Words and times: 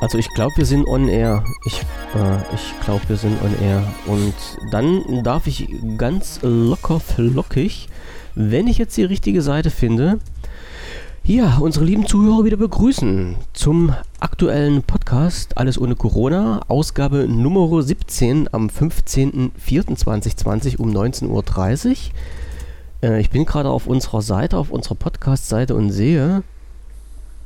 Also 0.00 0.16
ich 0.16 0.30
glaube, 0.30 0.56
wir 0.56 0.64
sind 0.64 0.86
on 0.86 1.08
air. 1.08 1.44
Ich, 1.66 1.82
äh, 2.14 2.54
ich 2.54 2.80
glaube, 2.80 3.02
wir 3.08 3.16
sind 3.16 3.36
on 3.42 3.52
air. 3.60 3.84
Und 4.06 4.32
dann 4.70 5.22
darf 5.22 5.46
ich 5.46 5.68
ganz 5.98 6.40
locker 6.42 7.00
flockig, 7.00 7.90
wenn 8.34 8.66
ich 8.66 8.78
jetzt 8.78 8.96
die 8.96 9.04
richtige 9.04 9.42
Seite 9.42 9.68
finde, 9.70 10.20
ja, 11.24 11.58
unsere 11.58 11.84
lieben 11.84 12.06
Zuhörer 12.06 12.44
wieder 12.44 12.56
begrüßen 12.56 13.36
zum 13.52 13.94
aktuellen 14.18 14.82
Podcast 14.82 15.58
Alles 15.58 15.78
ohne 15.78 15.94
Corona, 15.96 16.62
Ausgabe 16.68 17.28
Nummer 17.28 17.82
17 17.82 18.48
am 18.52 18.68
15.04.2020 18.68 20.78
um 20.78 20.90
19.30 20.90 21.28
Uhr. 21.28 21.44
Äh, 23.02 23.20
ich 23.20 23.30
bin 23.30 23.44
gerade 23.44 23.70
auf 23.70 23.86
unserer 23.86 24.22
Seite, 24.22 24.56
auf 24.56 24.70
unserer 24.70 24.94
Podcast-Seite 24.94 25.74
und 25.74 25.90
sehe, 25.90 26.42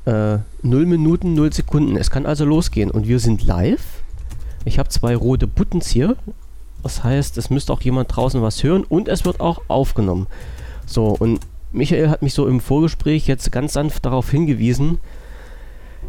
äh, 0.05 0.39
0 0.62 0.87
Minuten, 0.87 1.34
0 1.34 1.52
Sekunden. 1.52 1.97
Es 1.97 2.11
kann 2.11 2.27
also 2.27 2.45
losgehen. 2.45 2.91
Und 2.91 3.06
wir 3.06 3.19
sind 3.19 3.45
live. 3.45 4.02
Ich 4.65 4.78
habe 4.78 4.88
zwei 4.88 5.16
rote 5.16 5.47
Buttons 5.47 5.88
hier. 5.88 6.16
Das 6.83 7.05
heißt, 7.05 7.38
es 7.38 7.51
müsste 7.51 7.73
auch 7.73 7.80
jemand 7.83 8.15
draußen 8.15 8.42
was 8.42 8.62
hören 8.62 8.84
und 8.84 9.09
es 9.09 9.25
wird 9.25 9.41
auch 9.41 9.62
aufgenommen. 9.69 10.27
So, 10.87 11.16
und 11.19 11.41
Michael 11.70 12.11
hat 12.11 12.23
mich 12.23 12.34
so 12.34 12.47
im 12.48 12.61
Vorgespräch 12.61 13.27
jetzt 13.28 13.53
ganz 13.53 13.75
sanft 13.75 14.05
darauf 14.05 14.30
hingewiesen, 14.30 14.98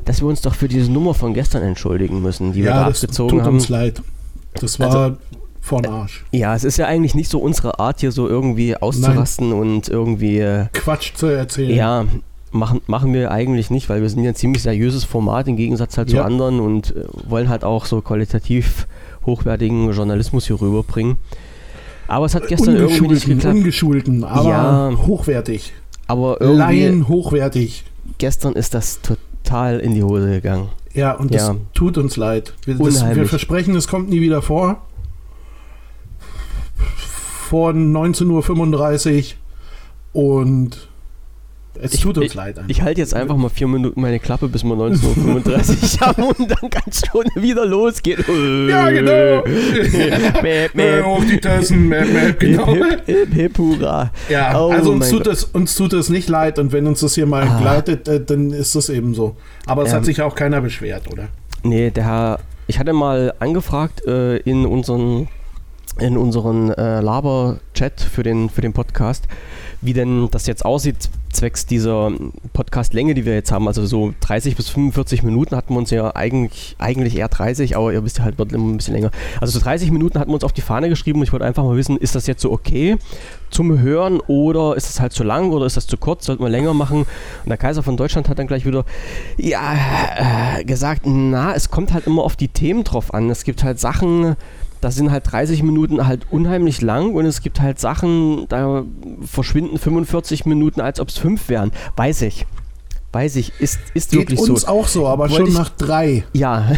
dass 0.05 0.21
wir 0.21 0.27
uns 0.27 0.41
doch 0.41 0.55
für 0.55 0.67
diese 0.67 0.91
Nummer 0.91 1.13
von 1.13 1.33
gestern 1.33 1.61
entschuldigen 1.61 2.21
müssen, 2.21 2.53
die 2.53 2.61
ja, 2.61 2.65
wir 2.65 2.73
da 2.73 2.87
abgezogen 2.87 3.37
tut 3.37 3.45
haben. 3.45 3.55
uns 3.55 3.69
leid. 3.69 4.01
Das 4.55 4.79
war 4.79 4.95
also, 4.95 5.17
vorn 5.63 5.85
Arsch. 5.85 6.25
Ja, 6.31 6.53
es 6.55 6.63
ist 6.63 6.77
ja 6.77 6.85
eigentlich 6.85 7.15
nicht 7.15 7.29
so 7.29 7.39
unsere 7.39 7.79
Art, 7.79 8.01
hier 8.01 8.11
so 8.11 8.27
irgendwie 8.27 8.75
auszurasten 8.75 9.49
Nein. 9.49 9.59
und 9.59 9.87
irgendwie. 9.87 10.39
Äh, 10.39 10.65
Quatsch 10.73 11.13
zu 11.15 11.27
erzählen. 11.27 11.73
Ja, 11.73 12.05
machen, 12.51 12.81
machen 12.85 13.13
wir 13.13 13.31
eigentlich 13.31 13.71
nicht, 13.71 13.89
weil 13.89 14.01
wir 14.01 14.09
sind 14.09 14.23
ja 14.23 14.31
ein 14.31 14.35
ziemlich 14.35 14.61
seriöses 14.61 15.05
Format 15.05 15.47
im 15.47 15.55
Gegensatz 15.55 15.97
halt 15.97 16.11
ja. 16.11 16.19
zu 16.19 16.25
anderen 16.25 16.59
und 16.59 16.95
äh, 16.95 17.05
wollen 17.27 17.49
halt 17.49 17.63
auch 17.63 17.85
so 17.85 18.01
qualitativ 18.01 18.87
hochwertigen 19.25 19.91
Journalismus 19.93 20.47
hier 20.47 20.59
rüberbringen. 20.59 21.17
Aber 22.07 22.25
es 22.25 22.35
hat 22.35 22.47
gestern 22.47 22.75
irgendwie 22.75 23.07
nicht 23.07 23.25
geklappt. 23.25 23.55
Ungeschulten, 23.55 24.25
aber 24.25 24.49
ja, 24.49 24.91
hochwertig. 25.07 25.73
Aber 26.07 26.41
irgendwie 26.41 26.59
Laien 26.59 27.07
hochwertig. 27.07 27.85
Gestern 28.17 28.53
ist 28.53 28.73
das 28.73 28.99
total 29.01 29.79
in 29.79 29.95
die 29.95 30.03
Hose 30.03 30.29
gegangen. 30.29 30.67
Ja, 30.93 31.13
und 31.13 31.33
das 31.33 31.47
ja. 31.47 31.55
tut 31.73 31.97
uns 31.97 32.17
leid. 32.17 32.53
Wir, 32.65 32.75
das, 32.75 33.15
wir 33.15 33.25
versprechen, 33.25 33.75
es 33.75 33.87
kommt 33.87 34.09
nie 34.09 34.19
wieder 34.19 34.41
vor. 34.41 34.81
Vor 37.49 37.71
19.35 37.71 39.35
Uhr 40.13 40.21
und 40.21 40.89
es 41.81 41.95
ich, 41.95 42.01
tut 42.01 42.17
uns 42.17 42.27
ich, 42.27 42.33
leid. 42.35 42.57
Einfach. 42.57 42.69
Ich 42.69 42.81
halte 42.83 43.01
jetzt 43.01 43.15
einfach 43.15 43.35
mal 43.35 43.49
vier 43.49 43.67
Minuten 43.67 43.99
meine 43.99 44.19
Klappe, 44.19 44.47
bis 44.47 44.63
wir 44.63 44.73
19.35 44.75 46.01
Uhr 46.01 46.01
haben 46.07 46.23
und 46.23 46.51
dann 46.51 46.69
kann 46.69 46.83
es 46.87 47.01
schon 47.11 47.25
wieder 47.35 47.65
losgehen. 47.65 48.23
Ja, 48.69 48.89
genau. 48.91 49.43
mäp, 50.43 50.75
mäp. 50.75 51.03
Auf 51.03 51.25
die 51.25 51.39
Tassen, 51.39 51.87
mäp, 51.87 52.13
mäp, 52.13 52.39
genau. 52.39 52.67
Hip, 52.67 53.05
hip, 53.05 53.33
hip, 53.33 53.57
hurra. 53.57 54.11
Ja, 54.29 54.59
oh 54.59 54.71
also 54.71 54.91
uns 54.91 55.09
tut, 55.09 55.25
das, 55.25 55.45
uns 55.45 55.75
tut 55.75 55.93
das 55.93 56.09
nicht 56.09 56.29
leid 56.29 56.59
und 56.59 56.71
wenn 56.71 56.85
uns 56.85 56.99
das 56.99 57.15
hier 57.15 57.25
mal 57.25 57.47
ah. 57.47 57.59
gleitet, 57.59 58.07
äh, 58.07 58.23
dann 58.23 58.51
ist 58.51 58.75
das 58.75 58.89
eben 58.89 59.15
so. 59.15 59.35
Aber 59.65 59.83
es 59.83 59.89
ähm, 59.89 59.95
hat 59.95 60.05
sich 60.05 60.21
auch 60.21 60.35
keiner 60.35 60.61
beschwert, 60.61 61.11
oder? 61.11 61.29
Nee, 61.63 61.89
der 61.89 62.05
Herr, 62.05 62.39
ich 62.67 62.77
hatte 62.77 62.93
mal 62.93 63.33
angefragt 63.39 64.05
äh, 64.05 64.37
in 64.37 64.65
unseren 64.67 65.27
in 65.99 66.17
unseren 66.17 66.71
äh, 66.71 67.01
Laber-Chat 67.01 68.01
für 68.01 68.23
den, 68.23 68.49
für 68.49 68.61
den 68.61 68.73
Podcast, 68.73 69.27
wie 69.81 69.93
denn 69.93 70.27
das 70.31 70.47
jetzt 70.47 70.65
aussieht, 70.65 71.09
zwecks 71.31 71.65
dieser 71.65 72.11
Podcast-Länge, 72.53 73.13
die 73.13 73.25
wir 73.25 73.33
jetzt 73.33 73.51
haben. 73.51 73.67
Also 73.67 73.85
so 73.85 74.13
30 74.21 74.55
bis 74.55 74.69
45 74.69 75.23
Minuten 75.23 75.55
hatten 75.55 75.73
wir 75.73 75.77
uns 75.77 75.91
ja 75.91 76.15
eigentlich, 76.15 76.75
eigentlich 76.79 77.17
eher 77.17 77.27
30, 77.27 77.75
aber 77.75 77.93
ihr 77.93 78.03
wisst 78.03 78.19
ja 78.19 78.23
halt, 78.23 78.39
wird 78.39 78.53
immer 78.53 78.71
ein 78.71 78.77
bisschen 78.77 78.93
länger. 78.95 79.11
Also 79.39 79.57
so 79.57 79.63
30 79.63 79.91
Minuten 79.91 80.19
hatten 80.19 80.31
wir 80.31 80.35
uns 80.35 80.43
auf 80.43 80.53
die 80.53 80.61
Fahne 80.61 80.89
geschrieben 80.89 81.19
und 81.19 81.25
ich 81.25 81.31
wollte 81.31 81.45
einfach 81.45 81.63
mal 81.63 81.75
wissen, 81.75 81.97
ist 81.97 82.15
das 82.15 82.27
jetzt 82.27 82.41
so 82.41 82.51
okay 82.51 82.97
zum 83.49 83.79
Hören 83.79 84.19
oder 84.21 84.75
ist 84.75 84.89
es 84.89 84.99
halt 84.99 85.13
zu 85.13 85.23
lang 85.23 85.51
oder 85.51 85.65
ist 85.65 85.77
das 85.77 85.85
zu 85.85 85.97
kurz? 85.97 86.25
Sollten 86.25 86.43
wir 86.43 86.49
länger 86.49 86.73
machen? 86.73 86.99
Und 87.01 87.49
der 87.49 87.57
Kaiser 87.57 87.83
von 87.83 87.97
Deutschland 87.97 88.29
hat 88.29 88.39
dann 88.39 88.47
gleich 88.47 88.65
wieder 88.65 88.85
ja, 89.37 90.57
äh, 90.57 90.63
gesagt, 90.63 91.01
na, 91.05 91.53
es 91.53 91.69
kommt 91.69 91.93
halt 91.93 92.07
immer 92.07 92.23
auf 92.23 92.35
die 92.35 92.47
Themen 92.47 92.83
drauf 92.83 93.13
an. 93.13 93.29
Es 93.29 93.43
gibt 93.43 93.63
halt 93.63 93.79
Sachen, 93.79 94.35
da 94.83 94.91
sind 94.91 95.11
halt 95.11 95.31
30 95.31 95.63
Minuten 95.63 96.05
halt 96.05 96.25
unheimlich 96.29 96.81
lang 96.81 97.13
und 97.13 97.25
es 97.25 97.41
gibt 97.41 97.61
halt 97.61 97.79
Sachen, 97.79 98.47
da 98.49 98.83
verschwinden 99.25 99.77
45 99.77 100.45
Minuten, 100.45 100.81
als 100.81 100.99
ob 100.99 101.09
es 101.09 101.17
fünf 101.17 101.49
wären. 101.49 101.71
Weiß 101.95 102.21
ich. 102.23 102.45
Weiß 103.13 103.35
ich, 103.35 103.53
ist, 103.59 103.79
ist 103.93 104.09
Geht 104.09 104.21
wirklich 104.21 104.39
so. 104.39 104.47
so. 104.47 104.53
uns 104.53 104.65
auch 104.65 104.87
so, 104.87 105.07
aber 105.07 105.29
Wollte 105.29 105.35
schon 105.35 105.47
ich, 105.47 105.53
nach 105.53 105.69
drei. 105.69 106.23
Ja. 106.33 106.71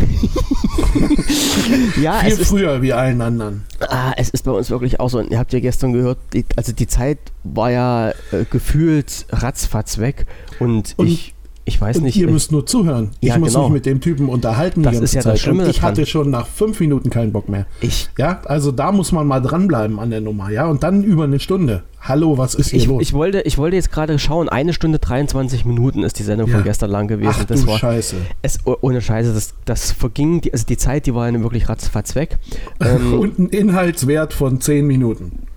ja 2.01 2.19
Viel 2.19 2.35
früher 2.35 2.75
ist, 2.75 2.81
wie 2.81 2.91
allen 2.91 3.21
anderen. 3.21 3.63
Ah, 3.87 4.11
es 4.17 4.31
ist 4.31 4.43
bei 4.43 4.51
uns 4.51 4.69
wirklich 4.69 4.99
auch 4.99 5.09
so. 5.09 5.19
Und 5.19 5.31
ihr 5.31 5.39
habt 5.39 5.53
ja 5.53 5.61
gestern 5.61 5.93
gehört, 5.93 6.17
die, 6.33 6.43
also 6.57 6.73
die 6.73 6.87
Zeit 6.87 7.19
war 7.45 7.71
ja 7.71 8.09
äh, 8.09 8.43
gefühlt 8.51 9.27
ratzfatz 9.29 9.97
weg. 9.97 10.25
Und, 10.59 10.95
und 10.97 11.07
ich 11.07 11.34
ich 11.67 11.81
weiß 11.81 11.97
und 11.97 12.03
nicht. 12.03 12.15
Ihr 12.15 12.29
müsst 12.29 12.51
nur 12.51 12.65
zuhören. 12.67 13.09
Ich 13.21 13.29
ja, 13.29 13.39
muss 13.39 13.53
genau. 13.53 13.63
mich 13.63 13.73
mit 13.73 13.85
dem 13.87 13.99
Typen 13.99 14.29
unterhalten. 14.29 14.83
Das 14.83 14.99
ist 14.99 15.15
ja 15.15 15.21
Zeit. 15.21 15.33
das 15.33 15.41
Schlimme. 15.41 15.63
Und 15.63 15.69
ich 15.69 15.81
hatte 15.81 16.05
schon 16.05 16.29
nach 16.29 16.45
fünf 16.45 16.79
Minuten 16.79 17.09
keinen 17.09 17.31
Bock 17.31 17.49
mehr. 17.49 17.65
Ich. 17.81 18.07
Ja, 18.19 18.41
also 18.45 18.71
da 18.71 18.91
muss 18.91 19.11
man 19.11 19.25
mal 19.25 19.39
dranbleiben 19.39 19.99
an 19.99 20.11
der 20.11 20.21
Nummer, 20.21 20.51
ja. 20.51 20.67
Und 20.67 20.83
dann 20.83 21.03
über 21.03 21.23
eine 21.23 21.39
Stunde. 21.39 21.81
Hallo, 22.01 22.37
was 22.37 22.53
ist 22.53 22.69
hier 22.69 22.79
ich, 22.79 22.85
los? 22.85 23.01
Ich 23.01 23.13
wollte, 23.13 23.41
ich 23.41 23.57
wollte 23.57 23.77
jetzt 23.77 23.91
gerade 23.91 24.19
schauen, 24.19 24.47
eine 24.47 24.73
Stunde 24.73 24.99
23 24.99 25.65
Minuten 25.65 26.03
ist 26.03 26.19
die 26.19 26.23
Sendung 26.23 26.49
ja. 26.49 26.57
von 26.57 26.63
gestern 26.63 26.91
lang 26.91 27.07
gewesen. 27.07 27.33
Ach, 27.35 27.45
das 27.45 27.61
du 27.61 27.67
war, 27.67 27.79
Scheiße. 27.79 28.15
Es, 28.43 28.59
oh, 28.65 28.75
ohne 28.81 29.01
Scheiße, 29.01 29.33
das, 29.33 29.55
das 29.65 29.91
verging, 29.91 30.41
die, 30.41 30.53
also 30.53 30.67
die 30.67 30.77
Zeit, 30.77 31.07
die 31.07 31.15
war 31.15 31.27
ja 31.27 31.41
wirklich 31.41 31.67
ratzfatz 31.67 32.13
weg. 32.15 32.37
Ähm, 32.81 33.19
Und 33.19 33.39
ein 33.39 33.49
Inhaltswert 33.49 34.33
von 34.33 34.59
10 34.59 34.85
Minuten. 34.85 35.47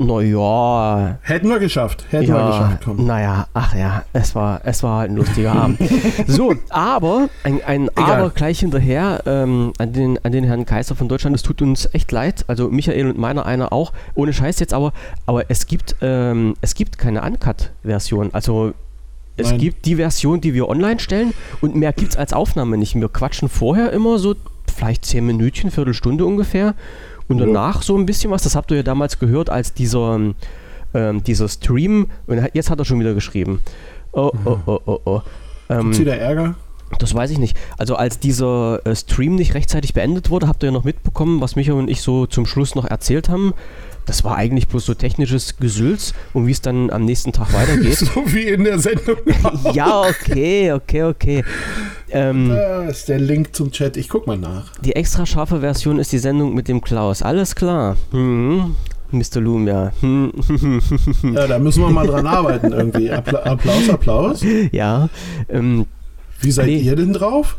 Naja. 0.00 1.18
Hätten 1.20 1.50
wir 1.50 1.58
geschafft. 1.58 2.06
Hätten 2.08 2.30
ja, 2.30 2.34
wir 2.34 2.46
geschafft. 2.46 2.82
Komm. 2.84 3.04
Naja, 3.04 3.46
ach 3.52 3.74
ja, 3.74 4.02
es 4.14 4.34
war, 4.34 4.62
es 4.64 4.82
war 4.82 5.00
halt 5.00 5.10
ein 5.10 5.16
lustiger 5.16 5.52
Abend. 5.52 5.78
So, 6.26 6.54
aber, 6.70 7.28
ein, 7.44 7.62
ein 7.64 7.90
Aber 7.96 8.30
gleich 8.30 8.60
hinterher 8.60 9.22
ähm, 9.26 9.72
an, 9.78 9.92
den, 9.92 10.18
an 10.24 10.32
den 10.32 10.44
Herrn 10.44 10.64
Kaiser 10.64 10.94
von 10.94 11.08
Deutschland. 11.08 11.36
Es 11.36 11.42
tut 11.42 11.60
uns 11.60 11.88
echt 11.92 12.12
leid. 12.12 12.44
Also 12.46 12.68
Michael 12.68 13.08
und 13.08 13.18
meiner 13.18 13.44
einer 13.44 13.72
auch. 13.72 13.92
Ohne 14.14 14.32
Scheiß 14.32 14.58
jetzt 14.60 14.72
aber. 14.72 14.92
Aber 15.26 15.50
es 15.50 15.66
gibt, 15.66 15.96
ähm, 16.00 16.54
es 16.62 16.74
gibt 16.74 16.98
keine 16.98 17.22
Uncut-Version. 17.22 18.30
Also 18.32 18.72
es 19.36 19.50
Nein. 19.50 19.58
gibt 19.58 19.86
die 19.86 19.96
Version, 19.96 20.40
die 20.40 20.54
wir 20.54 20.68
online 20.68 21.00
stellen 21.00 21.34
und 21.60 21.74
mehr 21.74 21.92
gibt 21.92 22.12
es 22.12 22.16
als 22.16 22.32
Aufnahme 22.32 22.78
nicht. 22.78 22.94
Wir 22.94 23.08
quatschen 23.08 23.48
vorher 23.48 23.92
immer 23.92 24.18
so 24.18 24.34
vielleicht 24.74 25.04
zehn 25.04 25.26
Minütchen, 25.26 25.70
Viertelstunde 25.70 26.24
ungefähr 26.24 26.74
und 27.30 27.38
danach 27.38 27.82
so 27.82 27.96
ein 27.96 28.06
bisschen 28.06 28.30
was, 28.30 28.42
das 28.42 28.56
habt 28.56 28.70
ihr 28.70 28.78
ja 28.78 28.82
damals 28.82 29.18
gehört, 29.18 29.50
als 29.50 29.72
dieser, 29.72 30.18
ähm, 30.94 31.24
dieser 31.24 31.48
Stream, 31.48 32.08
und 32.26 32.48
jetzt 32.52 32.70
hat 32.70 32.78
er 32.78 32.84
schon 32.84 33.00
wieder 33.00 33.14
geschrieben. 33.14 33.60
Oh, 34.12 34.30
oh, 34.44 34.58
oh, 34.66 34.80
oh, 34.86 35.00
oh. 35.04 35.22
Ähm, 35.68 35.82
Gibt's 35.84 36.00
wieder 36.00 36.16
Ärger? 36.16 36.56
Das 36.98 37.14
weiß 37.14 37.30
ich 37.30 37.38
nicht. 37.38 37.56
Also 37.78 37.94
als 37.94 38.18
dieser 38.18 38.84
äh, 38.84 38.96
Stream 38.96 39.36
nicht 39.36 39.54
rechtzeitig 39.54 39.94
beendet 39.94 40.30
wurde, 40.30 40.48
habt 40.48 40.62
ihr 40.64 40.66
ja 40.66 40.72
noch 40.72 40.84
mitbekommen, 40.84 41.40
was 41.40 41.54
Micha 41.54 41.72
und 41.72 41.88
ich 41.88 42.02
so 42.02 42.26
zum 42.26 42.46
Schluss 42.46 42.74
noch 42.74 42.84
erzählt 42.84 43.28
haben. 43.28 43.54
Das 44.10 44.24
war 44.24 44.34
eigentlich 44.34 44.66
bloß 44.66 44.86
so 44.86 44.94
technisches 44.94 45.56
Gesülz 45.58 46.14
und 46.32 46.48
wie 46.48 46.50
es 46.50 46.60
dann 46.60 46.90
am 46.90 47.04
nächsten 47.04 47.30
Tag 47.30 47.52
weitergeht. 47.52 47.96
so 47.96 48.24
wie 48.26 48.48
in 48.48 48.64
der 48.64 48.80
Sendung. 48.80 49.18
ja, 49.72 50.00
okay, 50.00 50.72
okay, 50.72 51.04
okay. 51.04 51.44
Ähm, 52.08 52.48
da 52.48 52.88
ist 52.88 53.08
der 53.08 53.20
Link 53.20 53.54
zum 53.54 53.70
Chat. 53.70 53.96
Ich 53.96 54.08
guck 54.08 54.26
mal 54.26 54.36
nach. 54.36 54.72
Die 54.80 54.96
extra 54.96 55.26
scharfe 55.26 55.60
Version 55.60 56.00
ist 56.00 56.10
die 56.10 56.18
Sendung 56.18 56.56
mit 56.56 56.66
dem 56.66 56.80
Klaus. 56.80 57.22
Alles 57.22 57.54
klar. 57.54 57.96
Hm. 58.10 58.74
Mr. 59.12 59.40
Loom, 59.40 59.68
ja. 59.68 59.92
ja, 60.02 61.46
da 61.46 61.60
müssen 61.60 61.80
wir 61.80 61.90
mal 61.90 62.08
dran 62.08 62.26
arbeiten 62.26 62.72
irgendwie. 62.72 63.12
Appla 63.12 63.44
Applaus, 63.44 63.88
Applaus. 63.90 64.44
Ja. 64.72 65.08
Ähm, 65.48 65.86
Wie 66.40 66.50
seid 66.50 66.66
nee. 66.66 66.78
ihr 66.78 66.96
denn 66.96 67.12
drauf? 67.12 67.58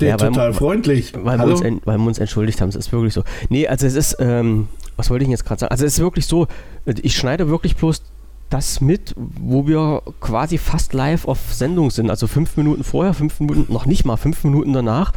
Der 0.00 0.08
ja, 0.10 0.16
total 0.16 0.48
weil, 0.48 0.52
freundlich. 0.54 1.12
Weil 1.14 1.38
wir, 1.38 1.46
uns, 1.46 1.62
weil 1.84 1.98
wir 1.98 2.06
uns 2.06 2.18
entschuldigt 2.18 2.60
haben, 2.60 2.70
es 2.70 2.76
ist 2.76 2.92
wirklich 2.92 3.14
so. 3.14 3.22
Nee, 3.48 3.66
also 3.66 3.86
es 3.86 3.94
ist, 3.94 4.16
ähm, 4.20 4.68
was 4.96 5.10
wollte 5.10 5.24
ich 5.24 5.30
jetzt 5.30 5.44
gerade 5.44 5.60
sagen? 5.60 5.70
Also 5.70 5.84
es 5.84 5.94
ist 5.94 6.00
wirklich 6.00 6.26
so, 6.26 6.46
ich 6.84 7.16
schneide 7.16 7.48
wirklich 7.48 7.76
bloß 7.76 8.02
das 8.50 8.80
mit, 8.80 9.14
wo 9.16 9.66
wir 9.66 10.02
quasi 10.20 10.58
fast 10.58 10.92
live 10.92 11.26
auf 11.26 11.54
Sendung 11.54 11.90
sind. 11.90 12.10
Also 12.10 12.26
fünf 12.26 12.56
Minuten 12.56 12.82
vorher, 12.84 13.14
fünf 13.14 13.38
Minuten, 13.38 13.72
noch 13.72 13.86
nicht 13.86 14.04
mal 14.04 14.16
fünf 14.16 14.42
Minuten 14.44 14.72
danach. 14.72 15.12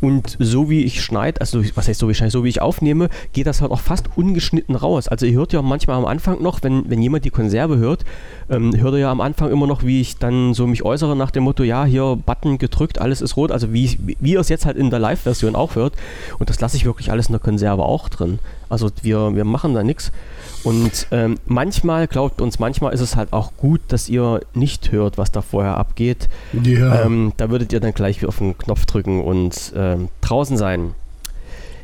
Und 0.00 0.38
so 0.38 0.70
wie 0.70 0.82
ich 0.82 1.02
schneide, 1.02 1.42
also 1.42 1.62
was 1.74 1.86
heißt 1.86 2.00
so 2.00 2.08
wie 2.08 2.12
ich 2.12 2.16
schneide, 2.16 2.30
so 2.32 2.42
wie 2.42 2.48
ich 2.48 2.62
aufnehme, 2.62 3.10
geht 3.34 3.46
das 3.46 3.60
halt 3.60 3.70
auch 3.70 3.80
fast 3.80 4.08
ungeschnitten 4.16 4.74
raus. 4.74 5.08
Also 5.08 5.26
ihr 5.26 5.34
hört 5.34 5.52
ja 5.52 5.60
manchmal 5.60 5.98
am 5.98 6.06
Anfang 6.06 6.42
noch, 6.42 6.62
wenn, 6.62 6.88
wenn 6.88 7.02
jemand 7.02 7.26
die 7.26 7.30
Konserve 7.30 7.76
hört, 7.76 8.06
ähm, 8.48 8.74
hört 8.74 8.94
ihr 8.94 9.00
ja 9.00 9.10
am 9.10 9.20
Anfang 9.20 9.50
immer 9.50 9.66
noch, 9.66 9.84
wie 9.84 10.00
ich 10.00 10.16
dann 10.16 10.54
so 10.54 10.66
mich 10.66 10.82
äußere 10.82 11.14
nach 11.14 11.30
dem 11.30 11.44
Motto, 11.44 11.64
ja, 11.64 11.84
hier 11.84 12.16
Button 12.16 12.56
gedrückt, 12.56 12.98
alles 12.98 13.20
ist 13.20 13.36
rot. 13.36 13.52
Also 13.52 13.74
wie, 13.74 13.98
wie 13.98 14.32
ihr 14.32 14.40
es 14.40 14.48
jetzt 14.48 14.64
halt 14.64 14.78
in 14.78 14.88
der 14.88 15.00
Live-Version 15.00 15.54
auch 15.54 15.74
hört. 15.74 15.92
Und 16.38 16.48
das 16.48 16.60
lasse 16.60 16.78
ich 16.78 16.86
wirklich 16.86 17.10
alles 17.10 17.26
in 17.26 17.32
der 17.32 17.40
Konserve 17.40 17.82
auch 17.82 18.08
drin. 18.08 18.38
Also 18.70 18.88
wir, 19.02 19.36
wir 19.36 19.44
machen 19.44 19.74
da 19.74 19.82
nichts. 19.82 20.12
Und 20.62 21.06
ähm, 21.10 21.38
manchmal, 21.46 22.06
glaubt 22.06 22.40
uns, 22.40 22.58
manchmal 22.58 22.92
ist 22.92 23.00
es 23.00 23.16
halt 23.16 23.32
auch 23.32 23.56
gut, 23.56 23.80
dass 23.88 24.08
ihr 24.08 24.40
nicht 24.54 24.92
hört, 24.92 25.16
was 25.16 25.32
da 25.32 25.40
vorher 25.40 25.76
abgeht. 25.76 26.28
Ja. 26.52 27.02
Ähm, 27.04 27.32
da 27.36 27.50
würdet 27.50 27.72
ihr 27.72 27.80
dann 27.80 27.94
gleich 27.94 28.24
auf 28.26 28.38
den 28.38 28.56
Knopf 28.58 28.84
drücken 28.84 29.22
und 29.22 29.72
ähm, 29.74 30.08
draußen 30.20 30.56
sein. 30.56 30.94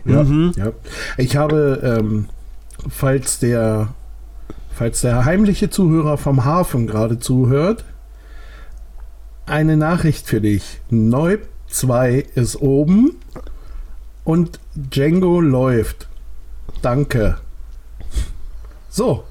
Ja, 0.04 0.22
mhm. 0.22 0.52
ja. 0.56 0.72
Ich 1.16 1.36
habe, 1.36 1.98
ähm, 2.00 2.26
falls 2.88 3.38
der, 3.38 3.88
falls 4.74 5.00
der 5.00 5.24
heimliche 5.24 5.70
Zuhörer 5.70 6.18
vom 6.18 6.44
Hafen 6.44 6.86
gerade 6.86 7.18
zuhört, 7.18 7.84
eine 9.46 9.76
Nachricht 9.76 10.26
für 10.26 10.40
dich. 10.40 10.80
Neub 10.90 11.40
2 11.68 12.26
ist 12.34 12.56
oben 12.60 13.16
und 14.24 14.60
Django 14.74 15.40
läuft. 15.40 16.08
Danke. 16.82 17.38
So, 18.96 19.24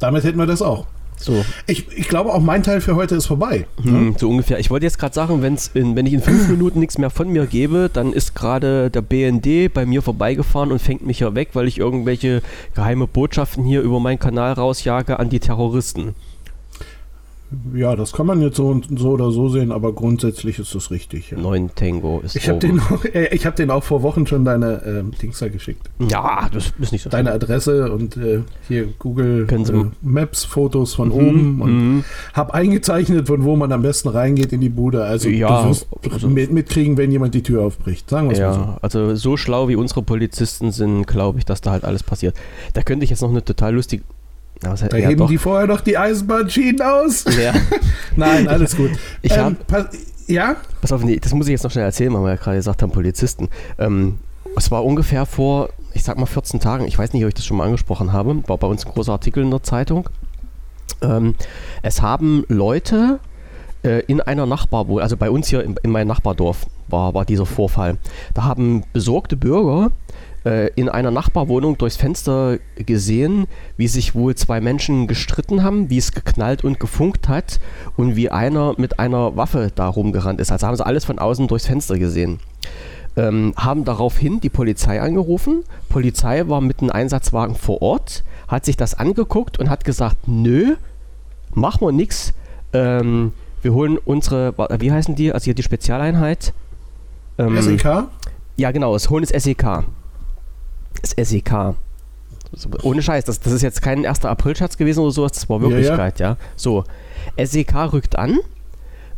damit 0.00 0.24
hätten 0.24 0.36
wir 0.36 0.46
das 0.46 0.62
auch. 0.62 0.84
So. 1.16 1.44
Ich, 1.68 1.86
ich 1.96 2.08
glaube, 2.08 2.34
auch 2.34 2.40
mein 2.40 2.64
Teil 2.64 2.80
für 2.80 2.96
heute 2.96 3.14
ist 3.14 3.26
vorbei. 3.26 3.68
Hm, 3.80 4.16
so 4.18 4.28
ungefähr. 4.28 4.58
Ich 4.58 4.68
wollte 4.68 4.84
jetzt 4.84 4.98
gerade 4.98 5.14
sagen, 5.14 5.42
wenn's 5.42 5.70
in, 5.74 5.94
wenn 5.94 6.06
ich 6.06 6.12
in 6.12 6.20
fünf 6.20 6.48
Minuten 6.48 6.80
nichts 6.80 6.98
mehr 6.98 7.08
von 7.08 7.28
mir 7.28 7.46
gebe, 7.46 7.88
dann 7.90 8.12
ist 8.12 8.34
gerade 8.34 8.90
der 8.90 9.02
BND 9.02 9.72
bei 9.72 9.86
mir 9.86 10.02
vorbeigefahren 10.02 10.72
und 10.72 10.80
fängt 10.80 11.06
mich 11.06 11.20
ja 11.20 11.36
weg, 11.36 11.50
weil 11.52 11.68
ich 11.68 11.78
irgendwelche 11.78 12.42
geheime 12.74 13.06
Botschaften 13.06 13.64
hier 13.64 13.80
über 13.80 14.00
meinen 14.00 14.18
Kanal 14.18 14.54
rausjage 14.54 15.20
an 15.20 15.30
die 15.30 15.38
Terroristen. 15.38 16.16
Ja, 17.74 17.94
das 17.94 18.12
kann 18.12 18.26
man 18.26 18.42
jetzt 18.42 18.56
so, 18.56 18.80
so 18.96 19.10
oder 19.10 19.30
so 19.30 19.48
sehen, 19.48 19.70
aber 19.70 19.92
grundsätzlich 19.92 20.58
ist 20.58 20.74
das 20.74 20.90
richtig. 20.90 21.30
Ja. 21.30 21.38
9 21.38 21.70
Tango 21.76 22.20
ist 22.24 22.34
Ich 22.34 22.48
habe 22.48 22.58
den, 22.58 22.80
äh, 23.12 23.38
hab 23.38 23.54
den 23.54 23.70
auch 23.70 23.84
vor 23.84 24.02
Wochen 24.02 24.26
schon 24.26 24.44
deine 24.44 24.82
äh, 24.82 25.18
Dings 25.22 25.38
da 25.38 25.48
geschickt. 25.48 25.88
Ja, 25.98 26.48
das 26.52 26.72
ist 26.78 26.92
nicht 26.92 27.02
so 27.02 27.10
Deine 27.10 27.30
schlimm. 27.30 27.42
Adresse 27.42 27.92
und 27.92 28.16
äh, 28.16 28.40
hier 28.66 28.88
Google 28.98 29.46
äh, 29.48 29.84
Maps 30.02 30.44
Fotos 30.44 30.94
von 30.94 31.08
mhm, 31.08 31.14
oben 31.14 31.62
und 31.62 31.70
mhm. 31.70 32.04
habe 32.34 32.52
eingezeichnet, 32.52 33.28
von 33.28 33.44
wo 33.44 33.54
man 33.54 33.70
am 33.70 33.82
besten 33.82 34.08
reingeht 34.08 34.52
in 34.52 34.60
die 34.60 34.68
Bude. 34.68 35.04
Also 35.04 35.28
ja, 35.28 35.62
du 35.62 35.68
wirst 35.68 35.86
also, 36.10 36.28
mit, 36.28 36.50
mitkriegen, 36.50 36.96
wenn 36.96 37.12
jemand 37.12 37.34
die 37.34 37.42
Tür 37.42 37.62
aufbricht. 37.62 38.10
Sagen 38.10 38.28
wir 38.28 38.36
ja, 38.36 38.50
mal 38.50 38.54
so. 38.54 38.78
Also 38.82 39.14
so 39.14 39.36
schlau 39.36 39.68
wie 39.68 39.76
unsere 39.76 40.02
Polizisten 40.02 40.72
sind, 40.72 41.06
glaube 41.06 41.38
ich, 41.38 41.44
dass 41.44 41.60
da 41.60 41.70
halt 41.70 41.84
alles 41.84 42.02
passiert. 42.02 42.34
Da 42.74 42.82
könnte 42.82 43.04
ich 43.04 43.10
jetzt 43.10 43.22
noch 43.22 43.30
eine 43.30 43.44
total 43.44 43.74
lustige 43.74 44.02
Heißt, 44.64 44.86
da 44.90 44.96
ja, 44.96 45.08
heben 45.08 45.18
doch. 45.18 45.28
die 45.28 45.38
vorher 45.38 45.66
noch 45.66 45.80
die 45.80 45.98
Eisenbahnschienen 45.98 46.80
aus. 46.82 47.24
Ja. 47.38 47.52
Nein, 48.16 48.48
alles 48.48 48.76
gut. 48.76 48.90
Ich 49.22 49.32
ähm, 49.32 49.56
hab, 49.70 49.90
ja? 50.26 50.56
Pass 50.80 50.92
auf, 50.92 51.04
nee, 51.04 51.18
das 51.20 51.32
muss 51.34 51.46
ich 51.46 51.52
jetzt 51.52 51.64
noch 51.64 51.70
schnell 51.70 51.84
erzählen, 51.84 52.12
weil 52.14 52.22
wir 52.22 52.30
ja 52.30 52.36
gerade 52.36 52.56
gesagt 52.56 52.82
haben, 52.82 52.90
Polizisten. 52.90 53.48
Ähm, 53.78 54.18
es 54.56 54.70
war 54.70 54.84
ungefähr 54.84 55.26
vor, 55.26 55.68
ich 55.92 56.02
sag 56.02 56.18
mal 56.18 56.26
14 56.26 56.60
Tagen, 56.60 56.86
ich 56.86 56.98
weiß 56.98 57.12
nicht, 57.12 57.22
ob 57.24 57.28
ich 57.28 57.34
das 57.34 57.44
schon 57.44 57.58
mal 57.58 57.64
angesprochen 57.64 58.12
habe, 58.12 58.42
war 58.48 58.56
bei 58.56 58.66
uns 58.66 58.86
ein 58.86 58.92
großer 58.92 59.12
Artikel 59.12 59.42
in 59.42 59.50
der 59.50 59.62
Zeitung. 59.62 60.08
Ähm, 61.02 61.34
es 61.82 62.00
haben 62.00 62.44
Leute 62.48 63.20
äh, 63.82 64.00
in 64.06 64.20
einer 64.20 64.46
Nachbarwohnung, 64.46 65.02
also 65.02 65.16
bei 65.16 65.30
uns 65.30 65.48
hier 65.48 65.62
in, 65.62 65.76
in 65.82 65.90
meinem 65.90 66.08
Nachbardorf 66.08 66.66
war, 66.88 67.14
war 67.14 67.24
dieser 67.24 67.46
Vorfall, 67.46 67.98
da 68.34 68.44
haben 68.44 68.84
besorgte 68.92 69.36
Bürger 69.36 69.90
äh, 70.46 70.70
in 70.76 70.88
einer 70.88 71.10
Nachbarwohnung 71.10 71.76
durchs 71.76 71.96
Fenster 71.96 72.58
gesehen, 72.76 73.48
wie 73.76 73.88
sich 73.88 74.14
wohl 74.14 74.36
zwei 74.36 74.60
Menschen 74.60 75.08
gestritten 75.08 75.64
haben, 75.64 75.90
wie 75.90 75.98
es 75.98 76.12
geknallt 76.12 76.62
und 76.62 76.78
gefunkt 76.78 77.28
hat 77.28 77.58
und 77.96 78.14
wie 78.14 78.30
einer 78.30 78.74
mit 78.78 79.00
einer 79.00 79.36
Waffe 79.36 79.72
da 79.74 79.88
rumgerannt 79.88 80.40
ist. 80.40 80.52
Also 80.52 80.68
haben 80.68 80.76
sie 80.76 80.86
alles 80.86 81.04
von 81.04 81.18
außen 81.18 81.48
durchs 81.48 81.66
Fenster 81.66 81.98
gesehen. 81.98 82.38
Ähm, 83.16 83.54
haben 83.56 83.84
daraufhin 83.84 84.40
die 84.40 84.48
Polizei 84.48 85.00
angerufen. 85.00 85.64
Polizei 85.88 86.46
war 86.48 86.60
mit 86.60 86.80
einem 86.80 86.90
Einsatzwagen 86.90 87.56
vor 87.56 87.82
Ort, 87.82 88.22
hat 88.46 88.64
sich 88.64 88.76
das 88.76 88.94
angeguckt 88.94 89.58
und 89.58 89.68
hat 89.68 89.84
gesagt, 89.84 90.28
nö, 90.28 90.76
machen 91.54 91.80
wir 91.80 91.92
nichts. 91.92 92.34
Ähm, 92.72 93.32
wir 93.62 93.74
holen 93.74 93.98
unsere, 93.98 94.54
wie 94.78 94.92
heißen 94.92 95.16
die, 95.16 95.32
also 95.32 95.46
hier 95.46 95.54
die 95.54 95.64
Spezialeinheit. 95.64 96.52
Ähm, 97.36 97.60
SEK? 97.60 98.04
Ja, 98.56 98.70
genau, 98.70 98.92
das 98.92 99.10
holen 99.10 99.24
das 99.28 99.42
SEK 99.42 99.84
das 101.00 101.28
SEK. 101.28 101.74
Ohne 102.82 103.02
Scheiß, 103.02 103.24
das, 103.24 103.40
das 103.40 103.52
ist 103.52 103.62
jetzt 103.62 103.82
kein 103.82 104.06
1. 104.06 104.24
April-Scherz 104.24 104.76
gewesen 104.76 105.00
oder 105.00 105.10
sowas, 105.10 105.32
das 105.32 105.48
war 105.48 105.60
Wirklichkeit, 105.60 106.20
ja. 106.20 106.30
ja. 106.30 106.36
So, 106.54 106.84
SEK 107.36 107.92
rückt 107.92 108.16
an, 108.16 108.38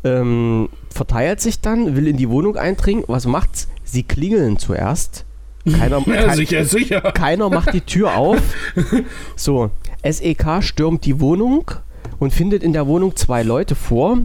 ähm, 0.04 0.69
verteilt 0.90 1.40
sich 1.40 1.60
dann, 1.60 1.94
will 1.96 2.06
in 2.06 2.16
die 2.16 2.28
Wohnung 2.28 2.56
eindringen. 2.56 3.04
Was 3.06 3.26
macht's? 3.26 3.69
Sie 3.84 4.02
klingeln 4.02 4.58
zuerst. 4.58 5.25
Keiner, 5.70 5.98
ja, 6.06 6.26
kein, 6.26 6.36
sicher, 6.36 6.64
sicher. 6.64 7.00
keiner 7.12 7.50
macht 7.50 7.75
die 7.75 7.80
Tür 7.80 8.16
auf. 8.16 8.40
So, 9.36 9.70
SEK 10.02 10.62
stürmt 10.62 11.04
die 11.04 11.20
Wohnung 11.20 11.70
und 12.19 12.32
findet 12.32 12.62
in 12.62 12.72
der 12.72 12.86
Wohnung 12.86 13.16
zwei 13.16 13.42
Leute 13.42 13.75
vor. 13.75 14.19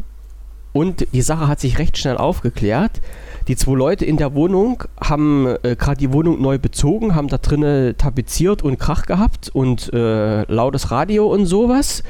Und 0.71 1.07
die 1.13 1.21
Sache 1.21 1.47
hat 1.47 1.59
sich 1.59 1.77
recht 1.77 1.97
schnell 1.97 2.17
aufgeklärt. 2.17 3.01
Die 3.47 3.55
zwei 3.57 3.73
Leute 3.73 4.05
in 4.05 4.17
der 4.17 4.35
Wohnung 4.35 4.83
haben 5.01 5.47
äh, 5.63 5.75
gerade 5.75 5.97
die 5.97 6.13
Wohnung 6.13 6.41
neu 6.41 6.57
bezogen, 6.57 7.13
haben 7.13 7.27
da 7.27 7.37
drinnen 7.37 7.97
tapeziert 7.97 8.61
und 8.61 8.79
Krach 8.79 9.05
gehabt 9.05 9.49
und 9.53 9.91
äh, 9.93 10.43
lautes 10.43 10.91
Radio 10.91 11.27
und 11.27 11.45
sowas. 11.45 12.03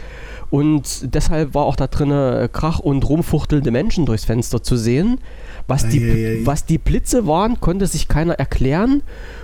Und 0.52 1.16
deshalb 1.16 1.56
war 1.56 1.66
auch 1.66 1.76
da 1.76 1.88
drinnen 1.88 2.52
Krach 2.52 2.78
und 2.78 3.10
rumfuchtelnde 3.10 3.72
Menschen 3.72 4.06
durchs 4.06 4.26
Fenster 4.26 4.62
zu 4.62 4.78
sehen. 4.78 5.20
Was 5.66 5.90
die, 5.90 6.46
was 6.46 6.66
die 6.66 6.78
Blitze 6.78 7.26
waren, 7.26 7.60
konnte 7.60 7.88
sich 7.88 8.08
keiner 8.08 8.34
erklären. 8.34 9.02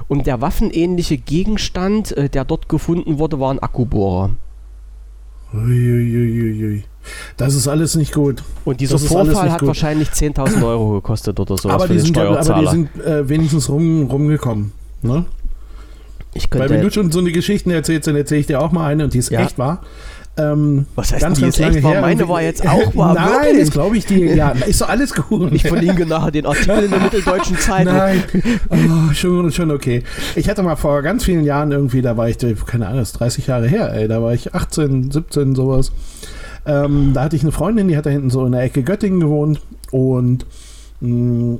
Und 0.07 0.27
der 0.27 0.41
waffenähnliche 0.41 1.17
Gegenstand, 1.17 2.15
äh, 2.15 2.29
der 2.29 2.45
dort 2.45 2.69
gefunden 2.69 3.17
wurde, 3.17 3.39
war 3.39 3.51
ein 3.51 3.57
Akkubohrer. 3.57 4.35
Uiuiuiui. 5.51 6.83
Das 7.37 7.55
ist 7.55 7.67
alles 7.67 7.95
nicht 7.95 8.13
gut. 8.13 8.43
Und 8.65 8.81
dieser 8.81 8.99
Vorfall 8.99 9.51
hat 9.51 9.59
gut. 9.59 9.67
wahrscheinlich 9.67 10.09
10.000 10.09 10.63
Euro 10.65 10.93
gekostet 10.95 11.39
oder 11.39 11.57
so. 11.57 11.69
Aber, 11.69 11.87
die 11.87 11.99
sind, 11.99 12.17
aber 12.17 12.61
die 12.61 12.67
sind 12.67 13.05
äh, 13.05 13.27
wenigstens 13.27 13.69
rum, 13.69 14.07
rumgekommen. 14.09 14.71
Ne? 15.01 15.25
Weil 16.51 16.69
wenn 16.69 16.81
du 16.81 16.91
schon 16.91 17.11
so 17.11 17.19
eine 17.19 17.31
Geschichten 17.31 17.71
erzählst, 17.71 18.07
dann 18.07 18.15
erzähle 18.15 18.41
ich 18.41 18.47
dir 18.47 18.61
auch 18.61 18.71
mal 18.71 18.87
eine 18.87 19.05
und 19.05 19.13
die 19.13 19.17
ist 19.17 19.31
ja. 19.31 19.41
echt 19.41 19.57
wahr. 19.57 19.81
Ähm, 20.37 20.85
Was 20.95 21.11
heißt 21.11 21.21
ganz, 21.21 21.41
ganz 21.41 21.57
lange 21.57 21.77
echt 21.77 21.87
her. 21.87 22.01
Meine 22.01 22.29
war 22.29 22.41
jetzt 22.41 22.65
auch 22.65 22.95
wahr. 22.95 23.13
Nein, 23.15 23.41
wirklich? 23.41 23.59
das 23.61 23.71
glaube 23.71 23.97
ich 23.97 24.05
dir. 24.05 24.35
Ja, 24.35 24.51
ist 24.51 24.81
doch 24.81 24.89
alles 24.89 25.13
gut. 25.13 25.51
Ich 25.51 25.63
verlinke 25.63 26.05
nachher 26.05 26.31
den 26.31 26.45
Artikel 26.45 26.83
in 26.83 26.91
der 26.91 26.99
Mitteldeutschen 27.03 27.57
Zeitung. 27.57 27.93
Nein, 27.93 28.23
oh, 28.69 29.13
schon, 29.13 29.51
schon 29.51 29.71
okay. 29.71 30.03
Ich 30.35 30.47
hatte 30.47 30.63
mal 30.63 30.75
vor 30.75 31.01
ganz 31.01 31.25
vielen 31.25 31.43
Jahren 31.43 31.71
irgendwie, 31.71 32.01
da 32.01 32.15
war 32.15 32.29
ich, 32.29 32.37
keine 32.37 32.87
Ahnung, 32.87 32.99
das 32.99 33.09
ist 33.09 33.19
30 33.19 33.47
Jahre 33.47 33.67
her, 33.67 33.91
ey, 33.93 34.07
da 34.07 34.21
war 34.21 34.33
ich 34.33 34.53
18, 34.53 35.11
17, 35.11 35.55
sowas. 35.55 35.91
Ähm, 36.65 37.11
da 37.13 37.23
hatte 37.23 37.35
ich 37.35 37.43
eine 37.43 37.51
Freundin, 37.51 37.87
die 37.87 37.97
hat 37.97 38.05
da 38.05 38.09
hinten 38.09 38.29
so 38.29 38.45
in 38.45 38.51
der 38.51 38.61
Ecke 38.61 38.83
Göttingen 38.83 39.19
gewohnt 39.19 39.61
und 39.91 40.45
mm, 40.99 41.55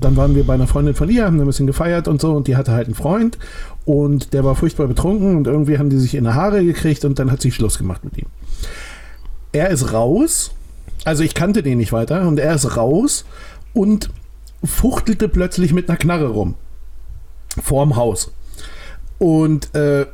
dann 0.00 0.16
waren 0.16 0.34
wir 0.34 0.44
bei 0.44 0.54
einer 0.54 0.66
Freundin 0.66 0.94
von 0.94 1.08
ihr, 1.08 1.24
haben 1.26 1.40
ein 1.40 1.46
bisschen 1.46 1.66
gefeiert 1.66 2.08
und 2.08 2.20
so 2.20 2.32
und 2.32 2.46
die 2.46 2.56
hatte 2.56 2.72
halt 2.72 2.86
einen 2.86 2.94
Freund 2.94 3.38
und 3.84 4.32
der 4.32 4.44
war 4.44 4.54
furchtbar 4.54 4.86
betrunken 4.86 5.36
und 5.36 5.46
irgendwie 5.46 5.78
haben 5.78 5.90
die 5.90 5.98
sich 5.98 6.14
in 6.14 6.24
die 6.24 6.30
Haare 6.30 6.64
gekriegt 6.64 7.04
und 7.04 7.18
dann 7.18 7.30
hat 7.30 7.40
sie 7.40 7.50
Schluss 7.50 7.78
gemacht 7.78 8.04
mit 8.04 8.18
ihm. 8.18 8.26
Er 9.52 9.70
ist 9.70 9.92
raus, 9.92 10.52
also 11.04 11.22
ich 11.22 11.34
kannte 11.34 11.62
den 11.62 11.78
nicht 11.78 11.92
weiter 11.92 12.26
und 12.26 12.38
er 12.38 12.54
ist 12.54 12.76
raus 12.76 13.24
und 13.72 14.10
fuchtelte 14.62 15.28
plötzlich 15.28 15.72
mit 15.72 15.88
einer 15.88 15.98
Knarre 15.98 16.28
rum. 16.28 16.54
Vorm 17.62 17.96
Haus. 17.96 18.32
Und 19.18 19.74
äh, 19.74 20.06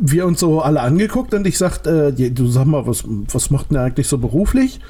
wir 0.00 0.26
uns 0.26 0.40
so 0.40 0.60
alle 0.60 0.80
angeguckt 0.80 1.34
und 1.34 1.46
ich 1.46 1.58
sagte, 1.58 2.14
äh, 2.18 2.30
du 2.30 2.48
sag 2.48 2.66
mal, 2.66 2.86
was, 2.86 3.04
was 3.32 3.50
macht 3.50 3.70
denn 3.70 3.74
der 3.74 3.84
eigentlich 3.84 4.08
so 4.08 4.18
beruflich? 4.18 4.80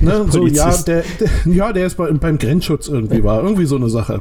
Ne? 0.00 0.26
So, 0.30 0.46
ja, 0.46 0.76
der, 0.76 1.04
der, 1.18 1.52
ja, 1.52 1.72
der 1.72 1.86
ist 1.86 1.96
bei, 1.96 2.10
beim 2.12 2.38
Grenzschutz 2.38 2.88
irgendwie 2.88 3.24
war, 3.24 3.42
irgendwie 3.42 3.64
so 3.64 3.76
eine 3.76 3.88
Sache. 3.88 4.20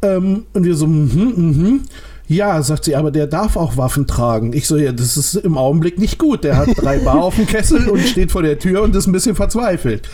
Ähm, 0.00 0.44
und 0.52 0.64
wir 0.64 0.74
so, 0.74 0.86
mhm, 0.86 1.34
mhm. 1.36 1.80
Ja, 2.28 2.62
sagt 2.62 2.84
sie, 2.84 2.96
aber 2.96 3.10
der 3.10 3.26
darf 3.26 3.56
auch 3.56 3.76
Waffen 3.76 4.06
tragen. 4.06 4.52
Ich 4.52 4.66
so, 4.66 4.76
ja, 4.76 4.92
das 4.92 5.16
ist 5.16 5.34
im 5.34 5.58
Augenblick 5.58 5.98
nicht 5.98 6.18
gut. 6.18 6.44
Der 6.44 6.56
hat 6.56 6.68
drei 6.76 6.98
Bar 6.98 7.22
auf 7.22 7.36
dem 7.36 7.46
Kessel 7.46 7.88
und 7.88 8.00
steht 8.00 8.32
vor 8.32 8.42
der 8.42 8.58
Tür 8.58 8.82
und 8.82 8.96
ist 8.96 9.06
ein 9.06 9.12
bisschen 9.12 9.34
verzweifelt. 9.34 10.08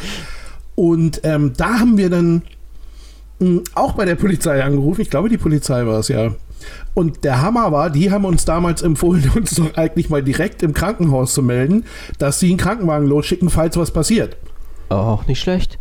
Und 0.75 1.21
ähm, 1.23 1.53
da 1.57 1.79
haben 1.79 1.97
wir 1.97 2.11
dann 2.11 2.43
mh, 3.39 3.47
hm, 3.47 3.63
auch 3.75 3.93
bei 3.93 4.05
der 4.05 4.17
Polizei 4.17 4.63
angerufen. 4.63 5.01
Ich 5.01 5.11
glaube, 5.11 5.29
die 5.29 5.39
Polizei 5.39 5.87
war 5.87 6.01
es 6.01 6.09
ja. 6.09 6.35
Und 6.95 7.25
der 7.25 7.43
Hammer 7.43 7.73
war, 7.73 7.91
die 7.91 8.11
haben 8.11 8.25
uns 8.25 8.45
damals 8.45 8.83
empfohlen, 8.83 9.31
uns 9.37 9.55
doch 9.55 9.77
eigentlich 9.77 10.11
mal 10.11 10.23
direkt 10.23 10.63
im 10.63 10.75
Krankenhaus 10.75 11.35
zu 11.35 11.43
melden, 11.43 11.85
dass 12.19 12.41
sie 12.41 12.49
einen 12.49 12.59
Krankenwagen 12.59 13.07
losschicken, 13.07 13.51
falls 13.51 13.77
was 13.77 13.91
passiert. 13.91 14.37
Auch 14.89 15.27
nicht 15.27 15.41
schlecht. 15.41 15.79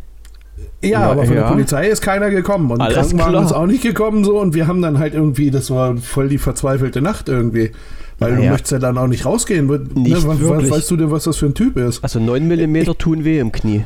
Ja, 0.82 0.90
ja 0.90 1.12
aber 1.12 1.26
von 1.26 1.36
ja. 1.36 1.44
der 1.44 1.50
Polizei 1.50 1.88
ist 1.88 2.02
keiner 2.02 2.30
gekommen 2.30 2.72
und 2.72 2.82
Alles 2.82 2.96
Krankenwagen 2.96 3.32
klar. 3.32 3.46
ist 3.46 3.52
auch 3.52 3.66
nicht 3.66 3.84
gekommen 3.84 4.24
so 4.24 4.40
und 4.40 4.54
wir 4.54 4.68
haben 4.68 4.82
dann 4.82 5.00
halt 5.00 5.14
irgendwie, 5.14 5.52
das 5.52 5.72
war 5.72 5.98
voll 5.98 6.30
die 6.30 6.38
verzweifelte 6.38 7.02
Nacht 7.02 7.30
irgendwie. 7.30 7.72
Weil 8.20 8.32
naja. 8.32 8.46
du 8.46 8.52
möchtest 8.52 8.72
ja 8.72 8.80
dann 8.80 8.98
auch 8.98 9.08
nicht 9.08 9.26
rausgehen. 9.26 9.68
Nicht 9.94 10.26
ne, 10.26 10.70
weißt 10.70 10.90
du 10.90 10.98
denn, 10.98 11.12
was 11.12 11.26
das 11.26 11.38
für 11.38 11.46
ein 11.46 11.54
Typ 11.54 11.78
ist? 11.78 12.04
Also 12.04 12.20
9 12.20 12.48
mm 12.48 12.98
tun 12.98 13.24
weh 13.24 13.40
im 13.40 13.52
Knie. 13.52 13.86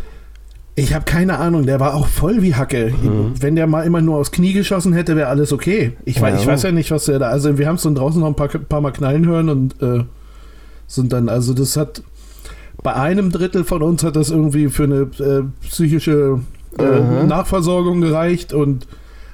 Ich 0.84 0.94
habe 0.94 1.06
keine 1.06 1.38
Ahnung, 1.40 1.66
der 1.66 1.80
war 1.80 1.96
auch 1.96 2.08
voll 2.08 2.42
wie 2.42 2.56
Hacke. 2.56 2.94
Mhm. 3.02 3.34
Wenn 3.40 3.56
der 3.56 3.68
mal 3.68 3.86
immer 3.86 4.02
nur 4.02 4.18
aufs 4.18 4.32
Knie 4.32 4.54
geschossen 4.54 4.94
hätte, 4.94 5.16
wäre 5.16 5.28
alles 5.28 5.54
okay. 5.54 5.94
Ich, 6.06 6.18
ja. 6.18 6.24
weiß, 6.24 6.42
ich 6.42 6.48
weiß 6.48 6.64
ja 6.64 6.72
nicht, 6.72 6.92
was 6.92 7.06
der 7.06 7.20
da. 7.20 7.30
Also, 7.30 7.58
wir 7.58 7.68
haben 7.68 7.76
es 7.76 7.84
dann 7.84 7.96
draußen 7.96 8.20
noch 8.20 8.28
ein 8.28 8.36
paar, 8.36 8.48
paar 8.48 8.82
Mal 8.82 8.92
knallen 8.92 9.26
hören 9.26 9.50
und 9.50 9.82
äh, 9.82 10.04
sind 10.88 11.14
dann, 11.14 11.30
also 11.30 11.54
das 11.54 11.78
hat 11.78 12.04
bei 12.84 12.94
einem 12.94 13.32
Drittel 13.32 13.64
von 13.64 13.82
uns 13.82 14.04
hat 14.04 14.16
das 14.16 14.30
irgendwie 14.30 14.70
für 14.70 14.84
eine 14.84 15.02
äh, 15.20 15.44
psychische 15.68 16.40
äh, 16.80 17.26
Nachversorgung 17.26 18.02
gereicht 18.02 18.54
und 18.54 18.88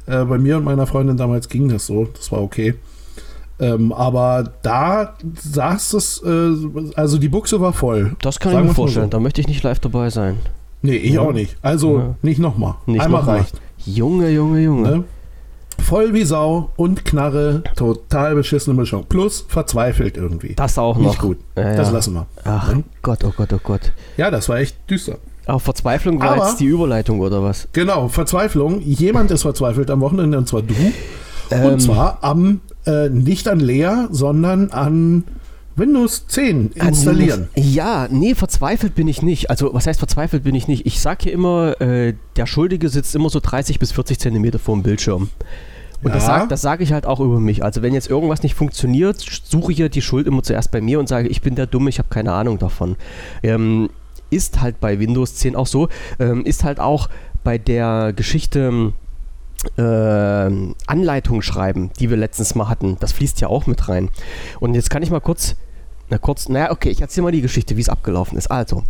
äh, 0.06 0.24
bei 0.26 0.38
mir 0.38 0.58
und 0.58 0.64
meiner 0.64 0.88
Freundin 0.88 1.18
damals 1.18 1.50
ging 1.50 1.70
das 1.70 1.86
so, 1.86 2.08
das 2.16 2.32
war 2.32 2.42
okay. 2.42 2.76
Ähm, 3.60 3.92
aber 3.92 4.52
da 4.62 5.16
saß 5.42 5.94
es, 5.94 6.22
äh, 6.24 6.52
also 6.96 7.18
die 7.18 7.30
Buchse 7.30 7.60
war 7.60 7.74
voll. 7.74 8.16
Das 8.22 8.40
kann 8.40 8.54
ich 8.54 8.64
mir 8.64 8.74
vorstellen, 8.74 9.08
so. 9.08 9.12
da 9.12 9.20
möchte 9.20 9.42
ich 9.42 9.48
nicht 9.48 9.64
live 9.64 9.80
dabei 9.80 10.10
sein. 10.10 10.38
Nee, 10.82 10.96
ich 10.96 11.14
ja. 11.14 11.22
auch 11.22 11.34
nicht. 11.34 11.58
Also 11.62 12.00
ja. 12.00 12.16
nicht 12.22 12.40
nochmal. 12.40 12.76
Einmal 12.88 13.10
noch 13.10 13.28
reicht. 13.28 13.60
Junge, 13.86 14.30
Junge, 14.30 14.62
Junge. 14.62 14.90
Ne? 14.90 15.04
Voll 15.80 16.14
wie 16.14 16.24
Sau 16.24 16.72
und 16.76 17.06
Knarre, 17.06 17.64
total 17.76 18.36
beschissene 18.36 18.76
Mischung. 18.76 19.06
Plus 19.08 19.46
verzweifelt 19.48 20.18
irgendwie. 20.18 20.56
Das 20.56 20.78
auch 20.78 20.98
noch. 20.98 21.08
Nicht 21.08 21.20
gut. 21.20 21.38
Ja, 21.56 21.76
das 21.76 21.92
lassen 21.92 22.16
wir. 22.16 22.26
Ach 22.44 22.74
ne? 22.74 22.84
Gott, 23.02 23.24
oh 23.24 23.32
Gott, 23.36 23.54
oh 23.54 23.60
Gott. 23.64 23.92
Ja, 24.18 24.32
das 24.32 24.50
war 24.50 24.58
echt 24.58 24.78
düster. 24.90 25.18
Auch 25.46 25.62
Verzweiflung 25.62 26.20
war 26.20 26.32
Aber, 26.32 26.48
jetzt 26.48 26.60
die 26.60 26.66
Überleitung 26.66 27.22
oder 27.22 27.42
was? 27.42 27.70
Genau, 27.72 28.10
Verzweiflung. 28.10 28.82
Jemand 28.82 29.32
ist 29.32 29.44
verzweifelt 29.44 29.90
am 29.90 30.02
Wochenende 30.02 30.38
und 30.38 30.48
zwar 30.48 30.62
du. 30.62 30.74
Ähm, 31.52 31.66
und 31.66 31.80
zwar 31.80 32.18
am, 32.22 32.60
äh, 32.86 33.08
nicht 33.08 33.48
an 33.48 33.62
Lea, 33.62 34.08
sondern 34.12 34.72
an 34.72 35.24
Windows 35.78 36.26
10 36.28 36.72
installieren. 36.74 37.50
Windows, 37.54 37.76
ja, 37.76 38.08
nee, 38.10 38.34
verzweifelt 38.34 38.96
bin 38.96 39.08
ich 39.08 39.22
nicht. 39.22 39.52
Also, 39.52 39.74
was 39.74 39.86
heißt 39.86 40.00
verzweifelt 40.00 40.44
bin 40.44 40.56
ich 40.56 40.68
nicht? 40.68 40.88
Ich 40.88 41.00
sage 41.00 41.20
hier 41.24 41.34
immer, 41.34 41.80
äh, 41.80 42.16
der 42.36 42.48
Schuldige 42.48 42.90
sitzt 42.90 43.14
immer 43.16 43.30
so 43.30 43.40
30 43.40 43.78
bis 43.78 43.92
40 43.92 44.20
Zentimeter 44.20 44.58
vor 44.58 44.76
dem 44.76 44.84
Bildschirm. 44.84 45.30
Und 46.04 46.10
ja. 46.10 46.16
das 46.16 46.26
sage 46.26 46.58
sag 46.58 46.82
ich 46.82 46.94
halt 46.94 47.06
auch 47.06 47.20
über 47.20 47.40
mich. 47.40 47.64
Also 47.64 47.82
wenn 47.82 47.94
jetzt 47.94 48.10
irgendwas 48.10 48.44
nicht 48.44 48.56
funktioniert, 48.56 49.20
suche 49.20 49.72
ich 49.72 49.78
ja 49.78 49.88
die 49.90 50.02
Schuld 50.02 50.28
immer 50.28 50.44
zuerst 50.44 50.72
bei 50.72 50.82
mir 50.82 51.00
und 51.00 51.08
sage, 51.08 51.28
ich 51.28 51.42
bin 51.42 51.56
der 51.56 51.68
Dumme, 51.68 51.90
ich 51.90 52.00
habe 52.00 52.10
keine 52.10 52.34
Ahnung 52.34 52.60
davon. 52.60 52.96
Ähm, 53.44 53.90
ist 54.30 54.62
halt 54.62 54.80
bei 54.80 55.00
Windows 55.00 55.36
10 55.36 55.56
auch 55.56 55.68
so. 55.68 55.90
Ähm, 56.20 56.44
ist 56.46 56.64
halt 56.64 56.80
auch 56.80 57.10
bei 57.44 57.58
der 57.58 58.14
Geschichte 58.16 58.94
äh, 59.78 59.82
Anleitung 59.82 61.42
schreiben, 61.42 61.92
die 62.00 62.10
wir 62.10 62.18
letztens 62.18 62.56
mal 62.56 62.70
hatten. 62.70 62.98
Das 63.00 63.12
fließt 63.14 63.42
ja 63.42 63.48
auch 63.48 63.68
mit 63.68 63.90
rein. 63.90 64.10
Und 64.60 64.76
jetzt 64.76 64.90
kann 64.90 65.04
ich 65.04 65.10
mal 65.10 65.20
kurz 65.20 65.56
na 66.10 66.18
kurz, 66.18 66.48
naja, 66.48 66.72
okay, 66.72 66.90
ich 66.90 67.02
erzähle 67.02 67.26
mal 67.26 67.32
die 67.32 67.42
Geschichte, 67.42 67.76
wie 67.76 67.82
es 67.82 67.90
abgelaufen 67.90 68.38
ist. 68.38 68.48
Also, 68.48 68.84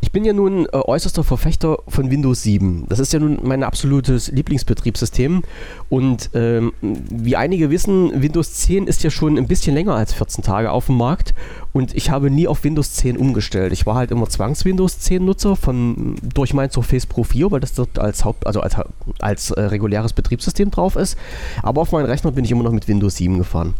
ich 0.00 0.12
bin 0.12 0.24
ja 0.24 0.32
nun 0.32 0.66
äh, 0.66 0.76
äußerster 0.76 1.24
Verfechter 1.24 1.78
von 1.88 2.10
Windows 2.10 2.42
7. 2.42 2.86
Das 2.88 3.00
ist 3.00 3.12
ja 3.12 3.18
nun 3.18 3.40
mein 3.42 3.64
absolutes 3.64 4.30
Lieblingsbetriebssystem. 4.30 5.42
Und 5.88 6.30
ähm, 6.34 6.72
wie 6.80 7.34
einige 7.34 7.70
wissen, 7.70 8.22
Windows 8.22 8.54
10 8.54 8.86
ist 8.86 9.02
ja 9.02 9.10
schon 9.10 9.36
ein 9.36 9.48
bisschen 9.48 9.74
länger 9.74 9.94
als 9.94 10.12
14 10.12 10.44
Tage 10.44 10.70
auf 10.70 10.86
dem 10.86 10.96
Markt. 10.96 11.34
Und 11.72 11.94
ich 11.96 12.10
habe 12.10 12.30
nie 12.30 12.46
auf 12.46 12.62
Windows 12.62 12.92
10 12.94 13.16
umgestellt. 13.16 13.72
Ich 13.72 13.84
war 13.86 13.96
halt 13.96 14.12
immer 14.12 14.28
Zwangs-Windows 14.28 15.00
10 15.00 15.24
Nutzer 15.24 15.56
von, 15.56 16.16
durch 16.22 16.54
mein 16.54 16.70
Surface 16.70 17.06
Pro 17.06 17.24
4, 17.24 17.50
weil 17.50 17.60
das 17.60 17.72
dort 17.72 17.98
als 17.98 18.24
Haupt, 18.24 18.46
also 18.46 18.60
als, 18.60 18.76
als 19.18 19.50
äh, 19.50 19.60
reguläres 19.62 20.12
Betriebssystem 20.12 20.70
drauf 20.70 20.94
ist. 20.94 21.18
Aber 21.62 21.80
auf 21.80 21.90
meinen 21.90 22.06
Rechner 22.06 22.30
bin 22.30 22.44
ich 22.44 22.52
immer 22.52 22.62
noch 22.62 22.72
mit 22.72 22.86
Windows 22.86 23.16
7 23.16 23.38
gefahren. 23.38 23.74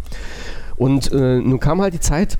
Und 0.76 1.12
äh, 1.12 1.38
nun 1.40 1.60
kam 1.60 1.82
halt 1.82 1.92
die 1.92 2.00
Zeit, 2.00 2.38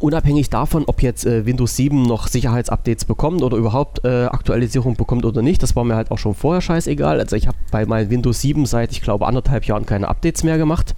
Unabhängig 0.00 0.50
davon, 0.50 0.84
ob 0.86 1.02
jetzt 1.02 1.24
äh, 1.24 1.46
Windows 1.46 1.76
7 1.76 2.02
noch 2.02 2.28
Sicherheitsupdates 2.28 3.06
bekommt 3.06 3.42
oder 3.42 3.56
überhaupt 3.56 4.04
äh, 4.04 4.26
Aktualisierung 4.26 4.96
bekommt 4.96 5.24
oder 5.24 5.42
nicht, 5.42 5.62
das 5.62 5.74
war 5.74 5.84
mir 5.84 5.96
halt 5.96 6.10
auch 6.10 6.18
schon 6.18 6.34
vorher 6.34 6.60
scheißegal. 6.60 7.18
Also 7.18 7.36
ich 7.36 7.46
habe 7.46 7.56
bei 7.70 7.86
meinem 7.86 8.10
Windows 8.10 8.40
7 8.42 8.66
seit, 8.66 8.92
ich 8.92 9.00
glaube, 9.00 9.26
anderthalb 9.26 9.64
Jahren 9.64 9.86
keine 9.86 10.08
Updates 10.08 10.44
mehr 10.44 10.58
gemacht, 10.58 10.94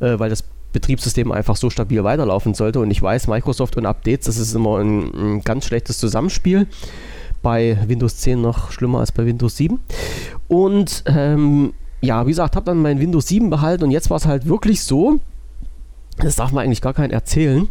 äh, 0.00 0.18
weil 0.18 0.30
das 0.30 0.44
Betriebssystem 0.72 1.30
einfach 1.30 1.56
so 1.56 1.70
stabil 1.70 2.02
weiterlaufen 2.02 2.54
sollte. 2.54 2.80
Und 2.80 2.90
ich 2.90 3.00
weiß, 3.00 3.28
Microsoft 3.28 3.76
und 3.76 3.86
Updates, 3.86 4.26
das 4.26 4.38
ist 4.38 4.54
immer 4.54 4.78
ein, 4.78 5.12
ein 5.14 5.40
ganz 5.42 5.66
schlechtes 5.66 5.98
Zusammenspiel. 5.98 6.66
Bei 7.42 7.78
Windows 7.86 8.18
10 8.18 8.40
noch 8.40 8.72
schlimmer 8.72 9.00
als 9.00 9.12
bei 9.12 9.24
Windows 9.24 9.56
7. 9.56 9.78
Und 10.48 11.04
ähm, 11.06 11.74
ja, 12.00 12.26
wie 12.26 12.30
gesagt, 12.30 12.56
habe 12.56 12.66
dann 12.66 12.82
mein 12.82 12.98
Windows 12.98 13.28
7 13.28 13.50
behalten 13.50 13.84
und 13.84 13.90
jetzt 13.92 14.10
war 14.10 14.16
es 14.16 14.26
halt 14.26 14.46
wirklich 14.46 14.82
so, 14.82 15.20
das 16.18 16.36
darf 16.36 16.52
man 16.52 16.64
eigentlich 16.64 16.82
gar 16.82 16.94
keinen 16.94 17.12
erzählen, 17.12 17.68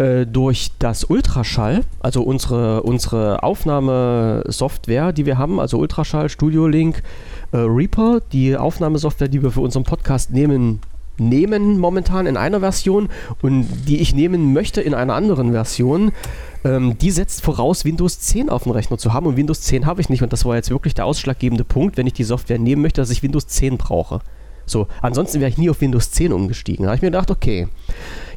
äh, 0.00 0.26
durch 0.26 0.70
das 0.78 1.04
Ultraschall, 1.04 1.82
also 2.00 2.22
unsere, 2.22 2.82
unsere 2.82 3.42
Aufnahmesoftware, 3.42 5.12
die 5.12 5.26
wir 5.26 5.36
haben, 5.36 5.60
also 5.60 5.78
Ultraschall, 5.78 6.30
Studio 6.30 6.66
Link, 6.66 7.02
äh, 7.52 7.58
Reaper, 7.58 8.20
die 8.32 8.56
Aufnahmesoftware, 8.56 9.28
die 9.28 9.42
wir 9.42 9.50
für 9.50 9.60
unseren 9.60 9.84
Podcast 9.84 10.30
nehmen, 10.30 10.80
nehmen 11.18 11.78
momentan 11.78 12.26
in 12.26 12.38
einer 12.38 12.60
Version 12.60 13.10
und 13.42 13.66
die 13.86 13.98
ich 13.98 14.14
nehmen 14.14 14.54
möchte 14.54 14.80
in 14.80 14.94
einer 14.94 15.14
anderen 15.14 15.52
Version, 15.52 16.12
ähm, 16.64 16.96
die 16.96 17.10
setzt 17.10 17.42
voraus, 17.42 17.84
Windows 17.84 18.20
10 18.20 18.48
auf 18.48 18.62
dem 18.62 18.72
Rechner 18.72 18.96
zu 18.96 19.12
haben 19.12 19.26
und 19.26 19.36
Windows 19.36 19.60
10 19.60 19.84
habe 19.84 20.00
ich 20.00 20.08
nicht 20.08 20.22
und 20.22 20.32
das 20.32 20.46
war 20.46 20.56
jetzt 20.56 20.70
wirklich 20.70 20.94
der 20.94 21.04
ausschlaggebende 21.04 21.64
Punkt, 21.64 21.98
wenn 21.98 22.06
ich 22.06 22.14
die 22.14 22.24
Software 22.24 22.58
nehmen 22.58 22.80
möchte, 22.80 23.02
dass 23.02 23.10
ich 23.10 23.22
Windows 23.22 23.48
10 23.48 23.76
brauche. 23.76 24.20
So, 24.70 24.86
ansonsten 25.02 25.40
wäre 25.40 25.50
ich 25.50 25.58
nie 25.58 25.70
auf 25.70 25.80
Windows 25.80 26.10
10 26.12 26.32
umgestiegen. 26.32 26.84
Da 26.84 26.90
habe 26.90 26.96
ich 26.96 27.02
mir 27.02 27.10
gedacht, 27.10 27.30
okay, 27.30 27.68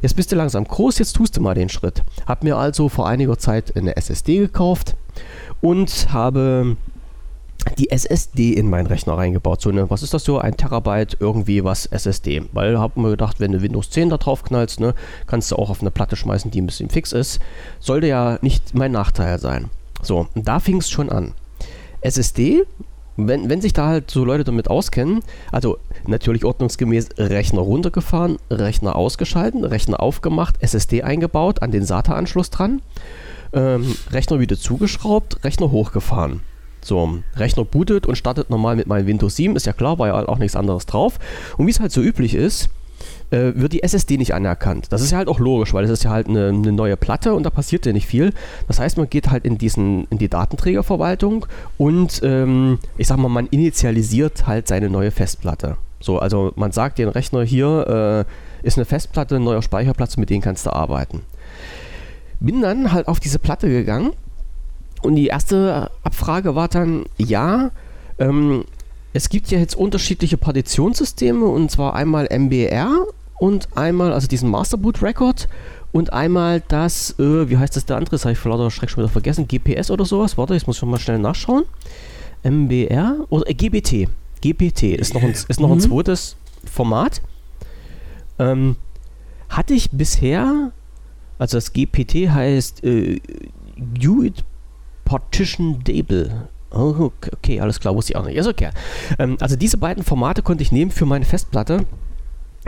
jetzt 0.02 0.16
bist 0.16 0.32
du 0.32 0.36
langsam 0.36 0.64
groß, 0.64 0.98
jetzt 0.98 1.14
tust 1.14 1.36
du 1.36 1.40
mal 1.40 1.54
den 1.54 1.68
Schritt. 1.68 2.02
Habe 2.26 2.46
mir 2.46 2.56
also 2.56 2.88
vor 2.88 3.08
einiger 3.08 3.38
Zeit 3.38 3.76
eine 3.76 3.96
SSD 3.96 4.38
gekauft 4.38 4.96
und 5.60 6.12
habe 6.12 6.76
die 7.78 7.90
SSD 7.90 8.52
in 8.52 8.68
meinen 8.68 8.86
Rechner 8.86 9.16
reingebaut. 9.16 9.60
So 9.60 9.70
eine, 9.70 9.88
was 9.90 10.02
ist 10.02 10.12
das 10.12 10.24
so? 10.24 10.38
Ein 10.38 10.56
Terabyte 10.56 11.16
irgendwie 11.20 11.64
was 11.64 11.86
SSD. 11.86 12.42
Weil 12.52 12.78
habe 12.78 13.00
mir 13.00 13.10
gedacht, 13.10 13.40
wenn 13.40 13.52
du 13.52 13.62
Windows 13.62 13.90
10 13.90 14.10
da 14.10 14.16
drauf 14.16 14.42
knallst, 14.42 14.80
ne, 14.80 14.94
kannst 15.26 15.50
du 15.50 15.56
auch 15.56 15.70
auf 15.70 15.80
eine 15.80 15.90
Platte 15.90 16.16
schmeißen, 16.16 16.50
die 16.50 16.60
ein 16.60 16.66
bisschen 16.66 16.90
fix 16.90 17.12
ist. 17.12 17.40
Sollte 17.80 18.06
ja 18.06 18.38
nicht 18.42 18.74
mein 18.74 18.92
Nachteil 18.92 19.38
sein. 19.38 19.70
So, 20.02 20.26
und 20.34 20.46
da 20.46 20.60
fing 20.60 20.78
es 20.78 20.90
schon 20.90 21.10
an. 21.10 21.32
SSD 22.02 22.64
wenn, 23.16 23.48
wenn 23.48 23.60
sich 23.60 23.72
da 23.72 23.86
halt 23.86 24.10
so 24.10 24.24
Leute 24.24 24.44
damit 24.44 24.68
auskennen, 24.68 25.22
also 25.52 25.78
natürlich 26.06 26.44
ordnungsgemäß 26.44 27.10
Rechner 27.18 27.60
runtergefahren, 27.60 28.38
Rechner 28.50 28.96
ausgeschalten, 28.96 29.64
Rechner 29.64 30.00
aufgemacht, 30.00 30.56
SSD 30.60 31.02
eingebaut, 31.02 31.62
an 31.62 31.70
den 31.70 31.84
SATA-Anschluss 31.84 32.50
dran, 32.50 32.82
ähm, 33.52 33.94
Rechner 34.10 34.40
wieder 34.40 34.58
zugeschraubt, 34.58 35.44
Rechner 35.44 35.70
hochgefahren. 35.70 36.40
So, 36.82 37.20
Rechner 37.36 37.64
bootet 37.64 38.06
und 38.06 38.16
startet 38.16 38.50
normal 38.50 38.76
mit 38.76 38.86
meinem 38.86 39.06
Windows 39.06 39.36
7, 39.36 39.56
ist 39.56 39.66
ja 39.66 39.72
klar, 39.72 39.98
war 39.98 40.08
ja 40.08 40.28
auch 40.28 40.38
nichts 40.38 40.56
anderes 40.56 40.84
drauf. 40.84 41.18
Und 41.56 41.66
wie 41.66 41.70
es 41.70 41.80
halt 41.80 41.92
so 41.92 42.02
üblich 42.02 42.34
ist, 42.34 42.68
äh, 43.30 43.52
wird 43.54 43.72
die 43.72 43.82
SSD 43.82 44.16
nicht 44.16 44.34
anerkannt. 44.34 44.86
Das 44.90 45.02
ist 45.02 45.10
ja 45.10 45.18
halt 45.18 45.28
auch 45.28 45.38
logisch, 45.38 45.74
weil 45.74 45.84
es 45.84 45.90
ist 45.90 46.04
ja 46.04 46.10
halt 46.10 46.28
eine, 46.28 46.48
eine, 46.48 46.72
neue 46.72 46.96
Platte 46.96 47.34
und 47.34 47.44
da 47.44 47.50
passiert 47.50 47.86
ja 47.86 47.92
nicht 47.92 48.06
viel. 48.06 48.32
Das 48.68 48.78
heißt, 48.78 48.96
man 48.96 49.08
geht 49.08 49.30
halt 49.30 49.44
in, 49.44 49.58
diesen, 49.58 50.06
in 50.10 50.18
die 50.18 50.28
Datenträgerverwaltung 50.28 51.46
und 51.78 52.20
ähm, 52.22 52.78
ich 52.96 53.06
sag 53.06 53.18
mal, 53.18 53.28
man 53.28 53.46
initialisiert 53.46 54.46
halt 54.46 54.68
seine 54.68 54.90
neue 54.90 55.10
Festplatte. 55.10 55.76
So, 56.00 56.18
also 56.18 56.52
man 56.56 56.72
sagt 56.72 56.98
den 56.98 57.08
Rechner 57.08 57.42
hier 57.44 58.26
äh, 58.62 58.66
ist 58.66 58.78
eine 58.78 58.84
Festplatte, 58.84 59.36
ein 59.36 59.44
neuer 59.44 59.62
Speicherplatz, 59.62 60.16
mit 60.16 60.30
dem 60.30 60.40
kannst 60.40 60.66
du 60.66 60.70
arbeiten. 60.70 61.22
Bin 62.40 62.60
dann 62.60 62.92
halt 62.92 63.08
auf 63.08 63.20
diese 63.20 63.38
Platte 63.38 63.68
gegangen 63.68 64.12
und 65.02 65.16
die 65.16 65.28
erste 65.28 65.90
Abfrage 66.02 66.54
war 66.54 66.68
dann, 66.68 67.04
ja, 67.16 67.70
ähm, 68.18 68.64
es 69.14 69.28
gibt 69.28 69.50
ja 69.52 69.58
jetzt 69.58 69.76
unterschiedliche 69.76 70.36
Partitionssysteme 70.36 71.46
und 71.46 71.70
zwar 71.70 71.94
einmal 71.94 72.26
MBR 72.26 73.06
und 73.38 73.68
einmal, 73.76 74.12
also 74.12 74.26
diesen 74.26 74.50
Masterboot 74.50 75.02
Record 75.02 75.48
und 75.92 76.12
einmal 76.12 76.62
das, 76.66 77.16
äh, 77.20 77.48
wie 77.48 77.56
heißt 77.56 77.76
das 77.76 77.86
der 77.86 77.96
andere? 77.96 78.16
Das 78.16 78.24
habe 78.24 78.32
ich 78.32 78.38
vor 78.38 78.50
lauter 78.50 78.72
Schreck 78.72 78.90
schon 78.90 79.04
wieder 79.04 79.12
vergessen. 79.12 79.46
GPS 79.46 79.92
oder 79.92 80.04
sowas. 80.04 80.36
Warte, 80.36 80.56
ich 80.56 80.66
muss 80.66 80.76
schon 80.76 80.90
mal 80.90 80.98
schnell 80.98 81.20
nachschauen. 81.20 81.62
MBR 82.42 83.26
oder 83.30 83.48
äh, 83.48 83.54
GBT. 83.54 84.08
GPT 84.42 84.82
ist 84.82 85.14
noch 85.14 85.22
ein, 85.22 85.30
ist 85.30 85.60
noch 85.60 85.70
ein 85.70 85.78
mhm. 85.78 85.82
zweites 85.82 86.36
Format. 86.70 87.22
Ähm, 88.40 88.74
hatte 89.48 89.74
ich 89.74 89.92
bisher, 89.92 90.72
also 91.38 91.56
das 91.56 91.72
GPT 91.72 92.30
heißt 92.30 92.82
äh, 92.82 93.20
UIT 94.04 94.42
Partition 95.04 95.84
Table. 95.84 96.48
Oh, 96.74 97.12
okay, 97.32 97.60
alles 97.60 97.78
klar, 97.78 97.94
wusste 97.94 98.12
ich 98.12 98.16
auch 98.16 98.24
nicht. 98.24 98.36
Ist 98.36 98.48
okay. 98.48 98.70
Ähm, 99.18 99.36
also 99.40 99.56
diese 99.56 99.76
beiden 99.76 100.02
Formate 100.02 100.42
konnte 100.42 100.62
ich 100.62 100.72
nehmen 100.72 100.90
für 100.90 101.06
meine 101.06 101.24
Festplatte, 101.24 101.86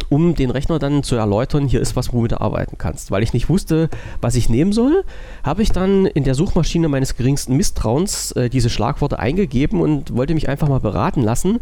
um 0.08 0.34
den 0.34 0.50
Rechner 0.50 0.78
dann 0.78 1.02
zu 1.02 1.16
erläutern, 1.16 1.66
hier 1.66 1.80
ist 1.80 1.96
was, 1.96 2.12
womit 2.12 2.32
du 2.32 2.40
arbeiten 2.40 2.78
kannst. 2.78 3.10
Weil 3.10 3.22
ich 3.22 3.32
nicht 3.32 3.48
wusste, 3.48 3.88
was 4.20 4.36
ich 4.36 4.48
nehmen 4.48 4.72
soll, 4.72 5.04
habe 5.42 5.62
ich 5.62 5.72
dann 5.72 6.06
in 6.06 6.22
der 6.22 6.34
Suchmaschine 6.34 6.88
meines 6.88 7.16
geringsten 7.16 7.56
Misstrauens 7.56 8.32
äh, 8.32 8.48
diese 8.48 8.70
Schlagworte 8.70 9.18
eingegeben 9.18 9.80
und 9.80 10.14
wollte 10.14 10.34
mich 10.34 10.48
einfach 10.48 10.68
mal 10.68 10.80
beraten 10.80 11.22
lassen 11.22 11.60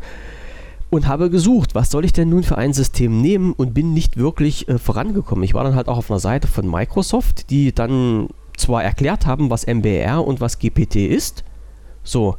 und 0.90 1.06
habe 1.08 1.30
gesucht, 1.30 1.74
was 1.74 1.90
soll 1.90 2.04
ich 2.04 2.12
denn 2.12 2.28
nun 2.28 2.42
für 2.42 2.58
ein 2.58 2.72
System 2.72 3.20
nehmen 3.20 3.52
und 3.52 3.72
bin 3.72 3.94
nicht 3.94 4.16
wirklich 4.16 4.68
äh, 4.68 4.78
vorangekommen. 4.78 5.44
Ich 5.44 5.54
war 5.54 5.64
dann 5.64 5.76
halt 5.76 5.88
auch 5.88 5.98
auf 5.98 6.10
einer 6.10 6.20
Seite 6.20 6.46
von 6.46 6.70
Microsoft, 6.70 7.50
die 7.50 7.72
dann 7.72 8.28
zwar 8.56 8.84
erklärt 8.84 9.26
haben, 9.26 9.50
was 9.50 9.66
MBR 9.66 10.24
und 10.24 10.40
was 10.40 10.58
GPT 10.58 10.96
ist, 10.96 11.44
so. 12.04 12.36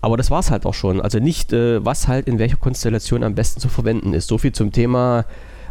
Aber 0.00 0.16
das 0.16 0.30
war 0.30 0.40
es 0.40 0.50
halt 0.50 0.66
auch 0.66 0.74
schon. 0.74 1.00
Also 1.00 1.18
nicht, 1.18 1.52
äh, 1.52 1.84
was 1.84 2.08
halt 2.08 2.26
in 2.26 2.38
welcher 2.38 2.56
Konstellation 2.56 3.22
am 3.22 3.34
besten 3.34 3.60
zu 3.60 3.68
verwenden 3.68 4.14
ist. 4.14 4.26
So 4.26 4.38
viel 4.38 4.52
zum 4.52 4.72
Thema 4.72 5.24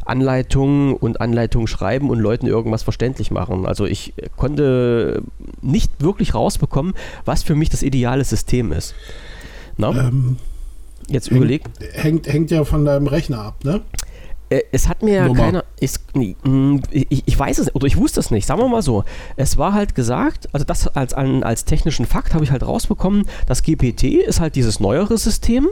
Anleitungen 0.05 0.95
und 0.95 1.19
Anleitungen 1.19 1.67
schreiben 1.67 2.09
und 2.09 2.19
Leuten 2.19 2.47
irgendwas 2.47 2.83
verständlich 2.83 3.29
machen. 3.31 3.65
Also 3.65 3.85
ich 3.85 4.13
konnte 4.37 5.21
nicht 5.61 5.91
wirklich 5.99 6.33
rausbekommen, 6.33 6.93
was 7.25 7.43
für 7.43 7.55
mich 7.55 7.69
das 7.69 7.83
ideale 7.83 8.23
System 8.23 8.71
ist. 8.71 8.95
Ähm, 9.79 10.37
Jetzt 11.07 11.29
hängt, 11.29 11.37
überleg. 11.37 11.63
Hängt, 11.93 12.27
hängt 12.27 12.51
ja 12.51 12.63
von 12.63 12.85
deinem 12.85 13.07
Rechner 13.07 13.39
ab, 13.39 13.63
ne? 13.63 13.81
Äh, 14.51 14.63
es 14.71 14.89
hat 14.89 15.01
mir 15.01 15.13
ja 15.13 15.33
keiner. 15.33 15.63
Ist, 15.79 16.01
hm, 16.13 16.81
ich, 16.91 17.23
ich, 17.25 17.39
weiß 17.39 17.57
es 17.57 17.73
oder 17.73 17.87
ich 17.87 17.97
wusste 17.97 18.19
es 18.19 18.31
nicht. 18.31 18.45
Sagen 18.45 18.59
wir 18.59 18.67
mal 18.67 18.81
so. 18.81 19.05
Es 19.37 19.57
war 19.57 19.73
halt 19.73 19.95
gesagt, 19.95 20.49
also 20.51 20.65
das 20.65 20.87
als, 20.89 21.13
als 21.13 21.65
technischen 21.65 22.05
Fakt 22.05 22.33
habe 22.33 22.43
ich 22.43 22.51
halt 22.51 22.63
rausbekommen, 22.63 23.25
das 23.47 23.63
GPT 23.63 24.03
ist 24.03 24.41
halt 24.41 24.55
dieses 24.55 24.79
neuere 24.81 25.17
System, 25.17 25.69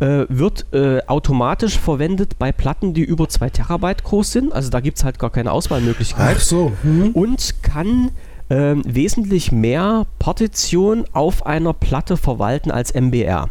äh, 0.00 0.26
wird 0.28 0.66
äh, 0.72 1.00
automatisch 1.06 1.78
verwendet 1.78 2.38
bei 2.38 2.50
Platten, 2.50 2.92
die 2.92 3.04
über 3.04 3.28
2 3.28 3.50
Terabyte 3.50 4.02
groß 4.02 4.32
sind. 4.32 4.52
Also 4.52 4.68
da 4.68 4.80
gibt 4.80 4.98
es 4.98 5.04
halt 5.04 5.20
gar 5.20 5.30
keine 5.30 5.52
Auswahlmöglichkeit. 5.52 6.36
Ach 6.38 6.40
so. 6.40 6.72
Hm. 6.82 7.12
Und 7.12 7.62
kann 7.62 8.10
äh, 8.48 8.74
wesentlich 8.84 9.52
mehr 9.52 10.06
Partition 10.18 11.04
auf 11.12 11.46
einer 11.46 11.72
Platte 11.72 12.16
verwalten 12.16 12.72
als 12.72 12.92
MBR. 12.94 13.48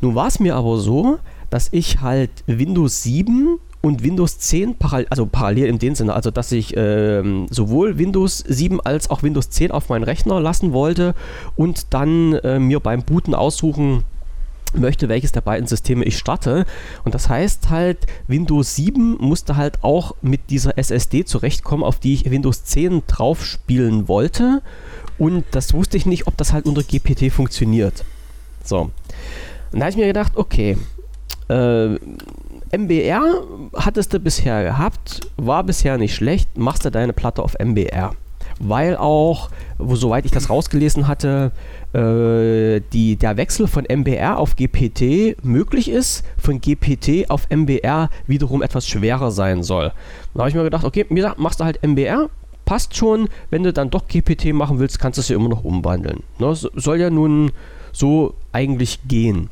Nun 0.00 0.14
war 0.14 0.28
es 0.28 0.38
mir 0.38 0.54
aber 0.54 0.78
so, 0.78 1.18
dass 1.50 1.68
ich 1.72 2.00
halt 2.00 2.30
Windows 2.46 3.02
7 3.02 3.58
und 3.80 4.02
Windows 4.02 4.38
10 4.38 4.76
parallel, 4.76 5.06
also 5.10 5.26
parallel 5.26 5.66
in 5.66 5.78
dem 5.78 5.94
Sinne, 5.94 6.14
also 6.14 6.30
dass 6.30 6.52
ich 6.52 6.74
ähm, 6.76 7.46
sowohl 7.50 7.98
Windows 7.98 8.38
7 8.46 8.80
als 8.80 9.10
auch 9.10 9.22
Windows 9.22 9.50
10 9.50 9.70
auf 9.70 9.88
meinen 9.88 10.04
Rechner 10.04 10.40
lassen 10.40 10.72
wollte 10.72 11.14
und 11.56 11.94
dann 11.94 12.34
äh, 12.34 12.58
mir 12.58 12.80
beim 12.80 13.02
Booten 13.02 13.34
aussuchen 13.34 14.04
möchte, 14.74 15.08
welches 15.08 15.32
der 15.32 15.40
beiden 15.40 15.66
Systeme 15.66 16.04
ich 16.04 16.18
starte. 16.18 16.66
Und 17.04 17.14
das 17.14 17.28
heißt 17.28 17.70
halt, 17.70 18.06
Windows 18.26 18.74
7 18.76 19.16
musste 19.18 19.56
halt 19.56 19.82
auch 19.82 20.14
mit 20.20 20.50
dieser 20.50 20.76
SSD 20.76 21.24
zurechtkommen, 21.24 21.84
auf 21.84 21.98
die 21.98 22.14
ich 22.14 22.30
Windows 22.30 22.64
10 22.64 23.02
drauf 23.06 23.44
spielen 23.44 24.08
wollte. 24.08 24.62
Und 25.18 25.44
das 25.52 25.72
wusste 25.72 25.96
ich 25.96 26.06
nicht, 26.06 26.26
ob 26.26 26.36
das 26.36 26.52
halt 26.52 26.66
unter 26.66 26.82
GPT 26.82 27.32
funktioniert. 27.32 28.04
So. 28.62 28.90
Und 29.72 29.80
da 29.80 29.80
habe 29.80 29.90
ich 29.90 29.96
mir 29.96 30.06
gedacht, 30.06 30.32
okay, 30.36 30.76
äh, 31.48 31.96
MBR 32.76 33.42
hattest 33.74 34.12
du 34.12 34.20
bisher 34.20 34.62
gehabt, 34.62 35.22
war 35.36 35.64
bisher 35.64 35.96
nicht 35.98 36.14
schlecht, 36.14 36.58
machst 36.58 36.84
du 36.84 36.90
deine 36.90 37.12
Platte 37.12 37.42
auf 37.42 37.56
MBR. 37.58 38.12
Weil 38.60 38.96
auch, 38.96 39.50
wo, 39.78 39.94
soweit 39.94 40.24
ich 40.24 40.32
das 40.32 40.50
rausgelesen 40.50 41.06
hatte, 41.06 41.52
äh, 41.94 42.80
die, 42.92 43.16
der 43.16 43.36
Wechsel 43.36 43.68
von 43.68 43.84
MBR 43.84 44.38
auf 44.38 44.56
GPT 44.56 45.42
möglich 45.44 45.88
ist, 45.88 46.24
von 46.36 46.60
GPT 46.60 47.30
auf 47.30 47.48
MBR 47.50 48.10
wiederum 48.26 48.62
etwas 48.62 48.86
schwerer 48.86 49.30
sein 49.30 49.62
soll. 49.62 49.92
Da 50.34 50.40
habe 50.40 50.50
ich 50.50 50.56
mir 50.56 50.64
gedacht, 50.64 50.84
okay, 50.84 51.06
mir 51.08 51.34
machst 51.38 51.60
du 51.60 51.64
halt 51.64 51.82
MBR, 51.86 52.28
passt 52.64 52.96
schon, 52.96 53.28
wenn 53.50 53.62
du 53.62 53.72
dann 53.72 53.90
doch 53.90 54.08
GPT 54.08 54.52
machen 54.52 54.78
willst, 54.78 54.98
kannst 54.98 55.18
du 55.18 55.20
es 55.20 55.28
ja 55.28 55.36
immer 55.36 55.48
noch 55.48 55.64
umwandeln. 55.64 56.22
Ne? 56.38 56.54
Soll 56.54 57.00
ja 57.00 57.10
nun 57.10 57.52
so 57.92 58.34
eigentlich 58.52 59.00
gehen 59.06 59.48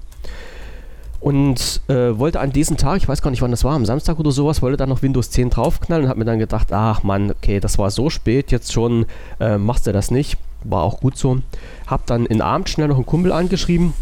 und 1.27 1.81
äh, 1.89 2.17
wollte 2.17 2.39
an 2.39 2.53
diesem 2.53 2.77
Tag, 2.77 2.99
ich 2.99 3.09
weiß 3.09 3.21
gar 3.21 3.33
nicht 3.33 3.43
wann 3.43 3.51
das 3.51 3.65
war, 3.65 3.75
am 3.75 3.85
Samstag 3.85 4.21
oder 4.21 4.31
sowas, 4.31 4.63
wollte 4.63 4.77
dann 4.77 4.89
noch 4.89 5.03
Windows 5.03 5.29
10 5.31 5.51
draufknallen 5.51 6.05
und 6.05 6.09
habe 6.09 6.21
mir 6.21 6.25
dann 6.25 6.39
gedacht, 6.39 6.73
ach 6.73 7.03
Mann, 7.03 7.33
okay, 7.33 7.59
das 7.59 7.79
war 7.79 7.91
so 7.91 8.11
spät, 8.11 8.53
jetzt 8.53 8.73
schon 8.73 9.07
äh, 9.41 9.59
machst 9.59 9.89
du 9.89 9.93
das 9.93 10.13
nicht. 10.13 10.39
War 10.63 10.85
auch 10.85 11.01
gut 11.01 11.19
so. 11.19 11.39
Hab 11.89 12.07
dann 12.07 12.27
in 12.27 12.41
Abend 12.41 12.69
schnell 12.69 12.87
noch 12.87 12.95
einen 12.95 13.07
Kumpel 13.07 13.33
angeschrieben, 13.33 13.93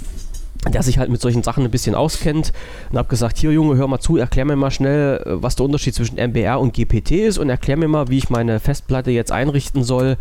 der 0.72 0.82
sich 0.82 0.98
halt 0.98 1.10
mit 1.10 1.20
solchen 1.20 1.42
Sachen 1.42 1.64
ein 1.64 1.70
bisschen 1.70 1.94
auskennt 1.94 2.52
und 2.90 2.98
habe 2.98 3.08
gesagt, 3.08 3.38
hier 3.38 3.52
Junge, 3.52 3.76
hör 3.76 3.86
mal 3.86 3.98
zu, 3.98 4.16
erklär 4.16 4.44
mir 4.44 4.56
mal 4.56 4.70
schnell, 4.70 5.18
äh, 5.18 5.42
was 5.42 5.56
der 5.56 5.66
Unterschied 5.66 5.94
zwischen 5.94 6.16
MBR 6.16 6.60
und 6.60 6.74
GPT 6.74 7.12
ist 7.12 7.38
und 7.38 7.50
erklär 7.50 7.76
mir 7.76 7.88
mal, 7.88 8.08
wie 8.08 8.18
ich 8.18 8.30
meine 8.30 8.60
Festplatte 8.60 9.10
jetzt 9.10 9.32
einrichten 9.32 9.84
soll, 9.84 10.16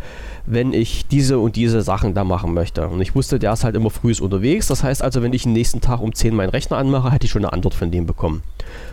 wenn 0.46 0.72
ich 0.72 1.06
diese 1.06 1.38
und 1.38 1.56
diese 1.56 1.82
Sachen 1.82 2.14
da 2.14 2.24
machen 2.24 2.52
möchte. 2.52 2.86
Und 2.88 3.00
ich 3.00 3.14
wusste, 3.14 3.38
der 3.38 3.52
ist 3.52 3.64
halt 3.64 3.74
immer 3.76 3.90
früh 3.90 4.14
unterwegs, 4.20 4.68
das 4.68 4.84
heißt 4.84 5.02
also, 5.02 5.22
wenn 5.22 5.32
ich 5.32 5.44
den 5.44 5.54
nächsten 5.54 5.80
Tag 5.80 6.00
um 6.00 6.14
10 6.14 6.34
meinen 6.34 6.50
Rechner 6.50 6.76
anmache, 6.76 7.10
hätte 7.10 7.24
ich 7.24 7.30
schon 7.30 7.44
eine 7.44 7.52
Antwort 7.52 7.74
von 7.74 7.90
dem 7.90 8.06
bekommen. 8.06 8.42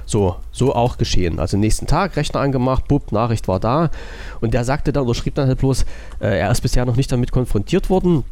So, 0.06 0.36
so 0.52 0.74
auch 0.74 0.98
geschehen. 0.98 1.40
Also 1.40 1.58
nächsten 1.58 1.88
Tag 1.88 2.16
Rechner 2.16 2.40
angemacht, 2.40 2.88
bub, 2.88 3.12
Nachricht 3.12 3.48
war 3.48 3.60
da 3.60 3.90
und 4.40 4.54
der 4.54 4.64
sagte 4.64 4.94
dann 4.94 5.04
oder 5.04 5.14
schrieb 5.14 5.36
dann 5.36 5.48
halt 5.48 5.60
bloß, 5.60 5.84
äh, 6.20 6.40
er 6.40 6.52
ist 6.52 6.62
bisher 6.62 6.86
noch 6.86 6.96
nicht 6.96 7.12
damit 7.12 7.32
konfrontiert 7.32 7.90
worden, 7.90 8.24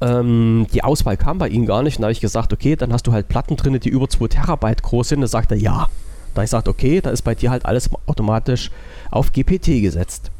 ähm, 0.00 0.66
die 0.72 0.84
Auswahl 0.84 1.16
kam 1.16 1.38
bei 1.38 1.48
ihm 1.48 1.66
gar 1.66 1.82
nicht. 1.82 1.96
Und 1.96 2.02
da 2.02 2.06
habe 2.06 2.12
ich 2.12 2.20
gesagt, 2.20 2.52
okay, 2.52 2.76
dann 2.76 2.92
hast 2.92 3.06
du 3.06 3.12
halt 3.12 3.28
Platten 3.28 3.56
drin, 3.56 3.78
die 3.80 3.88
über 3.88 4.08
2 4.08 4.28
Terabyte 4.28 4.82
groß 4.82 5.08
sind. 5.08 5.20
Da 5.20 5.26
sagt 5.26 5.50
er 5.50 5.58
ja. 5.58 5.88
Da 6.34 6.40
habe 6.40 6.44
ich 6.44 6.50
gesagt, 6.50 6.68
okay, 6.68 7.00
da 7.00 7.10
ist 7.10 7.22
bei 7.22 7.34
dir 7.34 7.50
halt 7.50 7.66
alles 7.66 7.90
automatisch 8.06 8.70
auf 9.10 9.32
GPT 9.32 9.82
gesetzt. 9.82 10.30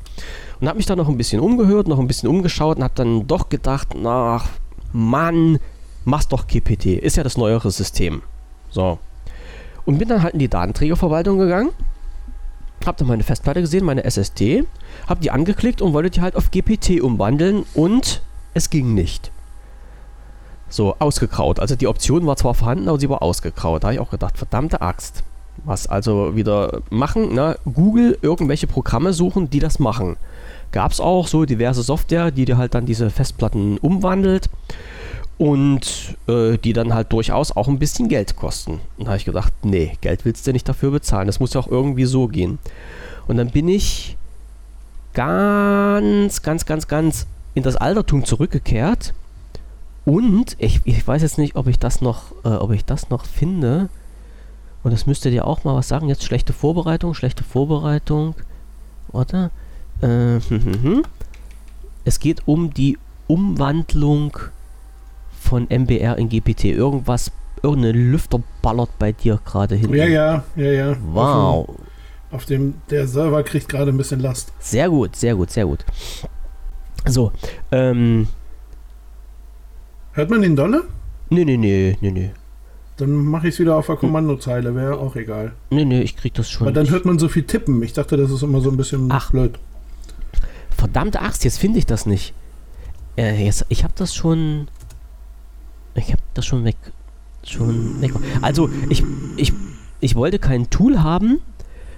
Und 0.61 0.69
habe 0.69 0.77
mich 0.77 0.87
dann 0.87 0.99
noch 0.99 1.09
ein 1.09 1.17
bisschen 1.17 1.41
umgehört, 1.41 1.89
noch 1.89 1.99
ein 1.99 2.07
bisschen 2.07 2.29
umgeschaut 2.29 2.79
und 2.79 2.85
habe 2.85 2.95
dann 2.95 3.27
doch 3.27 3.49
gedacht, 3.49 3.89
na, 3.97 4.43
Mann, 4.93 5.59
mach's 6.05 6.29
doch 6.29 6.47
GPT. 6.47 6.87
Ist 6.87 7.17
ja 7.17 7.23
das 7.23 7.37
neuere 7.37 7.71
System. 7.71 8.23
So. 8.71 8.99
Und 9.85 9.99
bin 9.99 10.09
dann 10.09 10.23
halt 10.23 10.35
in 10.35 10.41
die 10.41 10.49
Datenträgerverwaltung 10.49 11.39
gegangen. 11.39 11.71
Hab 12.85 12.97
dann 12.97 13.09
meine 13.09 13.23
Festplatte 13.23 13.61
gesehen, 13.61 13.85
meine 13.85 14.05
SSD. 14.05 14.65
Hab 15.07 15.21
die 15.21 15.31
angeklickt 15.31 15.83
und 15.83 15.93
wollte 15.93 16.11
die 16.11 16.21
halt 16.21 16.37
auf 16.37 16.51
GPT 16.51 17.01
umwandeln 17.01 17.65
und 17.75 18.23
es 18.55 18.71
ging 18.71 18.95
nicht. 18.95 19.31
So, 20.69 20.97
ausgekraut. 20.99 21.61
Also 21.61 21.77
die 21.77 21.87
Option 21.87 22.27
war 22.27 22.37
zwar 22.37 22.55
vorhanden, 22.55 22.89
aber 22.89 23.01
sie 23.01 23.09
war 23.09 23.23
ausgekraut. 23.23 23.83
Da 23.83 23.89
habe 23.89 23.95
ich 23.95 24.01
auch 24.01 24.11
gedacht, 24.11 24.37
verdammte 24.37 24.81
Axt. 24.81 25.23
Was 25.65 25.87
also 25.87 26.37
wieder 26.37 26.83
machen, 26.91 27.35
ne? 27.35 27.59
Google 27.65 28.17
irgendwelche 28.23 28.67
Programme 28.67 29.13
suchen, 29.13 29.51
die 29.51 29.59
das 29.59 29.79
machen. 29.79 30.17
Gab 30.71 30.93
es 30.93 31.01
auch 31.01 31.27
so 31.27 31.45
diverse 31.47 31.83
Software, 31.83 32.31
die 32.31 32.45
dir 32.45 32.59
halt 32.59 32.75
dann 32.75 32.87
diese 32.87 33.11
Festplatten 33.11 33.79
umwandelt 33.79 34.51
und 35.39 36.17
äh, 36.29 36.59
die 36.59 36.73
dann 36.73 36.93
halt 36.93 37.13
durchaus 37.13 37.57
auch 37.57 37.69
ein 37.69 37.79
bisschen 37.79 38.09
Geld 38.09 38.37
kosten. 38.37 38.81
Und 38.99 39.07
da 39.07 39.09
habe 39.09 39.17
ich 39.17 39.25
gedacht, 39.25 39.53
nee, 39.63 39.97
Geld 40.01 40.25
willst 40.25 40.47
du 40.47 40.53
nicht 40.53 40.69
dafür 40.69 40.91
bezahlen. 40.91 41.27
Das 41.27 41.41
muss 41.41 41.55
ja 41.55 41.61
auch 41.61 41.69
irgendwie 41.69 42.05
so 42.05 42.29
gehen. 42.29 42.59
Und 43.27 43.37
dann 43.37 43.51
bin 43.51 43.69
ich 43.69 44.17
ganz, 45.15 46.43
ganz, 46.43 46.67
ganz, 46.67 46.87
ganz 46.87 47.27
in 47.55 47.63
das 47.63 47.77
Altertum 47.77 48.25
zurückgekehrt 48.25 49.15
und 50.09 50.57
ich, 50.59 50.81
ich 50.87 51.07
weiß 51.07 51.21
jetzt 51.21 51.37
nicht, 51.37 51.55
ob 51.55 51.67
ich 51.67 51.79
das 51.79 52.01
noch, 52.01 52.33
äh, 52.43 52.49
ob 52.49 52.71
ich 52.71 52.83
das 52.87 53.11
noch 53.11 53.27
finde. 53.27 53.91
Und 54.83 54.93
das 54.93 55.05
müsste 55.05 55.31
dir 55.31 55.47
auch 55.47 55.65
mal 55.65 55.75
was 55.75 55.89
sagen. 55.89 56.09
Jetzt 56.09 56.25
schlechte 56.25 56.55
Vorbereitung, 56.55 57.13
schlechte 57.13 57.45
Vorbereitung. 57.45 58.35
Warte. 59.09 59.51
Äh, 60.01 60.07
hm, 60.07 60.41
hm, 60.49 60.83
hm. 60.83 61.03
Es 62.07 62.21
geht 62.21 62.49
um 62.49 62.73
die 62.73 62.97
Umwandlung 63.27 64.39
von 65.39 65.67
MBR 65.69 66.17
in 66.17 66.31
GPT. 66.31 66.65
Irgendwas, 66.65 67.31
irgendeine 67.63 67.93
Lüfter 67.93 68.43
ballert 68.63 68.99
bei 68.99 69.13
dir 69.13 69.39
gerade 69.45 69.75
hin. 69.75 69.93
Ja, 69.93 70.07
ja, 70.07 70.43
ja, 70.57 70.73
ja. 70.73 70.97
Wow. 71.13 71.69
Auf 71.69 71.77
dem, 71.77 71.85
auf 72.31 72.45
dem 72.47 72.75
der 72.89 73.07
Server 73.07 73.43
kriegt 73.43 73.69
gerade 73.69 73.93
ein 73.93 73.99
bisschen 73.99 74.21
Last. 74.21 74.55
Sehr 74.59 74.89
gut, 74.89 75.17
sehr 75.17 75.35
gut, 75.35 75.51
sehr 75.51 75.67
gut. 75.67 75.85
So, 77.05 77.31
ähm, 77.73 78.29
Hört 80.19 80.31
man 80.31 80.43
den 80.43 80.57
dolle? 80.57 80.83
Nee, 81.31 81.45
nee, 81.45 81.57
nee, 81.57 81.97
nee, 82.01 82.11
nee. 82.11 82.31
Dann 82.97 83.15
mache 83.15 83.47
ich 83.47 83.55
es 83.55 83.61
wieder 83.61 83.77
auf 83.77 83.87
der 83.87 83.95
Kommandozeile, 83.95 84.75
wäre 84.75 84.99
auch 84.99 85.15
egal. 85.15 85.53
Nee, 85.71 85.85
nee, 85.85 86.03
ich 86.03 86.17
krieg 86.17 86.35
das 86.35 86.51
schon. 86.51 86.67
Aber 86.67 86.75
dann 86.75 86.91
hört 86.91 87.05
man 87.05 87.21
so 87.21 87.29
viel 87.29 87.45
tippen. 87.45 87.81
Ich 87.85 87.93
dachte, 87.93 88.17
das 88.17 88.33
ist 88.33 88.43
immer 88.43 88.61
so 88.61 88.69
ein 88.69 88.77
bisschen 88.77 89.13
Ach. 89.13 89.31
blöd. 89.31 89.61
Verdammte 90.71 91.21
Axt, 91.21 91.45
jetzt 91.45 91.61
finde 91.61 91.79
ich 91.79 91.87
das 91.87 92.05
nicht. 92.05 92.35
Äh, 93.17 93.45
jetzt, 93.45 93.65
ich 93.69 93.85
habe 93.85 93.95
das 93.97 94.13
schon. 94.13 94.67
Ich 95.95 96.11
habe 96.11 96.23
das 96.35 96.45
schon 96.45 96.65
weg. 96.65 96.79
Schon 97.45 98.01
weg. 98.01 98.11
Also, 98.43 98.71
ich, 98.89 99.05
ich, 99.37 99.53
ich 100.01 100.17
wollte 100.17 100.41
kein 100.41 100.69
Tool 100.69 101.01
haben, 101.01 101.39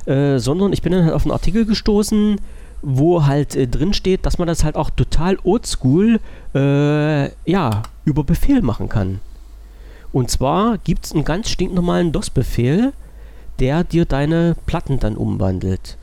äh, 0.04 0.38
sondern 0.38 0.74
ich 0.74 0.82
bin 0.82 0.92
dann 0.92 1.04
halt 1.04 1.14
auf 1.14 1.22
einen 1.22 1.32
Artikel 1.32 1.64
gestoßen, 1.64 2.38
wo 2.82 3.26
halt 3.26 3.56
äh, 3.56 3.66
drin 3.66 3.92
steht, 3.92 4.26
dass 4.26 4.38
man 4.38 4.48
das 4.48 4.64
halt 4.64 4.76
auch 4.76 4.90
total 4.90 5.38
oldschool 5.42 6.20
äh, 6.54 7.30
ja, 7.50 7.82
über 8.04 8.24
Befehl 8.24 8.62
machen 8.62 8.88
kann. 8.88 9.20
Und 10.12 10.30
zwar 10.30 10.78
gibt 10.78 11.04
es 11.04 11.12
einen 11.12 11.24
ganz 11.24 11.48
stinknormalen 11.50 12.12
DOS-Befehl, 12.12 12.92
der 13.60 13.84
dir 13.84 14.04
deine 14.04 14.56
Platten 14.66 14.98
dann 14.98 15.16
umwandelt. 15.16 15.96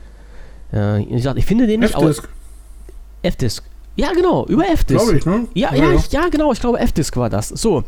Äh, 0.72 1.02
ich, 1.02 1.22
sag, 1.22 1.36
ich 1.36 1.44
finde 1.44 1.66
den 1.66 1.80
nicht 1.80 1.94
aus. 1.94 2.22
F-Disk. 3.22 3.64
Ja, 3.98 4.12
genau, 4.12 4.46
über 4.46 4.64
FDisk. 4.64 5.00
Glaube 5.00 5.18
ich, 5.18 5.26
ne? 5.26 5.48
Ja, 5.54 5.74
ja, 5.74 5.90
ja, 5.92 6.00
ja, 6.10 6.28
genau, 6.28 6.52
ich 6.52 6.60
glaube 6.60 6.78
FDisk 6.78 7.16
war 7.16 7.28
das. 7.28 7.48
So. 7.48 7.82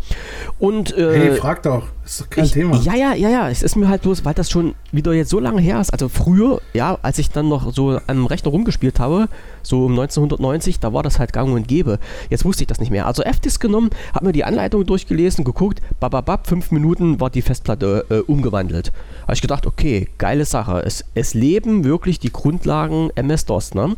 Und, 0.59 0.92
äh, 0.99 1.16
hey, 1.16 1.37
frag 1.37 1.62
doch, 1.62 1.85
ist 2.05 2.23
doch 2.23 2.29
kein 2.29 2.46
ich, 2.46 2.51
Thema. 2.51 2.77
Ja, 2.79 2.96
ja, 2.96 3.14
ja, 3.14 3.29
ja, 3.29 3.49
es 3.49 3.62
ist 3.62 3.77
mir 3.77 3.87
halt 3.88 4.03
bloß, 4.03 4.25
weil 4.25 4.35
das 4.35 4.51
schon 4.51 4.75
wieder 4.90 5.12
jetzt 5.12 5.31
so 5.31 5.38
lange 5.38 5.61
her 5.61 5.81
ist. 5.81 5.92
Also 5.92 6.09
früher, 6.09 6.61
ja, 6.73 6.99
als 7.03 7.20
ich 7.20 7.31
dann 7.31 7.49
noch 7.49 7.73
so 7.73 8.01
am 8.09 8.27
Rechner 8.27 8.51
rumgespielt 8.51 8.99
habe, 8.99 9.29
so 9.62 9.85
um 9.85 9.92
1990, 9.92 10.81
da 10.81 10.92
war 10.92 11.05
das 11.05 11.20
halt 11.20 11.33
gang 11.33 11.55
und 11.55 11.68
gäbe. 11.68 12.01
Jetzt 12.29 12.44
wusste 12.44 12.64
ich 12.64 12.66
das 12.66 12.81
nicht 12.81 12.90
mehr. 12.90 13.07
Also 13.07 13.23
FDisk 13.23 13.61
genommen, 13.61 13.90
hab 14.12 14.25
mir 14.25 14.33
die 14.33 14.42
Anleitung 14.42 14.85
durchgelesen, 14.85 15.44
geguckt, 15.44 15.81
bababab, 16.01 16.49
fünf 16.49 16.73
Minuten 16.73 17.20
war 17.20 17.31
die 17.31 17.42
Festplatte 17.42 18.07
äh, 18.11 18.18
umgewandelt. 18.18 18.90
Habe 19.23 19.35
ich 19.35 19.42
gedacht, 19.42 19.64
okay, 19.64 20.09
geile 20.18 20.44
Sache. 20.44 20.83
Es, 20.85 21.05
es 21.14 21.35
leben 21.35 21.85
wirklich 21.85 22.18
die 22.18 22.33
Grundlagen 22.33 23.11
MS-DOS, 23.14 23.75
ne? 23.75 23.94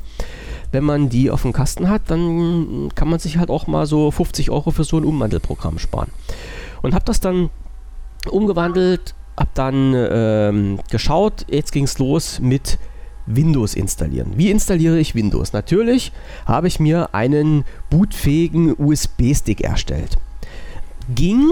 Wenn 0.72 0.84
man 0.84 1.08
die 1.08 1.30
auf 1.30 1.42
dem 1.42 1.52
Kasten 1.52 1.88
hat, 1.88 2.02
dann 2.08 2.90
kann 2.94 3.08
man 3.08 3.18
sich 3.18 3.38
halt 3.38 3.50
auch 3.50 3.66
mal 3.66 3.86
so 3.86 4.10
50 4.10 4.50
Euro 4.50 4.70
für 4.70 4.84
so 4.84 4.96
ein 4.96 5.04
Umwandelprogramm 5.04 5.78
sparen. 5.78 6.10
Und 6.82 6.94
habe 6.94 7.04
das 7.04 7.20
dann 7.20 7.50
umgewandelt, 8.30 9.14
habe 9.36 9.50
dann 9.54 9.94
ähm, 9.94 10.80
geschaut, 10.90 11.46
jetzt 11.48 11.72
ging 11.72 11.84
es 11.84 11.98
los 11.98 12.40
mit 12.40 12.78
Windows 13.26 13.74
installieren. 13.74 14.32
Wie 14.36 14.50
installiere 14.50 14.98
ich 14.98 15.14
Windows? 15.14 15.52
Natürlich 15.52 16.12
habe 16.46 16.68
ich 16.68 16.80
mir 16.80 17.14
einen 17.14 17.64
bootfähigen 17.90 18.74
USB-Stick 18.76 19.60
erstellt. 19.60 20.16
Ging, 21.14 21.48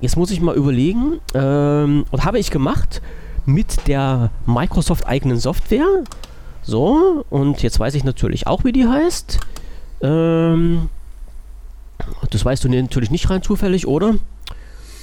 jetzt 0.00 0.16
muss 0.16 0.30
ich 0.30 0.40
mal 0.40 0.56
überlegen, 0.56 1.20
ähm, 1.34 2.04
und 2.10 2.24
habe 2.24 2.38
ich 2.38 2.50
gemacht 2.50 3.02
mit 3.46 3.86
der 3.86 4.30
Microsoft 4.46 5.06
eigenen 5.06 5.38
Software. 5.38 6.04
So, 6.64 7.24
und 7.30 7.62
jetzt 7.62 7.78
weiß 7.78 7.94
ich 7.94 8.04
natürlich 8.04 8.46
auch, 8.46 8.64
wie 8.64 8.72
die 8.72 8.86
heißt. 8.86 9.38
Ähm, 10.02 10.88
das 12.30 12.44
weißt 12.44 12.64
du 12.64 12.68
natürlich 12.68 13.10
nicht 13.10 13.28
rein 13.30 13.42
zufällig, 13.42 13.86
oder? 13.86 14.14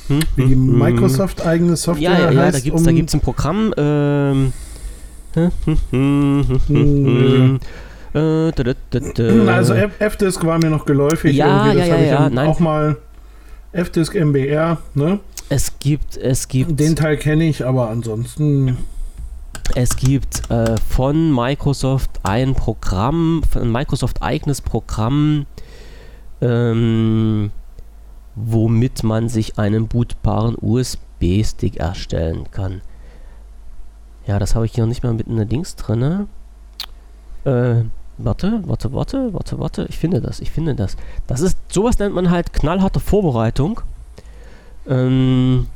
Hm? 0.07 0.19
Wie 0.35 0.45
die 0.45 0.53
hm, 0.53 0.67
hm. 0.67 0.79
Microsoft 0.79 1.45
eigene 1.45 1.75
Software 1.75 2.11
ja, 2.11 2.19
ja, 2.19 2.31
ja, 2.31 2.51
da 2.51 2.59
gibt 2.59 2.79
es 2.79 2.87
um 2.87 3.19
ein 3.19 3.21
Programm. 3.21 3.73
Ähm, 3.77 4.53
also 9.47 9.73
F-Disk 9.73 10.45
war 10.45 10.57
mir 10.57 10.69
noch 10.69 10.85
geläufig. 10.85 11.35
Ja, 11.35 11.71
ja, 11.71 11.85
ja, 11.85 11.99
ja. 11.99 12.29
Nein. 12.29 12.47
Auch 12.47 12.59
mal 12.59 12.97
F-Disk 13.71 14.15
MBR, 14.15 14.79
ne? 14.93 15.19
Es 15.47 15.79
gibt, 15.79 16.17
es 16.17 16.47
gibt. 16.47 16.79
Den 16.79 16.95
Teil 16.95 17.17
kenne 17.17 17.45
ich, 17.47 17.65
aber 17.65 17.89
ansonsten. 17.89 18.77
Es 19.75 19.95
gibt 19.95 20.49
äh, 20.49 20.77
von 20.77 21.33
Microsoft 21.33 22.19
ein 22.23 22.55
Programm, 22.55 23.41
ein 23.55 23.71
Microsoft 23.71 24.21
eigenes 24.21 24.61
Programm, 24.61 25.45
ähm, 26.41 27.51
womit 28.35 29.03
man 29.03 29.29
sich 29.29 29.57
einen 29.57 29.87
bootbaren 29.87 30.57
USB-Stick 30.59 31.77
erstellen 31.77 32.51
kann. 32.51 32.81
Ja, 34.27 34.39
das 34.39 34.55
habe 34.55 34.65
ich 34.65 34.73
hier 34.73 34.85
nicht 34.85 35.03
mehr 35.03 35.13
mit 35.13 35.27
einer 35.27 35.45
Dings 35.45 35.75
drin. 35.75 36.27
Äh, 37.45 37.83
warte, 38.17 38.61
warte, 38.65 38.93
warte, 38.93 39.33
warte, 39.33 39.59
warte. 39.59 39.85
Ich 39.89 39.97
finde 39.97 40.21
das, 40.21 40.39
ich 40.41 40.51
finde 40.51 40.75
das. 40.75 40.97
Das 41.27 41.41
ist, 41.41 41.57
sowas 41.71 41.97
nennt 41.99 42.13
man 42.13 42.29
halt 42.29 42.51
knallharte 42.51 42.99
Vorbereitung. 42.99 43.81
Ähm, 44.87 45.67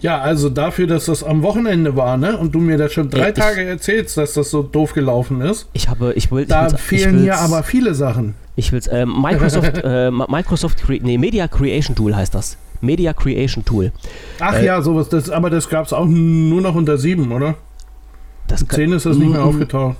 ja, 0.00 0.20
also 0.20 0.50
dafür, 0.50 0.86
dass 0.86 1.06
das 1.06 1.24
am 1.24 1.42
Wochenende 1.42 1.96
war, 1.96 2.16
ne? 2.16 2.36
Und 2.36 2.54
du 2.54 2.60
mir 2.60 2.76
das 2.76 2.92
schon 2.92 3.08
drei 3.08 3.30
ich, 3.30 3.34
Tage 3.34 3.64
erzählst, 3.64 4.16
dass 4.16 4.34
das 4.34 4.50
so 4.50 4.62
doof 4.62 4.92
gelaufen 4.92 5.40
ist. 5.40 5.68
Ich 5.72 5.88
habe, 5.88 6.12
ich 6.14 6.30
will. 6.30 6.44
Da 6.44 6.68
fehlen 6.68 7.20
hier 7.20 7.38
aber 7.38 7.62
viele 7.62 7.94
Sachen. 7.94 8.34
Ich 8.56 8.72
will's. 8.72 8.86
Äh, 8.96 9.04
Microsoft, 9.04 9.80
äh, 9.82 10.10
Microsoft, 10.10 10.78
Cre 10.78 10.98
nee, 11.02 11.18
Media 11.18 11.48
Creation 11.48 11.96
Tool 11.96 12.14
heißt 12.14 12.34
das. 12.34 12.56
Media 12.80 13.12
Creation 13.12 13.64
Tool. 13.64 13.90
Ach 14.38 14.54
äh, 14.54 14.66
ja, 14.66 14.80
sowas. 14.80 15.08
Das, 15.08 15.28
aber 15.30 15.50
das 15.50 15.68
gab 15.68 15.86
es 15.86 15.92
auch 15.92 16.06
nur 16.06 16.60
noch 16.60 16.74
unter 16.74 16.98
7, 16.98 17.32
oder? 17.32 17.56
Das 18.46 18.64
10 18.66 18.92
ist 18.92 19.06
das 19.06 19.16
nicht 19.16 19.30
mehr 19.30 19.42
aufgetaucht. 19.42 19.96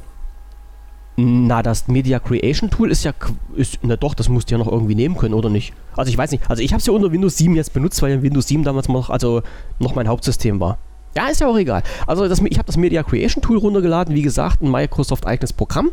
Na, 1.18 1.62
das 1.62 1.88
Media 1.88 2.18
Creation 2.18 2.68
Tool 2.68 2.90
ist 2.90 3.05
ja, 3.05 3.12
ist, 3.55 3.79
na 3.83 3.96
doch, 3.96 4.14
das 4.14 4.29
musst 4.29 4.50
du 4.50 4.55
ja 4.55 4.59
noch 4.59 4.70
irgendwie 4.70 4.94
nehmen 4.94 5.16
können, 5.16 5.33
oder 5.33 5.48
nicht? 5.48 5.72
Also 5.96 6.11
ich 6.11 6.18
weiß 6.18 6.31
nicht, 6.31 6.48
also 6.50 6.62
ich 6.62 6.72
habe 6.72 6.81
es 6.81 6.87
ja 6.87 6.92
unter 6.92 7.11
Windows 7.11 7.38
7 7.38 7.57
jetzt 7.57 7.72
benutzt, 7.72 8.02
weil 8.02 8.22
Windows 8.22 8.48
7 8.48 8.64
damals 8.64 8.88
noch, 8.88 9.09
also 9.09 9.42
noch 9.79 9.94
mein 9.94 10.09
Hauptsystem 10.09 10.61
war. 10.61 10.79
Ja, 11.16 11.29
ist 11.29 11.40
ja 11.40 11.48
auch 11.48 11.57
egal. 11.57 11.83
Also 12.07 12.29
das, 12.29 12.40
ich 12.40 12.59
habe 12.59 12.66
das 12.66 12.76
Media 12.76 13.02
Creation 13.02 13.42
Tool 13.42 13.57
runtergeladen, 13.57 14.14
wie 14.14 14.20
gesagt, 14.20 14.61
ein 14.61 14.70
Microsoft 14.70 15.26
eigenes 15.26 15.55
Programm, 15.55 15.92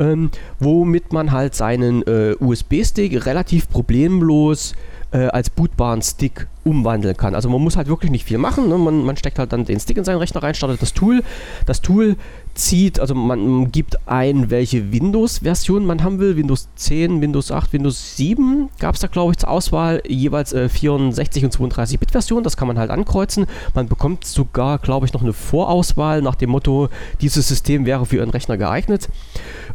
ähm, 0.00 0.30
womit 0.58 1.12
man 1.12 1.30
halt 1.30 1.54
seinen 1.54 2.02
äh, 2.08 2.34
USB-Stick 2.40 3.24
relativ 3.24 3.68
problemlos 3.68 4.72
äh, 4.72 4.76
als 5.10 5.48
bootbaren 5.50 6.02
Stick 6.02 6.48
umwandeln 6.68 7.16
kann. 7.16 7.34
Also 7.34 7.48
man 7.48 7.62
muss 7.62 7.76
halt 7.76 7.88
wirklich 7.88 8.10
nicht 8.10 8.24
viel 8.24 8.38
machen. 8.38 8.68
Ne? 8.68 8.76
Man, 8.76 9.04
man, 9.04 9.16
steckt 9.16 9.38
halt 9.38 9.52
dann 9.52 9.64
den 9.64 9.80
Stick 9.80 9.96
in 9.96 10.04
seinen 10.04 10.18
Rechner 10.18 10.42
rein, 10.42 10.54
startet 10.54 10.82
das 10.82 10.92
Tool. 10.92 11.22
Das 11.66 11.80
Tool 11.80 12.16
zieht, 12.54 13.00
also 13.00 13.14
man 13.14 13.72
gibt 13.72 14.08
ein, 14.08 14.50
welche 14.50 14.92
Windows-Version 14.92 15.86
man 15.86 16.02
haben 16.02 16.18
will. 16.18 16.36
Windows 16.36 16.68
10, 16.76 17.20
Windows 17.20 17.50
8, 17.50 17.72
Windows 17.72 18.16
7 18.16 18.68
gab 18.78 18.96
es 18.96 19.00
da, 19.00 19.06
glaube 19.06 19.32
ich, 19.32 19.38
zur 19.38 19.48
Auswahl 19.48 20.02
jeweils 20.06 20.52
äh, 20.52 20.68
64 20.68 21.44
und 21.44 21.56
32-Bit-Version. 21.56 22.42
Das 22.42 22.56
kann 22.56 22.68
man 22.68 22.78
halt 22.78 22.90
ankreuzen. 22.90 23.46
Man 23.74 23.88
bekommt 23.88 24.24
sogar, 24.24 24.78
glaube 24.78 25.06
ich, 25.06 25.12
noch 25.12 25.22
eine 25.22 25.32
Vorauswahl 25.32 26.20
nach 26.20 26.34
dem 26.34 26.50
Motto, 26.50 26.88
dieses 27.20 27.48
System 27.48 27.86
wäre 27.86 28.06
für 28.06 28.16
Ihren 28.16 28.30
Rechner 28.30 28.58
geeignet. 28.58 29.08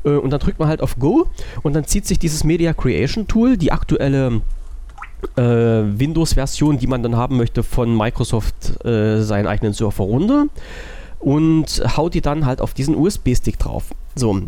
Äh, 0.04 0.10
und 0.10 0.30
dann 0.30 0.40
drückt 0.40 0.60
man 0.60 0.68
halt 0.68 0.82
auf 0.82 1.00
Go 1.00 1.28
und 1.64 1.74
dann 1.74 1.86
zieht 1.86 2.06
sich 2.06 2.20
dieses 2.20 2.44
Media 2.44 2.74
Creation 2.74 3.28
Tool, 3.28 3.58
die 3.58 3.72
aktuelle 3.72 4.42
äh, 5.38 5.42
Windows-Version, 5.42 6.78
die 6.78 6.88
man 6.88 7.04
dann 7.04 7.16
haben 7.16 7.38
möchte, 7.38 7.64
von 7.64 7.96
Microsoft 7.96 8.86
äh, 8.86 9.22
seinen 9.22 9.48
eigenen 9.48 9.74
Surfer 9.74 10.04
runter 10.04 10.48
und 11.20 11.84
haut 11.98 12.14
die 12.14 12.22
dann 12.22 12.46
halt 12.46 12.62
auf 12.62 12.74
diesen 12.74 12.96
USB-Stick 12.96 13.58
drauf. 13.58 13.86
So. 14.16 14.42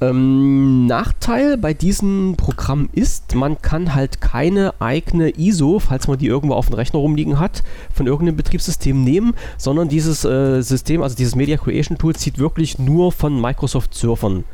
Ähm, 0.00 0.86
Nachteil 0.86 1.56
bei 1.58 1.74
diesem 1.74 2.34
Programm 2.36 2.88
ist, 2.92 3.34
man 3.34 3.60
kann 3.62 3.94
halt 3.94 4.20
keine 4.20 4.74
eigene 4.80 5.30
ISO, 5.38 5.78
falls 5.78 6.08
man 6.08 6.18
die 6.18 6.26
irgendwo 6.26 6.54
auf 6.54 6.66
dem 6.66 6.74
Rechner 6.74 6.98
rumliegen 6.98 7.38
hat, 7.38 7.62
von 7.94 8.06
irgendeinem 8.06 8.36
Betriebssystem 8.36 9.04
nehmen, 9.04 9.34
sondern 9.58 9.88
dieses 9.88 10.24
äh, 10.24 10.60
System, 10.62 11.02
also 11.02 11.14
dieses 11.14 11.36
Media 11.36 11.56
Creation 11.56 11.98
Tool, 11.98 12.16
zieht 12.16 12.38
wirklich 12.38 12.78
nur 12.78 13.12
von 13.12 13.40
Microsoft 13.40 13.94
Surfern 13.94 14.44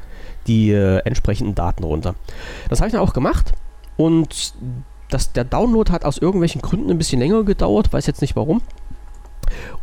die 0.47 0.71
äh, 0.71 0.99
entsprechenden 1.05 1.55
Daten 1.55 1.85
runter. 1.85 2.15
Das 2.69 2.81
habe 2.81 2.89
ich 2.89 2.93
dann 2.93 3.03
auch 3.03 3.13
gemacht 3.13 3.53
und 3.97 4.55
das, 5.11 5.33
der 5.33 5.45
Download 5.45 5.91
hat 5.93 6.05
aus 6.05 6.19
irgendwelchen 6.19 6.63
Gründen 6.63 6.91
ein 6.91 6.99
bisschen 6.99 7.21
länger 7.21 7.45
gedauert, 7.45 7.93
weiß 7.93 8.07
jetzt 8.07 8.21
nicht 8.21 8.37
warum. 8.37 8.63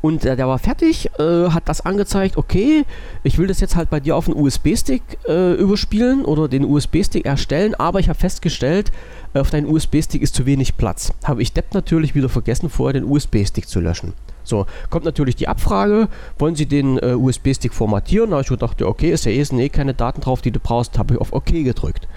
Und 0.02 0.24
der, 0.24 0.36
der 0.36 0.48
war 0.48 0.60
fertig, 0.60 1.10
äh, 1.20 1.50
hat 1.50 1.68
das 1.68 1.82
angezeigt, 1.82 2.38
okay, 2.38 2.86
ich 3.24 3.38
will 3.38 3.48
das 3.48 3.60
jetzt 3.60 3.76
halt 3.76 3.90
bei 3.90 4.00
dir 4.00 4.16
auf 4.16 4.28
einen 4.28 4.40
USB-Stick 4.40 5.02
äh, 5.28 5.54
überspielen 5.54 6.26
oder 6.26 6.48
den 6.48 6.64
USB-Stick 6.66 7.26
erstellen, 7.26 7.74
aber 7.76 8.00
ich 8.00 8.10
habe 8.10 8.20
festgestellt, 8.20 8.92
auf 9.34 9.50
deinen 9.50 9.68
USB-Stick 9.68 10.22
ist 10.22 10.36
zu 10.36 10.46
wenig 10.46 10.78
Platz. 10.78 11.12
Habe 11.24 11.42
ich 11.42 11.54
Depp 11.54 11.74
natürlich 11.74 12.16
wieder 12.16 12.30
vergessen, 12.30 12.70
vorher 12.70 12.94
den 12.94 13.10
USB-Stick 13.10 13.68
zu 13.68 13.80
löschen. 13.80 14.14
So, 14.44 14.68
kommt 14.92 15.06
natürlich 15.06 15.36
die 15.36 15.48
Abfrage, 15.48 16.08
wollen 16.38 16.56
Sie 16.56 16.68
den 16.68 17.00
äh, 17.00 17.16
USB-Stick 17.16 17.74
formatieren? 17.74 18.30
Da 18.30 18.36
habe 18.36 18.44
ich 18.44 18.50
gedacht, 18.50 18.82
okay, 18.82 19.12
ist 19.12 19.26
ja 19.26 19.32
eh, 19.32 19.42
eh 19.42 19.70
keine 19.70 19.96
Daten 19.96 20.22
drauf, 20.22 20.42
die 20.42 20.52
du 20.52 20.60
brauchst, 20.60 21.00
habe 21.00 21.16
ich 21.16 21.20
auf 21.20 21.34
OK 21.34 21.48
gedrückt. 21.48 22.08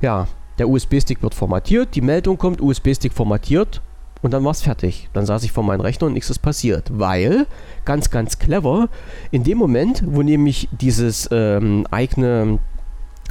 Ja, 0.00 0.26
der 0.58 0.68
USB-Stick 0.68 1.22
wird 1.22 1.34
formatiert, 1.34 1.94
die 1.94 2.00
Meldung 2.00 2.38
kommt, 2.38 2.60
USB-Stick 2.60 3.12
formatiert 3.12 3.80
und 4.22 4.32
dann 4.32 4.44
war 4.44 4.50
es 4.50 4.62
fertig. 4.62 5.08
Dann 5.12 5.26
saß 5.26 5.44
ich 5.44 5.52
vor 5.52 5.64
meinem 5.64 5.80
Rechner 5.80 6.08
und 6.08 6.14
nichts 6.14 6.30
ist 6.30 6.40
passiert. 6.40 6.90
Weil, 6.92 7.46
ganz, 7.84 8.10
ganz 8.10 8.38
clever, 8.38 8.88
in 9.30 9.44
dem 9.44 9.58
Moment, 9.58 10.02
wo 10.06 10.22
nämlich 10.22 10.68
dieses 10.72 11.28
ähm, 11.30 11.86
eigene, 11.90 12.58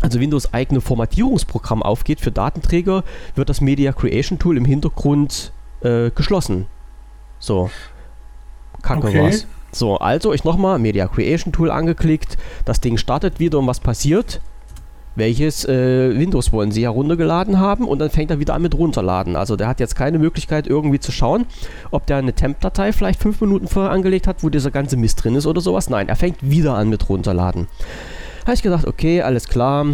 also 0.02 0.20
Windows 0.20 0.54
eigene 0.54 0.80
Formatierungsprogramm 0.80 1.84
aufgeht 1.84 2.22
für 2.22 2.32
Datenträger, 2.32 3.04
wird 3.36 3.50
das 3.50 3.60
Media 3.60 3.92
Creation 3.92 4.40
Tool 4.40 4.58
im 4.58 4.66
Hintergrund 4.66 5.52
äh, 5.82 6.10
geschlossen. 6.12 6.68
So. 7.40 7.70
Kacke 8.82 9.08
okay. 9.08 9.28
was. 9.28 9.48
So, 9.74 9.98
also 9.98 10.34
ich 10.34 10.46
nochmal 10.46 10.80
Media 10.80 11.08
Creation 11.08 11.52
Tool 11.52 11.70
angeklickt, 11.70 12.38
das 12.64 12.80
Ding 12.80 12.98
startet 12.98 13.40
wieder 13.40 13.60
und 13.60 13.68
was 13.68 13.82
passiert? 13.82 14.42
Welches 15.18 15.66
äh, 15.66 16.18
Windows 16.18 16.54
wollen 16.54 16.72
Sie 16.72 16.84
heruntergeladen 16.84 17.60
haben 17.60 17.88
und 17.88 18.00
dann 18.00 18.10
fängt 18.10 18.30
er 18.30 18.40
wieder 18.40 18.54
an 18.54 18.62
mit 18.62 18.76
runterladen. 18.76 19.36
Also 19.36 19.56
der 19.56 19.68
hat 19.68 19.80
jetzt 19.80 19.96
keine 19.96 20.20
Möglichkeit 20.20 20.68
irgendwie 20.68 21.00
zu 21.00 21.12
schauen, 21.12 21.46
ob 21.92 22.06
der 22.06 22.18
eine 22.18 22.34
Temp-Datei 22.34 22.94
vielleicht 22.94 23.20
fünf 23.20 23.42
Minuten 23.42 23.68
vorher 23.68 23.92
angelegt 23.92 24.28
hat, 24.28 24.44
wo 24.44 24.50
dieser 24.50 24.72
ganze 24.72 24.96
Mist 24.96 25.24
drin 25.24 25.36
ist 25.36 25.48
oder 25.48 25.60
sowas. 25.60 25.90
Nein, 25.90 26.08
er 26.08 26.16
fängt 26.16 26.38
wieder 26.42 26.76
an 26.76 26.90
mit 26.90 27.10
runterladen. 27.10 27.68
Habe 28.44 28.54
ich 28.54 28.62
gedacht, 28.62 28.86
okay, 28.86 29.22
alles 29.22 29.48
klar, 29.48 29.88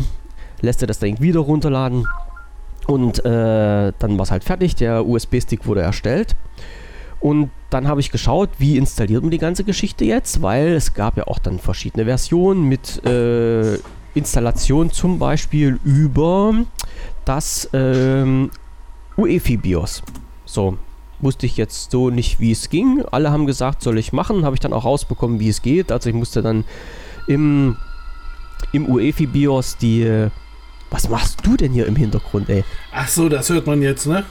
lässt 0.62 0.82
er 0.82 0.88
das 0.88 1.00
Ding 1.00 1.22
wieder 1.22 1.40
runterladen 1.40 2.06
und 2.86 3.24
äh, 3.26 3.94
dann 3.98 4.18
war 4.18 4.24
es 4.24 4.32
halt 4.32 4.44
fertig, 4.44 4.76
der 4.76 5.08
USB-Stick 5.08 5.66
wurde 5.66 5.82
erstellt. 5.82 6.36
Und 7.22 7.52
dann 7.70 7.88
habe 7.88 8.02
ich 8.02 8.12
geschaut, 8.12 8.50
wie 8.58 8.78
installiert 8.78 9.22
man 9.22 9.32
die 9.32 9.38
ganze 9.38 9.64
Geschichte 9.64 10.04
jetzt, 10.04 10.42
weil 10.42 10.74
es 10.74 10.94
gab 10.94 11.16
ja 11.16 11.26
auch 11.28 11.40
dann 11.40 11.58
verschiedene 11.58 12.04
Versionen 12.04 12.68
mit 12.68 13.04
äh, 13.06 13.78
Installation 14.16 14.92
zum 14.92 15.20
Beispiel 15.20 15.80
über 15.84 16.54
das 17.26 17.70
ähm, 17.74 18.52
UEFI 19.18 19.58
BIOS. 19.58 20.04
So, 20.46 20.78
wusste 21.20 21.46
ich 21.46 21.58
jetzt 21.58 21.92
so 21.92 22.10
nicht, 22.10 22.40
wie 22.40 22.52
es 22.52 22.70
ging. 22.70 23.04
Alle 23.12 23.32
haben 23.32 23.46
gesagt, 23.46 23.82
soll 23.82 23.98
ich 23.98 24.14
machen. 24.14 24.46
Habe 24.46 24.56
ich 24.56 24.60
dann 24.60 24.74
auch 24.74 24.86
rausbekommen, 24.86 25.40
wie 25.40 25.50
es 25.50 25.62
geht. 25.62 25.92
Also 25.92 26.10
ich 26.10 26.16
musste 26.16 26.42
dann 26.42 26.66
im, 27.28 27.78
im 28.72 28.88
UEFI 28.88 29.28
BIOS 29.28 29.78
die... 29.78 30.30
Was 30.92 31.10
machst 31.10 31.40
du 31.44 31.58
denn 31.58 31.72
hier 31.72 31.88
im 31.88 31.96
Hintergrund, 31.96 32.50
ey? 32.50 32.64
Ach 32.92 33.08
so, 33.08 33.28
das 33.28 33.50
hört 33.50 33.66
man 33.66 33.82
jetzt, 33.82 34.06
ne? 34.06 34.26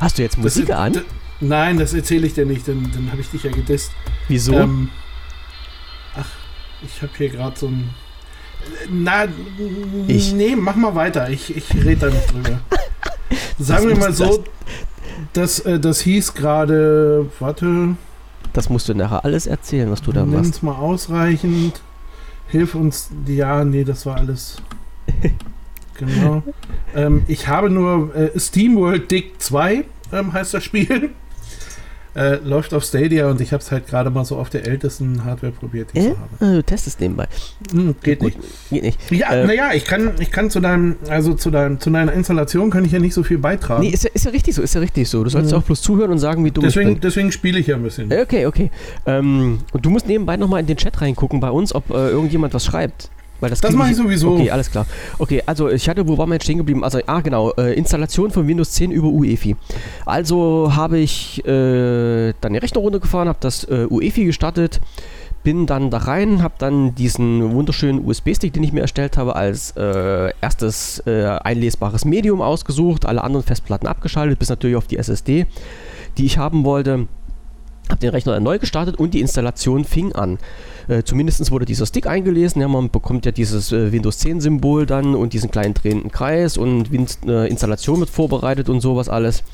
Hast 0.00 0.16
du 0.16 0.22
jetzt 0.22 0.38
Musik 0.38 0.68
das, 0.68 0.78
an? 0.78 1.02
Nein, 1.40 1.76
das 1.76 1.92
erzähle 1.92 2.26
ich 2.26 2.32
dir 2.32 2.46
nicht, 2.46 2.66
dann, 2.66 2.90
dann 2.94 3.10
habe 3.12 3.20
ich 3.20 3.28
dich 3.28 3.42
ja 3.42 3.50
gedisst. 3.50 3.92
Wieso? 4.26 4.54
Ähm, 4.54 4.88
ach, 6.16 6.26
ich 6.82 7.02
habe 7.02 7.12
hier 7.18 7.28
gerade 7.28 7.58
so 7.58 7.66
ein. 7.66 7.90
Na, 8.90 9.26
ich? 10.06 10.32
nee, 10.32 10.56
mach 10.56 10.76
mal 10.76 10.94
weiter. 10.94 11.30
Ich, 11.30 11.54
ich 11.56 11.74
rede 11.74 11.96
da 11.96 12.06
nicht 12.08 12.32
drüber. 12.32 12.60
Sagen 13.58 13.88
wir 13.88 13.96
mal 13.96 14.12
so, 14.12 14.44
das, 15.32 15.60
äh, 15.60 15.78
das 15.80 16.00
hieß 16.00 16.34
gerade, 16.34 17.26
warte. 17.38 17.96
Das 18.52 18.70
musst 18.70 18.88
du 18.88 18.94
nachher 18.94 19.24
alles 19.24 19.46
erzählen, 19.46 19.90
was 19.90 20.02
du 20.02 20.12
da 20.12 20.24
machst. 20.24 20.42
Nimm's 20.42 20.62
mal 20.62 20.76
ausreichend. 20.76 21.80
Hilf 22.48 22.74
uns. 22.74 23.10
Ja, 23.26 23.64
nee, 23.64 23.84
das 23.84 24.06
war 24.06 24.16
alles. 24.16 24.56
genau. 25.94 26.42
ähm, 26.94 27.22
ich 27.28 27.48
habe 27.48 27.68
nur 27.68 28.14
äh, 28.14 28.38
SteamWorld 28.38 29.10
Dick 29.10 29.40
2 29.40 29.84
ähm, 30.12 30.32
heißt 30.32 30.54
das 30.54 30.64
Spiel. 30.64 31.10
Äh, 32.18 32.40
läuft 32.42 32.74
auf 32.74 32.82
Stadia 32.82 33.30
und 33.30 33.40
ich 33.40 33.52
habe 33.52 33.62
es 33.62 33.70
halt 33.70 33.86
gerade 33.86 34.10
mal 34.10 34.24
so 34.24 34.36
auf 34.38 34.50
der 34.50 34.66
ältesten 34.66 35.24
Hardware 35.24 35.52
probiert, 35.52 35.90
die 35.94 35.98
äh? 35.98 36.02
ich 36.02 36.08
habe. 36.40 36.56
Du 36.56 36.62
testest 36.64 37.00
nebenbei. 37.00 37.28
Hm, 37.70 37.94
geht 38.02 38.18
Gut, 38.18 38.34
nicht. 38.34 38.70
Geht 38.70 38.82
nicht. 38.82 39.10
Ja, 39.12 39.30
äh, 39.30 39.46
naja, 39.46 39.70
ich 39.72 39.84
kann, 39.84 40.10
ich 40.18 40.32
kann 40.32 40.50
zu 40.50 40.58
deinem, 40.58 40.96
also 41.08 41.34
zu 41.34 41.52
deinem, 41.52 41.78
zu 41.78 41.90
deiner 41.90 42.12
Installation 42.12 42.70
kann 42.70 42.84
ich 42.84 42.90
ja 42.90 42.98
nicht 42.98 43.14
so 43.14 43.22
viel 43.22 43.38
beitragen. 43.38 43.82
Nee, 43.82 43.90
ist 43.90 44.02
ja, 44.02 44.10
ist 44.12 44.24
ja 44.24 44.32
richtig 44.32 44.56
so, 44.56 44.62
ist 44.62 44.74
ja 44.74 44.80
richtig 44.80 45.08
so. 45.08 45.22
Du 45.22 45.30
sollst 45.30 45.52
mhm. 45.52 45.58
auch 45.58 45.62
bloß 45.62 45.80
zuhören 45.80 46.10
und 46.10 46.18
sagen, 46.18 46.44
wie 46.44 46.50
du 46.50 46.60
Deswegen, 46.60 46.98
deswegen 46.98 47.30
spiele 47.30 47.60
ich 47.60 47.68
ja 47.68 47.76
ein 47.76 47.84
bisschen. 47.84 48.12
Okay, 48.12 48.46
okay. 48.46 48.72
Ähm, 49.06 49.60
und 49.72 49.86
du 49.86 49.90
musst 49.90 50.08
nebenbei 50.08 50.36
nochmal 50.36 50.58
in 50.58 50.66
den 50.66 50.76
Chat 50.76 51.00
reingucken 51.00 51.38
bei 51.38 51.50
uns, 51.50 51.72
ob 51.72 51.88
äh, 51.90 52.08
irgendjemand 52.08 52.52
was 52.52 52.64
schreibt. 52.64 53.10
Weil 53.40 53.50
das 53.50 53.60
das 53.60 53.74
mache 53.74 53.90
ich 53.90 53.96
sowieso. 53.96 54.34
Okay, 54.34 54.50
alles 54.50 54.70
klar. 54.70 54.86
Okay, 55.18 55.42
also 55.46 55.68
ich 55.68 55.88
hatte, 55.88 56.06
wo 56.08 56.18
waren 56.18 56.28
wir 56.28 56.34
jetzt 56.34 56.44
stehen 56.44 56.58
geblieben? 56.58 56.82
Also, 56.82 57.00
ah 57.06 57.20
genau, 57.20 57.52
äh, 57.52 57.74
Installation 57.74 58.30
von 58.30 58.46
Windows 58.48 58.72
10 58.72 58.90
über 58.90 59.08
UEFI. 59.08 59.56
Also 60.04 60.72
habe 60.74 60.98
ich 60.98 61.44
äh, 61.46 62.34
dann 62.40 62.52
die 62.52 62.58
Rechner 62.58 62.80
runtergefahren, 62.80 63.28
habe 63.28 63.38
das 63.40 63.64
äh, 63.64 63.86
UEFI 63.88 64.24
gestartet, 64.24 64.80
bin 65.44 65.66
dann 65.66 65.90
da 65.90 65.98
rein, 65.98 66.42
habe 66.42 66.54
dann 66.58 66.94
diesen 66.94 67.52
wunderschönen 67.52 68.04
USB-Stick, 68.04 68.52
den 68.52 68.62
ich 68.64 68.72
mir 68.72 68.80
erstellt 68.80 69.16
habe, 69.16 69.36
als 69.36 69.70
äh, 69.76 70.32
erstes 70.40 71.02
äh, 71.06 71.24
einlesbares 71.42 72.04
Medium 72.04 72.42
ausgesucht, 72.42 73.06
alle 73.06 73.22
anderen 73.22 73.46
Festplatten 73.46 73.86
abgeschaltet, 73.86 74.38
bis 74.38 74.48
natürlich 74.48 74.76
auf 74.76 74.86
die 74.86 74.98
SSD, 74.98 75.46
die 76.18 76.26
ich 76.26 76.38
haben 76.38 76.64
wollte. 76.64 77.06
Habe 77.88 78.00
den 78.00 78.10
Rechner 78.10 78.38
neu 78.40 78.58
gestartet 78.58 78.96
und 78.96 79.14
die 79.14 79.20
Installation 79.20 79.84
fing 79.84 80.12
an. 80.12 80.38
Äh, 80.88 81.02
zumindest 81.02 81.50
wurde 81.50 81.66
dieser 81.66 81.84
Stick 81.84 82.06
eingelesen. 82.06 82.62
Ja, 82.62 82.68
man 82.68 82.90
bekommt 82.90 83.26
ja 83.26 83.32
dieses 83.32 83.72
äh, 83.72 83.92
Windows 83.92 84.18
10 84.18 84.40
Symbol 84.40 84.86
dann 84.86 85.14
und 85.14 85.34
diesen 85.34 85.50
kleinen 85.50 85.74
drehenden 85.74 86.10
Kreis 86.10 86.56
und 86.56 86.90
Win 86.90 87.06
äh, 87.26 87.48
Installation 87.48 88.00
wird 88.00 88.08
vorbereitet 88.08 88.70
und 88.70 88.80
sowas 88.80 89.10
alles. 89.10 89.44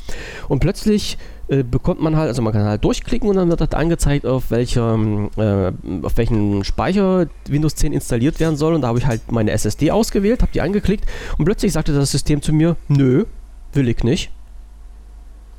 Und 0.49 0.61
plötzlich 0.61 1.19
äh, 1.49 1.65
bekommt 1.65 2.01
man 2.01 2.17
halt, 2.17 2.29
also 2.29 2.41
man 2.41 2.53
kann 2.53 2.63
halt 2.63 2.85
durchklicken 2.85 3.29
und 3.29 3.37
dann 3.37 3.49
wird 3.49 3.61
halt 3.61 3.75
angezeigt, 3.75 4.27
auf, 4.27 4.51
welcher, 4.51 4.97
äh, 5.37 5.73
auf 6.03 6.17
welchen 6.17 6.63
Speicher 6.63 7.27
Windows 7.49 7.75
10 7.75 7.93
installiert 7.93 8.39
werden 8.39 8.57
soll. 8.57 8.75
Und 8.75 8.83
da 8.83 8.89
habe 8.89 9.01
ich 9.01 9.07
halt 9.07 9.33
meine 9.33 9.51
SSD 9.51 9.91
ausgewählt, 9.91 10.41
habe 10.41 10.53
die 10.53 10.61
angeklickt 10.61 11.05
und 11.37 11.45
plötzlich 11.45 11.73
sagte 11.73 11.93
das 11.93 12.13
System 12.13 12.43
zu 12.43 12.53
mir, 12.53 12.77
nö, 12.87 13.25
will 13.73 13.89
ich 13.89 14.05
nicht. 14.05 14.31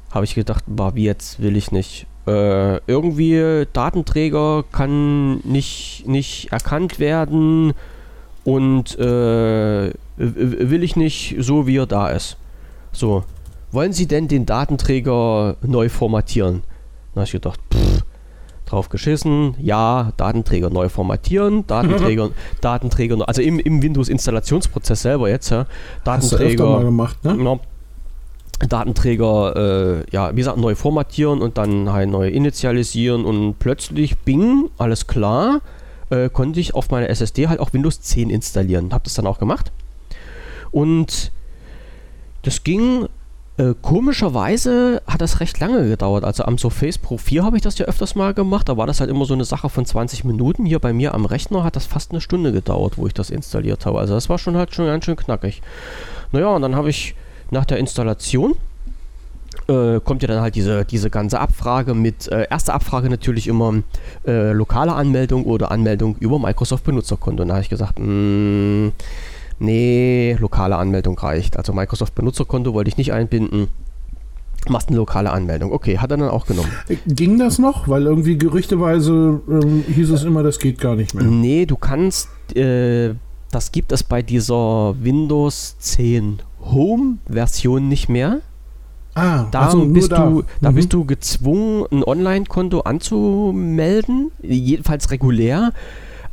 Habe 0.10 0.24
ich 0.24 0.36
gedacht, 0.36 0.64
war 0.68 0.96
wie 0.96 1.04
jetzt 1.04 1.42
will 1.42 1.58
ich 1.58 1.74
nicht 1.74 2.08
äh, 2.28 2.78
irgendwie 2.88 3.66
Datenträger 3.74 4.64
kann 4.72 5.38
nicht, 5.40 6.04
nicht 6.08 6.52
erkannt 6.52 7.00
werden 7.00 7.74
und 8.44 8.98
äh, 8.98 9.92
will 10.18 10.84
ich 10.84 10.96
nicht 10.96 11.36
so, 11.40 11.68
wie 11.68 11.78
er 11.78 11.86
da 11.86 12.10
ist. 12.10 12.38
So, 12.92 13.24
wollen 13.72 13.94
Sie 13.94 14.08
denn 14.08 14.28
den 14.28 14.46
Datenträger 14.46 15.58
neu 15.62 15.90
formatieren? 15.90 16.64
Da 17.14 17.22
habe 17.22 17.26
ich 17.26 17.32
gedacht, 17.32 17.60
pff, 17.74 18.04
drauf 18.66 18.90
geschissen, 18.90 19.56
ja, 19.60 20.12
Datenträger 20.18 20.70
neu 20.70 20.90
formatieren, 20.90 21.66
Datenträger, 21.68 22.30
Datenträger, 22.62 23.28
also 23.28 23.42
im, 23.42 23.60
im 23.60 23.82
Windows-Installationsprozess 23.82 25.02
selber 25.02 25.30
jetzt, 25.30 25.50
ja, 25.50 25.66
Datenträger. 26.04 26.50
Hast 26.50 26.60
du 26.60 26.78
mal 26.78 26.86
gemacht, 26.86 27.24
ne? 27.24 27.38
Ja, 27.44 27.60
Datenträger, 28.60 29.56
äh, 29.56 30.04
ja, 30.12 30.32
wie 30.32 30.38
gesagt, 30.38 30.58
neu 30.58 30.76
formatieren 30.76 31.42
und 31.42 31.58
dann 31.58 31.92
halt 31.92 32.10
neu 32.10 32.28
initialisieren 32.28 33.26
und 33.26 33.60
plötzlich, 33.60 34.18
bing, 34.20 34.70
alles 34.78 35.08
klar, 35.08 35.62
äh, 36.10 36.30
konnte 36.30 36.60
ich 36.60 36.74
auf 36.74 36.90
meiner 36.92 37.10
SSD 37.10 37.48
halt 37.48 37.60
auch 37.60 37.74
Windows 37.74 38.02
10 38.02 38.30
installieren. 38.30 38.94
Habe 38.94 39.04
das 39.04 39.16
dann 39.16 39.28
auch 39.28 39.40
gemacht. 39.40 39.72
Und 40.72 41.32
das 42.44 42.64
ging, 42.64 43.08
äh, 43.58 43.74
komischerweise 43.82 45.02
hat 45.08 45.22
das 45.22 45.40
recht 45.40 45.60
lange 45.60 45.88
gedauert. 45.88 46.24
Also 46.24 46.44
am 46.44 46.58
Surface 46.58 46.98
Pro 46.98 47.18
4 47.18 47.44
habe 47.44 47.56
ich 47.56 47.64
das 47.64 47.78
ja 47.78 47.86
öfters 47.86 48.16
mal 48.16 48.34
gemacht. 48.34 48.70
Da 48.70 48.78
war 48.78 48.86
das 48.86 49.00
halt 49.00 49.10
immer 49.10 49.26
so 49.26 49.34
eine 49.34 49.46
Sache 49.46 49.70
von 49.70 49.86
20 49.86 50.26
Minuten. 50.26 50.66
Hier 50.66 50.80
bei 50.80 50.94
mir 50.94 51.14
am 51.14 51.26
Rechner 51.26 51.64
hat 51.64 51.76
das 51.76 51.86
fast 51.86 52.12
eine 52.12 52.22
Stunde 52.22 52.52
gedauert, 52.52 52.98
wo 52.98 53.08
ich 53.08 53.14
das 53.14 53.30
installiert 53.30 53.86
habe. 53.86 54.00
Also 54.00 54.14
das 54.14 54.30
war 54.30 54.38
schon 54.38 54.58
halt 54.58 54.76
schon 54.76 54.86
ganz 54.86 55.06
schön 55.06 55.16
knackig. 55.16 55.62
Naja, 56.32 56.50
und 56.50 56.62
dann 56.62 56.76
habe 56.76 56.90
ich 56.90 57.16
nach 57.52 57.66
der 57.66 57.78
Installation 57.78 58.56
äh, 59.68 60.00
kommt 60.00 60.22
ja 60.22 60.28
dann 60.28 60.42
halt 60.42 60.56
diese, 60.56 60.86
diese 60.86 61.10
ganze 61.10 61.40
Abfrage 61.40 61.94
mit, 61.94 62.32
äh, 62.32 62.48
erste 62.50 62.74
Abfrage 62.74 63.10
natürlich 63.10 63.48
immer 63.48 63.74
äh, 64.28 64.52
lokale 64.52 64.94
Anmeldung 64.94 65.46
oder 65.46 65.72
Anmeldung 65.72 66.16
über 66.20 66.40
Microsoft 66.40 66.84
Benutzerkonto. 66.84 67.44
Und 67.44 67.50
da 67.50 67.56
habe 67.56 67.64
ich 67.64 67.70
gesagt, 67.70 68.00
mh, 68.00 68.06
mm, 68.06 68.92
nee, 69.60 70.38
lokale 70.40 70.76
Anmeldung 70.76 71.18
reicht. 71.18 71.58
Also 71.58 71.74
Microsoft 71.74 72.16
Benutzerkonto 72.16 72.74
wollte 72.74 72.90
ich 72.90 72.98
nicht 72.98 73.14
einbinden. 73.14 73.68
Machst 74.68 74.90
eine 74.90 74.98
lokale 74.98 75.30
Anmeldung. 75.30 75.72
Okay, 75.72 76.00
hat 76.00 76.10
er 76.10 76.18
dann 76.18 76.30
auch 76.30 76.48
genommen. 76.48 76.72
Ging 77.06 77.38
das 77.38 77.60
noch? 77.60 77.88
Weil 77.88 78.04
irgendwie 78.04 78.38
gerüchteweise 78.38 79.42
ähm, 79.48 79.84
hieß 79.88 80.10
es 80.10 80.24
immer, 80.24 80.42
das 80.42 80.58
geht 80.58 80.80
gar 80.80 80.96
nicht 80.96 81.14
mehr. 81.14 81.24
Nee, 81.24 81.68
du 81.68 81.76
kannst, 81.76 82.30
äh, 82.56 83.14
das 83.52 83.72
gibt 83.72 83.92
es 83.92 84.02
bei 84.02 84.24
dieser 84.24 84.96
Windows 85.00 85.76
10 85.80 86.40
Home-Version 86.72 87.88
nicht 87.88 88.10
mehr. 88.10 88.42
Ah, 89.14 89.46
da 89.52 89.68
also 89.68 89.86
bist 89.86 90.12
da. 90.12 90.26
du, 90.26 90.44
da 90.62 90.72
mhm. 90.72 90.76
bist 90.76 90.94
du 90.94 91.06
gezwungen, 91.06 91.86
ein 91.92 92.04
Online-Konto 92.04 92.82
anzumelden, 92.82 94.32
jedenfalls 94.42 95.10
regulär. 95.10 95.72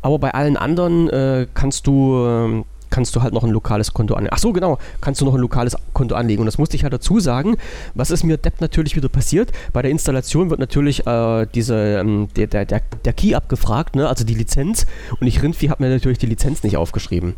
Aber 0.03 0.19
bei 0.19 0.35
allen 0.35 0.57
anderen 0.57 1.09
äh, 1.11 1.47
kannst 1.55 1.87
du 1.87 2.27
äh, 2.27 2.65
kannst 2.93 3.17
du 3.17 3.23
halt 3.23 3.35
noch 3.35 3.43
ein 3.43 3.51
lokales 3.51 3.93
Konto 3.93 4.15
anlegen. 4.15 4.35
Ach 4.35 4.39
so, 4.39 4.53
genau, 4.53 4.79
kannst 5.01 5.21
du 5.21 5.25
noch 5.25 5.35
ein 5.35 5.41
lokales 5.41 5.77
Konto 5.93 6.15
anlegen. 6.15 6.41
Und 6.41 6.47
das 6.47 6.59
musste 6.59 6.77
ich 6.77 6.83
ja 6.83 6.91
dazu 6.91 7.19
sagen. 7.19 7.57
Was 7.95 8.13
ist 8.13 8.23
mir 8.23 8.37
Depp 8.37 8.61
natürlich 8.61 8.95
wieder 8.95 9.09
passiert? 9.09 9.51
Bei 9.73 9.83
der 9.83 9.91
Installation 9.91 10.51
wird 10.51 10.61
natürlich 10.61 11.05
äh, 11.07 11.47
diese, 11.55 11.77
ähm, 11.77 12.29
der, 12.37 12.47
der, 12.47 12.67
der, 12.67 12.83
der 13.05 13.13
Key 13.15 13.35
abgefragt, 13.35 13.97
ne? 13.97 14.09
also 14.09 14.25
die 14.25 14.35
Lizenz. 14.35 14.87
Und 15.19 15.27
ich 15.27 15.43
Rindvieh 15.43 15.71
habe 15.71 15.83
mir 15.83 15.91
natürlich 15.91 16.19
die 16.19 16.27
Lizenz 16.27 16.63
nicht 16.63 16.77
aufgeschrieben. 16.77 17.35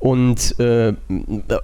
Und 0.00 0.58
äh, 0.58 0.94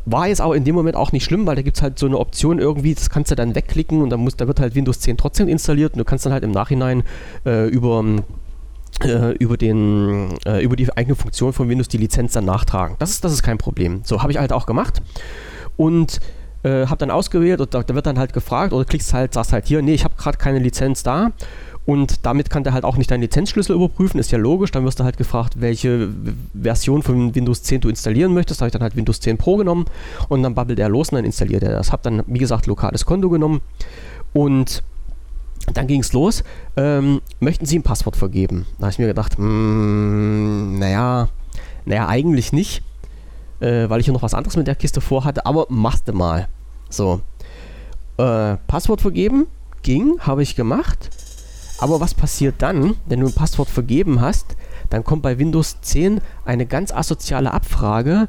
war 0.04 0.28
jetzt 0.28 0.42
aber 0.42 0.56
in 0.56 0.64
dem 0.64 0.74
Moment 0.74 0.94
auch 0.94 1.10
nicht 1.10 1.24
schlimm, 1.24 1.46
weil 1.46 1.56
da 1.56 1.62
gibt 1.62 1.78
es 1.78 1.82
halt 1.82 1.98
so 1.98 2.04
eine 2.04 2.18
Option 2.18 2.58
irgendwie, 2.58 2.94
das 2.94 3.08
kannst 3.08 3.30
du 3.30 3.34
dann 3.34 3.54
wegklicken 3.54 4.02
und 4.02 4.10
dann 4.10 4.20
muss, 4.20 4.36
da 4.36 4.46
wird 4.46 4.60
halt 4.60 4.74
Windows 4.74 5.00
10 5.00 5.16
trotzdem 5.16 5.48
installiert 5.48 5.94
und 5.94 5.98
du 6.00 6.04
kannst 6.04 6.26
dann 6.26 6.34
halt 6.34 6.44
im 6.44 6.50
Nachhinein 6.50 7.02
äh, 7.46 7.66
über, 7.66 8.04
äh, 9.02 9.32
über, 9.38 9.56
den, 9.56 10.34
äh, 10.44 10.62
über 10.62 10.76
die 10.76 10.94
eigene 10.94 11.16
Funktion 11.16 11.54
von 11.54 11.70
Windows 11.70 11.88
die 11.88 11.96
Lizenz 11.96 12.34
dann 12.34 12.44
nachtragen. 12.44 12.96
Das 12.98 13.08
ist, 13.08 13.24
das 13.24 13.32
ist 13.32 13.42
kein 13.42 13.56
Problem. 13.56 14.02
So, 14.04 14.20
habe 14.20 14.32
ich 14.32 14.38
halt 14.38 14.52
auch 14.52 14.66
gemacht. 14.66 15.00
Und 15.78 16.20
äh, 16.62 16.86
habe 16.86 16.98
dann 16.98 17.10
ausgewählt 17.10 17.62
und 17.62 17.72
da, 17.72 17.82
da, 17.82 17.94
wird 17.94 18.04
dann 18.04 18.18
halt 18.18 18.34
gefragt 18.34 18.74
oder 18.74 18.84
klickst 18.84 19.14
halt, 19.14 19.32
sagst 19.32 19.54
halt 19.54 19.66
hier, 19.66 19.80
nee, 19.80 19.94
ich 19.94 20.04
habe 20.04 20.14
gerade 20.18 20.36
keine 20.36 20.58
Lizenz 20.58 21.02
da 21.02 21.32
und 21.86 22.26
damit 22.26 22.50
kann 22.50 22.64
der 22.64 22.72
halt 22.72 22.84
auch 22.84 22.96
nicht 22.96 23.12
deinen 23.12 23.20
Lizenzschlüssel 23.20 23.76
überprüfen, 23.76 24.18
ist 24.18 24.32
ja 24.32 24.38
logisch. 24.38 24.72
Dann 24.72 24.84
wirst 24.84 24.98
du 24.98 25.04
halt 25.04 25.16
gefragt, 25.16 25.60
welche 25.60 26.08
Version 26.52 27.04
von 27.04 27.32
Windows 27.36 27.62
10 27.62 27.82
du 27.82 27.88
installieren 27.88 28.34
möchtest. 28.34 28.60
Da 28.60 28.64
habe 28.64 28.68
ich 28.68 28.72
dann 28.72 28.82
halt 28.82 28.96
Windows 28.96 29.20
10 29.20 29.38
Pro 29.38 29.56
genommen 29.56 29.84
und 30.28 30.42
dann 30.42 30.56
babbelt 30.56 30.80
er 30.80 30.88
los 30.88 31.10
und 31.10 31.16
dann 31.16 31.24
installiert 31.24 31.62
er 31.62 31.70
das. 31.70 31.92
Habe 31.92 32.02
dann, 32.02 32.24
wie 32.26 32.40
gesagt, 32.40 32.66
lokales 32.66 33.06
Konto 33.06 33.30
genommen 33.30 33.60
und 34.32 34.82
dann 35.74 35.86
ging 35.86 36.00
es 36.00 36.12
los. 36.12 36.42
Ähm, 36.76 37.22
möchten 37.38 37.66
Sie 37.66 37.78
ein 37.78 37.84
Passwort 37.84 38.16
vergeben? 38.16 38.66
Da 38.78 38.86
habe 38.86 38.90
ich 38.90 38.98
mir 38.98 39.06
gedacht, 39.06 39.38
mm, 39.38 40.78
naja, 40.80 41.28
naja, 41.84 42.08
eigentlich 42.08 42.52
nicht, 42.52 42.82
äh, 43.60 43.88
weil 43.88 44.00
ich 44.00 44.08
ja 44.08 44.12
noch 44.12 44.22
was 44.22 44.34
anderes 44.34 44.56
mit 44.56 44.66
der 44.66 44.74
Kiste 44.74 45.00
vorhatte, 45.00 45.46
aber 45.46 45.66
machst 45.68 46.08
du 46.08 46.12
mal. 46.12 46.48
So. 46.90 47.20
Äh, 48.16 48.56
Passwort 48.66 49.00
vergeben, 49.00 49.46
ging, 49.82 50.18
habe 50.18 50.42
ich 50.42 50.56
gemacht 50.56 51.10
Aber 51.78 52.00
was 52.00 52.14
passiert 52.14 52.56
dann, 52.58 52.96
wenn 53.06 53.20
du 53.20 53.26
ein 53.26 53.34
Passwort 53.34 53.68
vergeben 53.68 54.20
hast? 54.20 54.56
Dann 54.88 55.04
kommt 55.04 55.22
bei 55.22 55.38
Windows 55.38 55.80
10 55.82 56.20
eine 56.44 56.66
ganz 56.66 56.92
asoziale 56.92 57.52
Abfrage, 57.52 58.28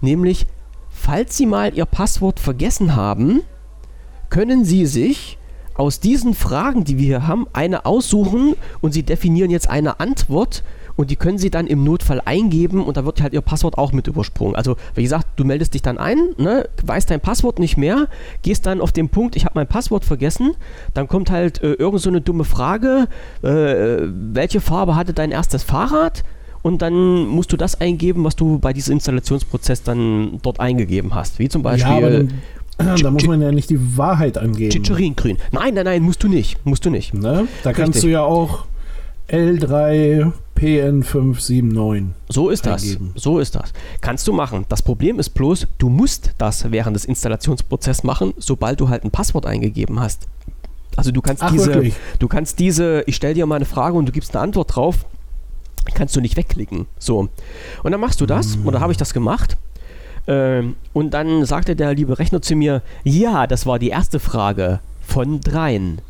nämlich, 0.00 0.46
falls 0.88 1.36
Sie 1.36 1.46
mal 1.46 1.74
Ihr 1.74 1.86
Passwort 1.86 2.40
vergessen 2.40 2.96
haben, 2.96 3.42
können 4.28 4.64
Sie 4.64 4.86
sich 4.86 5.38
aus 5.74 6.00
diesen 6.00 6.34
Fragen, 6.34 6.84
die 6.84 6.98
wir 6.98 7.06
hier 7.06 7.26
haben, 7.26 7.46
eine 7.52 7.86
aussuchen 7.86 8.54
und 8.80 8.92
Sie 8.92 9.02
definieren 9.02 9.50
jetzt 9.50 9.68
eine 9.68 10.00
Antwort 10.00 10.62
und 11.00 11.10
die 11.10 11.16
können 11.16 11.38
Sie 11.38 11.48
dann 11.48 11.66
im 11.66 11.82
Notfall 11.82 12.20
eingeben 12.22 12.84
und 12.84 12.98
da 12.98 13.06
wird 13.06 13.22
halt 13.22 13.32
Ihr 13.32 13.40
Passwort 13.40 13.78
auch 13.78 13.92
mit 13.92 14.06
übersprungen. 14.06 14.54
Also, 14.54 14.76
wie 14.94 15.02
gesagt, 15.02 15.26
du 15.36 15.44
deldest 15.44 15.72
dich 15.72 15.80
dann 15.80 15.96
ein, 15.96 16.18
ne, 16.36 16.68
weißt 16.84 17.10
dein 17.10 17.20
Passwort 17.20 17.58
nicht 17.58 17.78
mehr, 17.78 18.06
gehst 18.42 18.66
dann 18.66 18.82
auf 18.82 18.92
den 18.92 19.08
Punkt, 19.08 19.34
ich 19.34 19.46
habe 19.46 19.52
mein 19.54 19.66
Passwort 19.66 20.04
vergessen, 20.04 20.56
dann 20.92 21.08
kommt 21.08 21.30
halt 21.30 21.62
äh, 21.62 21.72
irgend 21.72 22.02
so 22.02 22.10
eine 22.10 22.20
dumme 22.20 22.44
Frage, 22.44 23.08
äh, 23.42 23.48
welche 24.10 24.60
Farbe 24.60 24.94
hatte 24.94 25.14
dein 25.14 25.30
erstes 25.30 25.62
Fahrrad? 25.62 26.22
Und 26.60 26.82
dann 26.82 27.26
musst 27.26 27.50
du 27.50 27.56
das 27.56 27.80
eingeben, 27.80 28.22
was 28.24 28.36
du 28.36 28.58
bei 28.58 28.74
diesem 28.74 28.92
Installationsprozess 28.92 29.82
dann 29.82 30.38
dort 30.42 30.60
eingegeben 30.60 31.14
hast. 31.14 31.38
Wie 31.38 31.48
zum 31.48 31.62
Beispiel. 31.62 32.28
Ja, 32.78 32.94
da 33.02 33.10
muss 33.10 33.26
man 33.26 33.40
ja 33.40 33.52
nicht 33.52 33.70
die 33.70 33.96
Wahrheit 33.96 34.36
angeben. 34.36 34.70
Chicheringrün. 34.70 35.38
Nein, 35.50 35.72
nein, 35.72 35.86
nein, 35.86 36.02
musst 36.02 36.22
du 36.22 36.28
nicht. 36.28 36.58
Musst 36.66 36.84
du 36.84 36.90
nicht. 36.90 37.14
Ne? 37.14 37.48
Da 37.62 37.72
kannst 37.72 37.94
Richtig. 37.94 38.02
du 38.02 38.08
ja 38.08 38.22
auch 38.22 38.66
L3 39.30 40.32
PN579. 40.56 42.08
So 42.28 42.50
ist 42.50 42.66
eingeben. 42.66 43.12
das. 43.14 43.22
So 43.22 43.38
ist 43.38 43.54
das. 43.54 43.72
Kannst 44.00 44.26
du 44.26 44.32
machen. 44.32 44.66
Das 44.68 44.82
Problem 44.82 45.18
ist 45.18 45.30
bloß, 45.30 45.68
du 45.78 45.88
musst 45.88 46.32
das 46.38 46.70
während 46.70 46.96
des 46.96 47.04
Installationsprozesses 47.04 48.04
machen, 48.04 48.34
sobald 48.38 48.80
du 48.80 48.88
halt 48.88 49.04
ein 49.04 49.10
Passwort 49.10 49.46
eingegeben 49.46 50.00
hast. 50.00 50.26
Also 50.96 51.12
du 51.12 51.22
kannst 51.22 51.42
Ach, 51.42 51.52
diese, 51.52 51.74
wirklich? 51.74 51.94
du 52.18 52.28
kannst 52.28 52.58
diese, 52.58 53.04
ich 53.06 53.16
stelle 53.16 53.34
dir 53.34 53.46
mal 53.46 53.56
eine 53.56 53.64
Frage 53.64 53.96
und 53.96 54.06
du 54.06 54.12
gibst 54.12 54.34
eine 54.34 54.42
Antwort 54.42 54.74
drauf, 54.74 55.06
kannst 55.94 56.16
du 56.16 56.20
nicht 56.20 56.36
wegklicken. 56.36 56.86
So. 56.98 57.28
Und 57.82 57.92
dann 57.92 58.00
machst 58.00 58.20
du 58.20 58.26
das, 58.26 58.56
mm. 58.56 58.66
oder 58.66 58.80
habe 58.80 58.92
ich 58.92 58.98
das 58.98 59.14
gemacht? 59.14 59.56
Ähm, 60.26 60.76
und 60.92 61.14
dann 61.14 61.44
sagte 61.44 61.76
der 61.76 61.94
liebe 61.94 62.18
Rechner 62.18 62.42
zu 62.42 62.56
mir, 62.56 62.82
ja, 63.04 63.46
das 63.46 63.64
war 63.64 63.78
die 63.78 63.88
erste 63.88 64.18
Frage 64.18 64.80
von 65.00 65.40
dreien. 65.40 66.02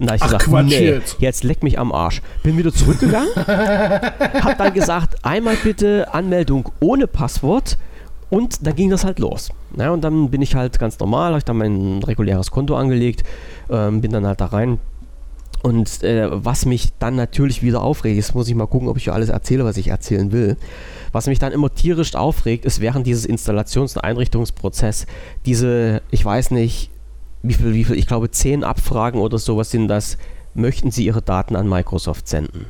Und 0.00 0.06
da 0.06 0.12
habe 0.12 0.16
ich 0.16 0.22
Ach, 0.22 0.26
gesagt, 0.28 0.44
Quatsch 0.46 0.64
nee, 0.64 0.86
jetzt. 0.86 1.16
jetzt 1.20 1.44
leck 1.44 1.62
mich 1.62 1.78
am 1.78 1.92
Arsch. 1.92 2.22
Bin 2.42 2.56
wieder 2.56 2.72
zurückgegangen, 2.72 3.28
hab 3.36 4.56
dann 4.56 4.72
gesagt, 4.72 5.24
einmal 5.24 5.56
bitte 5.62 6.12
Anmeldung 6.14 6.70
ohne 6.80 7.06
Passwort 7.06 7.76
und 8.30 8.66
dann 8.66 8.74
ging 8.74 8.88
das 8.88 9.04
halt 9.04 9.18
los. 9.18 9.50
Ja, 9.76 9.90
und 9.90 10.02
dann 10.02 10.30
bin 10.30 10.40
ich 10.40 10.54
halt 10.54 10.78
ganz 10.78 10.98
normal, 10.98 11.28
habe 11.28 11.38
ich 11.38 11.44
dann 11.44 11.58
mein 11.58 12.02
reguläres 12.02 12.50
Konto 12.50 12.76
angelegt, 12.76 13.24
ähm, 13.68 14.00
bin 14.00 14.10
dann 14.10 14.26
halt 14.26 14.40
da 14.40 14.46
rein. 14.46 14.78
Und 15.62 16.02
äh, 16.02 16.28
was 16.30 16.64
mich 16.64 16.88
dann 16.98 17.16
natürlich 17.16 17.62
wieder 17.62 17.82
aufregt, 17.82 18.16
jetzt 18.16 18.34
muss 18.34 18.48
ich 18.48 18.54
mal 18.54 18.66
gucken, 18.66 18.88
ob 18.88 18.96
ich 18.96 19.12
alles 19.12 19.28
erzähle, 19.28 19.66
was 19.66 19.76
ich 19.76 19.88
erzählen 19.88 20.32
will. 20.32 20.56
Was 21.12 21.26
mich 21.26 21.38
dann 21.38 21.52
immer 21.52 21.74
tierisch 21.74 22.14
aufregt, 22.14 22.64
ist 22.64 22.80
während 22.80 23.06
dieses 23.06 23.28
Installations- 23.28 23.96
und 23.96 24.04
Einrichtungsprozess 24.04 25.04
diese, 25.44 26.00
ich 26.10 26.24
weiß 26.24 26.52
nicht, 26.52 26.90
wie 27.42 27.54
viel, 27.54 27.74
wie 27.74 27.84
viel, 27.84 27.96
ich 27.96 28.06
glaube, 28.06 28.30
zehn 28.30 28.64
Abfragen 28.64 29.20
oder 29.20 29.38
sowas 29.38 29.70
sind 29.70 29.88
das, 29.88 30.18
möchten 30.54 30.90
Sie 30.90 31.04
Ihre 31.04 31.22
Daten 31.22 31.56
an 31.56 31.68
Microsoft 31.68 32.28
senden. 32.28 32.66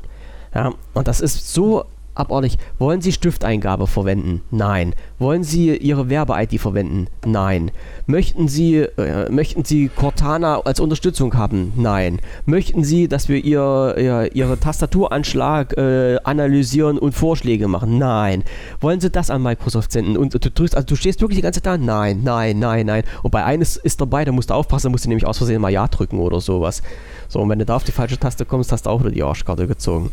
Ja, 0.54 0.72
und 0.94 1.08
das 1.08 1.20
ist 1.20 1.52
so 1.52 1.84
abartig. 2.14 2.58
Wollen 2.78 3.00
Sie 3.00 3.12
Stifteingabe 3.12 3.86
verwenden? 3.86 4.42
Nein. 4.50 4.94
Wollen 5.18 5.44
Sie 5.44 5.76
Ihre 5.76 6.08
Werbe-ID 6.08 6.60
verwenden? 6.60 7.08
Nein. 7.24 7.70
Möchten 8.06 8.48
Sie, 8.48 8.76
äh, 8.76 9.30
möchten 9.30 9.64
Sie 9.64 9.88
Cortana 9.88 10.60
als 10.60 10.80
Unterstützung 10.80 11.34
haben? 11.34 11.72
Nein. 11.76 12.20
Möchten 12.46 12.84
Sie, 12.84 13.08
dass 13.08 13.28
wir 13.28 13.44
Ihr, 13.44 13.94
ihr 13.98 14.34
Ihre 14.34 14.58
Tastaturanschlag 14.58 15.76
äh, 15.76 16.18
analysieren 16.24 16.98
und 16.98 17.12
Vorschläge 17.12 17.68
machen? 17.68 17.98
Nein. 17.98 18.44
Wollen 18.80 19.00
Sie 19.00 19.10
das 19.10 19.30
an 19.30 19.42
Microsoft 19.42 19.92
senden? 19.92 20.16
Und 20.16 20.34
du 20.34 20.50
drückst, 20.50 20.76
also 20.76 20.86
du 20.86 20.96
stehst 20.96 21.20
wirklich 21.20 21.38
die 21.38 21.42
ganze 21.42 21.62
Zeit 21.62 21.66
da? 21.66 21.78
Nein, 21.78 22.22
nein, 22.24 22.58
nein, 22.58 22.86
nein. 22.86 23.02
Und 23.22 23.30
bei 23.30 23.44
eines 23.44 23.76
ist 23.76 24.00
dabei, 24.00 24.24
da 24.24 24.32
musst 24.32 24.50
du 24.50 24.54
aufpassen, 24.54 24.90
musst 24.90 25.04
du 25.04 25.08
nämlich 25.08 25.26
aus 25.26 25.38
Versehen 25.38 25.60
mal 25.60 25.70
Ja 25.70 25.88
drücken 25.88 26.18
oder 26.18 26.40
sowas. 26.40 26.82
So, 27.28 27.40
und 27.40 27.48
wenn 27.48 27.58
du 27.58 27.64
da 27.64 27.76
auf 27.76 27.84
die 27.84 27.92
falsche 27.92 28.18
Taste 28.18 28.44
kommst, 28.44 28.72
hast 28.72 28.86
du 28.86 28.90
auch 28.90 29.00
wieder 29.00 29.10
die 29.10 29.22
Arschkarte 29.22 29.66
gezogen. 29.66 30.10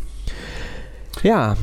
Ja, 1.23 1.55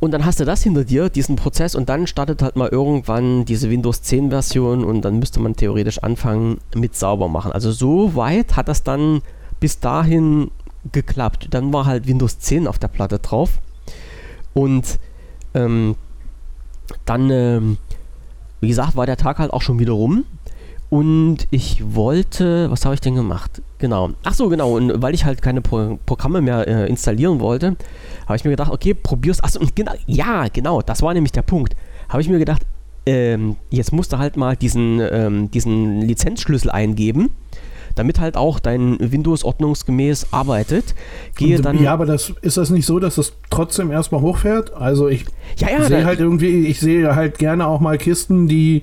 und 0.00 0.10
dann 0.10 0.24
hast 0.24 0.40
du 0.40 0.44
das 0.44 0.62
hinter 0.62 0.84
dir, 0.84 1.08
diesen 1.08 1.36
Prozess, 1.36 1.74
und 1.74 1.88
dann 1.88 2.06
startet 2.06 2.42
halt 2.42 2.56
mal 2.56 2.68
irgendwann 2.68 3.44
diese 3.44 3.70
Windows 3.70 4.02
10 4.02 4.30
Version 4.30 4.84
und 4.84 5.02
dann 5.02 5.18
müsste 5.18 5.40
man 5.40 5.56
theoretisch 5.56 6.02
anfangen 6.02 6.58
mit 6.74 6.94
sauber 6.94 7.28
machen. 7.28 7.52
Also 7.52 7.72
so 7.72 8.14
weit 8.14 8.56
hat 8.56 8.68
das 8.68 8.82
dann 8.82 9.22
bis 9.60 9.80
dahin 9.80 10.50
geklappt. 10.92 11.48
Dann 11.50 11.72
war 11.72 11.86
halt 11.86 12.06
Windows 12.06 12.38
10 12.38 12.66
auf 12.66 12.78
der 12.78 12.88
Platte 12.88 13.18
drauf. 13.18 13.58
Und 14.54 14.98
ähm, 15.54 15.96
dann, 17.04 17.30
ähm, 17.30 17.78
wie 18.60 18.68
gesagt, 18.68 18.96
war 18.96 19.06
der 19.06 19.16
Tag 19.16 19.38
halt 19.38 19.52
auch 19.52 19.62
schon 19.62 19.78
wieder 19.78 19.92
rum. 19.92 20.24
Und 20.88 21.48
ich 21.50 21.94
wollte, 21.94 22.70
was 22.70 22.84
habe 22.84 22.94
ich 22.94 23.00
denn 23.00 23.14
gemacht? 23.14 23.60
Genau. 23.78 24.10
Ach 24.24 24.34
so, 24.34 24.48
genau. 24.48 24.76
Und 24.76 25.02
weil 25.02 25.14
ich 25.14 25.24
halt 25.24 25.42
keine 25.42 25.60
Pro 25.60 25.98
Programme 26.06 26.40
mehr 26.40 26.66
äh, 26.66 26.88
installieren 26.88 27.40
wollte, 27.40 27.76
habe 28.26 28.36
ich 28.36 28.44
mir 28.44 28.50
gedacht, 28.50 28.70
okay, 28.70 28.94
probier's. 28.94 29.42
Achso, 29.42 29.60
genau, 29.74 29.92
ja, 30.06 30.46
genau, 30.52 30.82
das 30.82 31.02
war 31.02 31.12
nämlich 31.12 31.32
der 31.32 31.42
Punkt. 31.42 31.74
Habe 32.08 32.22
ich 32.22 32.28
mir 32.28 32.38
gedacht, 32.38 32.62
ähm, 33.04 33.56
jetzt 33.70 33.92
musst 33.92 34.12
du 34.12 34.18
halt 34.18 34.36
mal 34.36 34.56
diesen, 34.56 35.00
ähm, 35.00 35.50
diesen 35.50 36.02
Lizenzschlüssel 36.02 36.70
eingeben 36.70 37.30
damit 37.96 38.20
halt 38.20 38.36
auch 38.36 38.60
dein 38.60 38.98
Windows 39.00 39.42
ordnungsgemäß 39.42 40.28
arbeitet. 40.30 40.94
Gehe 41.34 41.60
dann 41.60 41.82
ja, 41.82 41.92
aber 41.92 42.06
das 42.06 42.32
ist 42.42 42.58
das 42.58 42.70
nicht 42.70 42.86
so, 42.86 43.00
dass 43.00 43.18
es 43.18 43.32
trotzdem 43.50 43.90
erstmal 43.90 44.20
hochfährt? 44.20 44.74
Also 44.74 45.08
ich 45.08 45.24
ja, 45.56 45.70
ja, 45.70 45.82
sehe 45.82 46.04
halt 46.04 46.20
irgendwie, 46.20 46.66
ich 46.66 46.78
sehe 46.78 47.16
halt 47.16 47.38
gerne 47.38 47.66
auch 47.66 47.80
mal 47.80 47.96
Kisten, 47.96 48.48
die 48.48 48.82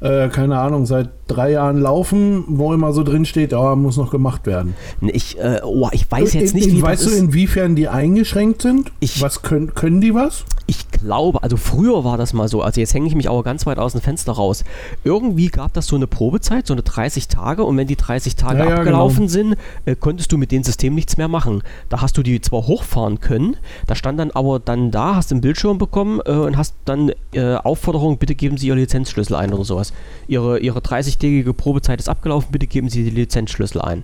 äh, 0.00 0.28
keine 0.28 0.58
Ahnung, 0.58 0.86
seit 0.86 1.10
drei 1.26 1.52
Jahren 1.52 1.80
laufen, 1.80 2.44
wo 2.48 2.72
immer 2.72 2.92
so 2.92 3.02
drin 3.02 3.24
steht, 3.24 3.54
oh, 3.54 3.76
muss 3.76 3.96
noch 3.96 4.10
gemacht 4.10 4.46
werden. 4.46 4.74
Ich, 5.00 5.38
äh, 5.38 5.60
oh, 5.64 5.88
ich 5.92 6.10
weiß 6.10 6.34
jetzt 6.34 6.54
nicht, 6.54 6.68
in, 6.68 6.76
wie 6.76 6.82
Weißt 6.82 7.06
du, 7.06 7.10
inwiefern 7.10 7.74
die 7.74 7.88
eingeschränkt 7.88 8.62
sind? 8.62 8.92
Ich, 9.00 9.22
was 9.22 9.42
können, 9.42 9.74
können 9.74 10.00
die 10.00 10.14
was? 10.14 10.44
Ich 10.66 10.90
glaube, 10.90 11.42
also 11.42 11.56
früher 11.56 12.04
war 12.04 12.16
das 12.16 12.32
mal 12.32 12.48
so, 12.48 12.62
also 12.62 12.80
jetzt 12.80 12.94
hänge 12.94 13.06
ich 13.06 13.14
mich 13.14 13.28
aber 13.28 13.42
ganz 13.42 13.66
weit 13.66 13.78
aus 13.78 13.92
dem 13.92 14.00
Fenster 14.00 14.32
raus. 14.32 14.64
Irgendwie 15.04 15.48
gab 15.48 15.72
das 15.74 15.86
so 15.86 15.96
eine 15.96 16.06
Probezeit, 16.06 16.66
so 16.66 16.74
eine 16.74 16.82
30 16.82 17.28
Tage 17.28 17.64
und 17.64 17.76
wenn 17.76 17.86
die 17.86 17.96
30 17.96 18.36
Tage 18.36 18.60
ja, 18.60 18.76
abgelaufen 18.76 19.26
genau. 19.26 19.28
sind, 19.28 19.56
äh, 19.84 19.94
konntest 19.94 20.32
du 20.32 20.38
mit 20.38 20.52
dem 20.52 20.62
System 20.62 20.94
nichts 20.94 21.16
mehr 21.16 21.28
machen. 21.28 21.62
Da 21.90 22.00
hast 22.00 22.16
du 22.16 22.22
die 22.22 22.40
zwar 22.40 22.66
hochfahren 22.66 23.20
können, 23.20 23.56
da 23.86 23.94
stand 23.94 24.18
dann 24.18 24.30
aber 24.30 24.58
dann 24.58 24.90
da, 24.90 25.16
hast 25.16 25.32
einen 25.32 25.42
Bildschirm 25.42 25.76
bekommen 25.76 26.20
äh, 26.24 26.32
und 26.32 26.56
hast 26.56 26.74
dann 26.86 27.12
äh, 27.32 27.56
Aufforderung, 27.56 28.18
bitte 28.18 28.34
geben 28.34 28.56
Sie 28.56 28.68
Ihr 28.68 28.74
Lizenzschlüssel 28.74 29.36
ein 29.36 29.52
oder 29.52 29.64
sowas. 29.64 29.92
Ihre, 30.28 30.58
ihre 30.58 30.80
30-tägige 30.80 31.52
Probezeit 31.52 32.00
ist 32.00 32.08
abgelaufen, 32.08 32.48
bitte 32.52 32.66
geben 32.66 32.88
Sie 32.88 33.04
die 33.04 33.10
Lizenzschlüssel 33.10 33.82
ein. 33.82 34.02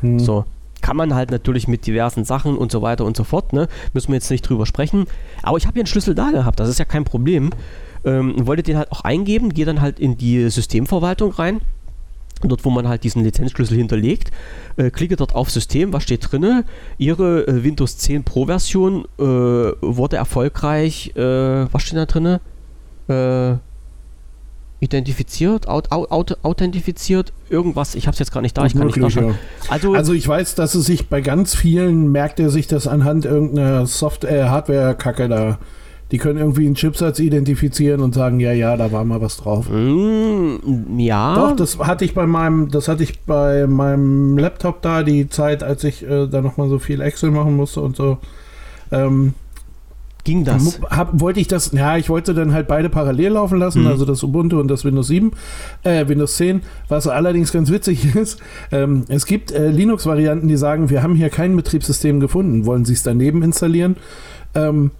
Hm. 0.00 0.18
So, 0.18 0.44
kann 0.82 0.96
man 0.96 1.14
halt 1.14 1.30
natürlich 1.30 1.68
mit 1.68 1.86
diversen 1.86 2.24
Sachen 2.24 2.58
und 2.58 2.70
so 2.70 2.82
weiter 2.82 3.04
und 3.04 3.16
so 3.16 3.24
fort, 3.24 3.52
ne? 3.52 3.68
Müssen 3.94 4.08
wir 4.08 4.16
jetzt 4.16 4.30
nicht 4.30 4.42
drüber 4.42 4.66
sprechen. 4.66 5.06
Aber 5.42 5.56
ich 5.56 5.66
habe 5.66 5.78
ja 5.78 5.82
einen 5.82 5.86
Schlüssel 5.86 6.14
da 6.14 6.30
gehabt, 6.30 6.60
das 6.60 6.68
ist 6.68 6.78
ja 6.78 6.84
kein 6.84 7.04
Problem. 7.04 7.50
Ähm, 8.04 8.46
wollte 8.46 8.64
den 8.64 8.76
halt 8.76 8.90
auch 8.90 9.02
eingeben, 9.02 9.54
gehe 9.54 9.64
dann 9.64 9.80
halt 9.80 10.00
in 10.00 10.18
die 10.18 10.50
Systemverwaltung 10.50 11.30
rein. 11.32 11.60
Dort, 12.44 12.64
wo 12.64 12.70
man 12.70 12.88
halt 12.88 13.04
diesen 13.04 13.22
Lizenzschlüssel 13.22 13.76
hinterlegt, 13.76 14.32
äh, 14.76 14.90
klicke 14.90 15.14
dort 15.14 15.34
auf 15.34 15.48
System, 15.50 15.92
was 15.92 16.02
steht 16.02 16.32
drin? 16.32 16.64
Ihre 16.98 17.46
äh, 17.46 17.62
Windows 17.62 17.98
10 17.98 18.24
Pro 18.24 18.46
Version 18.46 19.04
äh, 19.18 19.22
wurde 19.22 20.16
erfolgreich, 20.16 21.12
äh, 21.14 21.72
was 21.72 21.82
steht 21.82 21.98
da 21.98 22.06
drin? 22.06 22.40
Äh, 23.08 23.58
identifiziert, 24.82 25.68
aut, 25.68 25.92
aut, 25.92 26.38
authentifiziert, 26.42 27.32
irgendwas, 27.48 27.94
ich 27.94 28.08
habe 28.08 28.14
es 28.14 28.18
jetzt 28.18 28.32
gar 28.32 28.40
nicht 28.40 28.58
da, 28.58 28.66
ich 28.66 28.72
kann 28.72 28.88
möglich, 28.88 29.04
nicht 29.04 29.16
Ja. 29.16 29.34
Also, 29.68 29.94
also 29.94 30.12
ich 30.12 30.26
weiß, 30.26 30.56
dass 30.56 30.74
es 30.74 30.86
sich 30.86 31.08
bei 31.08 31.20
ganz 31.20 31.54
vielen 31.54 32.10
merkt 32.10 32.40
er 32.40 32.50
sich 32.50 32.66
das 32.66 32.88
anhand 32.88 33.24
irgendeiner 33.24 33.86
Software, 33.86 34.50
Hardware-Kacke 34.50 35.28
da. 35.28 35.58
Die 36.10 36.18
können 36.18 36.38
irgendwie 36.38 36.66
einen 36.66 36.74
Chipsatz 36.74 37.20
identifizieren 37.20 38.00
und 38.00 38.12
sagen, 38.12 38.40
ja, 38.40 38.52
ja, 38.52 38.76
da 38.76 38.92
war 38.92 39.04
mal 39.04 39.20
was 39.22 39.38
drauf. 39.38 39.70
Mm, 39.70 40.98
ja. 40.98 41.34
Doch, 41.36 41.56
das 41.56 41.78
hatte 41.78 42.04
ich 42.04 42.12
bei 42.12 42.26
meinem, 42.26 42.68
das 42.68 42.88
hatte 42.88 43.04
ich 43.04 43.20
bei 43.20 43.66
meinem 43.68 44.36
Laptop 44.36 44.82
da, 44.82 45.04
die 45.04 45.28
Zeit, 45.28 45.62
als 45.62 45.84
ich 45.84 46.02
äh, 46.02 46.26
da 46.26 46.42
nochmal 46.42 46.68
so 46.68 46.80
viel 46.80 47.00
Excel 47.00 47.30
machen 47.30 47.56
musste 47.56 47.80
und 47.80 47.96
so. 47.96 48.18
Ähm, 48.90 49.34
ging 50.24 50.44
das? 50.44 50.80
Hab, 50.88 51.20
wollte 51.20 51.40
ich 51.40 51.48
das, 51.48 51.72
ja, 51.72 51.96
ich 51.96 52.08
wollte 52.08 52.34
dann 52.34 52.52
halt 52.52 52.68
beide 52.68 52.88
parallel 52.88 53.32
laufen 53.32 53.58
lassen, 53.58 53.82
mhm. 53.82 53.88
also 53.88 54.04
das 54.04 54.22
Ubuntu 54.22 54.60
und 54.60 54.68
das 54.68 54.84
Windows 54.84 55.08
7, 55.08 55.32
äh, 55.82 56.06
Windows 56.06 56.36
10, 56.36 56.62
was 56.88 57.06
allerdings 57.08 57.52
ganz 57.52 57.70
witzig 57.70 58.14
ist. 58.14 58.40
Ähm, 58.70 59.04
es 59.08 59.26
gibt 59.26 59.50
äh, 59.50 59.68
Linux-Varianten, 59.68 60.48
die 60.48 60.56
sagen, 60.56 60.90
wir 60.90 61.02
haben 61.02 61.14
hier 61.14 61.30
kein 61.30 61.56
Betriebssystem 61.56 62.20
gefunden, 62.20 62.66
wollen 62.66 62.84
Sie 62.84 62.92
es 62.92 63.02
daneben 63.02 63.42
installieren? 63.42 63.96
Ähm, 64.54 64.92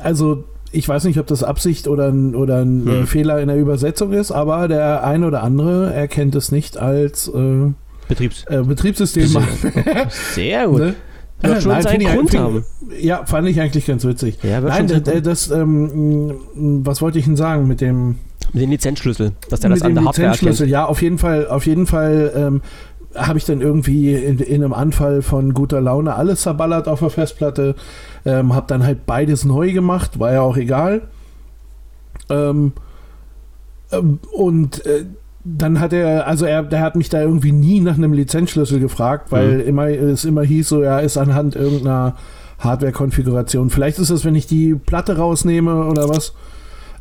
also 0.00 0.44
ich 0.72 0.88
weiß 0.88 1.04
nicht, 1.04 1.18
ob 1.18 1.26
das 1.26 1.42
Absicht 1.42 1.88
oder 1.88 2.08
ein, 2.08 2.34
oder 2.34 2.58
ein 2.58 2.84
hm. 2.86 3.06
Fehler 3.06 3.40
in 3.40 3.48
der 3.48 3.56
Übersetzung 3.56 4.12
ist, 4.12 4.30
aber 4.30 4.68
der 4.68 5.04
ein 5.04 5.24
oder 5.24 5.42
andere 5.42 5.92
erkennt 5.92 6.34
es 6.34 6.50
nicht 6.52 6.76
als 6.76 7.28
äh, 7.28 7.72
Betriebs 8.08 8.44
äh, 8.48 8.62
Betriebssystem 8.62 9.32
machen. 9.32 9.72
Sehr 10.10 10.68
gut. 10.68 10.80
Ne? 10.80 10.94
Wird 11.40 11.62
schon 11.62 11.72
Nein, 11.72 11.82
seinen 11.82 12.06
Grund 12.06 12.32
ich, 12.32 12.40
haben. 12.40 12.64
Ja, 12.98 13.26
fand 13.26 13.48
ich 13.48 13.60
eigentlich 13.60 13.86
ganz 13.86 14.04
witzig. 14.04 14.38
Ja, 14.42 14.60
Nein, 14.60 14.88
das, 14.88 15.22
das 15.22 15.50
ähm, 15.50 16.34
was 16.54 17.02
wollte 17.02 17.18
ich 17.18 17.26
denn 17.26 17.36
sagen 17.36 17.66
mit 17.66 17.80
dem 17.80 18.16
mit 18.52 18.62
dem 18.62 18.70
Lizenzschlüssel, 18.70 19.32
dass 19.50 19.60
der 19.60 19.70
das 19.70 19.82
an 19.82 19.94
der 19.94 20.04
Hardware 20.04 20.28
Lizenzschlüssel, 20.28 20.68
ja, 20.68 20.86
auf 20.86 21.02
jeden 21.02 21.18
Fall, 21.18 21.48
auf 21.48 21.66
jeden 21.66 21.86
Fall 21.86 22.32
ähm, 22.34 22.62
habe 23.14 23.38
ich 23.38 23.44
dann 23.44 23.60
irgendwie 23.60 24.14
in, 24.14 24.38
in, 24.38 24.62
einem 24.62 24.72
Anfall 24.72 25.22
von 25.22 25.52
guter 25.52 25.80
Laune 25.80 26.14
alles 26.14 26.42
zerballert 26.42 26.88
auf 26.88 27.00
der 27.00 27.10
Festplatte, 27.10 27.74
ähm, 28.24 28.54
habe 28.54 28.66
dann 28.68 28.84
halt 28.84 29.06
beides 29.06 29.44
neu 29.44 29.72
gemacht, 29.72 30.18
war 30.18 30.32
ja 30.32 30.42
auch 30.42 30.56
egal. 30.56 31.02
Ähm, 32.28 32.72
ähm, 33.92 34.20
und 34.32 34.84
äh, 34.86 35.04
dann 35.46 35.78
hat 35.78 35.92
er, 35.92 36.26
also 36.26 36.44
er, 36.44 36.64
der 36.64 36.80
hat 36.80 36.96
mich 36.96 37.08
da 37.08 37.20
irgendwie 37.20 37.52
nie 37.52 37.80
nach 37.80 37.94
einem 37.94 38.12
Lizenzschlüssel 38.12 38.80
gefragt, 38.80 39.30
weil 39.30 39.58
mhm. 39.58 39.68
immer, 39.68 39.88
es 39.88 40.24
immer 40.24 40.42
hieß 40.42 40.68
so, 40.68 40.80
er 40.80 41.02
ist 41.02 41.16
anhand 41.16 41.54
irgendeiner 41.54 42.16
Hardware-Konfiguration. 42.58 43.70
Vielleicht 43.70 43.98
ist 43.98 44.10
es, 44.10 44.24
wenn 44.24 44.34
ich 44.34 44.46
die 44.46 44.74
Platte 44.74 45.18
rausnehme 45.18 45.86
oder 45.86 46.08
was. 46.08 46.34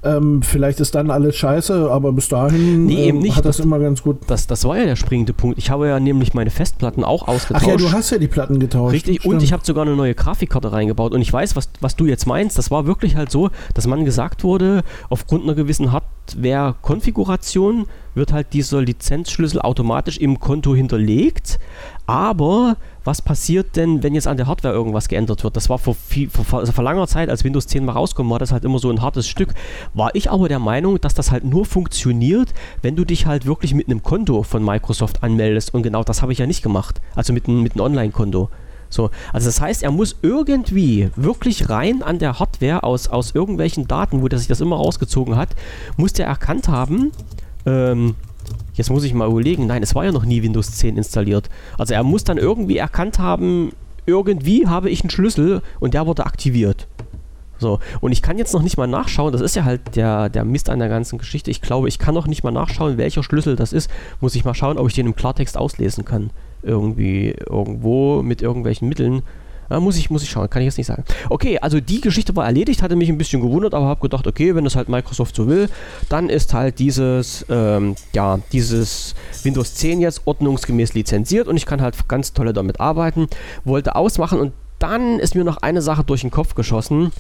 Ähm, 0.06 0.44
vielleicht 0.44 0.80
ist 0.80 0.94
dann 0.94 1.10
alles 1.10 1.36
scheiße, 1.36 1.90
aber 1.90 2.14
bis 2.14 2.30
dahin 2.30 2.86
nee, 2.86 3.10
ähm, 3.10 3.36
hat 3.36 3.44
das, 3.44 3.58
das, 3.58 3.66
immer 3.66 3.80
ganz 3.80 4.04
gut. 4.04 4.18
Das, 4.28 4.46
das 4.46 4.64
war 4.64 4.78
ja 4.78 4.86
der 4.86 4.96
springende 4.96 5.34
Punkt. 5.34 5.58
Ich 5.58 5.72
habe 5.72 5.88
ja 5.88 6.00
nämlich 6.00 6.36
meine 6.36 6.52
Festplatten 6.52 7.04
auch 7.04 7.28
ausgetauscht. 7.28 7.66
Ach 7.66 7.72
ja, 7.72 7.76
du 7.76 7.92
hast 7.92 8.12
ja 8.12 8.20
die 8.20 8.28
Platten 8.28 8.60
getauscht. 8.60 8.94
Richtig, 8.94 9.22
stimmt. 9.22 9.34
und 9.34 9.44
ich 9.44 9.52
habe 9.52 9.66
sogar 9.66 9.84
eine 9.84 9.96
neue 9.96 10.14
Grafikkarte 10.14 10.72
reingebaut. 10.72 11.14
Und 11.14 11.22
ich 11.22 11.34
weiß, 11.34 11.56
was, 11.56 11.70
was 11.82 11.96
du 11.96 12.06
jetzt 12.06 12.28
meinst. 12.28 12.58
Das 12.58 12.70
war 12.70 12.86
wirklich 12.86 13.16
halt 13.16 13.32
so, 13.32 13.50
dass 13.74 13.88
man 13.88 14.06
gesagt 14.06 14.44
wurde, 14.44 14.84
aufgrund 15.10 15.44
einer 15.44 15.56
gewissen 15.56 15.92
Hardware-Konfiguration 15.92 17.88
wird 18.14 18.32
halt 18.32 18.54
dieser 18.54 18.82
Lizenzschlüssel 18.82 19.60
automatisch 19.60 20.20
im 20.20 20.40
Konto 20.40 20.76
hinterlegt. 20.76 21.60
Aber 22.08 22.78
was 23.04 23.22
passiert 23.22 23.76
denn, 23.76 24.04
wenn 24.04 24.14
jetzt 24.14 24.28
an 24.28 24.38
der 24.38 24.48
Hardware 24.48 24.74
irgendwas 24.74 25.08
geändert 25.08 25.44
wird? 25.44 25.56
Das 25.56 25.70
war 25.70 25.80
vor, 25.80 25.96
viel, 25.96 26.30
vor, 26.30 26.60
also 26.60 26.72
vor 26.72 26.84
langer 26.84 27.08
Zeit, 27.08 27.30
als 27.30 27.44
Windows 27.44 27.68
10 27.68 27.86
mal 27.86 27.94
rauskommt, 27.94 28.30
war 28.30 28.40
das 28.40 28.52
halt 28.52 28.64
immer 28.64 28.80
so 28.80 28.90
ein 28.90 29.02
hartes 29.02 29.28
Stück. 29.28 29.54
War 29.94 30.14
ich 30.14 30.30
aber 30.30 30.48
der 30.48 30.60
Meinung, 30.60 31.00
dass 31.02 31.14
das 31.14 31.32
halt 31.32 31.44
nur 31.44 31.66
funktioniert, 31.66 32.54
wenn 32.82 32.96
du 32.96 33.06
dich 33.06 33.26
halt 33.26 33.46
wirklich 33.46 33.74
mit 33.74 33.88
einem 33.88 34.04
Konto 34.04 34.44
von 34.44 34.64
Microsoft 34.64 35.24
anmeldest. 35.24 35.74
Und 35.74 35.84
genau 35.84 36.04
das 36.04 36.22
habe 36.22 36.32
ich 36.32 36.40
ja 36.40 36.46
nicht 36.46 36.62
gemacht. 36.62 37.02
Also 37.16 37.34
mit, 37.34 37.48
mit 37.48 37.74
einem 37.74 37.82
Online-Konto. 37.82 38.50
So, 38.90 39.10
also 39.34 39.48
das 39.48 39.60
heißt, 39.60 39.84
er 39.84 39.92
muss 39.92 40.16
irgendwie 40.22 41.10
wirklich 41.16 41.70
rein 41.70 42.04
an 42.04 42.20
der 42.20 42.40
Hardware 42.40 42.84
aus, 42.84 43.08
aus 43.08 43.34
irgendwelchen 43.34 43.88
Daten, 43.88 44.22
wo 44.22 44.28
der 44.28 44.40
sich 44.40 44.48
das 44.48 44.62
immer 44.62 44.76
rausgezogen 44.78 45.36
hat, 45.36 45.50
muss 45.98 46.14
der 46.14 46.28
erkannt 46.28 46.68
haben, 46.70 47.12
ähm, 47.66 48.16
Jetzt 48.76 48.90
muss 48.90 49.04
ich 49.04 49.14
mal 49.14 49.30
überlegen, 49.30 49.68
nein, 49.68 49.84
es 49.84 49.96
war 49.96 50.06
ja 50.06 50.12
noch 50.12 50.26
nie 50.26 50.44
Windows 50.44 50.72
10 50.72 50.98
installiert. 50.98 51.50
Also 51.78 51.94
er 51.94 52.04
muss 52.04 52.24
dann 52.24 52.38
irgendwie 52.38 52.78
erkannt 52.78 53.20
haben, 53.20 53.72
irgendwie 54.06 54.68
habe 54.68 54.90
ich 54.90 55.02
einen 55.02 55.10
Schlüssel 55.10 55.62
und 55.80 55.94
der 55.94 56.06
wurde 56.06 56.26
aktiviert. 56.26 56.88
So, 57.58 57.80
und 58.02 58.12
ich 58.12 58.22
kann 58.22 58.38
jetzt 58.38 58.54
noch 58.54 58.62
nicht 58.62 58.78
mal 58.78 58.88
nachschauen, 58.88 59.32
das 59.32 59.42
ist 59.42 59.56
ja 59.56 59.64
halt 59.64 59.96
der, 59.96 60.30
der 60.30 60.44
Mist 60.44 60.70
an 60.70 60.80
der 60.80 60.90
ganzen 60.90 61.18
Geschichte. 61.18 61.52
Ich 61.52 61.62
glaube, 61.62 61.88
ich 61.88 62.00
kann 62.00 62.14
noch 62.14 62.28
nicht 62.28 62.44
mal 62.44 62.52
nachschauen, 62.52 62.98
welcher 62.98 63.24
Schlüssel 63.24 63.56
das 63.56 63.72
ist. 63.72 63.90
Muss 64.20 64.36
ich 64.36 64.44
mal 64.44 64.54
schauen, 64.54 64.78
ob 64.78 64.88
ich 64.88 64.94
den 64.94 65.08
im 65.08 65.16
Klartext 65.16 65.58
auslesen 65.58 66.04
kann. 66.04 66.32
Irgendwie, 66.64 67.36
irgendwo 67.48 68.22
mit 68.22 68.42
irgendwelchen 68.42 68.90
Mitteln. 68.90 69.22
Ja, 69.70 69.80
muss, 69.80 69.98
ich, 69.98 70.10
muss 70.10 70.24
ich 70.24 70.30
schauen, 70.30 70.50
kann 70.50 70.62
ich 70.62 70.68
jetzt 70.68 70.78
nicht 70.78 70.88
sagen. 70.88 71.04
Okay, 71.30 71.58
also 71.60 71.80
die 71.80 72.02
Geschichte 72.02 72.36
war 72.36 72.46
erledigt, 72.46 72.82
hatte 72.82 72.96
mich 72.96 73.10
ein 73.10 73.18
bisschen 73.18 73.42
gewundert, 73.42 73.74
aber 73.74 73.86
habe 73.86 74.02
gedacht, 74.02 74.28
okay, 74.28 74.56
wenn 74.56 74.64
das 74.64 74.76
halt 74.76 74.90
Microsoft 74.90 75.36
so 75.36 75.48
will, 75.48 75.70
dann 76.10 76.30
ist 76.30 76.54
halt 76.54 76.80
dieses, 76.80 77.46
ähm, 77.50 77.96
ja, 78.14 78.40
dieses 78.52 79.16
Windows 79.44 79.76
10 79.76 80.02
jetzt 80.02 80.22
ordnungsgemäß 80.26 80.94
lizenziert 80.94 81.48
und 81.48 81.58
ich 81.58 81.66
kann 81.66 81.82
halt 81.82 82.08
ganz 82.08 82.34
tolle 82.34 82.54
damit 82.54 82.80
arbeiten. 82.80 83.28
Wollte 83.64 83.96
ausmachen 83.96 84.40
und 84.40 84.54
dann 84.80 85.20
ist 85.20 85.36
mir 85.36 85.44
noch 85.44 85.58
eine 85.58 85.82
Sache 85.82 86.04
durch 86.04 86.22
den 86.22 86.32
Kopf 86.32 86.56
geschossen. 86.56 87.12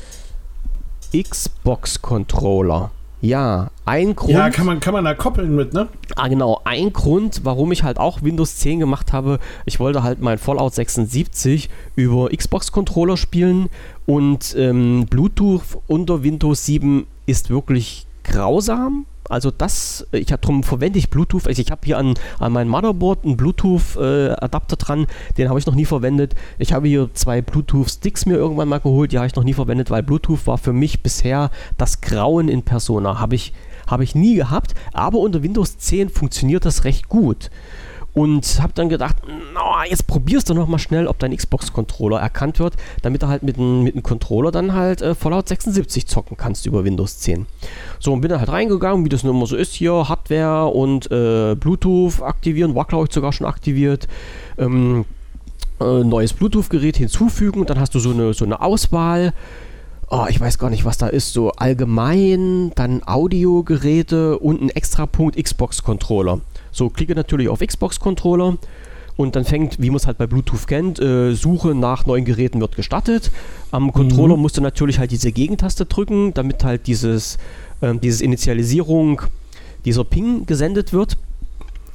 Xbox-Controller. 1.13 2.91
Ja, 3.21 3.71
ein 3.85 4.15
Grund. 4.15 4.33
Ja, 4.33 4.49
kann 4.49 4.65
man, 4.65 4.79
kann 4.79 4.93
man 4.93 5.03
da 5.03 5.13
koppeln 5.13 5.55
mit, 5.55 5.73
ne? 5.73 5.87
Ah, 6.15 6.27
genau. 6.27 6.61
Ein 6.63 6.93
Grund, 6.93 7.41
warum 7.43 7.71
ich 7.71 7.83
halt 7.83 7.97
auch 7.97 8.21
Windows 8.21 8.57
10 8.57 8.79
gemacht 8.79 9.13
habe, 9.13 9.39
ich 9.65 9.79
wollte 9.79 10.03
halt 10.03 10.21
mein 10.21 10.37
Fallout 10.37 10.73
76 10.75 11.69
über 11.95 12.29
Xbox-Controller 12.29 13.17
spielen 13.17 13.69
und 14.05 14.55
ähm, 14.57 15.07
Bluetooth 15.09 15.79
unter 15.87 16.23
Windows 16.23 16.65
7 16.65 17.07
ist 17.25 17.49
wirklich 17.49 18.05
grausam. 18.25 19.05
Also 19.27 19.49
das, 19.49 20.05
ich 20.11 20.31
habe 20.31 20.41
darum 20.41 20.61
verwende 20.61 20.99
ich 20.99 21.09
Bluetooth. 21.09 21.47
Also 21.47 21.61
ich 21.61 21.71
habe 21.71 21.81
hier 21.83 21.97
an, 21.97 22.13
an 22.39 22.51
meinem 22.51 22.69
Motherboard 22.69 23.25
einen 23.25 23.37
Bluetooth-Adapter 23.37 24.75
äh, 24.75 24.77
dran, 24.77 25.07
den 25.37 25.49
habe 25.49 25.57
ich 25.57 25.65
noch 25.65 25.73
nie 25.73 25.85
verwendet. 25.85 26.35
Ich 26.59 26.73
habe 26.73 26.87
hier 26.87 27.09
zwei 27.13 27.41
Bluetooth-Sticks 27.41 28.27
mir 28.27 28.35
irgendwann 28.35 28.69
mal 28.69 28.79
geholt, 28.79 29.11
die 29.11 29.17
habe 29.17 29.27
ich 29.27 29.35
noch 29.35 29.43
nie 29.43 29.53
verwendet, 29.53 29.89
weil 29.89 30.03
Bluetooth 30.03 30.45
war 30.45 30.59
für 30.59 30.73
mich 30.73 31.01
bisher 31.01 31.49
das 31.77 32.01
Grauen 32.01 32.49
in 32.49 32.61
Persona. 32.61 33.19
Habe 33.19 33.33
ich, 33.33 33.53
hab 33.87 34.01
ich 34.01 34.13
nie 34.13 34.35
gehabt, 34.35 34.75
aber 34.93 35.17
unter 35.17 35.41
Windows 35.41 35.79
10 35.79 36.09
funktioniert 36.09 36.65
das 36.65 36.83
recht 36.83 37.09
gut 37.09 37.49
und 38.15 38.61
habe 38.61 38.71
dann 38.73 38.87
gedacht, 38.87 39.17
no, 39.53 39.61
jetzt 39.87 40.07
probierst 40.07 40.49
du 40.49 40.53
noch 40.53 40.67
mal 40.67 40.79
schnell, 40.79 41.05
ob 41.07 41.19
dein 41.19 41.35
Xbox-Controller 41.35 42.17
erkannt 42.17 42.59
wird, 42.59 42.75
damit 43.01 43.21
du 43.21 43.27
halt 43.27 43.43
mit 43.43 43.57
einem 43.57 43.83
mit 43.83 44.01
Controller 44.03 44.51
dann 44.51 44.73
halt 44.73 45.01
äh, 45.01 45.13
Fallout 45.13 45.49
76 45.49 46.07
zocken 46.07 46.37
kannst 46.37 46.65
über 46.65 46.85
Windows 46.85 47.19
10. 47.19 47.45
So, 47.99 48.13
und 48.13 48.21
bin 48.21 48.29
dann 48.29 48.39
halt 48.39 48.49
reingegangen, 48.49 49.03
wie 49.03 49.09
das 49.09 49.23
nun 49.23 49.35
immer 49.35 49.47
so 49.47 49.57
ist 49.57 49.73
hier, 49.73 50.07
Hardware 50.07 50.67
und 50.67 51.11
äh, 51.11 51.55
Bluetooth 51.55 52.21
aktivieren, 52.21 52.73
war 52.73 52.85
glaube 52.85 53.05
ich 53.07 53.13
sogar 53.13 53.33
schon 53.33 53.47
aktiviert. 53.47 54.07
Ähm, 54.57 55.03
äh, 55.81 56.03
neues 56.03 56.31
Bluetooth-Gerät 56.31 56.95
hinzufügen, 56.95 57.65
dann 57.65 57.79
hast 57.81 57.93
du 57.95 57.99
so 57.99 58.11
eine, 58.11 58.33
so 58.33 58.45
eine 58.45 58.61
Auswahl. 58.61 59.33
Oh, 60.09 60.25
ich 60.29 60.39
weiß 60.39 60.57
gar 60.57 60.69
nicht, 60.69 60.85
was 60.85 60.97
da 60.97 61.07
ist. 61.07 61.33
So 61.33 61.51
allgemein, 61.51 62.71
dann 62.75 63.03
Audiogeräte 63.05 64.39
und 64.39 64.61
ein 64.61 64.69
Extrapunkt 64.69 65.35
Xbox-Controller. 65.35 66.39
So, 66.75 66.89
klicke 66.89 67.15
natürlich 67.15 67.47
auf 67.47 67.59
Xbox-Controller 67.59 68.57
und 69.15 69.37
dann 69.37 69.45
fängt, 69.45 69.81
wie 69.81 69.89
man 69.89 69.95
es 69.95 70.07
halt 70.07 70.17
bei 70.17 70.27
Bluetooth 70.27 70.67
kennt, 70.67 70.99
äh, 70.99 71.33
Suche 71.33 71.73
nach 71.73 72.05
neuen 72.05 72.25
Geräten 72.25 72.59
wird 72.59 72.75
gestartet. 72.75 73.31
Am 73.71 73.93
Controller 73.93 74.35
mhm. 74.35 74.41
musst 74.41 74.57
du 74.57 74.61
natürlich 74.61 74.99
halt 74.99 75.11
diese 75.11 75.31
Gegentaste 75.31 75.85
drücken, 75.85 76.33
damit 76.33 76.65
halt 76.65 76.87
dieses, 76.87 77.37
äh, 77.79 77.95
dieses 77.95 78.19
Initialisierung, 78.19 79.21
dieser 79.85 80.03
Ping 80.03 80.45
gesendet 80.47 80.91
wird 80.91 81.15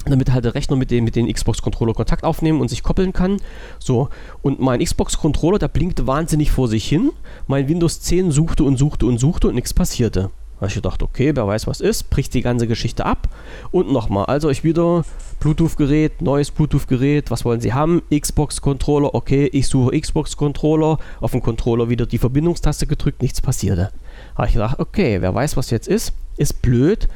damit 0.05 0.31
halt 0.31 0.45
der 0.45 0.55
Rechner 0.55 0.77
mit 0.77 0.89
dem, 0.89 1.03
mit 1.03 1.15
den 1.15 1.31
Xbox-Controller 1.31 1.93
Kontakt 1.93 2.23
aufnehmen 2.23 2.59
und 2.59 2.69
sich 2.69 2.81
koppeln 2.81 3.13
kann. 3.13 3.37
So, 3.77 4.09
und 4.41 4.59
mein 4.59 4.83
Xbox-Controller, 4.83 5.59
der 5.59 5.67
blinkte 5.67 6.07
wahnsinnig 6.07 6.49
vor 6.49 6.67
sich 6.67 6.87
hin. 6.87 7.11
Mein 7.45 7.67
Windows 7.67 8.01
10 8.01 8.31
suchte 8.31 8.63
und 8.63 8.77
suchte 8.77 9.05
und 9.05 9.19
suchte 9.19 9.47
und 9.47 9.53
nichts 9.53 9.75
passierte. 9.75 10.31
Da 10.61 10.67
ich 10.67 10.75
gedacht, 10.75 11.01
okay, 11.01 11.35
wer 11.35 11.47
weiß 11.47 11.65
was 11.65 11.81
ist, 11.81 12.11
bricht 12.11 12.35
die 12.35 12.43
ganze 12.43 12.67
Geschichte 12.67 13.03
ab. 13.03 13.27
Und 13.71 13.91
nochmal, 13.91 14.25
also 14.25 14.47
ich 14.51 14.63
wieder 14.63 15.03
Bluetooth-Gerät, 15.39 16.21
neues 16.21 16.51
Bluetooth-Gerät, 16.51 17.31
was 17.31 17.45
wollen 17.45 17.61
Sie 17.61 17.73
haben? 17.73 18.03
Xbox-Controller, 18.11 19.15
okay, 19.15 19.49
ich 19.51 19.67
suche 19.67 19.99
Xbox-Controller, 19.99 20.99
auf 21.19 21.31
dem 21.31 21.41
Controller 21.41 21.89
wieder 21.89 22.05
die 22.05 22.19
Verbindungstaste 22.19 22.85
gedrückt, 22.85 23.23
nichts 23.23 23.41
passierte. 23.41 23.91
Da 24.35 24.37
habe 24.37 24.47
ich 24.49 24.53
gedacht, 24.53 24.77
okay, 24.77 25.19
wer 25.19 25.33
weiß 25.33 25.57
was 25.57 25.71
jetzt 25.71 25.87
ist, 25.87 26.13
ist 26.37 26.61
blöd, 26.61 27.07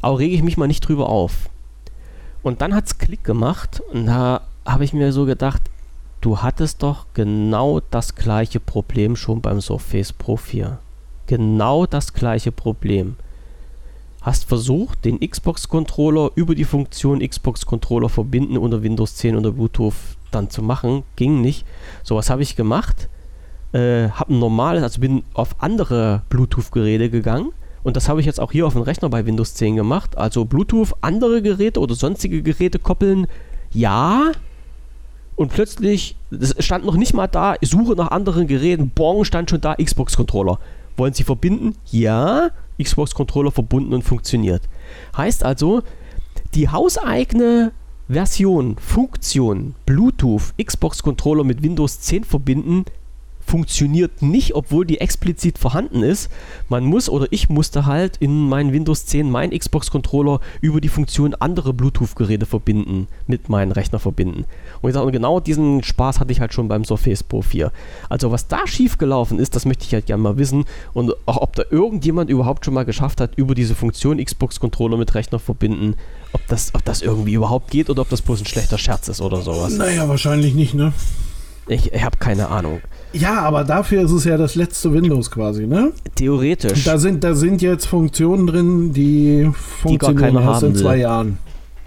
aber 0.00 0.18
rege 0.18 0.34
ich 0.34 0.42
mich 0.42 0.56
mal 0.56 0.66
nicht 0.66 0.80
drüber 0.80 1.10
auf. 1.10 1.50
Und 2.42 2.62
dann 2.62 2.74
hat 2.74 2.86
es 2.86 2.96
Klick 2.96 3.24
gemacht 3.24 3.82
und 3.92 4.06
da 4.06 4.40
habe 4.64 4.84
ich 4.84 4.94
mir 4.94 5.12
so 5.12 5.26
gedacht, 5.26 5.60
du 6.22 6.38
hattest 6.38 6.82
doch 6.82 7.04
genau 7.12 7.82
das 7.90 8.14
gleiche 8.14 8.58
Problem 8.58 9.16
schon 9.16 9.42
beim 9.42 9.60
Surface 9.60 10.14
Pro 10.14 10.38
4 10.38 10.78
genau 11.26 11.86
das 11.86 12.12
gleiche 12.12 12.52
Problem. 12.52 13.16
Hast 14.22 14.44
versucht, 14.44 15.04
den 15.04 15.20
Xbox-Controller 15.20 16.30
über 16.34 16.54
die 16.54 16.64
Funktion 16.64 17.20
Xbox-Controller 17.20 18.08
verbinden 18.08 18.58
unter 18.58 18.82
Windows 18.82 19.14
10 19.16 19.36
oder 19.36 19.52
Bluetooth 19.52 19.94
dann 20.32 20.50
zu 20.50 20.62
machen, 20.62 21.04
ging 21.14 21.40
nicht. 21.40 21.64
So 22.02 22.16
was 22.16 22.30
habe 22.30 22.42
ich 22.42 22.56
gemacht. 22.56 23.08
Äh, 23.72 24.08
habe 24.10 24.34
ein 24.34 24.38
normales, 24.38 24.82
also 24.82 25.00
bin 25.00 25.22
auf 25.34 25.56
andere 25.60 26.22
Bluetooth-Geräte 26.28 27.10
gegangen 27.10 27.52
und 27.86 27.96
das 27.96 28.08
habe 28.08 28.18
ich 28.18 28.26
jetzt 28.26 28.40
auch 28.40 28.50
hier 28.50 28.66
auf 28.66 28.72
dem 28.72 28.82
Rechner 28.82 29.08
bei 29.10 29.26
Windows 29.26 29.54
10 29.54 29.76
gemacht. 29.76 30.18
Also 30.18 30.44
Bluetooth, 30.44 30.92
andere 31.02 31.40
Geräte 31.40 31.78
oder 31.78 31.94
sonstige 31.94 32.42
Geräte 32.42 32.80
koppeln, 32.80 33.28
ja. 33.72 34.32
Und 35.36 35.52
plötzlich, 35.52 36.16
es 36.32 36.56
stand 36.58 36.84
noch 36.84 36.96
nicht 36.96 37.14
mal 37.14 37.28
da, 37.28 37.54
Suche 37.62 37.92
nach 37.94 38.10
anderen 38.10 38.48
Geräten, 38.48 38.90
bong, 38.90 39.24
stand 39.24 39.50
schon 39.50 39.60
da 39.60 39.76
Xbox-Controller. 39.76 40.58
Wollen 40.96 41.14
Sie 41.14 41.24
verbinden? 41.24 41.76
Ja. 41.90 42.50
Xbox-Controller 42.82 43.50
verbunden 43.50 43.94
und 43.94 44.02
funktioniert. 44.02 44.62
Heißt 45.16 45.44
also, 45.44 45.82
die 46.54 46.68
hauseigene 46.68 47.72
Version, 48.08 48.76
Funktion, 48.78 49.74
Bluetooth, 49.84 50.54
Xbox-Controller 50.62 51.44
mit 51.44 51.62
Windows 51.62 52.00
10 52.00 52.24
verbinden, 52.24 52.84
funktioniert 53.46 54.22
nicht, 54.22 54.54
obwohl 54.54 54.84
die 54.84 55.00
explizit 55.00 55.58
vorhanden 55.58 56.02
ist. 56.02 56.30
Man 56.68 56.84
muss 56.84 57.08
oder 57.08 57.26
ich 57.30 57.48
musste 57.48 57.86
halt 57.86 58.16
in 58.18 58.48
meinen 58.48 58.72
Windows 58.72 59.06
10 59.06 59.30
meinen 59.30 59.56
Xbox-Controller 59.56 60.40
über 60.60 60.80
die 60.80 60.88
Funktion 60.88 61.34
andere 61.34 61.72
Bluetooth-Geräte 61.72 62.44
verbinden, 62.44 63.06
mit 63.26 63.48
meinem 63.48 63.72
Rechner 63.72 64.00
verbinden. 64.00 64.44
Und 64.82 64.90
ich 64.90 64.94
sage, 64.94 65.12
genau 65.12 65.40
diesen 65.40 65.82
Spaß 65.82 66.18
hatte 66.18 66.32
ich 66.32 66.40
halt 66.40 66.52
schon 66.52 66.68
beim 66.68 66.84
Surface 66.84 67.22
Pro 67.22 67.42
4. 67.42 67.70
Also 68.08 68.32
was 68.32 68.48
da 68.48 68.66
schiefgelaufen 68.66 69.38
ist, 69.38 69.54
das 69.54 69.64
möchte 69.64 69.84
ich 69.84 69.94
halt 69.94 70.06
gerne 70.06 70.22
mal 70.22 70.36
wissen 70.36 70.64
und 70.92 71.12
auch 71.26 71.38
ob 71.38 71.54
da 71.54 71.62
irgendjemand 71.70 72.30
überhaupt 72.30 72.64
schon 72.64 72.74
mal 72.74 72.84
geschafft 72.84 73.20
hat, 73.20 73.36
über 73.36 73.54
diese 73.54 73.74
Funktion 73.74 74.22
Xbox-Controller 74.22 74.96
mit 74.96 75.14
Rechner 75.14 75.38
verbinden, 75.38 75.94
ob 76.32 76.46
das, 76.48 76.74
ob 76.74 76.84
das 76.84 77.00
irgendwie 77.00 77.34
überhaupt 77.34 77.70
geht 77.70 77.90
oder 77.90 78.02
ob 78.02 78.08
das 78.08 78.22
bloß 78.22 78.40
ein 78.40 78.46
schlechter 78.46 78.78
Scherz 78.78 79.08
ist 79.08 79.20
oder 79.20 79.42
sowas. 79.42 79.72
Naja, 79.74 80.08
wahrscheinlich 80.08 80.54
nicht, 80.54 80.74
ne? 80.74 80.92
Ich, 81.68 81.92
ich 81.92 82.04
habe 82.04 82.16
keine 82.18 82.48
Ahnung. 82.48 82.80
Ja, 83.12 83.40
aber 83.40 83.64
dafür 83.64 84.02
ist 84.02 84.10
es 84.10 84.24
ja 84.24 84.36
das 84.36 84.54
letzte 84.54 84.92
Windows 84.92 85.30
quasi, 85.30 85.66
ne? 85.66 85.92
Theoretisch. 86.16 86.84
Da 86.84 86.98
sind, 86.98 87.24
da 87.24 87.34
sind 87.34 87.62
jetzt 87.62 87.86
Funktionen 87.86 88.46
drin, 88.46 88.92
die 88.92 89.50
funktionieren 89.54 90.36
die 90.36 90.42
erst 90.42 90.62
in 90.62 90.74
zwei 90.74 90.98
Jahren. 90.98 91.38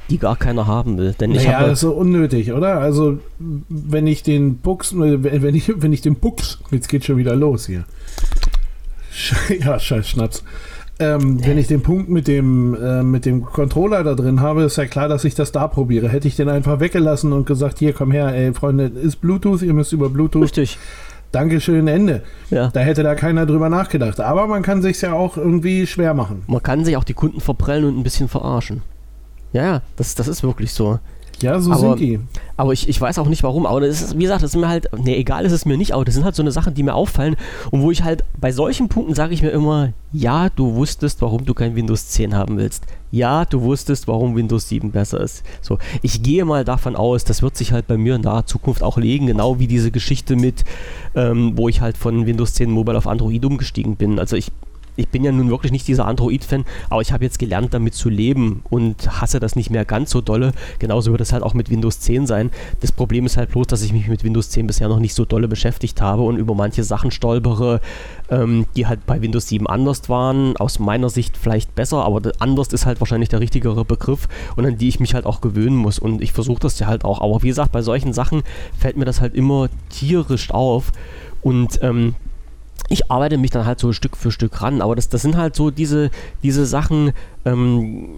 Die 0.10 0.18
gar 0.18 0.38
keiner 0.38 0.66
haben 0.66 0.98
will. 0.98 1.14
Denn 1.20 1.32
ich 1.32 1.44
naja, 1.44 1.58
habe, 1.58 1.66
das 1.66 1.74
ist 1.74 1.82
so 1.82 1.92
unnötig, 1.92 2.52
oder? 2.52 2.80
Also, 2.80 3.20
wenn 3.38 4.08
ich 4.08 4.24
den 4.24 4.58
Bux, 4.58 4.98
wenn 4.98 5.56
ich, 5.56 5.72
wenn 5.76 5.94
ich 5.94 6.02
den 6.02 6.16
Bux, 6.16 6.60
jetzt 6.72 6.90
geht 6.90 7.06
schon 7.06 7.18
wieder 7.18 7.36
los 7.36 7.68
hier. 7.68 7.86
Ja, 9.60 9.78
scheiß 9.80 10.08
Schnaps. 10.08 10.44
Ähm, 11.02 11.46
wenn 11.46 11.58
ich 11.58 11.68
den 11.68 11.82
Punkt 11.82 12.10
mit 12.10 12.28
dem, 12.28 12.76
äh, 12.76 13.04
mit 13.04 13.26
dem 13.26 13.44
Controller 13.44 14.04
da 14.04 14.16
drin 14.16 14.42
habe, 14.42 14.64
ist 14.64 14.76
ja 14.76 14.86
klar, 14.86 15.08
dass 15.08 15.24
ich 15.24 15.34
das 15.34 15.52
da 15.52 15.68
probiere. 15.68 16.10
Hätte 16.10 16.28
ich 16.28 16.36
den 16.36 16.50
einfach 16.50 16.82
weggelassen 16.82 17.32
und 17.32 17.46
gesagt, 17.46 17.80
hier, 17.80 17.94
komm 17.94 18.12
her, 18.12 18.34
ey, 18.36 18.54
Freunde, 18.54 18.86
ist 18.86 19.22
Bluetooth, 19.22 19.62
ihr 19.62 19.74
müsst 19.74 19.94
über 19.94 20.10
Bluetooth. 20.10 20.44
Richtig. 20.44 20.78
Dankeschön, 21.32 21.88
Ende. 21.88 22.24
Ja. 22.50 22.70
Da 22.70 22.80
hätte 22.80 23.04
da 23.04 23.16
keiner 23.16 23.46
drüber 23.46 23.70
nachgedacht. 23.70 24.20
Aber 24.20 24.48
man 24.48 24.64
kann 24.64 24.82
sich 24.82 25.00
ja 25.02 25.14
auch 25.14 25.38
irgendwie 25.38 25.86
schwer 25.86 26.14
machen. 26.14 26.44
Man 26.48 26.64
kann 26.64 26.84
sich 26.86 26.98
auch 26.98 27.04
die 27.04 27.14
Kunden 27.14 27.40
verprellen 27.40 27.86
und 27.86 27.98
ein 27.98 28.04
bisschen 28.04 28.28
verarschen. 28.28 28.82
Ja, 29.54 29.64
ja, 29.64 29.82
das, 29.96 30.16
das 30.16 30.28
ist 30.28 30.44
wirklich 30.44 30.74
so. 30.74 31.00
Ja, 31.42 31.60
so 31.60 31.72
aber, 31.72 31.80
sind 31.80 32.00
die. 32.00 32.20
Aber 32.58 32.74
ich, 32.74 32.90
ich 32.90 33.00
weiß 33.00 33.20
auch 33.20 33.28
nicht 33.28 33.44
warum. 33.44 33.66
Aber 33.66 33.82
das 33.82 34.02
ist, 34.02 34.18
wie 34.18 34.24
gesagt, 34.24 34.44
das 34.44 34.54
ist 34.54 34.60
mir 34.60 34.68
halt, 34.68 34.90
nee, 34.98 35.16
egal 35.16 35.46
ist 35.46 35.52
es 35.52 35.66
mir 35.66 35.78
nicht, 35.78 35.94
aber 35.94 36.06
das 36.06 36.16
sind 36.16 36.26
halt 36.26 36.36
so 36.36 36.44
eine 36.44 36.52
Sachen, 36.52 36.74
die 36.74 36.84
mir 36.84 36.94
auffallen 36.94 37.36
und 37.72 37.82
wo 37.82 37.92
ich 37.92 38.04
halt 38.04 38.24
bei 38.40 38.52
solchen 38.52 38.90
Punkten 38.90 39.16
sage 39.16 39.34
ich 39.34 39.42
mir 39.42 39.50
immer, 39.50 39.94
ja, 40.12 40.50
du 40.50 40.76
wusstest, 40.76 41.22
warum 41.22 41.46
du 41.46 41.54
kein 41.54 41.76
Windows 41.76 42.08
10 42.10 42.36
haben 42.36 42.58
willst. 42.58 42.86
Ja, 43.12 43.46
du 43.46 43.62
wusstest, 43.62 44.08
warum 44.08 44.36
Windows 44.36 44.70
7 44.70 44.92
besser 44.92 45.22
ist. 45.22 45.44
So, 45.62 45.78
ich 46.02 46.22
gehe 46.22 46.46
mal 46.46 46.66
davon 46.66 46.96
aus, 46.96 47.24
das 47.24 47.42
wird 47.42 47.56
sich 47.56 47.72
halt 47.72 47.88
bei 47.88 47.98
mir 47.98 48.16
in 48.16 48.22
naher 48.22 48.46
Zukunft 48.46 48.84
auch 48.84 48.98
legen, 48.98 49.28
genau 49.28 49.60
wie 49.60 49.68
diese 49.68 49.92
Geschichte 49.92 50.36
mit, 50.36 50.64
ähm, 51.16 51.54
wo 51.56 51.70
ich 51.70 51.82
halt 51.82 51.98
von 51.98 52.26
Windows 52.26 52.54
10 52.54 52.70
Mobile 52.70 52.98
auf 52.98 53.08
Android 53.08 53.46
umgestiegen 53.46 53.96
bin. 53.96 54.20
Also 54.20 54.36
ich 54.36 54.52
ich 55.00 55.08
bin 55.08 55.24
ja 55.24 55.32
nun 55.32 55.50
wirklich 55.50 55.72
nicht 55.72 55.88
dieser 55.88 56.06
Android-Fan, 56.06 56.66
aber 56.90 57.02
ich 57.02 57.12
habe 57.12 57.24
jetzt 57.24 57.40
gelernt, 57.40 57.74
damit 57.74 57.94
zu 57.94 58.10
leben 58.10 58.62
und 58.70 59.22
hasse 59.22 59.40
das 59.40 59.56
nicht 59.56 59.70
mehr 59.70 59.86
ganz 59.86 60.12
so 60.12 60.22
dolle. 60.22 60.52
Genauso 60.78 61.12
wird 61.12 61.22
es 61.22 61.32
halt 61.32 61.42
auch 61.44 61.54
mit 61.54 61.70
Windows 61.70 62.02
10 62.02 62.28
sein. 62.28 62.52
Das 62.82 62.92
Problem 62.92 63.26
ist 63.26 63.38
halt 63.38 63.52
bloß, 63.52 63.68
dass 63.68 63.82
ich 63.82 63.94
mich 63.94 64.08
mit 64.08 64.24
Windows 64.24 64.50
10 64.50 64.68
bisher 64.68 64.90
noch 64.90 65.00
nicht 65.00 65.14
so 65.14 65.26
dolle 65.26 65.48
beschäftigt 65.48 66.02
habe 66.02 66.24
und 66.24 66.38
über 66.38 66.54
manche 66.54 66.84
Sachen 66.84 67.12
stolpere, 67.12 67.80
ähm, 68.30 68.66
die 68.76 68.88
halt 68.88 69.06
bei 69.06 69.22
Windows 69.22 69.48
7 69.48 69.68
anders 69.68 70.10
waren. 70.10 70.58
Aus 70.58 70.80
meiner 70.80 71.10
Sicht 71.10 71.38
vielleicht 71.38 71.76
besser, 71.76 72.04
aber 72.04 72.32
anders 72.40 72.68
ist 72.74 72.86
halt 72.86 73.00
wahrscheinlich 73.00 73.30
der 73.30 73.40
richtigere 73.40 73.86
Begriff 73.86 74.28
und 74.58 74.66
an 74.66 74.78
die 74.78 74.90
ich 74.90 75.00
mich 75.00 75.14
halt 75.14 75.26
auch 75.26 75.40
gewöhnen 75.40 75.78
muss. 75.78 75.98
Und 75.98 76.22
ich 76.22 76.34
versuche 76.34 76.60
das 76.60 76.78
ja 76.80 76.88
halt 76.88 77.06
auch. 77.06 77.22
Aber 77.22 77.42
wie 77.42 77.48
gesagt, 77.48 77.72
bei 77.72 77.82
solchen 77.82 78.12
Sachen 78.12 78.44
fällt 78.78 78.98
mir 78.98 79.06
das 79.06 79.22
halt 79.22 79.34
immer 79.34 79.70
tierisch 79.90 80.52
auf. 80.52 80.92
Und 81.42 81.80
ähm, 81.82 82.16
ich 82.90 83.12
arbeite 83.12 83.38
mich 83.38 83.52
dann 83.52 83.66
halt 83.66 83.80
so 83.80 83.94
Stück 83.94 84.18
für 84.18 84.32
Stück 84.32 84.62
ran, 84.62 84.82
aber 84.82 84.96
das, 84.96 85.10
das 85.10 85.22
sind 85.22 85.38
halt 85.38 85.56
so 85.56 85.72
diese, 85.72 86.10
diese 86.44 86.66
Sachen, 86.66 87.14
ähm, 87.46 88.10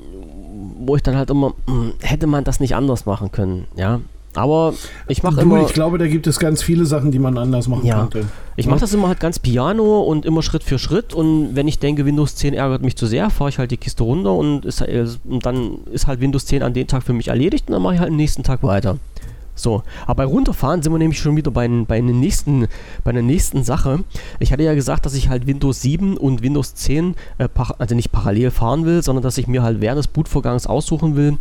wo 0.79 0.95
ich 0.95 1.03
dann 1.03 1.15
halt 1.15 1.29
immer, 1.29 1.53
mh, 1.67 1.73
hm, 1.73 1.93
hätte 2.01 2.27
man 2.27 2.43
das 2.43 2.59
nicht 2.59 2.75
anders 2.75 3.05
machen 3.05 3.31
können, 3.31 3.65
ja. 3.75 3.99
Aber 4.33 4.73
ich 5.09 5.23
mache 5.23 5.41
immer. 5.41 5.61
Ich 5.65 5.73
glaube, 5.73 5.97
da 5.97 6.07
gibt 6.07 6.25
es 6.25 6.39
ganz 6.39 6.63
viele 6.63 6.85
Sachen, 6.85 7.11
die 7.11 7.19
man 7.19 7.37
anders 7.37 7.67
machen 7.67 7.85
ja. 7.85 7.99
könnte. 7.99 8.27
Ich 8.55 8.65
mache 8.65 8.79
das 8.79 8.93
immer 8.93 9.09
halt 9.09 9.19
ganz 9.19 9.39
piano 9.39 10.01
und 10.01 10.25
immer 10.25 10.41
Schritt 10.41 10.63
für 10.63 10.79
Schritt. 10.79 11.13
Und 11.13 11.55
wenn 11.55 11.67
ich 11.67 11.79
denke, 11.79 12.05
Windows 12.05 12.35
10 12.35 12.53
ärgert 12.53 12.81
mich 12.81 12.95
zu 12.95 13.07
sehr, 13.07 13.29
fahre 13.29 13.49
ich 13.49 13.59
halt 13.59 13.71
die 13.71 13.77
Kiste 13.77 14.03
runter 14.03 14.33
und, 14.33 14.63
ist, 14.63 14.81
und 14.81 15.45
dann 15.45 15.79
ist 15.91 16.07
halt 16.07 16.21
Windows 16.21 16.45
10 16.45 16.63
an 16.63 16.73
dem 16.73 16.87
Tag 16.87 17.03
für 17.03 17.13
mich 17.13 17.27
erledigt 17.27 17.67
und 17.67 17.73
dann 17.73 17.81
mache 17.81 17.95
ich 17.95 17.99
halt 17.99 18.09
am 18.09 18.15
nächsten 18.15 18.43
Tag 18.43 18.63
weiter. 18.63 18.97
So, 19.61 19.83
aber 20.07 20.23
bei 20.23 20.25
runterfahren 20.25 20.81
sind 20.81 20.91
wir 20.91 20.97
nämlich 20.97 21.19
schon 21.19 21.35
wieder 21.35 21.51
bei, 21.51 21.67
bei, 21.67 21.97
einer 21.97 22.13
nächsten, 22.13 22.67
bei 23.03 23.11
einer 23.11 23.21
nächsten 23.21 23.63
Sache. 23.63 24.03
Ich 24.39 24.51
hatte 24.51 24.63
ja 24.63 24.73
gesagt, 24.73 25.05
dass 25.05 25.13
ich 25.13 25.29
halt 25.29 25.45
Windows 25.45 25.81
7 25.81 26.17
und 26.17 26.41
Windows 26.41 26.73
10, 26.73 27.13
äh, 27.37 27.47
also 27.77 27.93
nicht 27.93 28.11
parallel 28.11 28.49
fahren 28.49 28.85
will, 28.85 29.03
sondern 29.03 29.21
dass 29.21 29.37
ich 29.37 29.47
mir 29.47 29.61
halt 29.61 29.79
während 29.79 29.99
des 29.99 30.07
Bootvorgangs 30.07 30.65
aussuchen 30.65 31.15
will, 31.15 31.37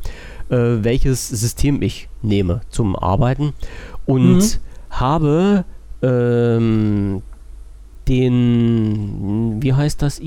äh, 0.51 0.85
welches 0.85 1.29
System 1.29 1.81
ich 1.81 2.09
nehme 2.21 2.61
zum 2.69 2.95
Arbeiten. 2.95 3.55
Und 4.05 4.37
mhm. 4.37 4.51
habe 4.91 5.65
ähm, 6.03 7.23
den, 8.07 9.63
wie 9.63 9.73
heißt 9.73 10.03
das, 10.03 10.21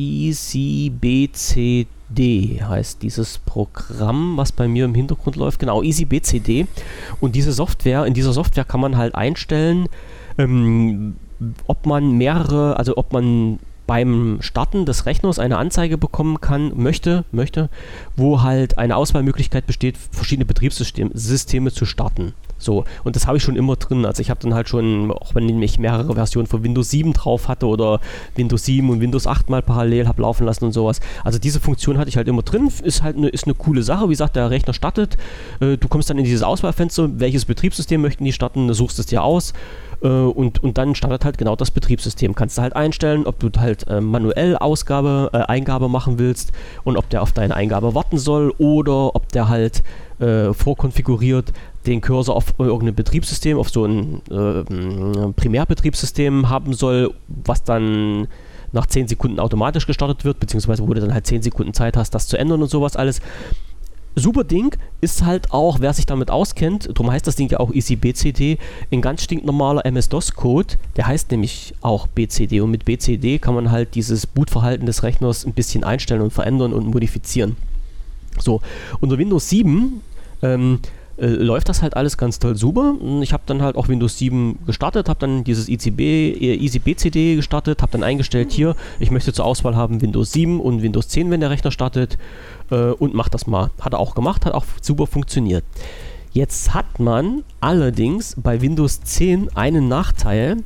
ECBCD 2.13 2.63
heißt 2.63 3.01
dieses 3.01 3.39
Programm, 3.39 4.37
was 4.37 4.51
bei 4.51 4.67
mir 4.67 4.85
im 4.85 4.95
Hintergrund 4.95 5.35
läuft. 5.35 5.59
Genau, 5.59 5.81
EasyBCD. 5.81 6.67
Und 7.19 7.35
diese 7.35 7.51
Software, 7.51 8.05
in 8.05 8.13
dieser 8.13 8.33
Software 8.33 8.65
kann 8.65 8.79
man 8.79 8.97
halt 8.97 9.15
einstellen, 9.15 9.87
ähm, 10.37 11.15
ob 11.67 11.85
man 11.85 12.11
mehrere, 12.17 12.77
also 12.77 12.97
ob 12.97 13.11
man 13.11 13.59
beim 13.85 14.37
Starten 14.39 14.85
des 14.85 15.05
Rechners 15.05 15.39
eine 15.39 15.57
Anzeige 15.57 15.97
bekommen 15.97 16.39
kann, 16.39 16.71
möchte, 16.75 17.25
möchte, 17.31 17.69
wo 18.15 18.41
halt 18.41 18.77
eine 18.77 18.95
Auswahlmöglichkeit 18.95 19.67
besteht, 19.67 19.97
verschiedene 19.97 20.45
Betriebssysteme 20.45 21.71
zu 21.71 21.85
starten. 21.85 22.33
So, 22.63 22.85
und 23.03 23.15
das 23.15 23.27
habe 23.27 23.37
ich 23.37 23.43
schon 23.43 23.55
immer 23.55 23.75
drin. 23.75 24.05
Also 24.05 24.21
ich 24.21 24.29
habe 24.29 24.39
dann 24.41 24.53
halt 24.53 24.69
schon, 24.69 25.11
auch 25.11 25.35
wenn 25.35 25.61
ich 25.61 25.79
mehrere 25.79 26.13
Versionen 26.13 26.47
von 26.47 26.63
Windows 26.63 26.89
7 26.89 27.13
drauf 27.13 27.47
hatte 27.47 27.67
oder 27.67 27.99
Windows 28.35 28.65
7 28.65 28.89
und 28.89 29.01
Windows 29.01 29.27
8 29.27 29.49
mal 29.49 29.61
parallel 29.61 30.07
habe 30.07 30.21
laufen 30.21 30.45
lassen 30.45 30.65
und 30.65 30.71
sowas. 30.71 30.99
Also 31.23 31.39
diese 31.39 31.59
Funktion 31.59 31.97
hatte 31.97 32.09
ich 32.09 32.17
halt 32.17 32.27
immer 32.27 32.41
drin. 32.41 32.69
Ist 32.83 33.03
halt 33.03 33.17
eine, 33.17 33.29
ist 33.29 33.45
eine 33.45 33.55
coole 33.55 33.83
Sache. 33.83 34.05
Wie 34.05 34.13
gesagt, 34.13 34.35
der 34.35 34.49
Rechner 34.49 34.73
startet. 34.73 35.17
Äh, 35.59 35.77
du 35.77 35.87
kommst 35.87 36.09
dann 36.09 36.17
in 36.17 36.23
dieses 36.23 36.43
Auswahlfenster, 36.43 37.19
welches 37.19 37.45
Betriebssystem 37.45 38.01
möchten 38.01 38.23
die 38.23 38.33
starten, 38.33 38.73
suchst 38.73 38.99
es 38.99 39.05
dir 39.07 39.23
aus 39.23 39.53
äh, 40.03 40.07
und, 40.07 40.61
und 40.63 40.77
dann 40.77 40.93
startet 40.95 41.25
halt 41.25 41.37
genau 41.37 41.55
das 41.55 41.71
Betriebssystem. 41.71 42.35
Kannst 42.35 42.57
du 42.57 42.61
halt 42.61 42.75
einstellen, 42.75 43.25
ob 43.25 43.39
du 43.39 43.49
halt 43.57 43.87
äh, 43.87 44.01
manuell 44.01 44.57
Ausgabe, 44.57 45.29
äh, 45.33 45.37
Eingabe 45.37 45.89
machen 45.89 46.19
willst 46.19 46.51
und 46.83 46.97
ob 46.97 47.09
der 47.09 47.21
auf 47.21 47.31
deine 47.31 47.55
Eingabe 47.55 47.95
warten 47.95 48.17
soll 48.17 48.53
oder 48.57 49.15
ob 49.15 49.31
der 49.31 49.49
halt 49.49 49.83
äh, 50.19 50.53
vorkonfiguriert 50.53 51.53
den 51.85 52.01
Cursor 52.01 52.35
auf 52.35 52.53
irgendein 52.57 52.95
Betriebssystem, 52.95 53.57
auf 53.57 53.69
so 53.69 53.85
ein 53.85 54.21
äh, 54.29 55.31
Primärbetriebssystem 55.33 56.49
haben 56.49 56.73
soll, 56.73 57.13
was 57.27 57.63
dann 57.63 58.27
nach 58.71 58.87
10 58.87 59.07
Sekunden 59.07 59.39
automatisch 59.39 59.85
gestartet 59.85 60.25
wird, 60.25 60.39
beziehungsweise 60.39 60.87
wo 60.87 60.93
du 60.93 61.01
dann 61.01 61.13
halt 61.13 61.27
10 61.27 61.43
Sekunden 61.43 61.73
Zeit 61.73 61.95
hast, 61.95 62.11
das 62.11 62.27
zu 62.27 62.37
ändern 62.37 62.61
und 62.61 62.69
sowas 62.69 62.95
alles. 62.95 63.21
Super 64.15 64.43
Ding 64.43 64.75
ist 65.01 65.25
halt 65.25 65.51
auch, 65.51 65.79
wer 65.79 65.91
sich 65.91 66.05
damit 66.05 66.29
auskennt, 66.29 66.87
darum 66.87 67.11
heißt 67.11 67.25
das 67.25 67.35
Ding 67.35 67.49
ja 67.49 67.59
auch 67.59 67.73
EasyBCD, 67.73 68.59
ein 68.91 69.01
ganz 69.01 69.23
stinknormaler 69.23 69.85
MS-DOS-Code, 69.87 70.75
der 70.95 71.07
heißt 71.07 71.31
nämlich 71.31 71.73
auch 71.81 72.05
BCD 72.05 72.61
und 72.61 72.69
mit 72.69 72.85
BCD 72.85 73.39
kann 73.39 73.55
man 73.55 73.71
halt 73.71 73.95
dieses 73.95 74.27
Bootverhalten 74.27 74.85
des 74.85 75.01
Rechners 75.01 75.45
ein 75.45 75.53
bisschen 75.53 75.83
einstellen 75.83 76.21
und 76.21 76.31
verändern 76.31 76.73
und 76.73 76.87
modifizieren. 76.87 77.55
So, 78.37 78.61
unter 78.99 79.17
Windows 79.17 79.49
7 79.49 80.01
ähm, 80.43 80.79
äh, 81.17 81.27
läuft 81.27 81.69
das 81.69 81.81
halt 81.81 81.95
alles 81.95 82.17
ganz 82.17 82.39
toll 82.39 82.55
super. 82.55 82.95
Ich 83.21 83.33
habe 83.33 83.43
dann 83.45 83.61
halt 83.61 83.75
auch 83.75 83.87
Windows 83.87 84.17
7 84.17 84.59
gestartet, 84.65 85.09
habe 85.09 85.19
dann 85.19 85.43
dieses 85.43 85.69
ICB, 85.69 85.99
äh, 85.99 86.55
EasyBCD 86.55 87.35
gestartet, 87.35 87.81
habe 87.81 87.91
dann 87.91 88.03
eingestellt 88.03 88.51
hier, 88.51 88.75
ich 88.99 89.11
möchte 89.11 89.33
zur 89.33 89.45
Auswahl 89.45 89.75
haben 89.75 90.01
Windows 90.01 90.31
7 90.31 90.59
und 90.59 90.81
Windows 90.81 91.07
10, 91.09 91.29
wenn 91.29 91.39
der 91.39 91.49
Rechner 91.49 91.71
startet 91.71 92.17
äh, 92.71 92.75
und 92.75 93.13
mach 93.13 93.29
das 93.29 93.47
mal. 93.47 93.69
Hat 93.79 93.93
er 93.93 93.99
auch 93.99 94.15
gemacht, 94.15 94.45
hat 94.45 94.53
auch 94.53 94.65
super 94.81 95.07
funktioniert. 95.07 95.63
Jetzt 96.31 96.73
hat 96.73 96.99
man 96.99 97.43
allerdings 97.59 98.35
bei 98.41 98.61
Windows 98.61 99.01
10 99.01 99.55
einen 99.55 99.87
Nachteil, 99.87 100.57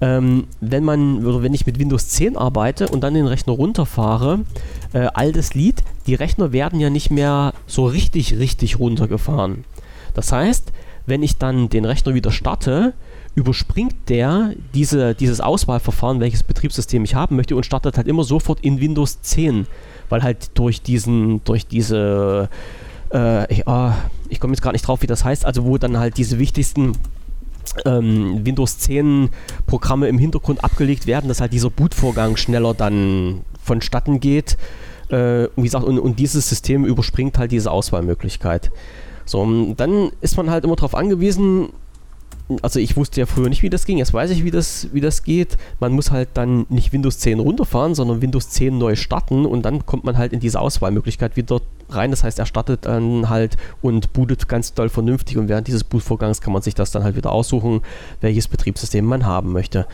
ähm, 0.00 0.46
wenn 0.60 0.84
man, 0.84 1.26
oder 1.26 1.42
wenn 1.42 1.52
ich 1.52 1.66
mit 1.66 1.78
Windows 1.78 2.08
10 2.08 2.38
arbeite 2.38 2.88
und 2.88 3.02
dann 3.02 3.12
den 3.12 3.26
Rechner 3.26 3.52
runterfahre, 3.52 4.40
äh, 4.94 5.08
altes 5.12 5.52
Lied, 5.52 5.84
die 6.06 6.14
Rechner 6.14 6.52
werden 6.52 6.80
ja 6.80 6.88
nicht 6.88 7.10
mehr 7.10 7.52
so 7.66 7.84
richtig, 7.84 8.38
richtig 8.38 8.78
runtergefahren. 8.78 9.64
Das 10.14 10.32
heißt, 10.32 10.72
wenn 11.06 11.22
ich 11.22 11.38
dann 11.38 11.68
den 11.68 11.84
Rechner 11.84 12.14
wieder 12.14 12.30
starte, 12.30 12.94
überspringt 13.34 14.08
der 14.08 14.52
diese, 14.74 15.14
dieses 15.14 15.40
Auswahlverfahren, 15.40 16.20
welches 16.20 16.42
Betriebssystem 16.42 17.02
ich 17.04 17.14
haben 17.14 17.36
möchte 17.36 17.56
und 17.56 17.64
startet 17.64 17.96
halt 17.96 18.06
immer 18.06 18.24
sofort 18.24 18.60
in 18.60 18.80
Windows 18.80 19.22
10, 19.22 19.66
weil 20.08 20.22
halt 20.22 20.50
durch 20.54 20.82
diesen, 20.82 21.42
durch 21.44 21.66
diese, 21.66 22.48
äh, 23.12 23.52
ich, 23.52 23.66
oh, 23.66 23.92
ich 24.28 24.38
komme 24.38 24.52
jetzt 24.52 24.62
gerade 24.62 24.74
nicht 24.74 24.86
drauf, 24.86 25.02
wie 25.02 25.06
das 25.06 25.24
heißt, 25.24 25.46
also 25.46 25.64
wo 25.64 25.78
dann 25.78 25.98
halt 25.98 26.18
diese 26.18 26.38
wichtigsten 26.38 26.92
ähm, 27.86 28.44
Windows 28.44 28.78
10 28.78 29.30
Programme 29.66 30.08
im 30.08 30.18
Hintergrund 30.18 30.62
abgelegt 30.62 31.06
werden, 31.06 31.28
dass 31.28 31.40
halt 31.40 31.52
dieser 31.52 31.70
Bootvorgang 31.70 32.36
schneller 32.36 32.74
dann 32.74 33.42
vonstatten 33.62 34.20
geht. 34.20 34.58
Äh, 35.08 35.48
wie 35.56 35.62
gesagt, 35.62 35.84
und, 35.84 35.98
und 35.98 36.18
dieses 36.18 36.48
System 36.48 36.84
überspringt 36.84 37.38
halt 37.38 37.52
diese 37.52 37.70
Auswahlmöglichkeit. 37.70 38.70
So, 39.32 39.74
dann 39.78 40.10
ist 40.20 40.36
man 40.36 40.50
halt 40.50 40.62
immer 40.64 40.76
darauf 40.76 40.94
angewiesen, 40.94 41.70
also 42.60 42.78
ich 42.78 42.98
wusste 42.98 43.18
ja 43.18 43.24
früher 43.24 43.48
nicht, 43.48 43.62
wie 43.62 43.70
das 43.70 43.86
ging, 43.86 43.96
jetzt 43.96 44.12
weiß 44.12 44.30
ich, 44.30 44.44
wie 44.44 44.50
das, 44.50 44.88
wie 44.92 45.00
das 45.00 45.22
geht. 45.22 45.56
Man 45.80 45.92
muss 45.92 46.10
halt 46.10 46.28
dann 46.34 46.66
nicht 46.68 46.92
Windows 46.92 47.18
10 47.18 47.40
runterfahren, 47.40 47.94
sondern 47.94 48.20
Windows 48.20 48.50
10 48.50 48.76
neu 48.76 48.94
starten 48.94 49.46
und 49.46 49.62
dann 49.62 49.86
kommt 49.86 50.04
man 50.04 50.18
halt 50.18 50.34
in 50.34 50.40
diese 50.40 50.60
Auswahlmöglichkeit 50.60 51.34
wieder 51.36 51.62
rein. 51.88 52.10
Das 52.10 52.24
heißt, 52.24 52.38
er 52.40 52.44
startet 52.44 52.84
dann 52.84 53.30
halt 53.30 53.56
und 53.80 54.12
bootet 54.12 54.48
ganz 54.48 54.74
doll 54.74 54.90
vernünftig 54.90 55.38
und 55.38 55.48
während 55.48 55.66
dieses 55.66 55.82
Bootvorgangs 55.82 56.42
kann 56.42 56.52
man 56.52 56.60
sich 56.60 56.74
das 56.74 56.90
dann 56.90 57.02
halt 57.02 57.16
wieder 57.16 57.32
aussuchen, 57.32 57.80
welches 58.20 58.48
Betriebssystem 58.48 59.06
man 59.06 59.24
haben 59.24 59.52
möchte. 59.52 59.86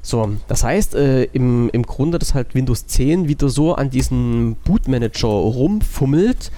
So, 0.00 0.30
das 0.46 0.64
heißt, 0.64 0.94
äh, 0.94 1.24
im, 1.24 1.68
im 1.74 1.82
Grunde, 1.82 2.18
dass 2.18 2.32
halt 2.32 2.54
Windows 2.54 2.86
10 2.86 3.28
wieder 3.28 3.50
so 3.50 3.74
an 3.74 3.90
diesem 3.90 4.56
Bootmanager 4.64 5.28
rumfummelt 5.28 6.50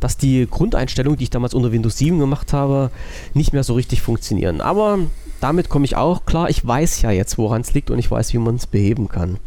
dass 0.00 0.16
die 0.16 0.46
Grundeinstellungen, 0.50 1.18
die 1.18 1.24
ich 1.24 1.30
damals 1.30 1.54
unter 1.54 1.72
Windows 1.72 1.98
7 1.98 2.18
gemacht 2.18 2.52
habe, 2.52 2.90
nicht 3.34 3.52
mehr 3.52 3.64
so 3.64 3.74
richtig 3.74 4.02
funktionieren. 4.02 4.60
Aber 4.60 4.98
damit 5.40 5.68
komme 5.68 5.84
ich 5.84 5.96
auch 5.96 6.24
klar. 6.26 6.50
Ich 6.50 6.66
weiß 6.66 7.02
ja 7.02 7.10
jetzt, 7.10 7.38
woran 7.38 7.60
es 7.60 7.74
liegt 7.74 7.90
und 7.90 7.98
ich 7.98 8.10
weiß, 8.10 8.32
wie 8.32 8.38
man 8.38 8.56
es 8.56 8.66
beheben 8.66 9.08
kann. 9.08 9.38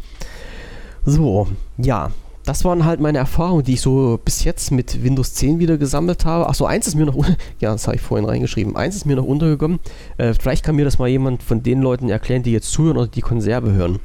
So, 1.04 1.48
ja, 1.78 2.10
das 2.44 2.64
waren 2.64 2.84
halt 2.84 3.00
meine 3.00 3.18
Erfahrungen, 3.18 3.64
die 3.64 3.74
ich 3.74 3.80
so 3.80 4.18
bis 4.24 4.44
jetzt 4.44 4.70
mit 4.70 5.02
Windows 5.02 5.34
10 5.34 5.58
wieder 5.58 5.76
gesammelt 5.76 6.24
habe. 6.24 6.48
Achso, 6.48 6.64
eins 6.64 6.86
ist 6.86 6.94
mir 6.94 7.06
noch, 7.06 7.16
ja, 7.60 7.72
das 7.72 7.86
habe 7.86 7.96
ich 7.96 8.02
vorhin 8.02 8.28
reingeschrieben, 8.28 8.76
eins 8.76 8.96
ist 8.96 9.06
mir 9.06 9.16
noch 9.16 9.24
untergekommen. 9.24 9.78
Äh, 10.18 10.34
vielleicht 10.34 10.64
kann 10.64 10.76
mir 10.76 10.84
das 10.84 10.98
mal 10.98 11.08
jemand 11.08 11.42
von 11.42 11.62
den 11.62 11.80
Leuten 11.80 12.08
erklären, 12.08 12.42
die 12.42 12.52
jetzt 12.52 12.72
zuhören 12.72 12.96
oder 12.96 13.06
die 13.08 13.20
Konserve 13.20 13.72
hören. 13.72 14.00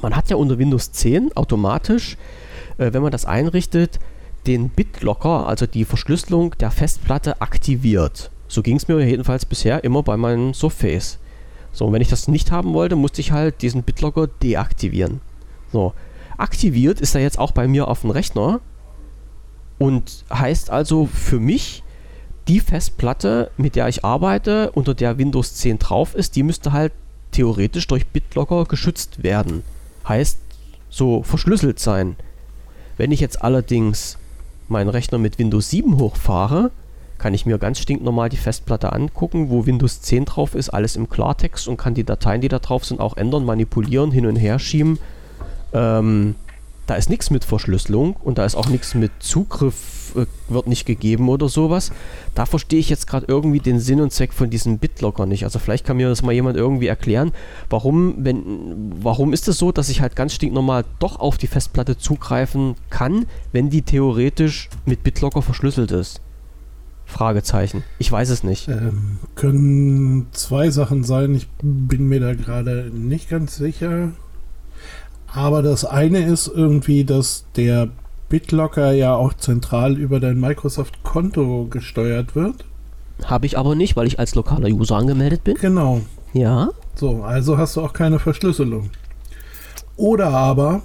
Man 0.00 0.16
hat 0.16 0.30
ja 0.30 0.36
unter 0.36 0.58
Windows 0.58 0.92
10 0.92 1.36
automatisch, 1.36 2.16
äh, 2.78 2.92
wenn 2.92 3.02
man 3.02 3.12
das 3.12 3.26
einrichtet, 3.26 3.98
den 4.46 4.68
BitLocker, 4.68 5.46
also 5.46 5.66
die 5.66 5.84
Verschlüsselung 5.84 6.56
der 6.58 6.70
Festplatte, 6.70 7.40
aktiviert. 7.40 8.30
So 8.48 8.62
ging 8.62 8.76
es 8.76 8.88
mir 8.88 9.00
jedenfalls 9.06 9.46
bisher 9.46 9.84
immer 9.84 10.02
bei 10.02 10.16
meinem 10.16 10.54
Surface. 10.54 11.18
So, 11.72 11.86
und 11.86 11.92
wenn 11.92 12.02
ich 12.02 12.08
das 12.08 12.28
nicht 12.28 12.50
haben 12.50 12.74
wollte, 12.74 12.96
musste 12.96 13.20
ich 13.20 13.32
halt 13.32 13.62
diesen 13.62 13.82
BitLocker 13.82 14.26
deaktivieren. 14.26 15.20
So, 15.72 15.94
aktiviert 16.36 17.00
ist 17.00 17.14
er 17.14 17.22
jetzt 17.22 17.38
auch 17.38 17.52
bei 17.52 17.66
mir 17.66 17.88
auf 17.88 18.02
dem 18.02 18.10
Rechner 18.10 18.60
und 19.78 20.24
heißt 20.32 20.70
also 20.70 21.06
für 21.06 21.40
mich, 21.40 21.82
die 22.48 22.60
Festplatte, 22.60 23.50
mit 23.56 23.76
der 23.76 23.88
ich 23.88 24.04
arbeite, 24.04 24.70
unter 24.72 24.94
der 24.94 25.18
Windows 25.18 25.54
10 25.54 25.78
drauf 25.78 26.14
ist, 26.14 26.36
die 26.36 26.42
müsste 26.42 26.72
halt 26.72 26.92
theoretisch 27.30 27.86
durch 27.86 28.06
BitLocker 28.06 28.64
geschützt 28.64 29.22
werden. 29.22 29.62
Heißt, 30.06 30.38
so 30.90 31.22
verschlüsselt 31.22 31.78
sein. 31.78 32.16
Wenn 32.96 33.12
ich 33.12 33.20
jetzt 33.20 33.42
allerdings 33.42 34.18
meinen 34.72 34.88
Rechner 34.88 35.18
mit 35.18 35.38
Windows 35.38 35.70
7 35.70 35.98
hochfahre, 35.98 36.70
kann 37.18 37.34
ich 37.34 37.46
mir 37.46 37.58
ganz 37.58 37.78
stinknormal 37.78 38.28
die 38.28 38.36
Festplatte 38.36 38.92
angucken, 38.92 39.48
wo 39.48 39.64
Windows 39.64 40.00
10 40.00 40.24
drauf 40.24 40.56
ist, 40.56 40.70
alles 40.70 40.96
im 40.96 41.08
Klartext 41.08 41.68
und 41.68 41.76
kann 41.76 41.94
die 41.94 42.02
Dateien, 42.02 42.40
die 42.40 42.48
da 42.48 42.58
drauf 42.58 42.84
sind, 42.84 43.00
auch 43.00 43.16
ändern, 43.16 43.44
manipulieren, 43.44 44.10
hin 44.10 44.26
und 44.26 44.34
her 44.34 44.58
schieben. 44.58 44.98
Ähm, 45.72 46.34
da 46.86 46.96
ist 46.96 47.08
nichts 47.08 47.30
mit 47.30 47.44
Verschlüsselung 47.44 48.16
und 48.16 48.38
da 48.38 48.44
ist 48.44 48.56
auch 48.56 48.68
nichts 48.68 48.94
mit 48.94 49.12
Zugriff, 49.20 50.01
wird 50.14 50.66
nicht 50.66 50.86
gegeben 50.86 51.28
oder 51.28 51.48
sowas. 51.48 51.92
Da 52.34 52.46
verstehe 52.46 52.78
ich 52.78 52.88
jetzt 52.88 53.06
gerade 53.06 53.26
irgendwie 53.28 53.60
den 53.60 53.80
Sinn 53.80 54.00
und 54.00 54.12
Zweck 54.12 54.32
von 54.32 54.50
diesem 54.50 54.78
BitLocker 54.78 55.26
nicht. 55.26 55.44
Also 55.44 55.58
vielleicht 55.58 55.84
kann 55.84 55.96
mir 55.96 56.08
das 56.08 56.22
mal 56.22 56.32
jemand 56.32 56.56
irgendwie 56.56 56.86
erklären, 56.86 57.32
warum, 57.70 58.14
wenn, 58.18 58.92
warum 59.02 59.32
ist 59.32 59.48
es 59.48 59.58
so, 59.58 59.72
dass 59.72 59.88
ich 59.88 60.00
halt 60.00 60.16
ganz 60.16 60.34
stinknormal 60.34 60.84
doch 60.98 61.18
auf 61.18 61.38
die 61.38 61.46
Festplatte 61.46 61.96
zugreifen 61.96 62.74
kann, 62.90 63.26
wenn 63.52 63.70
die 63.70 63.82
theoretisch 63.82 64.68
mit 64.86 65.02
BitLocker 65.02 65.42
verschlüsselt 65.42 65.92
ist? 65.92 66.20
Fragezeichen. 67.04 67.84
Ich 67.98 68.10
weiß 68.10 68.30
es 68.30 68.42
nicht. 68.42 68.68
Ähm, 68.68 69.18
können 69.34 70.28
zwei 70.32 70.70
Sachen 70.70 71.04
sein. 71.04 71.34
Ich 71.34 71.46
bin 71.62 72.08
mir 72.08 72.20
da 72.20 72.34
gerade 72.34 72.90
nicht 72.92 73.28
ganz 73.28 73.56
sicher. 73.56 74.12
Aber 75.26 75.62
das 75.62 75.84
eine 75.84 76.24
ist 76.24 76.48
irgendwie, 76.48 77.04
dass 77.04 77.44
der 77.56 77.88
BitLocker 78.32 78.92
ja 78.92 79.14
auch 79.14 79.34
zentral 79.34 79.98
über 79.98 80.18
dein 80.18 80.40
Microsoft-Konto 80.40 81.66
gesteuert 81.68 82.34
wird. 82.34 82.64
Habe 83.26 83.44
ich 83.44 83.58
aber 83.58 83.74
nicht, 83.74 83.94
weil 83.94 84.06
ich 84.06 84.18
als 84.18 84.34
lokaler 84.34 84.70
User 84.70 84.96
angemeldet 84.96 85.44
bin. 85.44 85.56
Genau. 85.60 86.00
Ja. 86.32 86.70
So, 86.94 87.24
also 87.24 87.58
hast 87.58 87.76
du 87.76 87.82
auch 87.82 87.92
keine 87.92 88.18
Verschlüsselung. 88.18 88.88
Oder 89.98 90.28
aber 90.28 90.80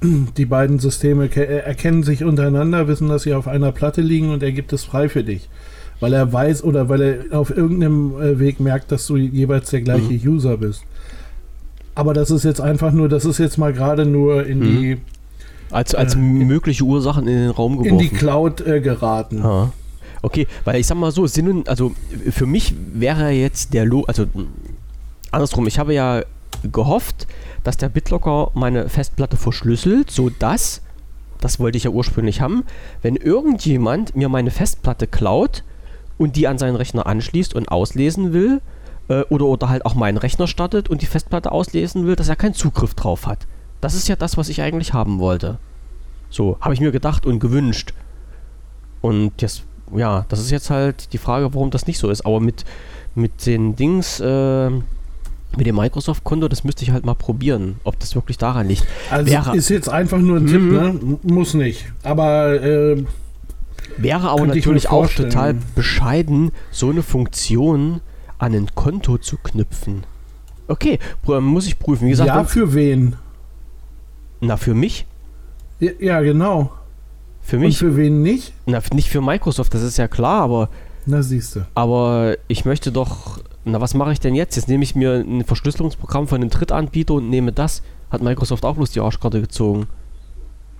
die 0.38 0.46
beiden 0.46 0.78
Systeme 0.78 1.26
äh, 1.26 1.58
erkennen 1.58 2.02
sich 2.02 2.24
untereinander, 2.24 2.88
wissen, 2.88 3.10
dass 3.10 3.24
sie 3.24 3.34
auf 3.34 3.46
einer 3.46 3.72
Platte 3.72 4.00
liegen 4.00 4.30
und 4.30 4.42
er 4.42 4.52
gibt 4.52 4.72
es 4.72 4.84
frei 4.84 5.10
für 5.10 5.22
dich. 5.22 5.50
Weil 6.00 6.14
er 6.14 6.32
weiß 6.32 6.64
oder 6.64 6.88
weil 6.88 7.02
er 7.02 7.38
auf 7.38 7.54
irgendeinem 7.54 8.18
äh, 8.18 8.38
Weg 8.38 8.58
merkt, 8.58 8.90
dass 8.90 9.06
du 9.06 9.18
jeweils 9.18 9.68
der 9.68 9.82
gleiche 9.82 10.14
mhm. 10.14 10.36
User 10.36 10.56
bist. 10.56 10.82
Aber 11.94 12.14
das 12.14 12.30
ist 12.30 12.44
jetzt 12.44 12.62
einfach 12.62 12.92
nur, 12.92 13.10
das 13.10 13.26
ist 13.26 13.36
jetzt 13.36 13.58
mal 13.58 13.74
gerade 13.74 14.06
nur 14.06 14.46
in 14.46 14.60
mhm. 14.60 14.62
die. 14.62 14.96
Als, 15.70 15.94
als 15.94 16.14
äh, 16.14 16.18
mögliche 16.18 16.84
Ursachen 16.84 17.26
in 17.26 17.36
den 17.36 17.50
Raum 17.50 17.78
geworfen. 17.78 17.92
In 17.92 17.98
die 17.98 18.08
Cloud 18.08 18.60
äh, 18.60 18.80
geraten. 18.80 19.42
Ha. 19.42 19.72
Okay, 20.22 20.46
weil 20.64 20.80
ich 20.80 20.86
sag 20.86 20.96
mal 20.96 21.12
so, 21.12 21.26
Sinn 21.26 21.48
und, 21.48 21.68
also 21.68 21.92
für 22.30 22.46
mich 22.46 22.74
wäre 22.92 23.30
jetzt 23.30 23.74
der 23.74 23.84
Lo, 23.84 24.04
also 24.06 24.26
andersrum, 25.30 25.66
ich 25.66 25.78
habe 25.78 25.94
ja 25.94 26.22
gehofft, 26.72 27.26
dass 27.64 27.76
der 27.76 27.88
BitLocker 27.88 28.50
meine 28.54 28.88
Festplatte 28.88 29.36
verschlüsselt, 29.36 30.10
sodass, 30.10 30.82
das 31.40 31.60
wollte 31.60 31.78
ich 31.78 31.84
ja 31.84 31.90
ursprünglich 31.90 32.40
haben, 32.40 32.64
wenn 33.02 33.16
irgendjemand 33.16 34.16
mir 34.16 34.28
meine 34.28 34.50
Festplatte 34.50 35.06
klaut 35.06 35.64
und 36.18 36.36
die 36.36 36.48
an 36.48 36.58
seinen 36.58 36.76
Rechner 36.76 37.06
anschließt 37.06 37.54
und 37.54 37.68
auslesen 37.68 38.32
will, 38.32 38.60
äh, 39.08 39.22
oder, 39.28 39.46
oder 39.46 39.68
halt 39.68 39.84
auch 39.84 39.94
meinen 39.94 40.18
Rechner 40.18 40.46
startet 40.46 40.88
und 40.88 41.02
die 41.02 41.06
Festplatte 41.06 41.52
auslesen 41.52 42.06
will, 42.06 42.16
dass 42.16 42.28
er 42.28 42.36
keinen 42.36 42.54
Zugriff 42.54 42.94
drauf 42.94 43.26
hat. 43.26 43.46
Das 43.80 43.94
ist 43.94 44.08
ja 44.08 44.16
das, 44.16 44.36
was 44.36 44.48
ich 44.48 44.62
eigentlich 44.62 44.92
haben 44.92 45.18
wollte. 45.18 45.58
So, 46.30 46.56
habe 46.60 46.74
ich 46.74 46.80
mir 46.80 46.92
gedacht 46.92 47.26
und 47.26 47.38
gewünscht. 47.38 47.94
Und 49.00 49.40
jetzt, 49.40 49.64
ja, 49.94 50.24
das 50.28 50.40
ist 50.40 50.50
jetzt 50.50 50.70
halt 50.70 51.12
die 51.12 51.18
Frage, 51.18 51.54
warum 51.54 51.70
das 51.70 51.86
nicht 51.86 51.98
so 51.98 52.10
ist. 52.10 52.26
Aber 52.26 52.40
mit, 52.40 52.64
mit 53.14 53.46
den 53.46 53.76
Dings, 53.76 54.20
äh, 54.20 54.70
mit 54.70 55.66
dem 55.66 55.76
Microsoft-Konto, 55.76 56.48
das 56.48 56.64
müsste 56.64 56.84
ich 56.84 56.90
halt 56.90 57.06
mal 57.06 57.14
probieren, 57.14 57.76
ob 57.84 57.98
das 58.00 58.14
wirklich 58.14 58.38
daran 58.38 58.68
liegt. 58.68 58.86
Also 59.10 59.30
wäre, 59.30 59.56
ist 59.56 59.68
jetzt 59.68 59.88
einfach 59.88 60.18
nur 60.18 60.38
ein 60.38 60.46
Tipp, 60.46 60.60
mhm. 60.60 60.72
ne? 60.72 61.18
Muss 61.22 61.54
nicht. 61.54 61.86
Aber 62.02 62.60
äh, 62.60 63.04
wäre 63.96 64.30
aber 64.30 64.46
natürlich 64.46 64.88
auch 64.88 65.08
total 65.08 65.54
bescheiden, 65.74 66.50
so 66.70 66.90
eine 66.90 67.02
Funktion 67.02 68.00
an 68.38 68.54
ein 68.54 68.68
Konto 68.74 69.18
zu 69.18 69.38
knüpfen. 69.38 70.04
Okay, 70.68 70.98
muss 71.26 71.66
ich 71.66 71.78
prüfen. 71.78 72.06
Wie 72.06 72.10
gesagt, 72.10 72.28
ja, 72.28 72.44
für 72.44 72.74
wen? 72.74 73.16
Na, 74.46 74.56
für 74.56 74.74
mich? 74.74 75.06
Ja, 75.80 75.90
ja, 75.98 76.20
genau. 76.20 76.70
Für 77.42 77.58
mich? 77.58 77.82
Und 77.82 77.90
für 77.90 77.96
wen 77.96 78.22
nicht? 78.22 78.52
Na, 78.66 78.80
nicht 78.92 79.08
für 79.08 79.20
Microsoft, 79.20 79.74
das 79.74 79.82
ist 79.82 79.96
ja 79.96 80.08
klar, 80.08 80.42
aber. 80.42 80.68
Na, 81.04 81.22
siehst 81.22 81.56
du. 81.56 81.66
Aber 81.74 82.36
ich 82.48 82.64
möchte 82.64 82.92
doch. 82.92 83.40
Na, 83.64 83.80
was 83.80 83.94
mache 83.94 84.12
ich 84.12 84.20
denn 84.20 84.34
jetzt? 84.34 84.56
Jetzt 84.56 84.68
nehme 84.68 84.84
ich 84.84 84.94
mir 84.94 85.24
ein 85.26 85.44
Verschlüsselungsprogramm 85.44 86.28
von 86.28 86.40
einem 86.40 86.50
Drittanbieter 86.50 87.14
und 87.14 87.28
nehme 87.28 87.52
das. 87.52 87.82
Hat 88.10 88.22
Microsoft 88.22 88.64
auch 88.64 88.76
bloß 88.76 88.90
die 88.92 89.00
Arschkarte 89.00 89.40
gezogen. 89.40 89.88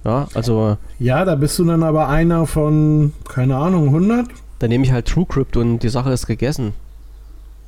Ja, 0.04 0.28
also. 0.34 0.76
Ja, 1.00 1.24
da 1.24 1.34
bist 1.34 1.58
du 1.58 1.64
dann 1.64 1.82
aber 1.82 2.08
einer 2.08 2.46
von, 2.46 3.12
keine 3.28 3.56
Ahnung, 3.56 3.86
100? 3.86 4.28
Dann 4.60 4.70
nehme 4.70 4.84
ich 4.84 4.92
halt 4.92 5.06
TrueCrypt 5.06 5.56
und 5.56 5.80
die 5.80 5.88
Sache 5.88 6.12
ist 6.12 6.28
gegessen. 6.28 6.72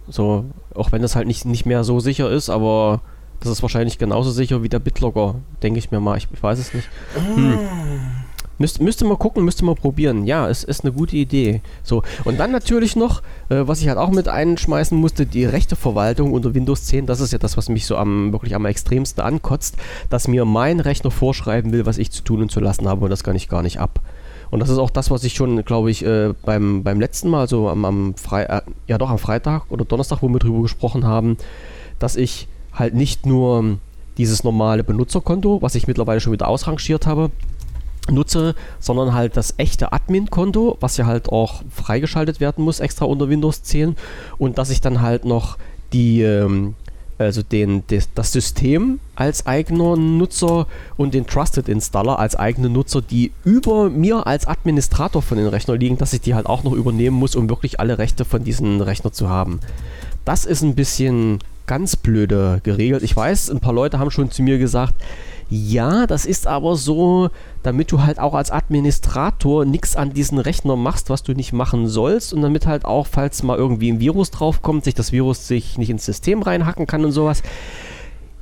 So, 0.09 0.45
auch 0.75 0.93
wenn 0.93 1.03
das 1.03 1.17
halt 1.17 1.27
nicht, 1.27 1.45
nicht 1.45 1.67
mehr 1.67 1.83
so 1.83 1.99
sicher 2.01 2.31
ist, 2.31 2.49
aber 2.49 3.01
das 3.41 3.51
ist 3.51 3.63
wahrscheinlich 3.63 3.99
genauso 3.99 4.31
sicher 4.31 4.63
wie 4.63 4.69
der 4.69 4.79
BitLogger, 4.79 5.37
denke 5.63 5.79
ich 5.79 5.91
mir 5.91 6.01
mal. 6.01 6.17
Ich, 6.17 6.29
ich 6.33 6.43
weiß 6.43 6.59
es 6.59 6.75
nicht. 6.75 6.89
Hm. 7.35 7.59
Müsst, 8.61 8.81
müsste 8.81 9.05
mal 9.05 9.17
gucken, 9.17 9.45
müsste 9.45 9.65
mal 9.65 9.77
probieren. 9.77 10.27
Ja, 10.27 10.49
es 10.49 10.65
ist 10.65 10.85
eine 10.85 10.93
gute 10.93 11.17
Idee. 11.17 11.61
So, 11.85 12.03
und 12.25 12.41
dann 12.41 12.51
natürlich 12.51 12.97
noch, 12.97 13.23
äh, 13.51 13.63
was 13.69 13.81
ich 13.81 13.89
halt 13.89 13.99
auch 13.99 14.11
mit 14.11 14.27
einschmeißen 14.27 14.99
musste, 14.99 15.27
die 15.27 15.45
rechte 15.45 15.77
Verwaltung 15.77 16.33
unter 16.33 16.55
Windows 16.55 16.85
10. 16.87 17.07
Das 17.07 17.21
ist 17.21 17.33
ja 17.33 17.39
das, 17.39 17.57
was 17.57 17.69
mich 17.69 17.87
so 17.87 17.97
am 17.97 18.33
wirklich 18.33 18.57
am 18.57 18.67
extremsten 18.67 19.23
ankotzt, 19.23 19.77
dass 20.11 20.27
mir 20.27 20.45
mein 20.45 20.81
Rechner 20.81 21.13
vorschreiben 21.13 21.73
will, 21.73 21.87
was 21.87 21.99
ich 21.99 22.11
zu 22.11 22.25
tun 22.25 22.43
und 22.43 22.51
zu 22.51 22.59
lassen 22.59 22.89
habe 22.89 23.05
und 23.05 23.11
das 23.11 23.23
kann 23.23 23.37
ich 23.37 23.49
gar 23.49 23.63
nicht 23.63 23.79
ab. 23.79 24.01
Und 24.51 24.61
das 24.61 24.71
ist 24.71 24.79
auch 24.79 24.91
das, 24.91 25.11
was 25.11 25.23
ich 25.25 25.35
schon, 25.35 25.65
glaube 25.65 25.91
ich, 25.91 26.05
äh, 26.05 26.33
beim, 26.45 26.83
beim 26.83 27.01
letzten 27.01 27.29
Mal, 27.29 27.49
so 27.49 27.69
am, 27.69 27.85
am 27.85 28.15
Fre 28.15 28.49
äh, 28.49 28.63
ja 28.89 28.99
doch 28.99 29.11
am 29.11 29.19
Freitag 29.19 29.71
oder 29.71 29.85
Donnerstag, 29.85 30.23
wo 30.23 30.29
wir 30.29 30.39
drüber 30.39 30.63
gesprochen 30.63 31.07
haben, 31.07 31.37
dass 31.99 32.17
ich 32.17 32.49
halt 32.79 32.95
nicht 32.95 33.27
nur 33.27 33.79
dieses 34.17 34.45
normale 34.45 34.85
Benutzerkonto, 34.85 35.63
was 35.63 35.75
ich 35.75 35.87
mittlerweile 35.87 36.21
schon 36.21 36.33
wieder 36.33 36.49
ausrangiert 36.49 37.07
habe, 37.07 37.31
nutze, 38.11 38.55
sondern 38.81 39.15
halt 39.15 39.37
das 39.37 39.55
echte 39.59 39.93
Admin-Konto, 39.93 40.77
was 40.81 40.97
ja 40.97 41.07
halt 41.07 41.29
auch 41.29 41.63
freigeschaltet 41.71 42.41
werden 42.41 42.65
muss, 42.65 42.81
extra 42.81 43.05
unter 43.05 43.29
Windows 43.29 43.63
10 43.63 43.97
und 44.39 44.59
dass 44.59 44.71
ich 44.71 44.81
dann 44.81 45.01
halt 45.01 45.25
noch 45.25 45.59
die, 45.93 46.23
ähm, 46.23 46.75
also 47.19 47.43
den, 47.43 47.83
das 48.15 48.33
System 48.33 49.01
als 49.17 49.47
eigener 49.47 49.97
Nutzer 49.97 50.67
und 50.97 51.15
den 51.15 51.27
Trusted 51.27 51.69
Installer 51.69 52.19
als 52.19 52.37
eigene 52.37 52.69
Nutzer, 52.69 53.03
die 53.03 53.33
über 53.45 53.91
mir 53.91 54.27
als 54.27 54.47
Administrator 54.47 55.23
von 55.23 55.39
den 55.39 55.49
Rechnern 55.49 55.81
liegen, 55.81 55.99
dass 55.99 56.13
ich 56.13 56.21
die 56.21 56.35
halt 56.35 56.47
auch 56.47 56.63
noch 56.63 56.73
übernehmen 56.73 57.17
muss, 57.17 57.35
um 57.35 57.49
wirklich 57.49 57.81
alle 57.81 57.99
Rechte 57.99 58.25
von 58.25 58.45
diesen 58.45 58.81
Rechner 58.81 59.13
zu 59.13 59.29
haben. 59.29 59.61
Das 60.25 60.45
ist 60.45 60.63
ein 60.63 60.75
bisschen 60.75 61.39
ganz 61.67 61.97
blöde 61.97 62.61
geregelt. 62.63 63.03
Ich 63.03 63.15
weiß, 63.15 63.51
ein 63.51 63.61
paar 63.61 63.73
Leute 63.73 63.99
haben 63.99 64.11
schon 64.11 64.31
zu 64.31 64.43
mir 64.43 64.59
gesagt, 64.59 64.95
ja, 65.51 66.07
das 66.07 66.27
ist 66.27 66.47
aber 66.47 66.77
so, 66.77 67.31
damit 67.63 67.91
du 67.91 68.03
halt 68.03 68.19
auch 68.19 68.35
als 68.35 68.51
Administrator 68.51 69.65
nichts 69.65 69.97
an 69.97 70.13
diesen 70.13 70.39
Rechner 70.39 70.77
machst, 70.77 71.09
was 71.09 71.23
du 71.23 71.33
nicht 71.33 71.55
machen 71.55 71.89
sollst 71.89 72.35
und 72.35 72.43
damit 72.43 72.67
halt 72.67 72.85
auch, 72.85 73.07
falls 73.07 73.43
mal 73.43 73.57
irgendwie 73.57 73.91
ein 73.91 74.01
Virus 74.01 74.31
draufkommt, 74.31 74.85
sich 74.85 74.95
das 74.95 75.13
Virus 75.13 75.49
sich 75.49 75.79
nicht 75.79 75.89
ins 75.89 76.05
System 76.05 76.43
reinhacken 76.43 76.87
kann 76.87 77.05
und 77.05 77.13
sowas. 77.13 77.43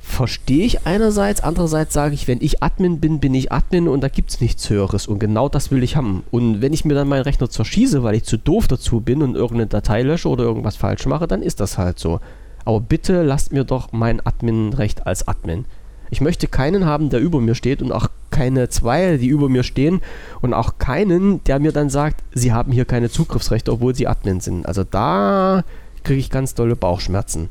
Verstehe 0.09 0.65
ich 0.65 0.87
einerseits, 0.87 1.41
andererseits 1.41 1.93
sage 1.93 2.15
ich, 2.15 2.27
wenn 2.27 2.41
ich 2.41 2.63
Admin 2.63 2.99
bin, 2.99 3.19
bin 3.19 3.35
ich 3.35 3.51
Admin 3.51 3.87
und 3.87 4.01
da 4.01 4.07
gibt 4.07 4.31
es 4.31 4.41
nichts 4.41 4.67
Höheres 4.67 5.05
und 5.05 5.19
genau 5.19 5.47
das 5.47 5.69
will 5.69 5.83
ich 5.83 5.95
haben. 5.95 6.23
Und 6.31 6.61
wenn 6.61 6.73
ich 6.73 6.85
mir 6.85 6.95
dann 6.95 7.07
meinen 7.09 7.21
Rechner 7.21 7.49
zerschieße, 7.49 8.01
weil 8.01 8.15
ich 8.15 8.23
zu 8.23 8.37
doof 8.37 8.67
dazu 8.67 9.01
bin 9.01 9.21
und 9.21 9.35
irgendeine 9.35 9.67
Datei 9.67 10.01
lösche 10.01 10.29
oder 10.29 10.45
irgendwas 10.45 10.75
falsch 10.75 11.05
mache, 11.05 11.27
dann 11.27 11.43
ist 11.43 11.59
das 11.59 11.77
halt 11.77 11.99
so. 11.99 12.19
Aber 12.65 12.79
bitte 12.79 13.21
lasst 13.21 13.51
mir 13.51 13.63
doch 13.63 13.91
mein 13.91 14.25
Adminrecht 14.25 15.05
als 15.05 15.27
Admin. 15.27 15.65
Ich 16.09 16.21
möchte 16.21 16.47
keinen 16.47 16.85
haben, 16.85 17.09
der 17.09 17.19
über 17.19 17.39
mir 17.39 17.53
steht 17.53 17.83
und 17.83 17.91
auch 17.91 18.07
keine 18.31 18.69
zwei, 18.69 19.17
die 19.17 19.27
über 19.27 19.49
mir 19.49 19.63
stehen 19.63 20.01
und 20.41 20.53
auch 20.53 20.79
keinen, 20.79 21.43
der 21.43 21.59
mir 21.59 21.73
dann 21.73 21.89
sagt, 21.89 22.23
sie 22.33 22.53
haben 22.53 22.71
hier 22.71 22.85
keine 22.85 23.11
Zugriffsrechte, 23.11 23.71
obwohl 23.71 23.93
sie 23.93 24.07
Admin 24.07 24.39
sind. 24.39 24.65
Also 24.65 24.83
da 24.83 25.63
kriege 26.03 26.19
ich 26.19 26.31
ganz 26.31 26.55
dolle 26.55 26.77
Bauchschmerzen. 26.77 27.49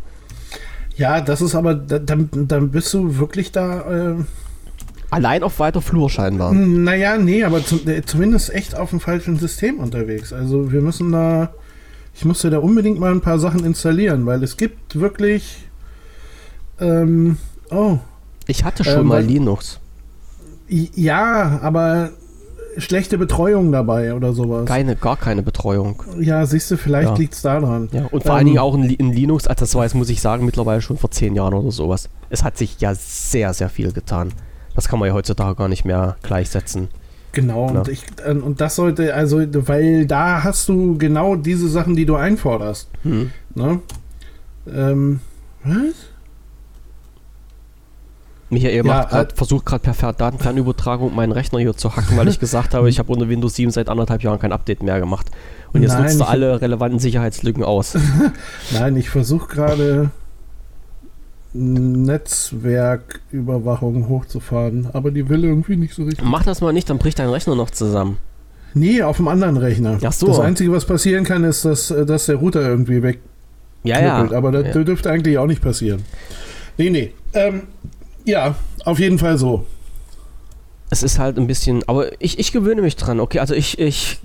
Ja, 0.97 1.21
das 1.21 1.43
ist 1.43 1.55
aber, 1.55 1.75
dann, 1.75 2.31
dann 2.33 2.71
bist 2.71 2.93
du 2.95 3.19
wirklich 3.19 3.53
da. 3.53 3.81
Äh 3.91 4.25
Allein 5.11 5.43
auf 5.43 5.61
weiter 5.61 5.81
Flur 5.81 6.11
scheinbar. 6.11 6.53
Naja, 6.53 7.17
nee, 7.17 7.45
aber 7.45 7.65
zum, 7.65 7.87
äh, 7.87 8.03
zumindest 8.03 8.53
echt 8.53 8.75
auf 8.75 8.91
dem 8.91 9.01
falschen 9.01 9.39
System 9.39 9.79
unterwegs. 9.79 10.33
Also 10.33 10.73
wir 10.73 10.81
müssen 10.81 11.13
da. 11.13 11.51
Ich 12.15 12.25
musste 12.25 12.49
da 12.49 12.59
unbedingt 12.59 12.99
mal 12.99 13.13
ein 13.13 13.21
paar 13.21 13.39
Sachen 13.39 13.65
installieren, 13.65 14.27
weil 14.27 14.43
es 14.43 14.57
gibt 14.57 14.99
wirklich. 14.99 15.69
Ähm, 16.81 17.37
oh, 17.71 17.99
ich 18.47 18.65
hatte 18.65 18.85
schon 18.85 19.01
ähm, 19.01 19.07
mal 19.07 19.23
Linux. 19.23 19.79
Ja, 20.69 21.61
aber 21.63 22.11
schlechte 22.79 23.19
Betreuung 23.19 23.73
dabei 23.73 24.15
oder 24.15 24.33
sowas. 24.33 24.67
Keine, 24.67 24.97
gar 24.97 25.17
keine 25.17 25.43
Betreuung. 25.43 26.03
Ja, 26.19 26.45
siehst 26.47 26.71
du, 26.71 26.77
vielleicht 26.77 27.11
ja. 27.11 27.17
liegt 27.17 27.35
es 27.35 27.43
daran. 27.43 27.89
Ja, 27.93 28.07
und 28.11 28.23
vor 28.23 28.33
ähm, 28.33 28.37
allen 28.37 28.47
Dingen 28.47 28.59
auch 28.59 28.75
in, 28.75 28.85
in 28.85 29.13
Linux, 29.13 29.47
also 29.47 29.61
das 29.61 29.75
war 29.75 29.85
jetzt, 29.85 29.95
muss 29.95 30.09
ich 30.09 30.21
sagen, 30.21 30.45
mittlerweile 30.45 30.81
schon 30.81 30.97
vor 30.97 31.11
zehn 31.11 31.35
Jahren 31.35 31.55
oder 31.55 31.71
sowas. 31.71 32.09
Es 32.31 32.45
hat 32.45 32.57
sich 32.57 32.81
ja 32.81 32.95
sehr, 32.95 33.55
sehr 33.55 33.69
viel 33.69 33.93
getan. 33.93 34.33
Das 34.75 34.89
kann 34.89 34.99
man 34.99 35.09
ja 35.09 35.15
heutzutage 35.15 35.55
gar 35.55 35.69
nicht 35.69 35.85
mehr 35.85 36.17
gleichsetzen. 36.23 36.89
Genau, 37.33 37.71
ja. 37.71 37.81
und, 37.81 37.89
ich, 37.89 38.03
ähm, 38.25 38.43
und 38.43 38.61
das 38.61 38.77
sollte, 38.77 39.15
also, 39.15 39.43
weil 39.69 40.07
da 40.07 40.43
hast 40.43 40.69
du 40.69 40.97
genau 40.97 41.37
diese 41.37 41.69
Sachen, 41.69 41.95
die 41.95 42.07
du 42.07 42.17
einforderst. 42.17 42.89
Hm. 43.03 43.31
Ne? 43.55 43.81
Ähm, 44.73 45.21
was? 45.63 45.95
Michael 48.49 48.77
ja, 48.77 48.83
macht 48.85 49.11
grad, 49.11 49.33
äh, 49.33 49.37
versucht 49.37 49.67
gerade 49.67 49.91
per 49.91 50.13
Datenfernübertragung 50.13 51.13
meinen 51.15 51.33
Rechner 51.33 51.59
hier 51.59 51.77
zu 51.77 51.97
hacken, 51.97 52.17
weil 52.17 52.29
ich 52.29 52.39
gesagt 52.39 52.75
habe, 52.75 52.89
ich 52.89 53.01
habe 53.01 53.13
unter 53.13 53.29
Windows 53.29 53.57
7 53.57 53.73
seit 53.73 53.89
anderthalb 53.89 54.23
Jahren 54.23 54.39
kein 54.39 54.53
Update 54.53 54.83
mehr 54.83 55.01
gemacht. 55.01 55.31
Und 55.73 55.83
jetzt 55.83 55.95
Nein, 55.95 56.05
nutzt 56.05 56.21
er 56.21 56.29
alle 56.29 56.61
relevanten 56.61 57.01
Sicherheitslücken 57.01 57.65
aus. 57.65 57.99
Nein, 58.73 58.97
ich 58.97 59.11
versuche 59.11 59.49
gerade 59.49 60.11
Netzwerküberwachung 61.53 64.09
hochzufahren, 64.09 64.91
aber 64.93 65.11
die 65.11 65.29
will 65.29 65.43
irgendwie 65.45 65.75
nicht 65.77 65.95
so 65.95 66.05
richtig. 66.05 66.25
Mach 66.25 66.45
das 66.45 66.61
mal 66.61 66.73
nicht, 66.73 66.89
dann 66.89 66.99
bricht 66.99 67.19
dein 67.19 67.31
Rechner 67.31 67.57
noch 67.57 67.71
zusammen. 67.71 68.19
Nee, 68.75 69.03
auf 69.03 69.19
einem 69.19 69.27
anderen 69.29 69.57
Rechner. 69.57 69.99
Ach 70.05 70.13
so. 70.13 70.27
Das 70.27 70.39
Einzige, 70.39 70.71
was 70.71 70.85
passieren 70.85 71.25
kann, 71.25 71.45
ist, 71.45 71.65
dass, 71.65 71.89
dass 71.89 72.27
der 72.27 72.37
Router 72.37 72.61
irgendwie 72.61 73.03
weg. 73.03 73.21
Ja, 73.85 74.01
ja. 74.01 74.31
Aber 74.33 74.53
das 74.53 74.75
ja. 74.75 74.85
dürfte 74.85 75.11
eigentlich 75.11 75.39
auch 75.39 75.47
nicht 75.47 75.63
passieren. 75.63 76.03
Nee, 76.77 76.91
nee. 76.91 77.15
Ähm, 77.33 77.63
ja, 78.27 78.55
auf 78.85 78.99
jeden 78.99 79.19
Fall 79.19 79.39
so. 79.39 79.65
Es 80.89 81.03
ist 81.03 81.19
halt 81.19 81.37
ein 81.37 81.49
bisschen, 81.49 81.83
aber 81.89 82.21
ich, 82.23 82.39
ich 82.39 82.53
gewöhne 82.53 82.81
mich 82.81 82.95
dran. 82.95 83.19
Okay, 83.19 83.41
also 83.41 83.55
ich, 83.55 83.79
ich 83.81 84.21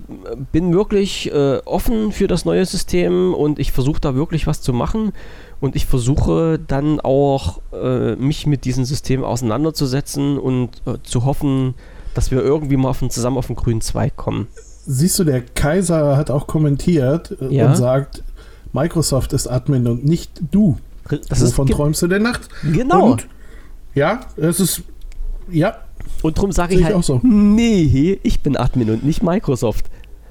bin 0.52 0.72
wirklich 0.72 1.32
äh, 1.32 1.58
offen 1.64 2.12
für 2.12 2.28
das 2.28 2.44
neue 2.44 2.64
System 2.64 3.34
und 3.34 3.58
ich 3.58 3.72
versuche 3.72 4.00
da 4.00 4.14
wirklich 4.14 4.46
was 4.46 4.60
zu 4.60 4.72
machen 4.72 5.12
und 5.60 5.74
ich 5.74 5.86
versuche 5.86 6.60
dann 6.64 7.00
auch 7.00 7.60
äh, 7.72 8.14
mich 8.14 8.46
mit 8.46 8.64
diesem 8.64 8.84
System 8.84 9.24
auseinanderzusetzen 9.24 10.38
und 10.38 10.70
äh, 10.86 10.98
zu 11.02 11.24
hoffen, 11.24 11.74
dass 12.14 12.30
wir 12.30 12.40
irgendwie 12.42 12.76
mal 12.76 12.90
auf 12.90 13.02
zusammen 13.08 13.38
auf 13.38 13.48
den 13.48 13.56
grünen 13.56 13.80
Zweig 13.80 14.16
kommen. 14.16 14.46
Siehst 14.86 15.18
du, 15.18 15.24
der 15.24 15.40
Kaiser 15.42 16.16
hat 16.16 16.30
auch 16.30 16.46
kommentiert 16.46 17.36
äh, 17.40 17.54
ja? 17.54 17.66
und 17.66 17.76
sagt, 17.76 18.22
Microsoft 18.72 19.32
ist 19.32 19.48
Admin 19.48 19.88
und 19.88 20.04
nicht 20.04 20.30
du. 20.52 20.78
Das 21.28 21.42
Wovon 21.42 21.66
träumst 21.66 22.02
du 22.02 22.06
denn 22.06 22.22
nachts? 22.22 22.48
Genau. 22.62 23.12
Und 23.12 23.26
ja, 23.94 24.20
es 24.36 24.60
ist. 24.60 24.82
Ja. 25.50 25.76
Und 26.22 26.38
darum 26.38 26.52
sage 26.52 26.74
ich 26.74 26.84
halt, 26.84 26.94
auch 26.94 27.02
so. 27.02 27.20
nee, 27.22 28.18
ich 28.22 28.40
bin 28.40 28.56
Admin 28.56 28.90
und 28.90 29.04
nicht 29.04 29.22
Microsoft. 29.22 29.86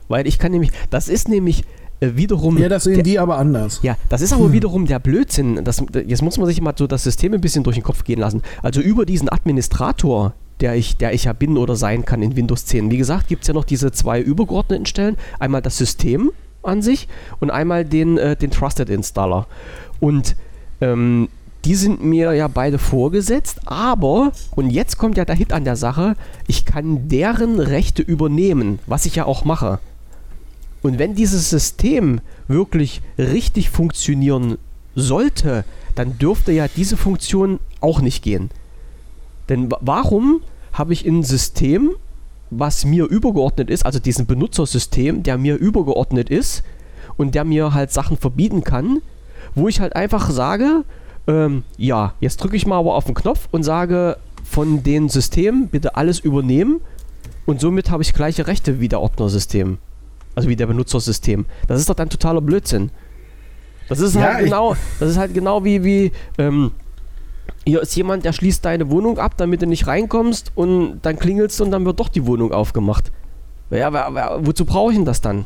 Weil 0.07 0.27
ich 0.27 0.39
kann 0.39 0.51
nämlich, 0.51 0.71
das 0.89 1.07
ist 1.07 1.29
nämlich 1.29 1.63
äh, 2.01 2.15
wiederum. 2.15 2.57
Ja, 2.57 2.67
das 2.67 2.83
sehen 2.83 2.95
der, 2.95 3.03
die 3.03 3.19
aber 3.19 3.37
anders. 3.37 3.79
Ja, 3.83 3.95
das 4.09 4.21
ist 4.21 4.33
aber 4.33 4.45
hm. 4.45 4.51
wiederum 4.53 4.85
der 4.85 4.99
Blödsinn. 4.99 5.63
Das, 5.63 5.83
jetzt 5.93 6.21
muss 6.21 6.37
man 6.37 6.47
sich 6.47 6.59
mal 6.59 6.73
so 6.77 6.87
das 6.87 7.03
System 7.03 7.33
ein 7.33 7.41
bisschen 7.41 7.63
durch 7.63 7.75
den 7.77 7.83
Kopf 7.83 8.03
gehen 8.03 8.19
lassen. 8.19 8.41
Also 8.61 8.81
über 8.81 9.05
diesen 9.05 9.29
Administrator, 9.29 10.33
der 10.59 10.75
ich, 10.75 10.97
der 10.97 11.13
ich 11.13 11.25
ja 11.25 11.33
bin 11.33 11.57
oder 11.57 11.75
sein 11.75 12.03
kann 12.03 12.21
in 12.21 12.35
Windows 12.35 12.65
10. 12.65 12.91
Wie 12.91 12.97
gesagt, 12.97 13.27
gibt 13.27 13.43
es 13.43 13.47
ja 13.47 13.53
noch 13.53 13.63
diese 13.63 13.91
zwei 13.91 14.19
übergeordneten 14.19 14.85
Stellen. 14.85 15.17
Einmal 15.39 15.61
das 15.61 15.77
System 15.77 16.31
an 16.63 16.81
sich 16.81 17.07
und 17.39 17.51
einmal 17.51 17.85
den, 17.85 18.17
äh, 18.17 18.35
den 18.35 18.51
Trusted 18.51 18.89
Installer. 18.89 19.47
Und 19.99 20.35
ähm, 20.81 21.29
die 21.65 21.75
sind 21.75 22.03
mir 22.03 22.33
ja 22.33 22.47
beide 22.47 22.79
vorgesetzt, 22.79 23.61
aber, 23.65 24.31
und 24.55 24.71
jetzt 24.71 24.97
kommt 24.97 25.17
ja 25.17 25.25
der 25.25 25.35
Hit 25.35 25.53
an 25.53 25.63
der 25.63 25.75
Sache, 25.75 26.15
ich 26.47 26.65
kann 26.65 27.07
deren 27.07 27.59
Rechte 27.59 28.01
übernehmen, 28.01 28.79
was 28.87 29.05
ich 29.05 29.15
ja 29.15 29.25
auch 29.25 29.45
mache. 29.45 29.79
Und 30.81 30.97
wenn 30.97 31.13
dieses 31.13 31.49
System 31.49 32.21
wirklich 32.47 33.01
richtig 33.17 33.69
funktionieren 33.69 34.57
sollte, 34.95 35.63
dann 35.93 36.17
dürfte 36.17 36.51
ja 36.51 36.67
diese 36.67 36.97
Funktion 36.97 37.59
auch 37.79 38.01
nicht 38.01 38.23
gehen. 38.23 38.49
Denn 39.49 39.69
warum 39.81 40.41
habe 40.73 40.93
ich 40.93 41.05
ein 41.05 41.23
System, 41.23 41.91
was 42.49 42.85
mir 42.85 43.05
übergeordnet 43.05 43.69
ist, 43.69 43.85
also 43.85 43.99
diesen 43.99 44.25
Benutzersystem, 44.25 45.23
der 45.23 45.37
mir 45.37 45.55
übergeordnet 45.55 46.29
ist 46.29 46.63
und 47.17 47.35
der 47.35 47.45
mir 47.45 47.73
halt 47.73 47.91
Sachen 47.91 48.17
verbieten 48.17 48.63
kann, 48.63 49.01
wo 49.55 49.67
ich 49.67 49.79
halt 49.79 49.95
einfach 49.95 50.29
sage, 50.29 50.83
ähm, 51.27 51.63
ja, 51.77 52.13
jetzt 52.19 52.37
drücke 52.37 52.55
ich 52.55 52.65
mal 52.65 52.77
aber 52.77 52.95
auf 52.95 53.05
den 53.05 53.15
Knopf 53.15 53.47
und 53.51 53.63
sage 53.63 54.17
von 54.43 54.83
den 54.83 55.09
Systemen 55.09 55.67
bitte 55.67 55.95
alles 55.95 56.19
übernehmen 56.19 56.81
und 57.45 57.61
somit 57.61 57.89
habe 57.89 58.03
ich 58.03 58.13
gleiche 58.13 58.47
Rechte 58.47 58.79
wie 58.79 58.89
der 58.89 59.01
Ordnersystem. 59.01 59.77
Also 60.35 60.49
wie 60.49 60.55
der 60.55 60.67
Benutzersystem. 60.67 61.45
Das 61.67 61.79
ist 61.79 61.89
doch 61.89 61.95
dann 61.95 62.09
totaler 62.09 62.41
Blödsinn. 62.41 62.89
Das 63.89 63.99
ist 63.99 64.15
ja, 64.15 64.21
halt 64.21 64.45
genau, 64.45 64.75
das 64.99 65.09
ist 65.09 65.17
halt 65.17 65.33
genau 65.33 65.65
wie, 65.65 65.83
wie, 65.83 66.11
ähm, 66.37 66.71
hier 67.65 67.81
ist 67.81 67.95
jemand, 67.95 68.23
der 68.25 68.33
schließt 68.33 68.63
deine 68.63 68.89
Wohnung 68.89 69.19
ab, 69.19 69.33
damit 69.37 69.61
du 69.61 69.67
nicht 69.67 69.87
reinkommst 69.87 70.51
und 70.55 71.01
dann 71.01 71.19
klingelst 71.19 71.59
du 71.59 71.65
und 71.65 71.71
dann 71.71 71.85
wird 71.85 71.99
doch 71.99 72.09
die 72.09 72.25
Wohnung 72.25 72.53
aufgemacht. 72.53 73.11
Ja, 73.69 73.91
wozu 74.45 74.65
brauche 74.65 74.91
ich 74.91 74.97
denn 74.97 75.05
das 75.05 75.21
dann? 75.21 75.45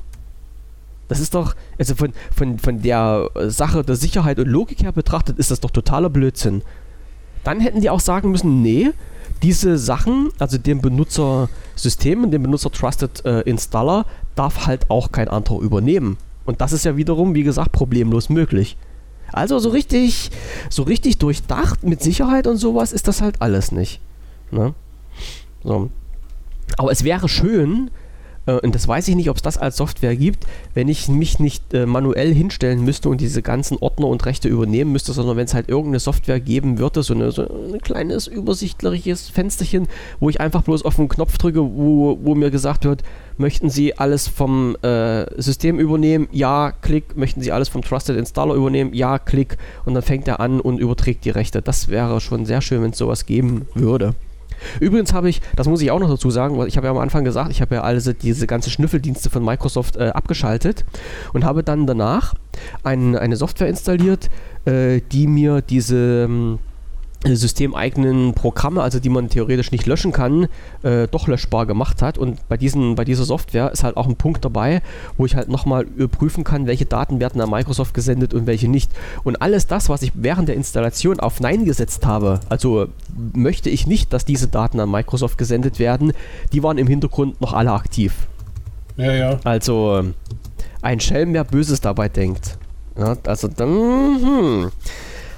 Das 1.08 1.20
ist 1.20 1.36
doch, 1.36 1.56
also 1.78 1.96
von, 1.96 2.14
von, 2.36 2.60
von 2.60 2.82
der 2.82 3.30
Sache 3.48 3.84
der 3.84 3.96
Sicherheit 3.96 4.40
und 4.40 4.48
Logik 4.48 4.84
her 4.84 4.92
betrachtet, 4.92 5.38
ist 5.38 5.52
das 5.52 5.60
doch 5.60 5.72
totaler 5.72 6.10
Blödsinn. 6.10 6.64
Dann 7.44 7.60
hätten 7.60 7.82
die 7.82 7.90
auch 7.90 8.00
sagen 8.00 8.32
müssen, 8.32 8.62
nee, 8.62 8.92
diese 9.44 9.78
Sachen, 9.78 10.30
also 10.40 10.58
den 10.58 10.82
Benutzersystem 10.82 12.24
und 12.24 12.32
den 12.32 12.42
Benutzer 12.42 12.72
Trusted 12.72 13.24
äh, 13.26 13.42
Installer, 13.42 14.06
darf 14.34 14.66
halt 14.66 14.90
auch 14.90 15.12
kein 15.12 15.28
anderer 15.28 15.60
übernehmen. 15.60 16.18
Und 16.46 16.62
das 16.62 16.74
ist 16.74 16.86
ja 16.86 16.98
wiederum, 16.98 17.36
wie 17.36 17.44
gesagt, 17.44 17.72
problemlos 17.72 18.30
möglich. 18.30 18.78
Also 19.32 19.60
so 19.60 19.70
richtig, 19.70 20.32
so 20.70 20.84
richtig 20.84 21.18
durchdacht 21.18 21.84
mit 21.84 22.02
Sicherheit 22.02 22.48
und 22.48 22.58
sowas 22.58 22.94
ist 22.94 23.08
das 23.08 23.22
halt 23.22 23.42
alles 23.42 23.72
nicht. 23.72 24.00
Ne? 24.52 24.74
So. 25.64 25.90
Aber 26.78 26.92
es 26.92 27.04
wäre 27.04 27.28
schön, 27.30 27.88
äh, 27.88 28.05
und 28.54 28.76
das 28.76 28.88
weiß 28.88 29.08
ich 29.08 29.16
nicht, 29.16 29.30
ob 29.30 29.38
es 29.38 29.42
das 29.42 29.58
als 29.58 29.78
Software 29.78 30.16
gibt, 30.16 30.46
wenn 30.74 30.88
ich 30.88 31.08
mich 31.08 31.40
nicht 31.40 31.74
äh, 31.74 31.86
manuell 31.86 32.34
hinstellen 32.34 32.84
müsste 32.84 33.10
und 33.10 33.22
diese 33.22 33.42
ganzen 33.42 33.78
Ordner 33.80 34.08
und 34.08 34.26
Rechte 34.26 34.48
übernehmen 34.48 34.92
müsste, 34.92 35.14
sondern 35.14 35.38
wenn 35.38 35.46
es 35.46 35.54
halt 35.54 35.70
irgendeine 35.70 36.00
Software 36.00 36.40
geben 36.40 36.78
würde, 36.78 37.02
so, 37.04 37.14
eine, 37.14 37.32
so 37.32 37.44
ein 37.44 37.80
kleines 37.82 38.28
übersichtliches 38.28 39.30
Fensterchen, 39.30 39.88
wo 40.20 40.30
ich 40.30 40.40
einfach 40.40 40.64
bloß 40.64 40.86
auf 40.86 41.00
einen 41.00 41.10
Knopf 41.10 41.38
drücke, 41.38 41.62
wo, 41.62 42.20
wo 42.22 42.36
mir 42.36 42.52
gesagt 42.52 42.86
wird, 42.86 43.04
möchten 43.38 43.70
Sie 43.70 43.98
alles 43.98 44.28
vom 44.28 44.76
äh, 44.82 45.26
System 45.42 45.80
übernehmen? 45.80 46.28
Ja, 46.32 46.72
klick. 46.72 47.18
Möchten 47.18 47.42
Sie 47.42 47.52
alles 47.52 47.70
vom 47.70 47.82
Trusted 47.82 48.18
Installer 48.18 48.54
übernehmen? 48.54 48.94
Ja, 48.94 49.20
klick. 49.20 49.58
Und 49.86 49.94
dann 49.94 50.04
fängt 50.04 50.28
er 50.28 50.40
an 50.40 50.62
und 50.62 50.80
überträgt 50.80 51.26
die 51.26 51.32
Rechte. 51.32 51.62
Das 51.62 51.88
wäre 51.90 52.22
schon 52.22 52.46
sehr 52.46 52.62
schön, 52.62 52.82
wenn 52.82 52.92
es 52.92 52.98
sowas 52.98 53.26
geben 53.26 53.68
würde. 53.74 54.16
Übrigens 54.80 55.14
habe 55.14 55.30
ich, 55.30 55.42
das 55.56 55.68
muss 55.68 55.82
ich 55.82 55.92
auch 55.92 56.00
noch 56.00 56.10
dazu 56.10 56.30
sagen, 56.32 56.58
weil 56.58 56.68
ich 56.68 56.78
habe 56.78 56.88
ja 56.88 56.92
am 56.92 56.98
Anfang 56.98 57.24
gesagt, 57.24 57.52
ich 57.52 57.62
habe 57.62 57.76
ja 57.76 57.82
also 57.82 58.14
diese 58.14 58.48
ganzen 58.48 58.70
Schnüffeldienste 58.70 59.30
von 59.30 59.44
Microsoft 59.44 59.98
äh, 59.98 60.10
abgeschaltet 60.10 60.86
und 61.34 61.44
habe 61.44 61.64
dann 61.64 61.88
danach 61.88 62.34
ein, 62.84 63.16
eine 63.16 63.36
Software 63.36 63.68
installiert, 63.68 64.30
äh, 64.66 65.02
die 65.12 65.28
mir 65.28 65.62
diese 65.62 66.26
ähm, 66.26 66.60
systemeigenen 67.34 68.34
Programme, 68.34 68.82
also 68.82 69.00
die 69.00 69.10
man 69.10 69.30
theoretisch 69.30 69.72
nicht 69.72 69.86
löschen 69.86 70.12
kann, 70.12 70.48
äh, 70.84 71.08
doch 71.08 71.28
löschbar 71.28 71.66
gemacht 71.66 72.02
hat. 72.02 72.18
Und 72.18 72.48
bei, 72.48 72.58
diesen, 72.58 72.96
bei 72.96 73.06
dieser 73.06 73.26
Software 73.26 73.72
ist 73.72 73.84
halt 73.84 73.98
auch 73.98 74.08
ein 74.08 74.16
Punkt 74.16 74.46
dabei, 74.46 74.82
wo 75.18 75.26
ich 75.26 75.36
halt 75.36 75.50
nochmal 75.50 75.84
überprüfen 75.96 76.44
kann, 76.44 76.68
welche 76.68 76.86
Daten 76.86 77.20
werden 77.20 77.42
an 77.42 77.50
Microsoft 77.50 77.94
gesendet 77.94 78.34
und 78.34 78.46
welche 78.46 78.68
nicht. 78.68 78.92
Und 79.24 79.42
alles 79.42 79.68
das, 79.68 79.90
was 79.90 80.02
ich 80.04 80.12
während 80.14 80.50
der 80.50 80.56
Installation 80.56 81.20
auf 81.20 81.40
Nein 81.40 81.66
gesetzt 81.66 82.06
habe, 82.06 82.40
also 82.50 82.88
möchte 83.34 83.70
ich 83.70 83.88
nicht, 83.88 84.14
dass 84.14 84.26
diese 84.26 84.48
Daten 84.48 84.80
an 84.80 84.92
Microsoft 84.92 85.38
gesendet 85.38 85.80
werden, 85.80 86.14
die 86.54 86.62
waren 86.62 86.78
im 86.78 86.88
Hintergrund 86.88 87.42
noch 87.42 87.54
alle 87.54 87.72
aktiv. 87.72 88.28
Ja, 88.98 89.12
ja. 89.12 89.40
Also 89.44 90.04
ein 90.82 91.00
Schelm, 91.00 91.34
wer 91.34 91.44
Böses 91.44 91.82
dabei 91.82 92.10
denkt. 92.10 92.58
Ja, 92.98 93.18
also 93.26 93.48
dann, 93.48 93.70
hm. 93.70 94.72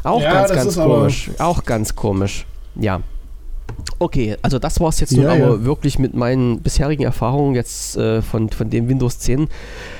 Auch 0.08 0.22
ja, 0.22 0.34
ganz, 0.34 0.53
ganz 0.53 0.76
komisch. 0.76 1.32
Auch 1.38 1.66
ganz 1.66 1.95
komisch. 1.95 2.45
Ja. 2.76 3.01
Okay, 3.99 4.38
also 4.41 4.58
das 4.58 4.80
war 4.80 4.89
es 4.89 4.99
jetzt 4.99 5.12
ja, 5.12 5.24
nun 5.24 5.28
aber 5.30 5.55
ja. 5.55 5.64
wirklich 5.66 5.99
mit 5.99 6.14
meinen 6.14 6.62
bisherigen 6.62 7.03
Erfahrungen 7.03 7.55
jetzt 7.55 7.97
äh, 7.97 8.22
von, 8.22 8.49
von 8.49 8.70
dem 8.70 8.88
Windows 8.88 9.20
10, 9.20 9.49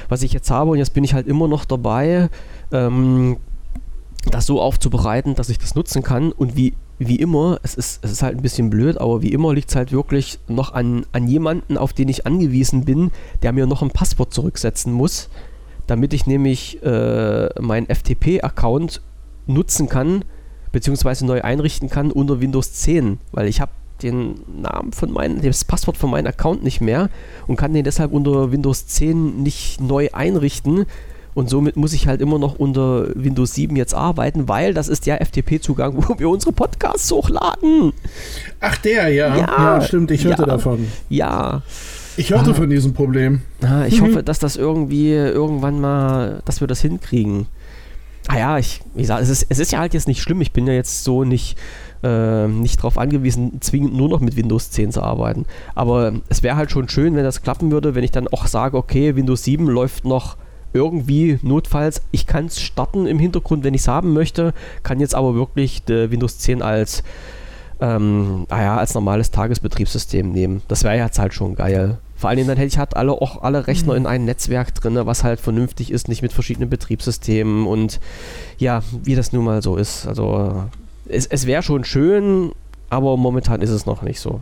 was 0.08 0.22
ich 0.22 0.32
jetzt 0.32 0.50
habe. 0.50 0.72
Und 0.72 0.78
jetzt 0.78 0.94
bin 0.94 1.04
ich 1.04 1.14
halt 1.14 1.28
immer 1.28 1.48
noch 1.48 1.66
dabei, 1.66 2.30
ähm, 2.72 3.38
das 4.32 4.46
so 4.46 4.62
aufzubereiten, 4.62 5.36
dass 5.36 5.50
ich 5.50 5.60
das 5.60 5.76
nutzen 5.76 6.04
kann. 6.04 6.32
Und 6.32 6.56
wie, 6.56 6.74
wie 7.00 7.18
immer, 7.18 7.60
es 7.64 7.76
ist, 7.76 8.04
es 8.04 8.12
ist 8.12 8.24
halt 8.24 8.38
ein 8.38 8.42
bisschen 8.42 8.70
blöd, 8.70 9.00
aber 9.00 9.22
wie 9.22 9.34
immer 9.34 9.54
liegt 9.54 9.70
es 9.70 9.76
halt 9.76 9.92
wirklich 9.92 10.40
noch 10.48 10.74
an, 10.74 11.06
an 11.12 11.28
jemanden, 11.28 11.78
auf 11.78 11.92
den 11.92 12.08
ich 12.08 12.26
angewiesen 12.26 12.86
bin, 12.86 13.12
der 13.42 13.52
mir 13.52 13.68
noch 13.68 13.82
ein 13.82 13.92
Passwort 13.92 14.34
zurücksetzen 14.34 14.94
muss, 14.94 15.30
damit 15.86 16.14
ich 16.14 16.28
nämlich 16.28 16.82
äh, 16.84 17.50
meinen 17.60 17.88
FTP-Account 17.88 19.02
nutzen 19.48 19.90
kann, 19.90 20.24
beziehungsweise 20.72 21.26
neu 21.26 21.42
einrichten 21.42 21.90
kann 21.90 22.12
unter 22.12 22.40
Windows 22.40 22.74
10, 22.74 23.20
weil 23.32 23.48
ich 23.48 23.62
habe 23.62 23.72
den 24.04 24.36
Namen 24.62 24.92
von 24.92 25.12
meinem, 25.12 25.42
das 25.42 25.66
Passwort 25.66 25.98
von 25.98 26.12
meinem 26.12 26.28
Account 26.28 26.64
nicht 26.64 26.82
mehr 26.82 27.10
und 27.48 27.56
kann 27.56 27.74
den 27.74 27.84
deshalb 27.84 28.12
unter 28.12 28.52
Windows 28.52 28.88
10 28.88 29.42
nicht 29.42 29.82
neu 29.82 30.10
einrichten. 30.14 30.86
Und 31.34 31.52
somit 31.52 31.78
muss 31.78 31.94
ich 31.94 32.08
halt 32.08 32.20
immer 32.20 32.40
noch 32.40 32.56
unter 32.56 33.10
Windows 33.14 33.54
7 33.54 33.76
jetzt 33.76 33.94
arbeiten, 33.94 34.48
weil 34.48 34.74
das 34.74 34.88
ist 34.88 35.06
der 35.06 35.22
FTP-Zugang, 35.24 35.94
wo 35.98 36.18
wir 36.18 36.30
unsere 36.30 36.52
Podcasts 36.52 37.12
hochladen. 37.12 37.94
Ach, 38.60 38.78
der, 38.78 39.10
ja. 39.10 39.38
Ja, 39.38 39.46
ja 39.48 39.82
stimmt, 39.82 40.10
ich 40.10 40.26
hörte 40.26 40.44
ja, 40.44 40.48
davon. 40.48 40.88
Ja. 41.10 41.62
Ich 42.18 42.32
hörte 42.32 42.50
ah, 42.50 42.54
von 42.56 42.70
diesem 42.70 42.94
Problem. 42.94 43.42
Ah, 43.62 43.86
ich 43.86 44.02
mhm. 44.02 44.08
hoffe, 44.08 44.24
dass 44.24 44.40
das 44.40 44.56
irgendwie 44.56 45.12
irgendwann 45.12 45.80
mal, 45.80 46.42
dass 46.46 46.60
wir 46.60 46.68
das 46.68 46.82
hinkriegen. 46.82 47.46
Ah 48.28 48.38
ja, 48.38 48.58
ich, 48.58 48.82
wie 48.94 49.02
gesagt, 49.02 49.22
es 49.22 49.30
ist, 49.30 49.46
es 49.48 49.60
ist 49.60 49.72
ja 49.72 49.80
halt 49.80 49.94
jetzt 49.94 50.08
nicht 50.08 50.22
schlimm. 50.22 50.42
Ich 50.42 50.52
bin 50.52 50.68
ja 50.68 50.74
jetzt 50.74 51.04
so 51.06 51.24
nicht, 51.24 51.58
äh, 52.04 52.48
nicht 52.48 52.80
darauf 52.80 52.98
angewiesen, 52.98 53.62
zwingend 53.62 53.96
nur 53.96 54.10
noch 54.10 54.20
mit 54.20 54.36
Windows 54.36 54.70
10 54.72 54.92
zu 54.92 55.02
arbeiten. 55.02 55.46
Aber 55.76 56.14
es 56.28 56.44
wäre 56.44 56.58
halt 56.58 56.70
schon 56.70 56.90
schön, 56.90 57.16
wenn 57.16 57.24
das 57.24 57.42
klappen 57.42 57.72
würde, 57.72 57.96
wenn 57.96 58.04
ich 58.04 58.12
dann 58.12 58.28
auch 58.28 58.48
sage, 58.48 58.78
okay, 58.78 59.16
Windows 59.16 59.44
7 59.46 59.68
läuft 59.68 60.04
noch 60.04 60.36
irgendwie 60.74 61.40
notfalls. 61.42 62.02
Ich 62.12 62.28
kann 62.28 62.48
es 62.48 62.60
starten 62.62 63.08
im 63.08 63.20
Hintergrund, 63.20 63.64
wenn 63.64 63.74
ich 63.74 63.82
es 63.82 63.88
haben 63.88 64.14
möchte, 64.14 64.54
kann 64.84 65.00
jetzt 65.00 65.16
aber 65.16 65.34
wirklich 65.34 65.84
Windows 65.88 66.40
10 66.40 66.62
als, 66.62 67.04
ähm, 67.80 68.46
ah 68.50 68.62
ja, 68.62 68.78
als 68.78 68.94
normales 68.94 69.32
Tagesbetriebssystem 69.32 70.32
nehmen. 70.32 70.62
Das 70.68 70.84
wäre 70.84 70.98
jetzt 70.98 71.20
halt 71.20 71.34
schon 71.34 71.56
geil. 71.56 71.98
Vor 72.18 72.30
allen 72.30 72.38
Dingen 72.38 72.50
dann 72.50 72.58
hätte 72.58 72.68
ich 72.68 72.78
halt 72.80 72.96
alle, 72.96 73.14
auch 73.14 73.44
alle 73.44 73.68
Rechner 73.68 73.94
mhm. 73.94 74.00
in 74.00 74.06
einem 74.08 74.26
Netzwerk 74.26 74.74
drin, 74.74 75.00
was 75.04 75.24
halt 75.24 75.40
vernünftig 75.40 75.92
ist, 75.92 76.08
nicht 76.08 76.22
mit 76.22 76.34
verschiedenen 76.34 76.70
Betriebssystemen 76.70 77.68
und 77.68 78.00
ja, 78.58 78.82
wie 79.04 79.16
das 79.16 79.34
nun 79.34 79.46
mal 79.46 79.62
so 79.62 79.78
ist. 79.78 80.08
Also 80.08 80.64
es, 81.08 81.28
es 81.28 81.46
wäre 81.46 81.64
schon 81.64 81.84
schön, 81.84 82.52
aber 82.90 83.18
momentan 83.18 83.62
ist 83.62 83.70
es 83.70 83.86
noch 83.86 84.02
nicht 84.02 84.20
so. 84.20 84.42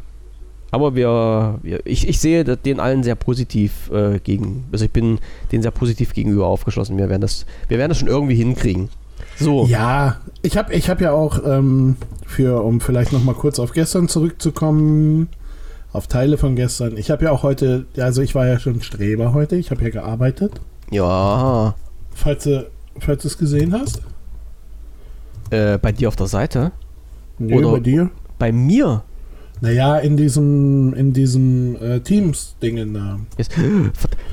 Aber 0.72 0.96
wir, 0.96 1.60
wir 1.62 1.86
ich, 1.86 2.08
ich 2.08 2.20
sehe 2.20 2.44
den 2.44 2.80
allen 2.80 3.04
sehr 3.04 3.16
positiv 3.16 3.90
äh, 3.92 4.20
gegen, 4.20 4.66
also 4.72 4.86
ich 4.86 4.92
bin 4.92 5.20
denen 5.52 5.62
sehr 5.62 5.72
positiv 5.72 6.14
gegenüber 6.14 6.48
aufgeschlossen. 6.48 6.98
Wir 6.98 7.10
werden 7.10 7.22
das, 7.22 7.46
wir 7.68 7.78
werden 7.78 7.90
das 7.90 8.00
schon 8.00 8.08
irgendwie 8.08 8.36
hinkriegen. 8.36 8.90
So. 9.38 9.66
Ja, 9.68 10.22
ich 10.42 10.58
habe 10.58 10.74
ich 10.74 10.90
hab 10.90 11.02
ja 11.02 11.12
auch 11.12 11.40
ähm, 11.46 11.98
für, 12.26 12.64
um 12.64 12.82
vielleicht 12.82 13.14
noch 13.14 13.24
mal 13.24 13.36
kurz 13.36 13.60
auf 13.60 13.74
gestern 13.74 14.08
zurückzukommen, 14.08 15.30
auf 15.96 16.08
Teile 16.08 16.38
von 16.38 16.56
gestern. 16.56 16.98
Ich 16.98 17.10
habe 17.10 17.26
ja 17.26 17.32
auch 17.32 17.44
heute, 17.44 17.86
also 17.98 18.22
ich 18.22 18.36
war 18.36 18.48
ja 18.48 18.60
schon 18.60 18.82
Streber 18.82 19.34
heute, 19.34 19.56
ich 19.56 19.72
habe 19.72 19.82
ja 19.84 19.90
gearbeitet. 19.90 20.60
Ja. 20.92 21.76
Falls 22.14 22.44
du, 22.44 22.70
falls 23.00 23.22
du 23.24 23.28
es 23.28 23.38
gesehen 23.38 23.74
hast. 23.74 24.02
Äh, 25.50 25.78
bei 25.78 25.92
dir 25.92 26.08
auf 26.08 26.16
der 26.16 26.28
Seite? 26.28 26.72
Nee, 27.38 27.56
Oder 27.56 27.72
bei 27.72 27.80
dir? 27.80 28.10
Bei 28.38 28.52
mir? 28.52 29.04
Naja, 29.62 29.98
in 29.98 30.18
diesem, 30.18 30.94
in 30.94 31.14
diesem 31.14 31.76
äh, 31.82 32.00
Teams-Dingen 32.02 32.94
da. 32.94 33.20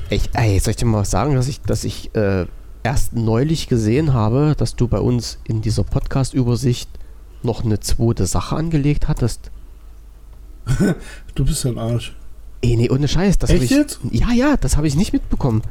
Ich, 0.09 0.29
ey, 0.33 0.59
soll 0.59 0.71
ich 0.71 0.77
dir 0.77 0.85
mal 0.85 1.05
sagen, 1.05 1.35
dass 1.35 1.47
ich, 1.47 1.61
dass 1.61 1.85
ich 1.85 2.13
äh, 2.13 2.45
erst 2.83 3.13
neulich 3.13 3.67
gesehen 3.67 4.13
habe, 4.13 4.53
dass 4.57 4.75
du 4.75 4.87
bei 4.87 4.99
uns 4.99 5.39
in 5.45 5.61
dieser 5.61 5.83
Podcast-Übersicht 5.83 6.89
noch 7.41 7.63
eine 7.63 7.79
zweite 7.79 8.25
Sache 8.25 8.55
angelegt 8.55 9.07
hattest? 9.07 9.49
du 11.35 11.45
bist 11.45 11.63
ja 11.63 11.71
ein 11.71 11.77
Arsch. 11.77 12.15
Ey, 12.61 12.77
nee, 12.77 12.89
ohne 12.89 13.07
Scheiß. 13.07 13.37
Das 13.39 13.49
Echt 13.49 13.63
ich, 13.63 13.71
jetzt? 13.71 13.99
Ja, 14.11 14.31
ja, 14.31 14.55
das 14.57 14.77
habe 14.77 14.87
ich 14.87 14.95
nicht 14.95 15.11
mitbekommen. 15.11 15.61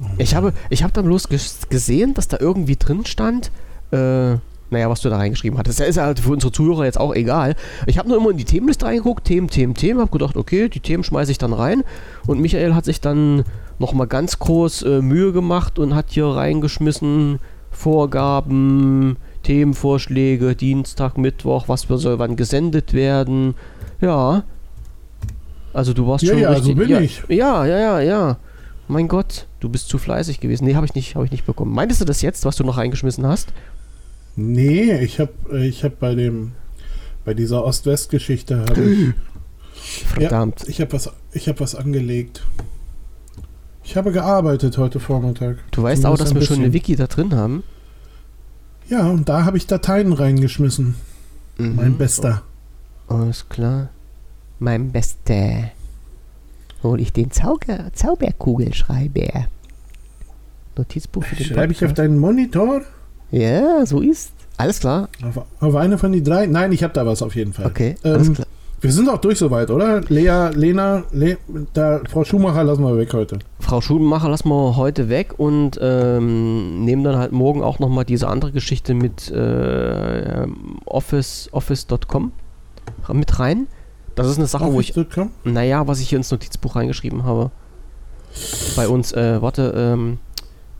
Oh 0.00 0.06
ich 0.18 0.34
habe, 0.34 0.52
ich 0.68 0.82
habe 0.82 0.92
dann 0.92 1.06
bloß 1.06 1.28
gesehen, 1.68 2.14
dass 2.14 2.28
da 2.28 2.36
irgendwie 2.38 2.76
drin 2.76 3.06
stand, 3.06 3.50
äh, 3.90 4.36
naja, 4.70 4.88
was 4.88 5.00
du 5.00 5.08
da 5.08 5.16
reingeschrieben 5.16 5.58
hattest. 5.58 5.80
Das 5.80 5.88
ist 5.88 5.96
ja 5.96 6.04
halt 6.04 6.20
für 6.20 6.30
unsere 6.30 6.52
Zuhörer 6.52 6.84
jetzt 6.84 7.00
auch 7.00 7.14
egal. 7.14 7.56
Ich 7.86 7.98
habe 7.98 8.08
nur 8.08 8.18
immer 8.18 8.30
in 8.30 8.36
die 8.36 8.44
Themenliste 8.44 8.86
reingeguckt, 8.86 9.24
Themen, 9.24 9.48
Themen, 9.48 9.74
Themen, 9.74 10.00
habe 10.00 10.10
gedacht, 10.10 10.36
okay, 10.36 10.68
die 10.68 10.80
Themen 10.80 11.02
schmeiße 11.02 11.32
ich 11.32 11.38
dann 11.38 11.52
rein. 11.52 11.82
Und 12.26 12.40
Michael 12.40 12.74
hat 12.74 12.84
sich 12.84 13.00
dann 13.00 13.44
nochmal 13.78 14.06
ganz 14.06 14.38
groß 14.38 14.82
äh, 14.82 15.02
Mühe 15.02 15.32
gemacht 15.32 15.78
und 15.78 15.94
hat 15.94 16.06
hier 16.10 16.26
reingeschmissen 16.26 17.40
Vorgaben, 17.70 19.16
Themenvorschläge, 19.42 20.54
Dienstag, 20.54 21.16
Mittwoch, 21.16 21.68
was 21.68 21.82
soll 21.82 22.18
wann 22.18 22.36
gesendet 22.36 22.92
werden. 22.92 23.54
Ja. 24.00 24.44
Also 25.72 25.92
du 25.92 26.06
warst 26.06 26.24
ja, 26.24 26.32
schon 26.32 26.42
ja, 26.42 26.50
richtig. 26.50 26.66
So 26.66 26.74
bin 26.74 26.88
ja, 26.88 27.00
ich. 27.00 27.22
Ja, 27.28 27.64
ja, 27.64 27.78
ja, 27.78 28.00
ja. 28.00 28.38
Mein 28.88 29.06
Gott, 29.06 29.46
du 29.60 29.68
bist 29.68 29.88
zu 29.88 29.98
fleißig 29.98 30.40
gewesen. 30.40 30.64
Nee, 30.64 30.74
habe 30.74 30.86
ich 30.86 30.94
nicht, 30.94 31.14
habe 31.14 31.24
ich 31.24 31.30
nicht 31.30 31.46
bekommen. 31.46 31.72
Meintest 31.72 32.00
du 32.00 32.04
das 32.04 32.22
jetzt, 32.22 32.44
was 32.44 32.56
du 32.56 32.64
noch 32.64 32.76
reingeschmissen 32.76 33.26
hast? 33.26 33.52
Nee, 34.36 34.98
ich 35.00 35.20
habe 35.20 35.32
ich 35.60 35.84
hab 35.84 36.00
bei 36.00 36.14
dem 36.14 36.52
bei 37.24 37.34
dieser 37.34 37.64
Ost-West-Geschichte 37.64 38.60
habe 38.60 38.82
ich 38.82 39.14
Verdammt. 39.80 40.60
Ja, 40.62 40.68
ich 40.68 40.80
habe 40.80 40.92
was 40.92 41.10
ich 41.32 41.48
habe 41.48 41.60
was 41.60 41.74
angelegt. 41.74 42.42
Ich 43.82 43.96
habe 43.96 44.12
gearbeitet 44.12 44.78
heute 44.78 45.00
Vormittag. 45.00 45.58
Du 45.72 45.82
weißt 45.82 46.06
auch, 46.06 46.16
dass 46.16 46.30
wir 46.34 46.40
bisschen. 46.40 46.56
schon 46.56 46.64
eine 46.64 46.72
Wiki 46.72 46.96
da 46.96 47.06
drin 47.06 47.34
haben? 47.34 47.64
Ja, 48.88 49.08
und 49.08 49.28
da 49.28 49.44
habe 49.44 49.56
ich 49.56 49.66
Dateien 49.66 50.12
reingeschmissen. 50.12 50.96
Mhm. 51.58 51.76
Mein 51.76 51.98
Bester. 51.98 52.42
Alles 53.10 53.48
klar. 53.48 53.88
Mein 54.60 54.92
Bester. 54.92 55.72
Hol 56.82 57.00
ich 57.00 57.12
den 57.12 57.30
Zauber 57.30 57.92
Zauberkugelschreiber. 57.92 59.46
Notizbuch 60.76 61.24
für 61.24 61.36
den 61.36 61.44
Schreibe 61.44 61.72
ich 61.72 61.84
auf 61.84 61.92
deinen 61.92 62.18
Monitor? 62.18 62.82
Ja, 63.32 63.84
so 63.84 64.00
ist. 64.00 64.32
Alles 64.56 64.78
klar. 64.78 65.08
Auf, 65.22 65.44
auf 65.60 65.74
eine 65.74 65.98
von 65.98 66.12
den 66.12 66.22
drei? 66.22 66.46
Nein, 66.46 66.72
ich 66.72 66.82
habe 66.84 66.94
da 66.94 67.04
was 67.04 67.20
auf 67.20 67.34
jeden 67.34 67.52
Fall. 67.52 67.66
Okay, 67.66 67.96
ähm, 68.04 68.12
alles 68.12 68.32
klar. 68.32 68.46
Wir 68.80 68.92
sind 68.92 69.08
auch 69.10 69.18
durch 69.18 69.38
soweit, 69.38 69.70
oder? 69.70 70.00
Lea, 70.08 70.50
Lena, 70.54 71.02
Le, 71.12 71.36
da, 71.74 72.00
Frau 72.08 72.24
Schumacher 72.24 72.64
lassen 72.64 72.82
wir 72.82 72.96
weg 72.96 73.12
heute. 73.12 73.40
Frau 73.58 73.80
Schumacher 73.80 74.30
lassen 74.30 74.48
wir 74.48 74.76
heute 74.76 75.10
weg 75.10 75.34
und 75.36 75.78
ähm, 75.82 76.84
nehmen 76.84 77.04
dann 77.04 77.16
halt 77.16 77.32
morgen 77.32 77.62
auch 77.62 77.78
nochmal 77.78 78.06
diese 78.06 78.28
andere 78.28 78.52
Geschichte 78.52 78.94
mit 78.94 79.30
äh, 79.30 80.46
Office, 80.86 81.50
Office.com 81.52 82.32
mit 83.12 83.38
rein. 83.38 83.66
Das 84.14 84.26
ist 84.26 84.38
eine 84.38 84.46
Sache, 84.46 84.64
Office. 84.64 84.96
wo 84.96 85.00
ich. 85.00 85.28
Naja, 85.44 85.86
was 85.86 86.00
ich 86.00 86.08
hier 86.08 86.18
ins 86.18 86.30
Notizbuch 86.30 86.76
reingeschrieben 86.76 87.24
habe. 87.24 87.50
Bei 88.76 88.88
uns, 88.88 89.12
äh, 89.12 89.40
warte, 89.42 89.72
ähm, 89.76 90.18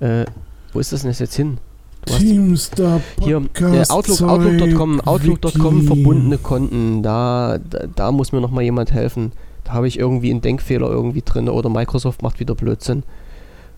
äh, 0.00 0.24
wo 0.72 0.78
ist 0.80 0.92
das 0.92 1.02
denn 1.02 1.12
jetzt 1.12 1.34
hin? 1.34 1.58
Teamstar 2.06 3.00
hier 3.20 3.42
äh, 3.60 3.84
Outlook, 3.88 4.22
Outlook.com, 4.22 5.00
Outlook.com 5.00 5.82
verbundene 5.82 6.38
Konten. 6.38 7.02
Da, 7.02 7.58
da, 7.58 7.86
da, 7.94 8.12
muss 8.12 8.32
mir 8.32 8.40
noch 8.40 8.50
mal 8.50 8.62
jemand 8.62 8.92
helfen. 8.92 9.32
Da 9.64 9.72
habe 9.72 9.86
ich 9.86 9.98
irgendwie 9.98 10.30
einen 10.30 10.40
Denkfehler 10.40 10.88
irgendwie 10.88 11.22
drin 11.22 11.48
oder 11.48 11.68
Microsoft 11.68 12.22
macht 12.22 12.40
wieder 12.40 12.54
Blödsinn. 12.54 13.02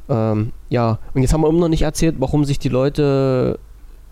Ähm, 0.08 0.52
ja, 0.68 0.98
und 1.14 1.22
jetzt 1.22 1.32
haben 1.32 1.40
wir 1.40 1.48
immer 1.48 1.60
noch 1.60 1.68
nicht 1.68 1.82
erzählt, 1.82 2.16
warum 2.18 2.44
sich 2.44 2.58
die 2.58 2.68
Leute 2.68 3.58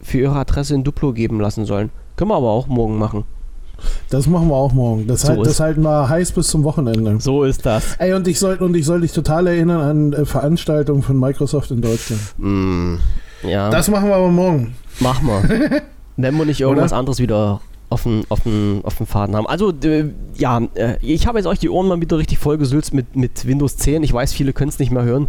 für 0.00 0.18
ihre 0.18 0.36
Adresse 0.36 0.74
in 0.74 0.84
Duplo 0.84 1.12
geben 1.12 1.40
lassen 1.40 1.64
sollen. 1.64 1.90
Können 2.16 2.30
wir 2.30 2.36
aber 2.36 2.50
auch 2.50 2.66
morgen 2.66 2.98
machen. 2.98 3.24
Das 4.10 4.26
machen 4.26 4.48
wir 4.48 4.54
auch 4.54 4.72
morgen. 4.72 5.06
Das, 5.06 5.22
so 5.22 5.28
halt, 5.28 5.46
das 5.46 5.60
halten 5.60 5.82
wir 5.82 6.08
heiß 6.08 6.32
bis 6.32 6.48
zum 6.48 6.64
Wochenende. 6.64 7.16
So 7.20 7.44
ist 7.44 7.64
das. 7.66 7.96
Ey, 7.98 8.12
und 8.12 8.26
ich 8.28 8.38
soll, 8.38 8.56
und 8.56 8.76
ich 8.76 8.84
soll 8.84 9.00
dich 9.02 9.12
total 9.12 9.46
erinnern 9.46 9.80
an 9.80 10.12
äh, 10.12 10.24
Veranstaltungen 10.24 11.02
von 11.02 11.18
Microsoft 11.18 11.70
in 11.70 11.82
Deutschland. 11.82 12.20
Mm, 12.38 12.96
ja. 13.42 13.70
Das 13.70 13.88
machen 13.88 14.08
wir 14.08 14.16
aber 14.16 14.28
morgen. 14.28 14.74
Machen 15.00 15.26
wir. 15.26 15.82
Wenn 16.16 16.36
wir 16.36 16.44
nicht 16.44 16.60
irgendwas 16.60 16.92
anderes 16.92 17.18
wieder 17.18 17.60
auf 17.88 18.04
den, 18.04 18.24
auf, 18.28 18.40
den, 18.40 18.80
auf 18.84 18.96
den 18.96 19.06
Faden 19.06 19.34
haben. 19.34 19.46
Also, 19.46 19.72
äh, 19.84 20.10
ja, 20.36 20.60
ich 21.02 21.26
habe 21.26 21.38
jetzt 21.38 21.46
euch 21.46 21.58
die 21.58 21.68
Ohren 21.68 21.88
mal 21.88 22.00
wieder 22.00 22.18
richtig 22.18 22.38
vollgesülzt 22.38 22.94
mit, 22.94 23.16
mit 23.16 23.46
Windows 23.46 23.76
10. 23.76 24.02
Ich 24.02 24.12
weiß, 24.12 24.32
viele 24.32 24.52
können 24.52 24.68
es 24.68 24.78
nicht 24.78 24.92
mehr 24.92 25.02
hören. 25.02 25.28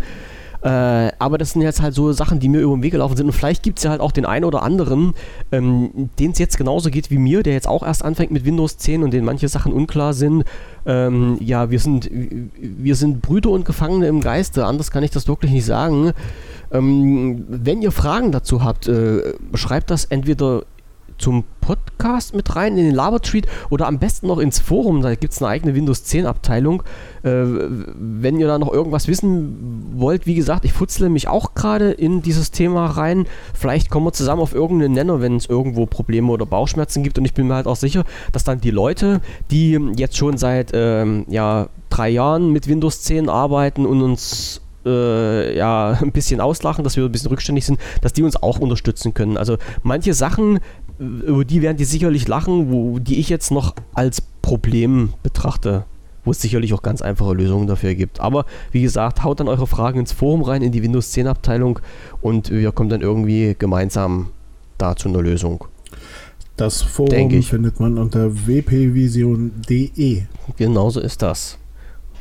Äh, 0.62 1.12
aber 1.18 1.38
das 1.38 1.52
sind 1.52 1.62
jetzt 1.62 1.82
halt 1.82 1.96
so 1.96 2.12
Sachen, 2.12 2.40
die 2.40 2.48
mir 2.50 2.62
über 2.62 2.76
den 2.76 2.84
Weg 2.84 2.92
gelaufen 2.92 3.18
sind. 3.18 3.26
Und 3.26 3.34
vielleicht 3.34 3.64
gibt 3.64 3.80
es 3.80 3.84
ja 3.84 3.92
halt 3.92 4.02
auch 4.02 4.12
den 4.12 4.26
einen 4.26 4.46
oder 4.46 4.62
anderen, 4.62 5.14
ähm, 5.52 6.10
den 6.20 6.32
es 6.32 6.40
jetzt 6.40 6.58
genauso 6.58 6.90
geht 6.90 7.10
wie 7.10 7.18
mir, 7.18 7.42
der 7.44 7.54
jetzt 7.54 7.68
auch 7.68 7.84
erst 7.84 8.06
anfängt 8.06 8.32
mit 8.32 8.46
Windows 8.46 8.78
10 8.78 9.04
und 9.04 9.12
den 9.12 9.26
manche 9.26 9.48
Sachen 9.48 9.74
unklar 9.74 10.14
sind. 10.14 10.44
Ähm, 10.86 11.38
ja, 11.40 11.72
wir 11.72 11.80
sind, 11.80 12.10
wir 12.12 12.96
sind 12.96 13.22
Brüder 13.22 13.50
und 13.50 13.66
Gefangene 13.66 14.08
im 14.08 14.22
Geiste. 14.22 14.66
Anders 14.66 14.92
kann 14.92 15.04
ich 15.04 15.12
das 15.12 15.28
wirklich 15.28 15.52
nicht 15.52 15.66
sagen. 15.66 16.12
Ähm, 16.72 17.44
wenn 17.48 17.82
ihr 17.82 17.92
Fragen 17.92 18.32
dazu 18.32 18.64
habt, 18.64 18.88
äh, 18.88 19.34
schreibt 19.56 19.92
das 19.92 20.06
entweder 20.06 20.64
zum 21.22 21.46
Podcast 21.62 22.36
mit 22.36 22.56
rein 22.56 22.78
in 22.78 22.86
den 22.86 22.96
Labertweet 22.96 23.48
oder 23.70 23.88
am 23.88 24.00
besten 24.00 24.28
noch 24.28 24.40
ins 24.40 24.60
Forum. 24.60 25.02
Da 25.02 25.16
gibt 25.16 25.34
es 25.34 25.42
eine 25.42 25.50
eigene 25.50 25.76
Windows 25.76 26.04
10 26.04 26.26
Abteilung. 26.26 26.84
Äh, 27.24 27.30
wenn 27.96 28.40
ihr 28.40 28.48
da 28.48 28.60
noch 28.60 28.74
irgendwas 28.74 29.08
wissen 29.08 29.94
wollt, 29.96 30.26
wie 30.26 30.36
gesagt, 30.36 30.66
ich 30.66 30.74
futzle 30.74 31.10
mich 31.10 31.28
auch 31.28 31.54
gerade 31.54 31.92
in 31.92 32.22
dieses 32.22 32.52
Thema 32.52 32.88
rein. 32.88 33.26
Vielleicht 33.54 33.90
kommen 33.90 34.08
wir 34.08 34.14
zusammen 34.14 34.42
auf 34.42 34.54
irgendeinen 34.54 34.94
Nenner, 34.94 35.22
wenn 35.22 35.38
es 35.38 35.46
irgendwo 35.46 35.86
Probleme 35.86 36.32
oder 36.32 36.46
Bauchschmerzen 36.46 37.04
gibt. 37.04 37.18
Und 37.18 37.26
ich 37.26 37.34
bin 37.34 37.48
mir 37.48 37.56
halt 37.56 37.68
auch 37.68 37.76
sicher, 37.76 38.04
dass 38.32 38.44
dann 38.44 38.60
die 38.60 38.72
Leute, 38.72 39.22
die 39.52 39.80
jetzt 39.96 40.18
schon 40.18 40.38
seit 40.38 40.72
ähm, 40.74 41.26
ja, 41.30 41.70
drei 41.90 42.10
Jahren 42.10 42.52
mit 42.52 42.68
Windows 42.68 43.04
10 43.04 43.30
arbeiten 43.30 43.86
und 43.86 44.02
uns 44.02 44.62
äh, 44.86 45.56
ja, 45.56 45.92
ein 46.02 46.12
bisschen 46.12 46.42
auslachen, 46.42 46.84
dass 46.84 46.98
wir 46.98 47.06
ein 47.06 47.12
bisschen 47.12 47.30
rückständig 47.30 47.66
sind, 47.66 47.80
dass 48.02 48.14
die 48.14 48.24
uns 48.24 48.42
auch 48.42 48.60
unterstützen 48.60 49.14
können. 49.14 49.38
Also 49.38 49.58
manche 49.84 50.14
Sachen 50.14 50.60
über 51.02 51.44
die 51.44 51.62
werden 51.62 51.78
die 51.78 51.86
sicherlich 51.86 52.28
lachen, 52.28 52.72
wo 52.72 53.00
die 53.00 53.20
ich 53.20 53.30
jetzt 53.30 53.52
noch 53.52 53.76
als 53.94 54.22
Problem 54.42 55.14
betrachte, 55.24 55.86
wo 56.24 56.32
es 56.32 56.42
sicherlich 56.42 56.74
auch 56.74 56.84
ganz 56.84 57.02
einfache 57.02 57.34
Lösungen 57.34 57.68
dafür 57.68 57.96
gibt. 57.96 58.20
Aber 58.20 58.46
wie 58.72 58.82
gesagt, 58.82 59.24
haut 59.24 59.40
dann 59.40 59.48
eure 59.48 59.66
Fragen 59.66 60.00
ins 60.00 60.12
Forum 60.12 60.44
rein, 60.44 60.62
in 60.62 60.72
die 60.72 60.84
Windows 60.84 61.12
10 61.12 61.28
Abteilung 61.28 61.80
und 62.22 62.52
wir 62.52 62.72
kommen 62.72 62.90
dann 62.90 63.02
irgendwie 63.02 63.56
gemeinsam 63.58 64.28
da 64.78 64.96
zu 64.96 65.10
einer 65.10 65.22
Lösung. 65.22 65.66
Das 66.56 66.84
Forum 66.84 67.42
findet 67.42 67.80
man 67.80 67.98
unter 67.98 68.30
wpvision.de. 68.46 70.22
Genauso 70.58 71.00
ist 71.00 71.22
das. 71.24 71.58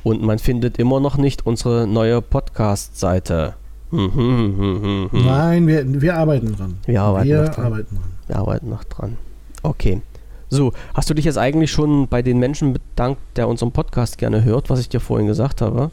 Und 0.02 0.22
man 0.22 0.38
findet 0.38 0.78
immer 0.78 0.98
noch 1.00 1.18
nicht 1.18 1.44
unsere 1.44 1.86
neue 1.86 2.22
Podcast-Seite. 2.22 3.54
Hm, 3.90 4.14
hm, 4.14 5.08
hm, 5.10 5.24
Nein, 5.26 5.66
wir, 5.66 6.00
wir 6.00 6.16
arbeiten 6.16 6.54
dran. 6.54 6.78
Wir 6.86 7.02
arbeiten, 7.02 7.28
wir 7.28 7.42
dran. 7.44 7.64
arbeiten 7.66 7.96
dran. 7.96 8.19
Wir 8.30 8.36
arbeiten 8.36 8.70
noch 8.70 8.84
dran. 8.84 9.16
Okay. 9.64 10.02
So, 10.50 10.72
hast 10.94 11.10
du 11.10 11.14
dich 11.14 11.24
jetzt 11.24 11.36
eigentlich 11.36 11.72
schon 11.72 12.06
bei 12.06 12.22
den 12.22 12.38
Menschen 12.38 12.72
bedankt, 12.72 13.20
der 13.34 13.48
unseren 13.48 13.72
Podcast 13.72 14.18
gerne 14.18 14.44
hört, 14.44 14.70
was 14.70 14.78
ich 14.78 14.88
dir 14.88 15.00
vorhin 15.00 15.26
gesagt 15.26 15.60
habe? 15.60 15.90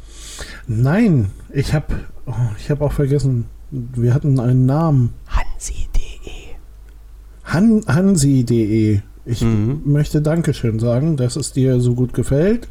Nein, 0.68 1.32
ich 1.52 1.74
habe 1.74 1.96
oh, 2.28 2.34
ich 2.60 2.70
hab 2.70 2.82
auch 2.82 2.92
vergessen, 2.92 3.46
wir 3.72 4.14
hatten 4.14 4.40
einen 4.40 4.68
Namen. 4.68 5.16
Hansi.de. 5.28 6.54
Han, 7.46 7.82
Hansi.de. 7.88 9.00
Ich 9.26 9.42
mhm. 9.42 9.82
möchte 9.86 10.22
Dankeschön 10.22 10.78
sagen, 10.78 11.18
dass 11.18 11.38
es 11.38 11.54
dir 11.54 11.82
so 11.82 11.96
gut 11.96 12.14
gefällt. 12.14 12.68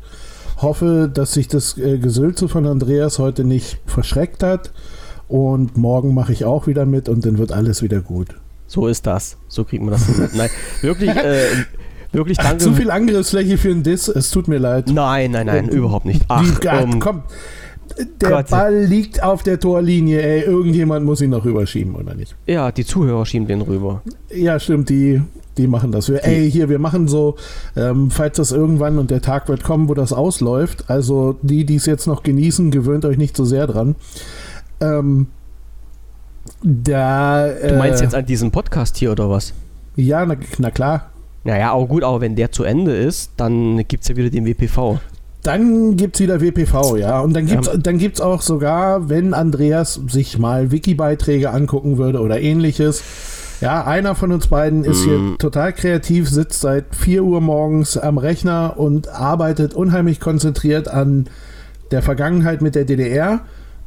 Hoffe, 0.58 1.10
dass 1.12 1.32
sich 1.32 1.48
das 1.48 1.76
äh, 1.76 1.98
Gesülze 1.98 2.48
von 2.48 2.66
Andreas 2.66 3.18
heute 3.18 3.42
nicht 3.42 3.80
verschreckt 3.84 4.44
hat. 4.44 4.72
Und 5.26 5.76
morgen 5.76 6.14
mache 6.14 6.32
ich 6.32 6.44
auch 6.44 6.68
wieder 6.68 6.86
mit 6.86 7.08
und 7.08 7.26
dann 7.26 7.38
wird 7.38 7.50
alles 7.50 7.82
wieder 7.82 8.00
gut. 8.00 8.28
So 8.66 8.86
ist 8.88 9.06
das. 9.06 9.36
So 9.48 9.64
kriegt 9.64 9.82
man 9.82 9.92
das 9.92 10.06
hin. 10.06 10.28
Nein, 10.34 10.50
wirklich, 10.82 11.10
äh, 11.10 11.46
wirklich 12.12 12.38
danke. 12.38 12.56
Ach, 12.56 12.58
zu 12.58 12.72
viel 12.72 12.90
Angriffsfläche 12.90 13.58
für 13.58 13.70
einen 13.70 13.82
Diss, 13.82 14.08
es 14.08 14.30
tut 14.30 14.48
mir 14.48 14.58
leid. 14.58 14.88
Nein, 14.88 15.30
nein, 15.30 15.46
nein, 15.46 15.70
um, 15.70 15.76
überhaupt 15.76 16.06
nicht. 16.06 16.22
Ach, 16.28 16.42
um, 16.82 16.98
komm. 16.98 17.22
Der 18.20 18.30
Gott. 18.30 18.50
Ball 18.50 18.84
liegt 18.84 19.22
auf 19.22 19.42
der 19.42 19.58
Torlinie, 19.60 20.20
ey. 20.20 20.42
Irgendjemand 20.42 21.06
muss 21.06 21.20
ihn 21.20 21.30
noch 21.30 21.44
rüberschieben, 21.44 21.94
oder 21.94 22.14
nicht? 22.14 22.36
Ja, 22.46 22.72
die 22.72 22.84
Zuhörer 22.84 23.24
schieben 23.24 23.46
den 23.46 23.62
rüber. 23.62 24.02
Ja, 24.34 24.58
stimmt, 24.58 24.90
die, 24.90 25.22
die 25.56 25.66
machen 25.66 25.92
das. 25.92 26.08
Wir, 26.08 26.24
ey, 26.24 26.50
hier, 26.50 26.68
wir 26.68 26.78
machen 26.78 27.08
so, 27.08 27.36
ähm, 27.76 28.10
falls 28.10 28.36
das 28.36 28.52
irgendwann 28.52 28.98
und 28.98 29.10
der 29.10 29.22
Tag 29.22 29.48
wird 29.48 29.62
kommen, 29.62 29.88
wo 29.88 29.94
das 29.94 30.12
ausläuft. 30.12 30.90
Also 30.90 31.38
die, 31.42 31.64
die 31.64 31.76
es 31.76 31.86
jetzt 31.86 32.06
noch 32.06 32.22
genießen, 32.22 32.70
gewöhnt 32.70 33.04
euch 33.04 33.18
nicht 33.18 33.36
so 33.36 33.44
sehr 33.44 33.66
dran. 33.66 33.94
Ähm, 34.80 35.28
da, 36.68 37.46
äh, 37.46 37.68
du 37.68 37.74
meinst 37.76 38.02
jetzt 38.02 38.14
an 38.14 38.26
diesem 38.26 38.50
Podcast 38.50 38.96
hier 38.96 39.12
oder 39.12 39.30
was? 39.30 39.52
Ja, 39.94 40.26
na, 40.26 40.34
na 40.58 40.72
klar. 40.72 41.10
Naja, 41.44 41.70
auch 41.70 41.86
gut, 41.86 42.02
aber 42.02 42.20
wenn 42.20 42.34
der 42.34 42.50
zu 42.50 42.64
Ende 42.64 42.96
ist, 42.96 43.30
dann 43.36 43.86
gibt 43.86 44.02
es 44.02 44.08
ja 44.08 44.16
wieder 44.16 44.30
den 44.30 44.46
WPV. 44.46 44.98
Dann 45.44 45.96
gibt 45.96 46.16
es 46.16 46.22
wieder 46.22 46.40
WPV, 46.40 46.96
ja. 46.96 47.20
Und 47.20 47.34
dann 47.34 47.46
gibt 47.46 48.14
es 48.14 48.20
ähm. 48.20 48.26
auch 48.26 48.42
sogar, 48.42 49.08
wenn 49.08 49.32
Andreas 49.32 50.00
sich 50.08 50.38
mal 50.38 50.72
Wiki-Beiträge 50.72 51.50
angucken 51.50 51.98
würde 51.98 52.20
oder 52.20 52.40
ähnliches. 52.40 53.04
Ja, 53.60 53.84
einer 53.84 54.16
von 54.16 54.32
uns 54.32 54.48
beiden 54.48 54.82
ist 54.82 55.02
mm. 55.02 55.08
hier 55.08 55.18
mhm. 55.18 55.38
total 55.38 55.72
kreativ, 55.72 56.28
sitzt 56.28 56.62
seit 56.62 56.96
4 56.96 57.22
Uhr 57.22 57.40
morgens 57.40 57.96
am 57.96 58.18
Rechner 58.18 58.74
und 58.76 59.08
arbeitet 59.08 59.72
unheimlich 59.72 60.18
konzentriert 60.18 60.88
an 60.88 61.28
der 61.92 62.02
Vergangenheit 62.02 62.60
mit 62.60 62.74
der 62.74 62.84
DDR 62.84 63.42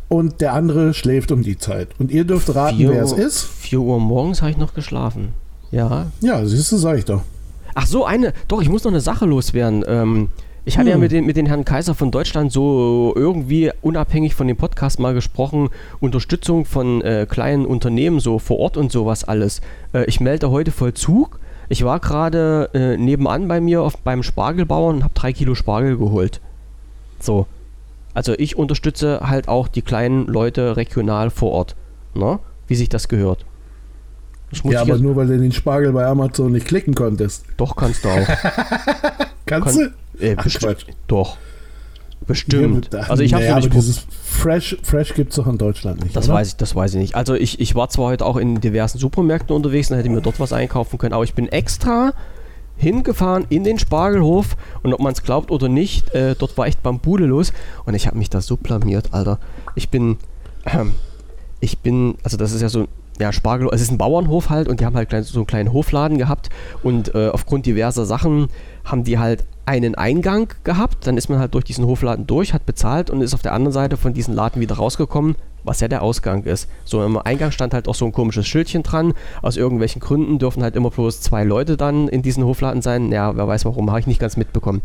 und 0.10 0.42
der 0.42 0.54
andere 0.54 0.94
schläft 0.94 1.32
um 1.32 1.44
die 1.44 1.58
Zeit. 1.58 1.90
Und 2.00 2.12
ihr 2.12 2.26
dürft 2.26 2.54
raten, 2.54 2.78
vier, 2.78 2.90
wer 2.90 3.04
es 3.04 3.14
ist. 3.14 3.44
4 3.44 3.80
Uhr 3.80 4.00
morgens 4.00 4.42
habe 4.42 4.52
ich 4.52 4.58
noch 4.58 4.74
geschlafen. 4.74 5.30
Ja. 5.72 6.08
Ja, 6.20 6.44
siehst 6.46 6.72
du, 6.72 6.78
sag 6.78 6.98
ich 6.98 7.06
doch. 7.06 7.22
Ach 7.76 7.86
so, 7.86 8.04
eine, 8.04 8.34
doch, 8.48 8.62
ich 8.62 8.70
muss 8.70 8.84
noch 8.84 8.92
eine 8.92 9.02
Sache 9.02 9.26
loswerden. 9.26 9.86
Ähm, 9.88 10.30
ich 10.66 10.78
hatte 10.78 10.88
hm. 10.88 10.92
ja 10.92 10.98
mit, 10.98 11.12
den, 11.12 11.26
mit 11.26 11.38
den 11.38 11.46
Herrn 11.46 11.64
Kaiser 11.64 11.94
von 11.94 12.10
Deutschland 12.10 12.52
so 12.52 13.14
irgendwie 13.16 13.72
unabhängig 13.82 14.34
von 14.34 14.48
dem 14.48 14.58
Podcast 14.58 15.00
mal 15.00 15.14
gesprochen, 15.14 15.70
Unterstützung 16.00 16.66
von 16.66 17.02
äh, 17.02 17.28
kleinen 17.30 17.66
Unternehmen 17.66 18.20
so 18.20 18.40
vor 18.40 18.58
Ort 18.58 18.78
und 18.78 18.92
sowas 18.92 19.24
alles. 19.24 19.62
Äh, 19.94 20.06
ich 20.06 20.20
melde 20.20 20.50
heute 20.50 20.72
Vollzug. 20.72 21.40
Ich 21.70 21.86
war 21.86 22.00
gerade 22.00 22.72
äh, 22.74 22.98
nebenan 22.98 23.48
bei 23.48 23.62
mir 23.62 23.84
auf, 23.84 23.98
beim 24.00 24.24
Spargelbauern 24.24 24.98
und 24.98 25.04
habe 25.04 25.14
drei 25.14 25.34
Kilo 25.34 25.54
Spargel 25.54 25.98
geholt. 25.98 26.42
So, 27.20 27.46
also 28.20 28.34
ich 28.38 28.58
unterstütze 28.58 29.22
halt 29.22 29.48
auch 29.48 29.70
die 29.70 29.82
kleinen 29.82 30.28
Leute 30.28 30.76
regional 30.76 31.30
vor 31.30 31.54
Ort, 31.54 31.78
ne? 32.14 32.40
wie 32.68 32.76
sich 32.76 32.90
das 32.90 33.08
gehört. 33.08 33.46
Das 34.50 34.62
ja, 34.66 34.82
aber 34.82 34.98
nur 34.98 35.16
weil 35.16 35.28
du 35.28 35.40
den 35.40 35.54
Spargel 35.54 35.94
bei 35.94 36.06
Amazon 36.06 36.52
nicht 36.52 36.68
klicken 36.68 36.96
konntest. 36.96 37.46
Doch, 37.56 37.78
kannst 37.78 38.04
du 38.04 38.10
auch. 38.10 38.28
kannst 39.46 39.78
Kon 39.78 39.94
du? 40.18 40.26
Äh, 40.26 40.36
Ach, 40.38 40.44
Quatsch. 40.44 40.86
Doch. 41.08 41.38
Bestimmt. 42.28 42.90
Ja, 42.92 43.04
also 43.04 43.24
ich 43.24 43.34
habe 43.34 43.46
naja, 43.46 43.62
dieses 43.62 44.06
Fresh, 44.22 44.76
Fresh 44.84 45.14
gibt 45.14 45.30
es 45.30 45.38
doch 45.38 45.48
in 45.48 45.58
Deutschland 45.58 46.04
nicht. 46.04 46.14
Das 46.14 46.26
oder? 46.26 46.34
weiß 46.34 46.50
ich, 46.50 46.56
das 46.58 46.76
weiß 46.76 46.96
ich 46.96 47.00
nicht. 47.00 47.16
Also 47.16 47.36
ich, 47.36 47.62
ich 47.62 47.74
war 47.74 47.88
zwar 47.88 48.08
heute 48.08 48.26
auch 48.26 48.36
in 48.36 48.60
diversen 48.60 48.98
Supermärkten 48.98 49.56
unterwegs 49.56 49.92
und 49.92 49.98
hätte 49.98 50.10
mir 50.10 50.20
dort 50.20 50.42
was 50.42 50.52
einkaufen 50.52 50.98
können, 50.98 51.14
aber 51.14 51.24
ich 51.24 51.36
bin 51.36 51.48
extra 51.48 52.12
hingefahren 52.80 53.46
in 53.50 53.64
den 53.64 53.78
Spargelhof 53.78 54.56
und 54.82 54.94
ob 54.94 55.02
man 55.02 55.14
es 55.14 55.22
glaubt 55.22 55.52
oder 55.52 55.70
nicht, 55.70 56.10
äh, 56.16 56.36
dort 56.36 56.58
war 56.58 56.66
echt 56.66 56.82
Bambule 56.82 57.26
los 57.26 57.54
und 57.86 57.94
ich 57.94 58.08
habe 58.08 58.18
mich 58.18 58.30
da 58.30 58.42
so 58.42 58.58
blamiert, 58.58 59.14
Alter. 59.14 59.40
Ich 59.76 59.90
bin, 59.90 60.18
ähm, 60.66 60.94
ich 61.60 61.80
bin, 61.80 62.16
also 62.24 62.38
das 62.38 62.54
ist 62.54 62.62
ja 62.62 62.70
so, 62.70 62.88
ja, 63.20 63.34
Spargel, 63.34 63.70
es 63.74 63.82
ist 63.82 63.92
ein 63.92 63.98
Bauernhof 63.98 64.50
halt 64.50 64.70
und 64.70 64.80
die 64.80 64.86
haben 64.86 64.96
halt 64.96 65.10
klein, 65.10 65.24
so 65.24 65.40
einen 65.40 65.48
kleinen 65.48 65.74
Hofladen 65.74 66.18
gehabt 66.18 66.50
und 66.82 67.14
äh, 67.14 67.28
aufgrund 67.28 67.66
diverser 67.66 68.06
Sachen 68.06 68.48
haben 68.86 69.04
die 69.04 69.20
halt 69.20 69.44
einen 69.66 69.94
Eingang 69.96 70.54
gehabt, 70.64 71.06
dann 71.06 71.18
ist 71.18 71.30
man 71.30 71.38
halt 71.38 71.54
durch 71.54 71.66
diesen 71.66 71.86
Hofladen 71.86 72.26
durch, 72.26 72.54
hat 72.54 72.66
bezahlt 72.66 73.10
und 73.10 73.22
ist 73.22 73.34
auf 73.34 73.42
der 73.42 73.54
anderen 73.54 73.74
Seite 73.74 73.98
von 73.98 74.14
diesem 74.14 74.34
Laden 74.34 74.62
wieder 74.62 74.76
rausgekommen, 74.76 75.36
was 75.64 75.80
ja 75.80 75.88
der 75.88 76.02
Ausgang 76.02 76.44
ist. 76.44 76.70
So 76.86 77.04
im 77.04 77.18
Eingang 77.18 77.52
stand 77.52 77.74
halt 77.74 77.88
auch 77.88 77.96
so 77.96 78.06
ein 78.06 78.12
komisches 78.12 78.48
Schildchen 78.48 78.84
dran. 78.84 79.14
Aus 79.42 79.58
irgendwelchen 79.58 80.02
Gründen 80.02 80.40
dürfen 80.40 80.64
halt 80.64 80.76
immer 80.76 80.90
bloß 80.90 81.22
zwei 81.22 81.44
Leute 81.44 81.78
dann 81.78 82.08
in 82.08 82.22
diesen 82.22 82.44
Hofladen 82.44 82.82
sein. 82.82 83.12
Ja, 83.12 83.36
wer 83.36 83.48
weiß 83.48 83.66
warum, 83.66 83.90
habe 83.90 84.00
ich 84.00 84.08
nicht 84.08 84.20
ganz 84.20 84.38
mitbekommen. 84.38 84.82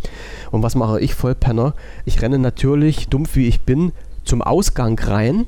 Und 0.50 0.62
was 0.62 0.74
mache 0.74 1.00
ich, 1.00 1.14
Vollpenner? 1.14 1.74
Ich 2.04 2.22
renne 2.22 2.38
natürlich, 2.38 3.08
dumpf 3.08 3.36
wie 3.36 3.46
ich 3.46 3.62
bin, 3.62 3.92
zum 4.24 4.42
Ausgang 4.42 4.98
rein 4.98 5.46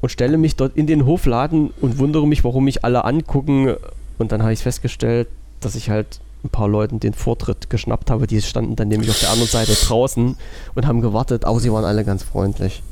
und 0.00 0.08
stelle 0.10 0.36
mich 0.36 0.56
dort 0.56 0.76
in 0.76 0.86
den 0.86 1.06
Hofladen 1.06 1.70
und 1.80 1.98
wundere 1.98 2.26
mich, 2.26 2.44
warum 2.44 2.64
mich 2.64 2.84
alle 2.84 3.04
angucken. 3.04 3.74
Und 4.18 4.32
dann 4.32 4.42
habe 4.42 4.52
ich 4.52 4.60
festgestellt, 4.60 5.28
dass 5.60 5.74
ich 5.74 5.90
halt 5.90 6.20
ein 6.44 6.50
paar 6.50 6.68
Leuten 6.68 6.98
den 7.00 7.14
Vortritt 7.14 7.70
geschnappt 7.70 8.10
habe. 8.10 8.26
Die 8.26 8.42
standen 8.42 8.76
dann 8.76 8.88
nämlich 8.88 9.10
auf 9.10 9.20
der 9.20 9.30
anderen 9.30 9.48
Seite 9.48 9.74
draußen 9.74 10.36
und 10.74 10.86
haben 10.86 11.00
gewartet, 11.00 11.44
aber 11.44 11.60
sie 11.60 11.72
waren 11.72 11.84
alle 11.84 12.04
ganz 12.04 12.22
freundlich. 12.24 12.82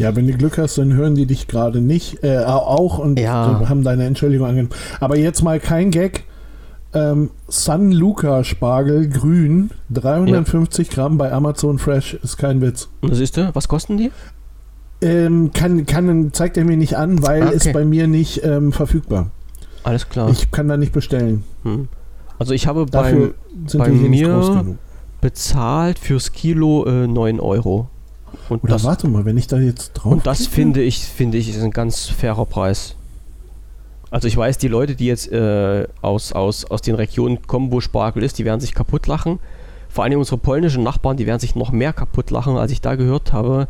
Ja, 0.00 0.16
wenn 0.16 0.26
du 0.26 0.32
Glück 0.32 0.56
hast, 0.58 0.78
dann 0.78 0.94
hören 0.94 1.14
die 1.14 1.26
dich 1.26 1.46
gerade 1.46 1.80
nicht, 1.80 2.24
äh, 2.24 2.38
auch 2.38 2.98
und 2.98 3.18
ja. 3.18 3.68
haben 3.68 3.84
deine 3.84 4.04
Entschuldigung 4.06 4.46
angenommen. 4.46 4.74
Aber 4.98 5.16
jetzt 5.18 5.42
mal 5.42 5.60
kein 5.60 5.90
Gag. 5.90 6.24
Ähm, 6.92 7.30
San 7.46 7.92
Luca 7.92 8.42
Spargel 8.42 9.08
grün, 9.08 9.70
350 9.90 10.88
ja. 10.88 10.94
Gramm 10.94 11.18
bei 11.18 11.30
Amazon 11.30 11.78
Fresh, 11.78 12.14
ist 12.14 12.36
kein 12.36 12.60
Witz. 12.60 12.88
Und 13.00 13.14
siehst 13.14 13.36
du, 13.36 13.50
was 13.54 13.68
kosten 13.68 13.96
die? 13.96 14.10
Ähm, 15.00 15.52
kann, 15.52 15.86
kann, 15.86 16.32
zeigt 16.32 16.56
er 16.56 16.64
mir 16.64 16.76
nicht 16.76 16.96
an, 16.96 17.22
weil 17.22 17.42
ah, 17.44 17.52
okay. 17.54 17.72
bei 17.72 17.84
mir 17.84 18.08
nicht 18.08 18.42
ähm, 18.42 18.72
verfügbar. 18.72 19.30
Alles 19.84 20.08
klar. 20.08 20.30
Ich 20.30 20.50
kann 20.50 20.66
da 20.66 20.76
nicht 20.76 20.92
bestellen. 20.92 21.44
Hm. 21.62 21.88
Also 22.38 22.54
ich 22.54 22.66
habe 22.66 22.86
bei, 22.86 23.30
bei 23.74 23.90
mir 23.90 24.76
bezahlt 25.20 25.98
fürs 25.98 26.32
Kilo 26.32 26.86
äh, 26.86 27.06
9 27.06 27.38
Euro. 27.38 27.88
Und 28.48 28.64
Oder 28.64 28.74
das, 28.74 28.84
warte 28.84 29.08
mal, 29.08 29.24
wenn 29.24 29.36
ich 29.36 29.46
da 29.46 29.58
jetzt 29.58 29.92
drauf. 29.94 30.12
Und 30.12 30.26
das 30.26 30.38
klicke? 30.38 30.54
finde 30.54 30.82
ich, 30.82 30.98
finde 31.04 31.38
ich, 31.38 31.48
ist 31.48 31.62
ein 31.62 31.70
ganz 31.70 32.06
fairer 32.06 32.46
Preis. 32.46 32.96
Also 34.10 34.26
ich 34.26 34.36
weiß, 34.36 34.58
die 34.58 34.68
Leute, 34.68 34.96
die 34.96 35.06
jetzt 35.06 35.30
äh, 35.30 35.86
aus, 36.02 36.32
aus, 36.32 36.64
aus 36.64 36.82
den 36.82 36.96
Regionen 36.96 37.42
kommen, 37.46 37.70
wo 37.70 37.80
Spargel 37.80 38.22
ist, 38.24 38.38
die 38.38 38.44
werden 38.44 38.60
sich 38.60 38.74
kaputt 38.74 39.06
lachen. 39.06 39.38
Vor 39.88 40.04
allem 40.04 40.18
unsere 40.18 40.38
polnischen 40.38 40.82
Nachbarn, 40.82 41.16
die 41.16 41.26
werden 41.26 41.40
sich 41.40 41.54
noch 41.54 41.70
mehr 41.72 41.92
kaputt 41.92 42.30
lachen, 42.30 42.56
als 42.56 42.72
ich 42.72 42.80
da 42.80 42.96
gehört 42.96 43.32
habe, 43.32 43.68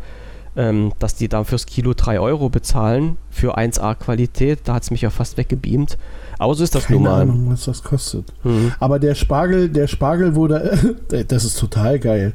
ähm, 0.57 0.93
dass 0.99 1.15
die 1.15 1.29
da 1.29 1.45
fürs 1.45 1.67
Kilo 1.67 1.93
3 1.95 2.21
Euro 2.21 2.49
bezahlen 2.49 3.17
für 3.31 3.57
1A 3.59 3.95
Qualität. 3.95 4.61
Da 4.65 4.75
hat 4.75 4.83
es 4.83 4.91
mich 4.91 5.03
ja 5.03 5.11
fast 5.11 5.37
weggebeamt. 5.37 5.99
Aber 6.39 6.55
so 6.55 6.65
ist 6.65 6.75
das 6.75 6.87
Keine 6.87 7.01
nun 7.01 7.09
mal. 7.11 7.23
Ahnung, 7.23 7.51
was 7.51 7.67
das 7.67 7.83
kostet. 7.83 8.25
Mhm. 8.43 8.73
Aber 8.81 8.99
der 8.99 9.15
Spargel, 9.15 9.69
der 9.69 9.87
Spargel 9.87 10.35
wurde, 10.35 10.97
das 11.29 11.45
ist 11.45 11.59
total 11.59 11.99
geil. 11.99 12.33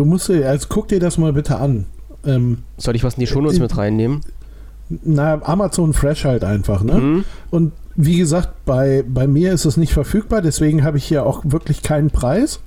Du 0.00 0.06
musst, 0.06 0.30
also 0.30 0.66
guck 0.70 0.88
dir 0.88 0.98
das 0.98 1.18
mal 1.18 1.34
bitte 1.34 1.58
an. 1.58 1.84
Ähm, 2.24 2.62
Soll 2.78 2.96
ich 2.96 3.04
was 3.04 3.16
in 3.16 3.20
die 3.20 3.26
Shownotes 3.26 3.58
äh, 3.58 3.60
mit 3.60 3.76
reinnehmen? 3.76 4.22
Na, 4.88 5.42
Amazon 5.42 5.92
Fresh 5.92 6.24
halt 6.24 6.42
einfach, 6.42 6.82
ne? 6.82 6.94
Mhm. 6.94 7.24
Und 7.50 7.72
wie 7.96 8.16
gesagt, 8.16 8.64
bei, 8.64 9.04
bei 9.06 9.26
mir 9.26 9.52
ist 9.52 9.66
es 9.66 9.76
nicht 9.76 9.92
verfügbar, 9.92 10.40
deswegen 10.40 10.84
habe 10.84 10.96
ich 10.96 11.04
hier 11.04 11.26
auch 11.26 11.42
wirklich 11.44 11.82
keinen 11.82 12.08
Preis. 12.08 12.60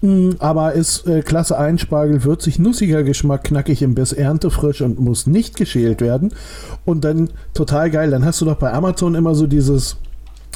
Mm, 0.00 0.30
aber 0.40 0.72
ist 0.72 1.06
äh, 1.06 1.22
Klasse 1.22 1.56
1 1.56 1.80
Spargel, 1.80 2.24
würzig, 2.24 2.58
nussiger 2.58 3.04
Geschmack, 3.04 3.44
knackig 3.44 3.80
im 3.80 3.94
Biss, 3.94 4.12
erntefrisch 4.12 4.80
und 4.80 4.98
muss 4.98 5.28
nicht 5.28 5.54
geschält 5.54 6.00
werden. 6.00 6.34
Und 6.84 7.04
dann 7.04 7.30
total 7.54 7.88
geil, 7.88 8.10
dann 8.10 8.24
hast 8.24 8.40
du 8.40 8.46
doch 8.46 8.56
bei 8.56 8.72
Amazon 8.72 9.14
immer 9.14 9.36
so 9.36 9.46
dieses 9.46 9.96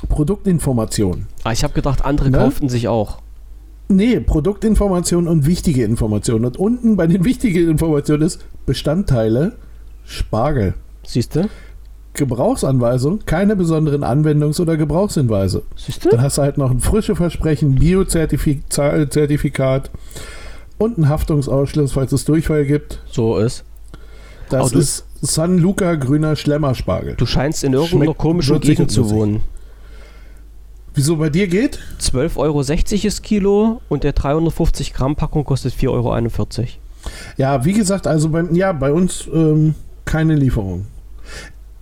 Produktinformation. 0.09 1.27
Ah, 1.45 1.53
ich 1.53 1.63
habe 1.63 1.75
gedacht, 1.75 2.05
andere 2.05 2.29
ne? 2.33 2.39
kauften 2.39 2.69
sich 2.69 2.89
auch. 2.89 3.19
Nee, 3.89 4.21
Produktinformation 4.21 5.29
und 5.29 5.47
wichtige 5.47 5.85
Informationen. 5.85 6.45
Und 6.45 6.57
unten 6.57 6.97
bei 6.97 7.07
den 7.07 7.25
wichtigen 7.25 7.71
Informationen 7.71 8.23
ist 8.23 8.45
Bestandteile 8.67 9.53
Spargel. 10.05 10.75
Siehst 11.05 11.37
du? 11.37 11.49
Gebrauchsanweisung, 12.15 13.21
keine 13.27 13.57
besonderen 13.57 14.03
Anwendungs- 14.03 14.61
oder 14.61 14.77
Gebrauchshinweise. 14.77 15.63
Siehst 15.77 16.05
du? 16.05 16.11
Dann 16.11 16.23
hast 16.23 16.39
du 16.39 16.43
halt 16.43 16.59
noch 16.59 16.71
ein 16.71 16.81
frische 16.81 17.15
Versprechen, 17.15 17.77
Biozertifikat 17.77 19.91
und 20.79 20.97
einen 20.97 21.09
Haftungsausschluss, 21.09 21.93
falls 21.93 22.13
es 22.13 22.25
Durchfall 22.25 22.65
gibt. 22.65 23.01
So 23.11 23.39
ist. 23.39 23.65
Das 24.49 24.73
ist 24.73 25.05
San 25.21 25.59
Luca 25.59 25.97
grüner 25.97 26.37
Schlemmerspargel. 26.37 27.17
Du 27.17 27.27
scheinst 27.27 27.65
in 27.65 27.73
irgendeiner 27.73 28.15
komischen 28.15 28.61
Gegend 28.61 28.91
zu 28.91 29.11
wohnen. 29.11 29.41
Wieso 30.97 31.17
bei 31.17 31.29
dir 31.29 31.47
geht? 31.47 31.79
12,60 32.01 32.37
Euro 32.39 32.61
ist 33.07 33.23
Kilo 33.23 33.83
und 33.91 34.03
der 34.03 34.15
350 34.15 34.95
Gramm 34.95 35.15
Packung 35.15 35.45
kostet 35.45 35.75
4,41 35.75 35.89
Euro. 35.91 36.67
Ja, 37.37 37.65
wie 37.67 37.75
gesagt, 37.75 38.07
also 38.07 38.31
bei, 38.31 38.45
ja, 38.53 38.73
bei 38.73 38.91
uns 38.91 39.29
ähm, 39.33 39.75
keine 40.07 40.35
Lieferung. 40.35 40.87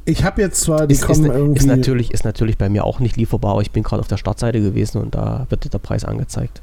Ich 0.05 0.25
habe 0.25 0.43
jetzt 0.43 0.61
zwar 0.61 0.89
die 0.89 0.95
ist, 0.95 1.03
kommen 1.05 1.27
ist, 1.27 1.33
irgendwie. 1.33 1.59
Ist 1.61 1.67
natürlich, 1.67 2.11
ist 2.11 2.25
natürlich 2.25 2.59
bei 2.59 2.69
mir 2.69 2.85
auch 2.85 2.99
nicht 2.99 3.17
lieferbar, 3.17 3.53
aber 3.53 3.63
ich 3.63 3.71
bin 3.71 3.85
gerade 3.85 4.01
auf 4.01 4.09
der 4.09 4.17
Startseite 4.17 4.61
gewesen 4.61 5.01
und 5.01 5.15
da 5.15 5.47
wird 5.49 5.73
der 5.73 5.79
Preis 5.79 6.05
angezeigt. 6.05 6.61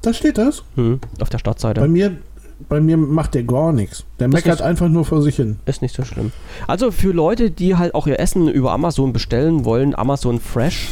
Da 0.00 0.14
steht 0.14 0.38
das? 0.38 0.64
Hm, 0.74 0.98
auf 1.20 1.28
der 1.28 1.38
Startseite. 1.38 1.80
Bei 1.80 1.88
mir, 1.88 2.16
bei 2.68 2.80
mir 2.80 2.96
macht 2.96 3.34
der 3.34 3.44
gar 3.44 3.72
nichts. 3.72 4.04
Der 4.18 4.28
das 4.28 4.34
meckert 4.34 4.60
ist, 4.60 4.62
einfach 4.62 4.88
nur 4.88 5.04
vor 5.04 5.22
sich 5.22 5.36
hin. 5.36 5.58
Ist 5.66 5.82
nicht 5.82 5.94
so 5.94 6.04
schlimm. 6.04 6.32
Also 6.66 6.90
für 6.90 7.12
Leute, 7.12 7.50
die 7.50 7.76
halt 7.76 7.94
auch 7.94 8.06
ihr 8.06 8.20
Essen 8.20 8.48
über 8.48 8.72
Amazon 8.72 9.12
bestellen 9.12 9.64
wollen, 9.64 9.94
Amazon 9.94 10.40
Fresh, 10.40 10.88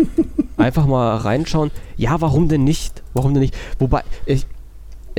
einfach 0.56 0.86
mal 0.86 1.16
reinschauen. 1.16 1.70
Ja, 1.96 2.20
warum 2.20 2.48
denn 2.48 2.64
nicht? 2.64 3.02
Warum 3.14 3.34
denn 3.34 3.42
nicht? 3.42 3.56
Wobei, 3.78 4.02
ich, 4.24 4.46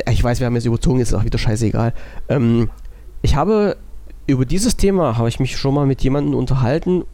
ich 0.10 0.24
weiß, 0.24 0.40
wir 0.40 0.48
haben 0.48 0.56
jetzt 0.56 0.66
überzogen, 0.66 1.00
ist 1.00 1.14
auch 1.14 1.26
wieder 1.26 1.38
scheißegal. 1.38 1.94
Ähm, 2.30 2.70
ich 3.22 3.36
habe 3.36 3.78
über 4.28 4.46
dieses 4.46 4.76
Thema 4.76 5.18
habe 5.18 5.30
ich 5.30 5.40
mich 5.40 5.58
schon 5.58 5.74
mal 5.74 5.86
mit 5.86 6.04
jemandem 6.04 6.36
unterhalten. 6.36 7.06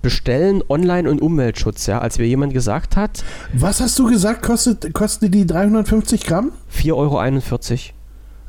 Bestellen, 0.00 0.62
Online- 0.68 1.10
und 1.10 1.20
Umweltschutz, 1.20 1.86
ja, 1.86 1.98
als 1.98 2.18
mir 2.18 2.26
jemand 2.26 2.54
gesagt 2.54 2.96
hat. 2.96 3.24
Was 3.52 3.80
hast 3.80 3.98
du 3.98 4.06
gesagt, 4.06 4.42
kostet, 4.42 4.94
kostet 4.94 5.34
die 5.34 5.44
350 5.44 6.24
Gramm? 6.24 6.52
4,41 6.72 6.94
Euro. 6.94 7.97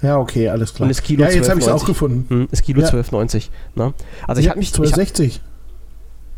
Ja, 0.02 0.18
okay, 0.18 0.50
alles 0.50 0.74
klar. 0.74 0.86
Und 0.86 0.90
das 0.90 1.04
Kilo 1.04 1.24
ja, 1.24 1.32
jetzt 1.32 1.50
habe 1.50 1.60
ich 1.60 1.66
es 1.66 1.72
auch 1.72 1.86
gefunden. 1.86 2.26
Hm, 2.30 2.48
das 2.50 2.62
Kilo 2.62 2.82
ja. 2.82 2.88
12,90. 2.88 3.50
Ne? 3.76 3.94
Also 4.28 4.40
ich 4.40 4.46
ja, 4.46 4.52
habe 4.52 4.60
mich... 4.60 4.72
12,60. 4.72 5.40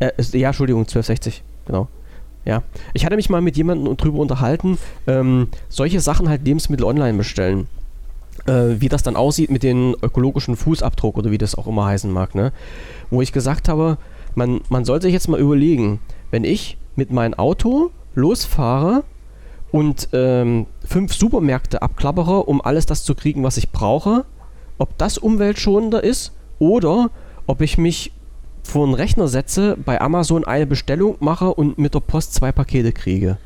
Äh, 0.00 0.10
ja, 0.32 0.48
Entschuldigung, 0.48 0.84
12,60, 0.84 1.42
genau. 1.66 1.88
Ja, 2.44 2.64
ich 2.92 3.06
hatte 3.06 3.14
mich 3.14 3.30
mal 3.30 3.40
mit 3.40 3.56
jemandem 3.56 3.96
drüber 3.96 4.18
unterhalten, 4.18 4.76
ähm, 5.06 5.48
solche 5.68 6.00
Sachen 6.00 6.28
halt 6.28 6.44
Lebensmittel 6.44 6.84
online 6.84 7.16
bestellen 7.16 7.68
äh, 8.46 8.80
wie 8.80 8.88
das 8.88 9.02
dann 9.02 9.16
aussieht 9.16 9.50
mit 9.50 9.62
dem 9.62 9.94
ökologischen 10.02 10.56
Fußabdruck 10.56 11.16
oder 11.16 11.30
wie 11.30 11.38
das 11.38 11.54
auch 11.54 11.66
immer 11.66 11.86
heißen 11.86 12.10
mag, 12.10 12.34
ne? 12.34 12.52
Wo 13.10 13.22
ich 13.22 13.32
gesagt 13.32 13.68
habe, 13.68 13.98
man, 14.34 14.60
man 14.68 14.84
sollte 14.84 15.04
sich 15.04 15.12
jetzt 15.12 15.28
mal 15.28 15.40
überlegen, 15.40 16.00
wenn 16.30 16.44
ich 16.44 16.76
mit 16.96 17.10
meinem 17.10 17.34
Auto 17.34 17.90
losfahre 18.14 19.04
und 19.72 20.10
ähm, 20.12 20.66
fünf 20.84 21.14
Supermärkte 21.14 21.82
abklappere, 21.82 22.44
um 22.44 22.60
alles 22.60 22.86
das 22.86 23.02
zu 23.04 23.14
kriegen, 23.14 23.42
was 23.42 23.56
ich 23.56 23.70
brauche, 23.70 24.24
ob 24.78 24.96
das 24.98 25.18
umweltschonender 25.18 26.04
ist 26.04 26.32
oder 26.58 27.10
ob 27.46 27.62
ich 27.62 27.78
mich 27.78 28.12
vor 28.62 28.84
einen 28.84 28.94
Rechner 28.94 29.26
setze, 29.26 29.76
bei 29.84 30.00
Amazon 30.00 30.44
eine 30.44 30.66
Bestellung 30.66 31.16
mache 31.18 31.52
und 31.52 31.78
mit 31.78 31.94
der 31.94 32.00
Post 32.00 32.34
zwei 32.34 32.52
Pakete 32.52 32.92
kriege. 32.92 33.38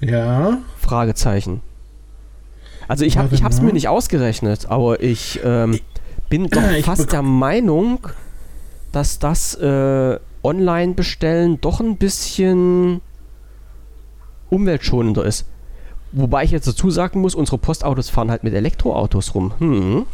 Ja. 0.00 0.58
Fragezeichen. 0.78 1.60
Also 2.88 3.04
ich 3.04 3.18
habe 3.18 3.34
es 3.34 3.60
mir 3.60 3.72
nicht 3.72 3.88
ausgerechnet, 3.88 4.66
aber 4.70 5.02
ich 5.02 5.40
ähm, 5.44 5.78
bin 6.28 6.48
doch 6.48 6.70
ich 6.76 6.84
fast 6.84 7.12
der 7.12 7.22
Meinung, 7.22 8.06
dass 8.92 9.18
das 9.18 9.54
äh, 9.56 10.18
Online-Bestellen 10.42 11.60
doch 11.60 11.80
ein 11.80 11.96
bisschen 11.96 13.00
umweltschonender 14.50 15.24
ist. 15.24 15.46
Wobei 16.12 16.44
ich 16.44 16.50
jetzt 16.50 16.66
dazu 16.66 16.90
sagen 16.90 17.20
muss, 17.20 17.34
unsere 17.34 17.58
Postautos 17.58 18.10
fahren 18.10 18.30
halt 18.30 18.44
mit 18.44 18.52
Elektroautos 18.52 19.34
rum. 19.34 19.52
Hm. 19.58 20.06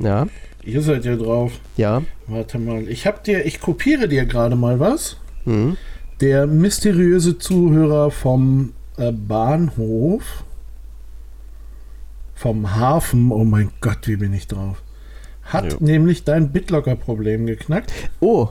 Ja. 0.00 0.26
Ihr 0.64 0.82
seid 0.82 1.04
ja 1.04 1.16
drauf. 1.16 1.52
Ja. 1.76 2.02
Warte 2.26 2.58
mal, 2.58 2.88
ich 2.88 3.06
hab 3.06 3.24
dir, 3.24 3.46
ich 3.46 3.60
kopiere 3.60 4.08
dir 4.08 4.26
gerade 4.26 4.56
mal 4.56 4.80
was. 4.80 5.16
Hm. 5.44 5.76
Der 6.20 6.46
mysteriöse 6.46 7.38
Zuhörer 7.38 8.10
vom 8.10 8.72
äh, 8.98 9.12
Bahnhof 9.12 10.44
vom 12.40 12.74
Hafen, 12.74 13.32
oh 13.32 13.44
mein 13.44 13.70
Gott, 13.82 14.08
wie 14.08 14.16
bin 14.16 14.32
ich 14.32 14.46
drauf, 14.46 14.82
hat 15.42 15.74
jo. 15.74 15.78
nämlich 15.80 16.24
dein 16.24 16.52
BitLocker-Problem 16.52 17.44
geknackt. 17.44 17.92
Oh. 18.20 18.48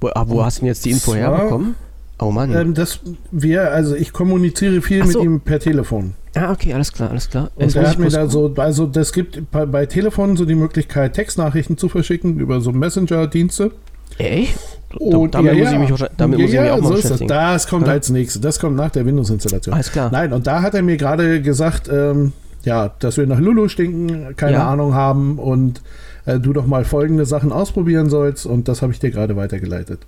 Wo, 0.00 0.08
ah, 0.08 0.24
wo 0.26 0.44
hast 0.44 0.58
du 0.58 0.60
denn 0.62 0.68
jetzt 0.68 0.84
die 0.84 0.90
Info 0.90 1.14
herbekommen? 1.14 1.76
Oh 2.18 2.30
Mann. 2.30 2.54
Ähm, 2.54 2.74
das, 2.74 3.00
wir, 3.30 3.72
also 3.72 3.94
ich 3.94 4.12
kommuniziere 4.12 4.80
viel 4.80 5.04
so. 5.06 5.18
mit 5.18 5.26
ihm 5.26 5.40
per 5.40 5.60
Telefon. 5.60 6.14
Ah, 6.34 6.52
okay, 6.52 6.72
alles 6.72 6.92
klar, 6.92 7.10
alles 7.10 7.30
klar. 7.30 7.50
Und 7.56 7.74
er 7.74 7.88
hat 7.88 7.98
mir 7.98 8.08
da 8.08 8.26
so, 8.28 8.52
also 8.56 8.86
das 8.86 9.12
gibt 9.12 9.50
bei, 9.50 9.66
bei 9.66 9.86
Telefonen 9.86 10.36
so 10.36 10.44
die 10.44 10.54
Möglichkeit, 10.54 11.14
Textnachrichten 11.14 11.76
zu 11.78 11.88
verschicken 11.88 12.38
über 12.38 12.60
so 12.60 12.72
Messenger-Dienste. 12.72 13.72
Echt? 14.18 14.58
Und 14.98 15.34
damit 15.34 15.54
ja, 15.54 15.58
muss 15.58 15.72
ich 15.72 15.78
mich, 15.78 16.08
damit 16.16 16.38
ja, 16.38 16.44
muss 16.44 16.54
ich 16.54 16.60
mich 16.60 16.70
auch 16.70 16.80
mal 16.80 16.88
so 16.88 16.94
beschäftigen. 16.94 17.28
Das. 17.28 17.62
das 17.62 17.68
kommt 17.68 17.86
ja? 17.86 17.92
als 17.92 18.10
nächstes. 18.10 18.40
Das 18.40 18.58
kommt 18.58 18.76
nach 18.76 18.90
der 18.90 19.04
Windows-Installation. 19.04 19.74
Alles 19.74 19.92
klar. 19.92 20.10
Nein, 20.10 20.32
und 20.32 20.46
da 20.46 20.62
hat 20.62 20.74
er 20.74 20.82
mir 20.82 20.96
gerade 20.96 21.42
gesagt, 21.42 21.88
ähm, 21.92 22.32
ja, 22.64 22.92
dass 22.98 23.16
wir 23.16 23.26
nach 23.26 23.38
Lulu 23.38 23.68
stinken, 23.68 24.34
keine 24.36 24.62
Ahnung 24.62 24.94
haben 24.94 25.38
und 25.38 25.82
äh, 26.24 26.38
du 26.38 26.52
doch 26.52 26.66
mal 26.66 26.84
folgende 26.84 27.26
Sachen 27.26 27.52
ausprobieren 27.52 28.08
sollst. 28.08 28.46
Und 28.46 28.68
das 28.68 28.80
habe 28.82 28.92
ich 28.92 28.98
dir 28.98 29.10
gerade 29.10 29.36
weitergeleitet. 29.36 30.00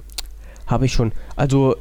Habe 0.66 0.87
ich 0.87 0.93
schon. 0.93 1.12
Also 1.37 1.77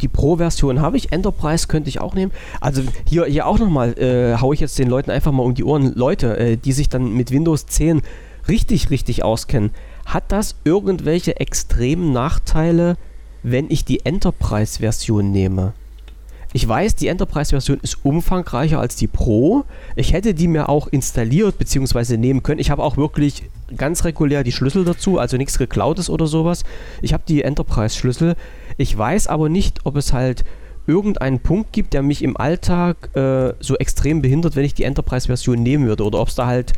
die 0.00 0.08
Pro-Version 0.08 0.80
habe 0.80 0.96
ich, 0.96 1.12
Enterprise 1.12 1.66
könnte 1.66 1.88
ich 1.88 2.00
auch 2.00 2.14
nehmen. 2.14 2.32
Also 2.60 2.82
hier, 3.04 3.24
hier 3.26 3.46
auch 3.46 3.58
nochmal, 3.58 3.98
äh, 3.98 4.36
haue 4.40 4.54
ich 4.54 4.60
jetzt 4.60 4.78
den 4.78 4.88
Leuten 4.88 5.10
einfach 5.10 5.32
mal 5.32 5.42
um 5.42 5.54
die 5.54 5.64
Ohren. 5.64 5.92
Leute, 5.94 6.36
äh, 6.38 6.56
die 6.56 6.72
sich 6.72 6.88
dann 6.88 7.12
mit 7.12 7.30
Windows 7.30 7.66
10 7.66 8.02
richtig, 8.48 8.90
richtig 8.90 9.22
auskennen 9.22 9.70
hat 10.06 10.24
das 10.28 10.54
irgendwelche 10.64 11.38
extremen 11.38 12.12
Nachteile, 12.12 12.96
wenn 13.42 13.70
ich 13.70 13.84
die 13.84 14.04
Enterprise-Version 14.04 15.30
nehme. 15.30 15.72
Ich 16.52 16.68
weiß, 16.68 16.96
die 16.96 17.08
Enterprise-Version 17.08 17.80
ist 17.82 18.04
umfangreicher 18.04 18.78
als 18.78 18.96
die 18.96 19.06
Pro. 19.06 19.64
Ich 19.96 20.12
hätte 20.12 20.34
die 20.34 20.48
mir 20.48 20.68
auch 20.68 20.86
installiert 20.86 21.58
bzw. 21.58 22.18
nehmen 22.18 22.42
können. 22.42 22.60
Ich 22.60 22.70
habe 22.70 22.82
auch 22.82 22.96
wirklich 22.96 23.44
ganz 23.76 24.04
regulär 24.04 24.44
die 24.44 24.52
Schlüssel 24.52 24.84
dazu, 24.84 25.18
also 25.18 25.36
nichts 25.36 25.58
geklautes 25.58 26.10
oder 26.10 26.26
sowas. 26.26 26.64
Ich 27.00 27.12
habe 27.12 27.24
die 27.26 27.42
Enterprise-Schlüssel. 27.42 28.36
Ich 28.76 28.96
weiß 28.96 29.26
aber 29.26 29.48
nicht, 29.48 29.80
ob 29.84 29.96
es 29.96 30.12
halt 30.12 30.44
irgendeinen 30.86 31.40
Punkt 31.40 31.72
gibt, 31.72 31.94
der 31.94 32.02
mich 32.02 32.22
im 32.22 32.36
Alltag 32.36 33.14
äh, 33.14 33.54
so 33.60 33.76
extrem 33.76 34.22
behindert, 34.22 34.56
wenn 34.56 34.64
ich 34.64 34.74
die 34.74 34.84
Enterprise-Version 34.84 35.62
nehmen 35.62 35.86
würde. 35.86 36.04
Oder 36.04 36.20
ob 36.20 36.28
es 36.28 36.34
da 36.34 36.46
halt 36.46 36.72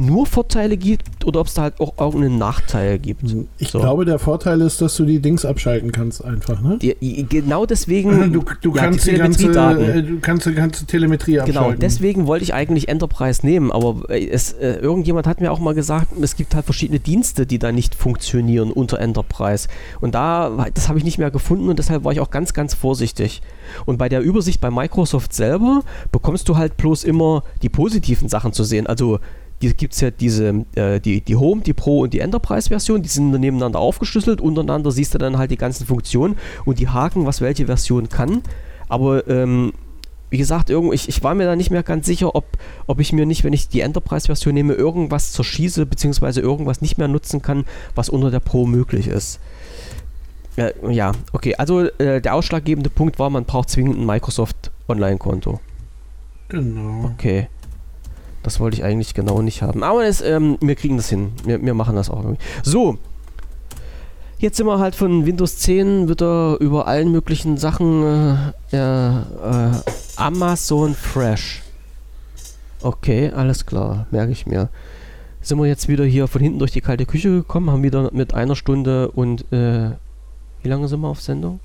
nur 0.00 0.26
Vorteile 0.26 0.76
gibt 0.76 1.24
oder 1.24 1.40
ob 1.40 1.46
es 1.46 1.54
da 1.54 1.62
halt 1.62 1.80
auch 1.80 1.98
irgendeinen 1.98 2.38
Nachteil 2.38 2.98
gibt. 2.98 3.22
Ich 3.58 3.68
so. 3.68 3.80
glaube, 3.80 4.04
der 4.04 4.18
Vorteil 4.18 4.60
ist, 4.62 4.80
dass 4.80 4.96
du 4.96 5.04
die 5.04 5.20
Dings 5.20 5.44
abschalten 5.44 5.92
kannst 5.92 6.24
einfach, 6.24 6.60
ne? 6.60 6.78
Die, 6.80 7.26
genau 7.28 7.66
deswegen. 7.66 8.30
Du, 8.40 8.44
du 8.60 8.74
ja, 8.74 8.82
kannst 8.82 9.06
die, 9.06 9.12
die 9.12 9.16
ganze, 9.16 9.46
äh, 9.48 10.02
du 10.02 10.20
kannst 10.20 10.46
die 10.46 10.54
ganze 10.54 10.86
Telemetrie 10.86 11.32
genau, 11.32 11.42
abschalten. 11.42 11.70
Genau, 11.70 11.80
deswegen 11.80 12.26
wollte 12.26 12.44
ich 12.44 12.54
eigentlich 12.54 12.88
Enterprise 12.88 13.44
nehmen, 13.44 13.72
aber 13.72 14.08
äh, 14.08 14.28
es, 14.28 14.52
äh, 14.52 14.74
irgendjemand 14.74 15.26
hat 15.26 15.40
mir 15.40 15.50
auch 15.50 15.58
mal 15.58 15.74
gesagt, 15.74 16.08
es 16.20 16.36
gibt 16.36 16.54
halt 16.54 16.64
verschiedene 16.64 17.00
Dienste, 17.00 17.46
die 17.46 17.58
da 17.58 17.72
nicht 17.72 17.94
funktionieren 17.94 18.70
unter 18.70 19.00
Enterprise. 19.00 19.68
Und 20.00 20.14
da, 20.14 20.68
das 20.72 20.88
habe 20.88 20.98
ich 20.98 21.04
nicht 21.04 21.18
mehr 21.18 21.30
gefunden 21.30 21.68
und 21.68 21.78
deshalb 21.78 22.04
war 22.04 22.12
ich 22.12 22.20
auch 22.20 22.30
ganz, 22.30 22.54
ganz 22.54 22.74
vorsichtig. 22.74 23.42
Und 23.84 23.98
bei 23.98 24.08
der 24.08 24.20
Übersicht 24.20 24.60
bei 24.60 24.70
Microsoft 24.70 25.32
selber 25.32 25.82
bekommst 26.12 26.48
du 26.48 26.56
halt 26.56 26.76
bloß 26.76 27.04
immer 27.04 27.42
die 27.62 27.68
positiven 27.68 28.28
Sachen 28.28 28.52
zu 28.52 28.64
sehen. 28.64 28.86
Also 28.86 29.18
gibt 29.60 29.92
es 29.92 30.00
ja 30.00 30.10
diese, 30.10 30.64
äh, 30.74 31.00
die, 31.00 31.20
die 31.20 31.36
Home, 31.36 31.60
die 31.60 31.74
Pro 31.74 32.00
und 32.00 32.14
die 32.14 32.20
Enterprise-Version, 32.20 33.02
die 33.02 33.08
sind 33.08 33.30
nebeneinander 33.30 33.78
aufgeschlüsselt, 33.78 34.40
untereinander 34.40 34.90
siehst 34.90 35.14
du 35.14 35.18
dann 35.18 35.38
halt 35.38 35.50
die 35.50 35.56
ganzen 35.56 35.86
Funktionen 35.86 36.36
und 36.64 36.78
die 36.78 36.88
Haken, 36.88 37.26
was 37.26 37.40
welche 37.40 37.66
Version 37.66 38.08
kann. 38.08 38.42
Aber 38.88 39.28
ähm, 39.28 39.72
wie 40.30 40.38
gesagt, 40.38 40.70
irgend, 40.70 40.94
ich, 40.94 41.08
ich 41.08 41.22
war 41.22 41.34
mir 41.34 41.44
da 41.44 41.56
nicht 41.56 41.70
mehr 41.70 41.82
ganz 41.82 42.06
sicher, 42.06 42.34
ob, 42.34 42.46
ob 42.86 43.00
ich 43.00 43.12
mir 43.12 43.26
nicht, 43.26 43.44
wenn 43.44 43.52
ich 43.52 43.68
die 43.68 43.80
Enterprise-Version 43.80 44.54
nehme, 44.54 44.72
irgendwas 44.72 45.32
zerschieße, 45.32 45.84
beziehungsweise 45.86 46.40
irgendwas 46.40 46.80
nicht 46.80 46.98
mehr 46.98 47.08
nutzen 47.08 47.42
kann, 47.42 47.64
was 47.94 48.08
unter 48.08 48.30
der 48.30 48.40
Pro 48.40 48.66
möglich 48.66 49.08
ist. 49.08 49.40
Äh, 50.56 50.72
ja, 50.90 51.12
okay, 51.32 51.54
also 51.56 51.82
äh, 51.82 52.20
der 52.20 52.34
ausschlaggebende 52.34 52.90
Punkt 52.90 53.18
war, 53.18 53.28
man 53.28 53.44
braucht 53.44 53.70
zwingend 53.70 53.98
ein 53.98 54.06
Microsoft 54.06 54.70
Online-Konto. 54.88 55.60
Genau. 56.48 57.10
Okay. 57.12 57.48
Das 58.42 58.60
wollte 58.60 58.76
ich 58.76 58.84
eigentlich 58.84 59.14
genau 59.14 59.42
nicht 59.42 59.62
haben. 59.62 59.82
Aber 59.82 60.04
es, 60.04 60.20
ähm, 60.22 60.56
wir 60.60 60.74
kriegen 60.74 60.96
das 60.96 61.08
hin. 61.08 61.32
Wir, 61.44 61.62
wir 61.62 61.74
machen 61.74 61.96
das 61.96 62.10
auch 62.10 62.22
irgendwie. 62.22 62.42
So. 62.62 62.98
Jetzt 64.38 64.56
sind 64.56 64.66
wir 64.66 64.78
halt 64.78 64.94
von 64.94 65.26
Windows 65.26 65.58
10 65.58 66.08
wieder 66.08 66.56
über 66.60 66.86
allen 66.86 67.12
möglichen 67.12 67.58
Sachen 67.58 68.54
äh, 68.72 68.76
äh, 68.76 69.70
Amazon 70.16 70.94
Fresh. 70.94 71.62
Okay, 72.80 73.30
alles 73.30 73.66
klar. 73.66 74.06
Merke 74.10 74.32
ich 74.32 74.46
mir. 74.46 74.70
Sind 75.42 75.58
wir 75.58 75.66
jetzt 75.66 75.88
wieder 75.88 76.04
hier 76.04 76.26
von 76.26 76.40
hinten 76.40 76.58
durch 76.58 76.72
die 76.72 76.80
kalte 76.80 77.04
Küche 77.04 77.30
gekommen, 77.30 77.70
haben 77.70 77.82
wieder 77.82 78.10
mit 78.12 78.32
einer 78.32 78.56
Stunde 78.56 79.10
und 79.10 79.50
äh, 79.52 79.90
wie 80.62 80.68
lange 80.68 80.88
sind 80.88 81.00
wir 81.00 81.08
auf 81.08 81.20
Sendung? 81.20 81.60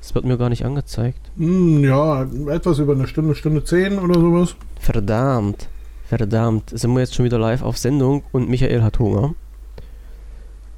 Das 0.00 0.14
wird 0.14 0.24
mir 0.24 0.36
gar 0.36 0.48
nicht 0.48 0.64
angezeigt. 0.64 1.18
Hm, 1.36 1.82
ja, 1.82 2.26
etwas 2.48 2.78
über 2.78 2.92
eine 2.92 3.08
Stunde, 3.08 3.34
Stunde 3.34 3.64
10 3.64 3.98
oder 3.98 4.20
sowas. 4.20 4.54
Verdammt. 4.78 5.68
Verdammt, 6.08 6.70
sind 6.70 6.92
wir 6.92 7.00
jetzt 7.00 7.14
schon 7.14 7.24
wieder 7.24 7.38
live 7.38 7.62
auf 7.62 7.78
Sendung 7.78 8.22
und 8.32 8.48
Michael 8.48 8.82
hat 8.82 8.98
Hunger. 8.98 9.34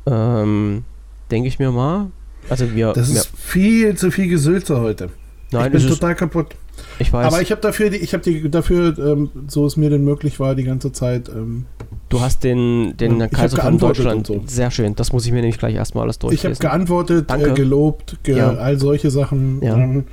Ähm, 0.06 0.84
denke 1.30 1.48
ich 1.48 1.58
mir 1.58 1.70
mal. 1.70 2.10
Also 2.48 2.74
wir. 2.74 2.92
Das 2.94 3.10
ist 3.10 3.30
viel 3.36 3.94
zu 3.96 4.10
viel 4.10 4.28
Gesülze 4.28 4.80
heute. 4.80 5.10
Nein, 5.50 5.66
ich 5.74 5.82
bin 5.82 5.88
total 5.88 6.14
kaputt. 6.14 6.56
Ich 6.98 7.12
weiß. 7.12 7.26
Aber 7.26 7.42
ich 7.42 7.50
habe 7.50 7.60
dafür, 7.60 7.92
ich 7.92 8.12
habe 8.12 8.22
die 8.22 8.50
dafür, 8.50 8.96
ähm, 8.98 9.30
so 9.48 9.66
es 9.66 9.76
mir 9.76 9.90
denn 9.90 10.04
möglich 10.04 10.38
war, 10.40 10.54
die 10.54 10.64
ganze 10.64 10.92
Zeit. 10.92 11.28
Ähm, 11.28 11.66
du 12.08 12.20
hast 12.20 12.44
den, 12.44 12.96
den 12.96 13.18
Kaiser 13.30 13.60
von 13.60 13.78
Deutschland. 13.78 14.26
So. 14.26 14.42
Sehr 14.46 14.70
schön. 14.70 14.94
Das 14.94 15.12
muss 15.12 15.26
ich 15.26 15.32
mir 15.32 15.40
nämlich 15.40 15.58
gleich 15.58 15.74
erstmal 15.74 16.04
alles 16.04 16.18
durchlesen. 16.18 16.52
Ich 16.52 16.58
habe 16.58 16.68
geantwortet, 16.68 17.30
äh, 17.30 17.54
gelobt, 17.54 18.18
ge 18.22 18.36
ja. 18.36 18.54
all 18.54 18.78
solche 18.78 19.10
Sachen. 19.10 19.62
Ja. 19.62 19.76
Ähm, 19.76 20.04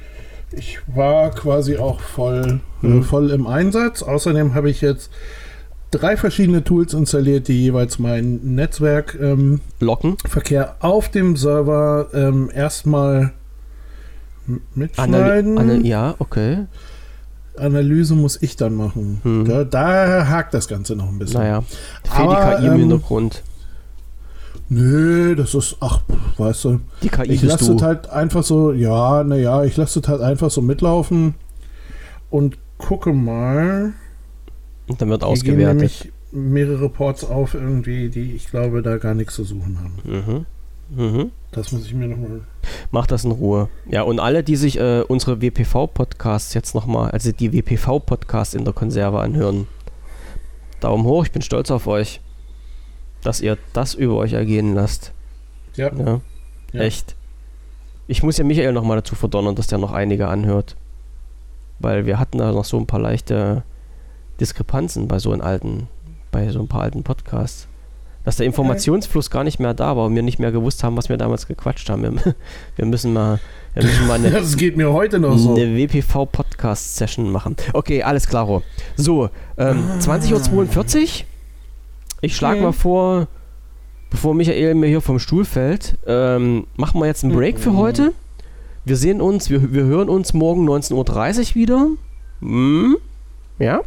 ich 0.52 0.80
war 0.88 1.32
quasi 1.32 1.78
auch 1.78 2.00
voll, 2.00 2.62
äh, 2.84 2.88
mhm. 2.88 3.04
voll 3.04 3.32
im 3.32 3.48
Einsatz. 3.48 4.04
Außerdem 4.04 4.54
habe 4.54 4.70
ich 4.70 4.82
jetzt 4.82 5.10
drei 5.92 6.18
verschiedene 6.18 6.64
Tools 6.64 6.94
installiert, 6.94 7.48
die 7.48 7.62
jeweils 7.62 8.00
mein 8.00 8.56
Netzwerk 8.56 9.18
ähm, 9.22 9.62
locken. 9.80 10.18
Verkehr 10.28 10.76
auf 10.80 11.10
dem 11.10 11.36
Server 11.36 12.08
ähm, 12.14 12.50
erstmal 12.54 13.34
mitschneiden. 14.74 15.58
Analy 15.58 15.76
Ana 15.78 15.86
ja, 15.86 16.16
okay. 16.20 16.66
Analyse 17.58 18.16
muss 18.16 18.42
ich 18.42 18.58
dann 18.58 18.76
machen. 18.76 19.22
Mhm. 19.24 19.46
Da, 19.46 19.64
da, 19.64 20.28
hakt 20.28 20.54
das 20.54 20.68
Ganze 20.68 20.96
noch 20.96 21.08
ein 21.08 21.18
bisschen. 21.18 21.40
Naja, 21.40 21.64
fehlt 22.04 22.30
die 22.30 22.36
KI 22.36 22.68
im 22.68 22.74
ähm, 22.74 22.80
Hintergrund. 22.80 23.44
Nö, 24.70 25.36
das 25.36 25.54
ist, 25.54 25.78
ach, 25.80 26.02
weißt 26.38 26.66
du. 26.66 26.80
Die 27.02 27.10
KI 27.10 27.32
ich 27.34 27.42
lasse 27.44 27.74
es 27.74 27.82
halt 27.82 28.10
einfach 28.10 28.44
so, 28.44 28.72
ja, 28.72 29.24
naja, 29.24 29.64
ich 29.64 29.78
lasse 29.78 30.00
es 30.00 30.08
halt 30.08 30.22
einfach 30.22 30.50
so 30.52 30.62
mitlaufen 30.62 31.36
und 32.30 32.58
gucke 32.78 33.14
mal. 33.14 33.94
Und 34.88 35.02
dann 35.02 35.10
wird 35.10 35.22
Hier 35.22 35.28
ausgewertet. 35.30 35.76
nämlich 35.76 36.12
mehrere 36.32 36.90
Ports 36.90 37.24
auf 37.24 37.54
irgendwie, 37.54 38.10
die 38.10 38.34
ich 38.36 38.50
glaube, 38.50 38.82
da 38.82 38.98
gar 38.98 39.14
nichts 39.14 39.36
zu 39.36 39.44
suchen 39.44 39.80
haben. 39.80 40.46
Mhm. 40.90 41.04
Mhm. 41.04 41.32
Das 41.52 41.72
muss 41.72 41.86
ich 41.86 41.94
mir 41.94 42.08
nochmal. 42.08 42.42
Mach 42.92 43.08
das 43.08 43.24
in 43.24 43.32
Ruhe. 43.32 43.70
Ja, 43.90 44.04
und 44.04 44.20
alle, 44.20 44.44
die 44.44 44.56
sich 44.56 44.78
äh, 44.80 45.02
unsere 45.08 45.42
WPV-Podcasts 45.42 46.54
jetzt 46.54 46.76
nochmal, 46.76 47.12
also 47.12 47.32
die 47.32 47.54
WPV-Podcasts 47.54 48.54
in 48.54 48.66
der 48.66 48.74
Konserve 48.74 49.20
anhören, 49.20 49.68
Daumen 50.82 51.06
hoch, 51.06 51.26
ich 51.26 51.32
bin 51.32 51.42
stolz 51.42 51.72
auf 51.72 51.88
euch 51.88 52.22
dass 53.26 53.42
ihr 53.42 53.58
das 53.74 53.94
über 53.96 54.16
euch 54.16 54.34
ergehen 54.34 54.76
lasst. 54.76 55.12
Ja. 55.76 55.92
ja. 55.94 56.22
ja. 56.74 56.82
Echt. 56.82 57.16
Ich 58.08 58.22
muss 58.22 58.38
ja 58.38 58.44
Michael 58.44 58.72
nochmal 58.72 58.98
dazu 58.98 59.16
verdonnern, 59.16 59.56
dass 59.56 59.68
der 59.68 59.80
noch 59.80 59.92
einige 59.92 60.28
anhört. 60.28 60.76
Weil 61.80 62.06
wir 62.06 62.20
hatten 62.20 62.38
da 62.38 62.52
noch 62.52 62.66
so 62.66 62.78
ein 62.78 62.86
paar 62.86 63.00
leichte 63.00 63.64
Diskrepanzen 64.40 65.08
bei 65.08 65.20
so 65.20 65.32
einem 65.32 65.42
alten, 65.42 65.88
bei 66.32 66.50
so 66.50 66.60
ein 66.60 66.68
paar 66.68 66.82
alten 66.82 67.04
Podcasts. 67.04 67.68
Dass 68.24 68.38
der 68.38 68.46
Informationsfluss 68.46 69.30
gar 69.30 69.44
nicht 69.44 69.60
mehr 69.60 69.74
da 69.74 69.98
war 69.98 70.06
und 70.06 70.16
wir 70.16 70.24
nicht 70.24 70.40
mehr 70.40 70.52
gewusst 70.52 70.84
haben, 70.84 70.98
was 70.98 71.10
wir 71.10 71.18
damals 71.18 71.48
gequatscht 71.48 71.90
haben. 71.90 72.20
Wir, 72.76 72.86
müssen 72.86 73.14
mal, 73.14 73.40
wir 73.74 73.84
müssen 73.84 74.08
mal 74.08 74.16
eine, 74.16 74.32
das 74.32 74.56
geht 74.56 74.78
mir 74.78 74.94
heute 74.94 75.20
noch 75.20 75.38
so. 75.38 75.56
eine 75.56 75.76
WPV-Podcast-Session 75.76 77.32
machen. 77.32 77.56
Okay, 77.74 78.04
alles 78.04 78.28
klaro. 78.28 78.64
So, 78.96 79.30
ähm, 79.58 79.84
ah. 79.90 80.00
20.42 80.00 80.54
Uhr. 80.54 81.26
Ich 82.22 82.36
schlage 82.36 82.62
mal 82.62 82.72
vor, 82.72 83.28
bevor 84.10 84.34
Michael 84.34 84.76
mir 84.76 84.88
hier 84.88 85.02
vom 85.02 85.20
Stuhl 85.20 85.46
fällt, 85.46 85.98
ähm, 86.08 86.68
machen 86.76 87.00
wir 87.00 87.08
jetzt 87.08 87.24
einen 87.24 87.34
Break 87.34 87.58
mhm. 87.58 87.62
für 87.62 87.78
heute. 87.78 88.14
Wir 88.86 88.98
sehen 88.98 89.22
uns, 89.22 89.50
wir, 89.50 89.74
wir 89.74 89.84
hören 89.84 90.10
uns 90.10 90.34
morgen 90.34 90.68
19.30 90.70 91.50
Uhr 91.50 91.56
wieder. 91.56 91.88
Hm? 92.42 92.98
Ja? 93.60 93.82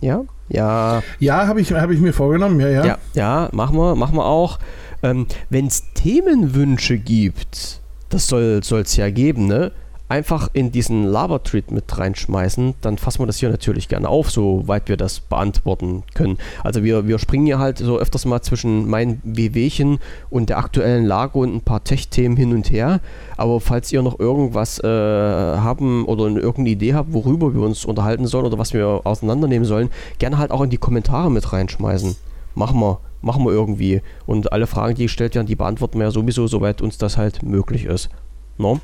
Ja? 0.00 0.24
Ja. 0.48 1.02
Ja, 1.18 1.46
habe 1.46 1.60
ich, 1.60 1.72
hab 1.72 1.90
ich 1.90 2.00
mir 2.00 2.12
vorgenommen, 2.12 2.60
ja, 2.60 2.68
ja. 2.68 2.84
Ja, 2.84 2.98
ja 3.14 3.48
machen 3.52 3.76
wir, 3.76 3.94
machen 3.94 4.16
wir 4.16 4.26
auch. 4.26 4.58
Ähm, 5.02 5.26
Wenn 5.48 5.66
es 5.66 5.92
Themenwünsche 5.94 6.98
gibt, 6.98 7.80
das 8.10 8.28
soll 8.28 8.60
es 8.62 8.96
ja 8.96 9.10
geben, 9.10 9.46
ne? 9.46 9.72
Einfach 10.12 10.50
in 10.52 10.70
diesen 10.72 11.06
Lava-Treat 11.06 11.70
mit 11.70 11.84
reinschmeißen, 11.96 12.74
dann 12.82 12.98
fassen 12.98 13.20
wir 13.20 13.26
das 13.26 13.38
hier 13.38 13.48
natürlich 13.48 13.88
gerne 13.88 14.10
auf, 14.10 14.30
soweit 14.30 14.90
wir 14.90 14.98
das 14.98 15.20
beantworten 15.20 16.02
können. 16.12 16.36
Also 16.62 16.84
wir, 16.84 17.08
wir 17.08 17.18
springen 17.18 17.46
hier 17.46 17.58
halt 17.58 17.78
so 17.78 17.98
öfters 17.98 18.26
mal 18.26 18.42
zwischen 18.42 18.90
meinen 18.90 19.22
WWchen 19.24 20.00
und 20.28 20.50
der 20.50 20.58
aktuellen 20.58 21.06
Lage 21.06 21.38
und 21.38 21.54
ein 21.54 21.62
paar 21.62 21.82
Tech-Themen 21.82 22.36
hin 22.36 22.52
und 22.52 22.70
her. 22.70 23.00
Aber 23.38 23.58
falls 23.58 23.90
ihr 23.90 24.02
noch 24.02 24.20
irgendwas 24.20 24.80
äh, 24.80 24.86
haben 24.86 26.04
oder 26.04 26.24
irgendeine 26.24 26.68
Idee 26.68 26.92
habt, 26.92 27.14
worüber 27.14 27.54
wir 27.54 27.62
uns 27.62 27.86
unterhalten 27.86 28.26
sollen 28.26 28.44
oder 28.44 28.58
was 28.58 28.74
wir 28.74 29.00
auseinandernehmen 29.04 29.64
sollen, 29.64 29.88
gerne 30.18 30.36
halt 30.36 30.50
auch 30.50 30.60
in 30.60 30.68
die 30.68 30.76
Kommentare 30.76 31.30
mit 31.30 31.54
reinschmeißen. 31.54 32.16
Machen 32.54 32.78
wir 32.80 32.98
machen 33.22 33.44
wir 33.44 33.52
irgendwie. 33.52 34.02
Und 34.26 34.52
alle 34.52 34.66
Fragen, 34.66 34.96
die 34.96 35.04
gestellt 35.04 35.36
werden, 35.36 35.46
die 35.46 35.54
beantworten 35.54 35.98
wir 35.98 36.06
ja 36.06 36.10
sowieso, 36.10 36.48
soweit 36.48 36.82
uns 36.82 36.98
das 36.98 37.16
halt 37.16 37.42
möglich 37.42 37.84
ist. 37.86 38.10
No? 38.58 38.80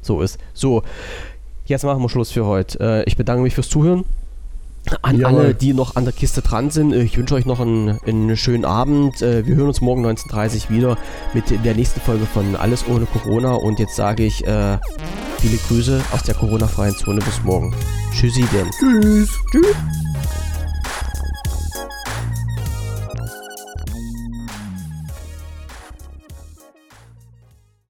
So 0.00 0.20
ist. 0.22 0.38
So, 0.54 0.82
jetzt 1.66 1.84
machen 1.84 2.02
wir 2.02 2.08
Schluss 2.08 2.30
für 2.30 2.46
heute. 2.46 2.78
Äh, 2.80 3.04
ich 3.04 3.16
bedanke 3.16 3.42
mich 3.42 3.54
fürs 3.54 3.68
Zuhören. 3.68 4.04
An 5.02 5.18
Jawohl. 5.18 5.40
alle, 5.40 5.54
die 5.54 5.74
noch 5.74 5.96
an 5.96 6.04
der 6.04 6.14
Kiste 6.14 6.40
dran 6.40 6.70
sind, 6.70 6.94
ich 6.94 7.16
wünsche 7.18 7.34
euch 7.34 7.44
noch 7.44 7.60
einen, 7.60 8.00
einen, 8.06 8.34
schönen 8.36 8.64
Abend. 8.64 9.20
Äh, 9.20 9.46
wir 9.46 9.56
hören 9.56 9.68
uns 9.68 9.82
morgen 9.82 10.04
19.30 10.06 10.64
Uhr 10.64 10.70
wieder 10.70 10.98
mit 11.34 11.44
der 11.64 11.74
nächsten 11.74 12.00
Folge 12.00 12.24
von 12.24 12.56
Alles 12.56 12.86
ohne 12.88 13.04
Corona. 13.04 13.52
Und 13.52 13.78
jetzt 13.78 13.94
sage 13.94 14.24
ich 14.24 14.46
äh, 14.46 14.78
viele 15.38 15.58
Grüße 15.68 16.02
aus 16.12 16.22
der 16.22 16.34
Corona-freien 16.34 16.96
Zone 16.96 17.20
bis 17.20 17.42
morgen. 17.44 17.74
Tschüssi 18.12 18.44
denn. 18.52 18.70
Tschüss. 18.70 19.30
Tschüss. 19.52 19.76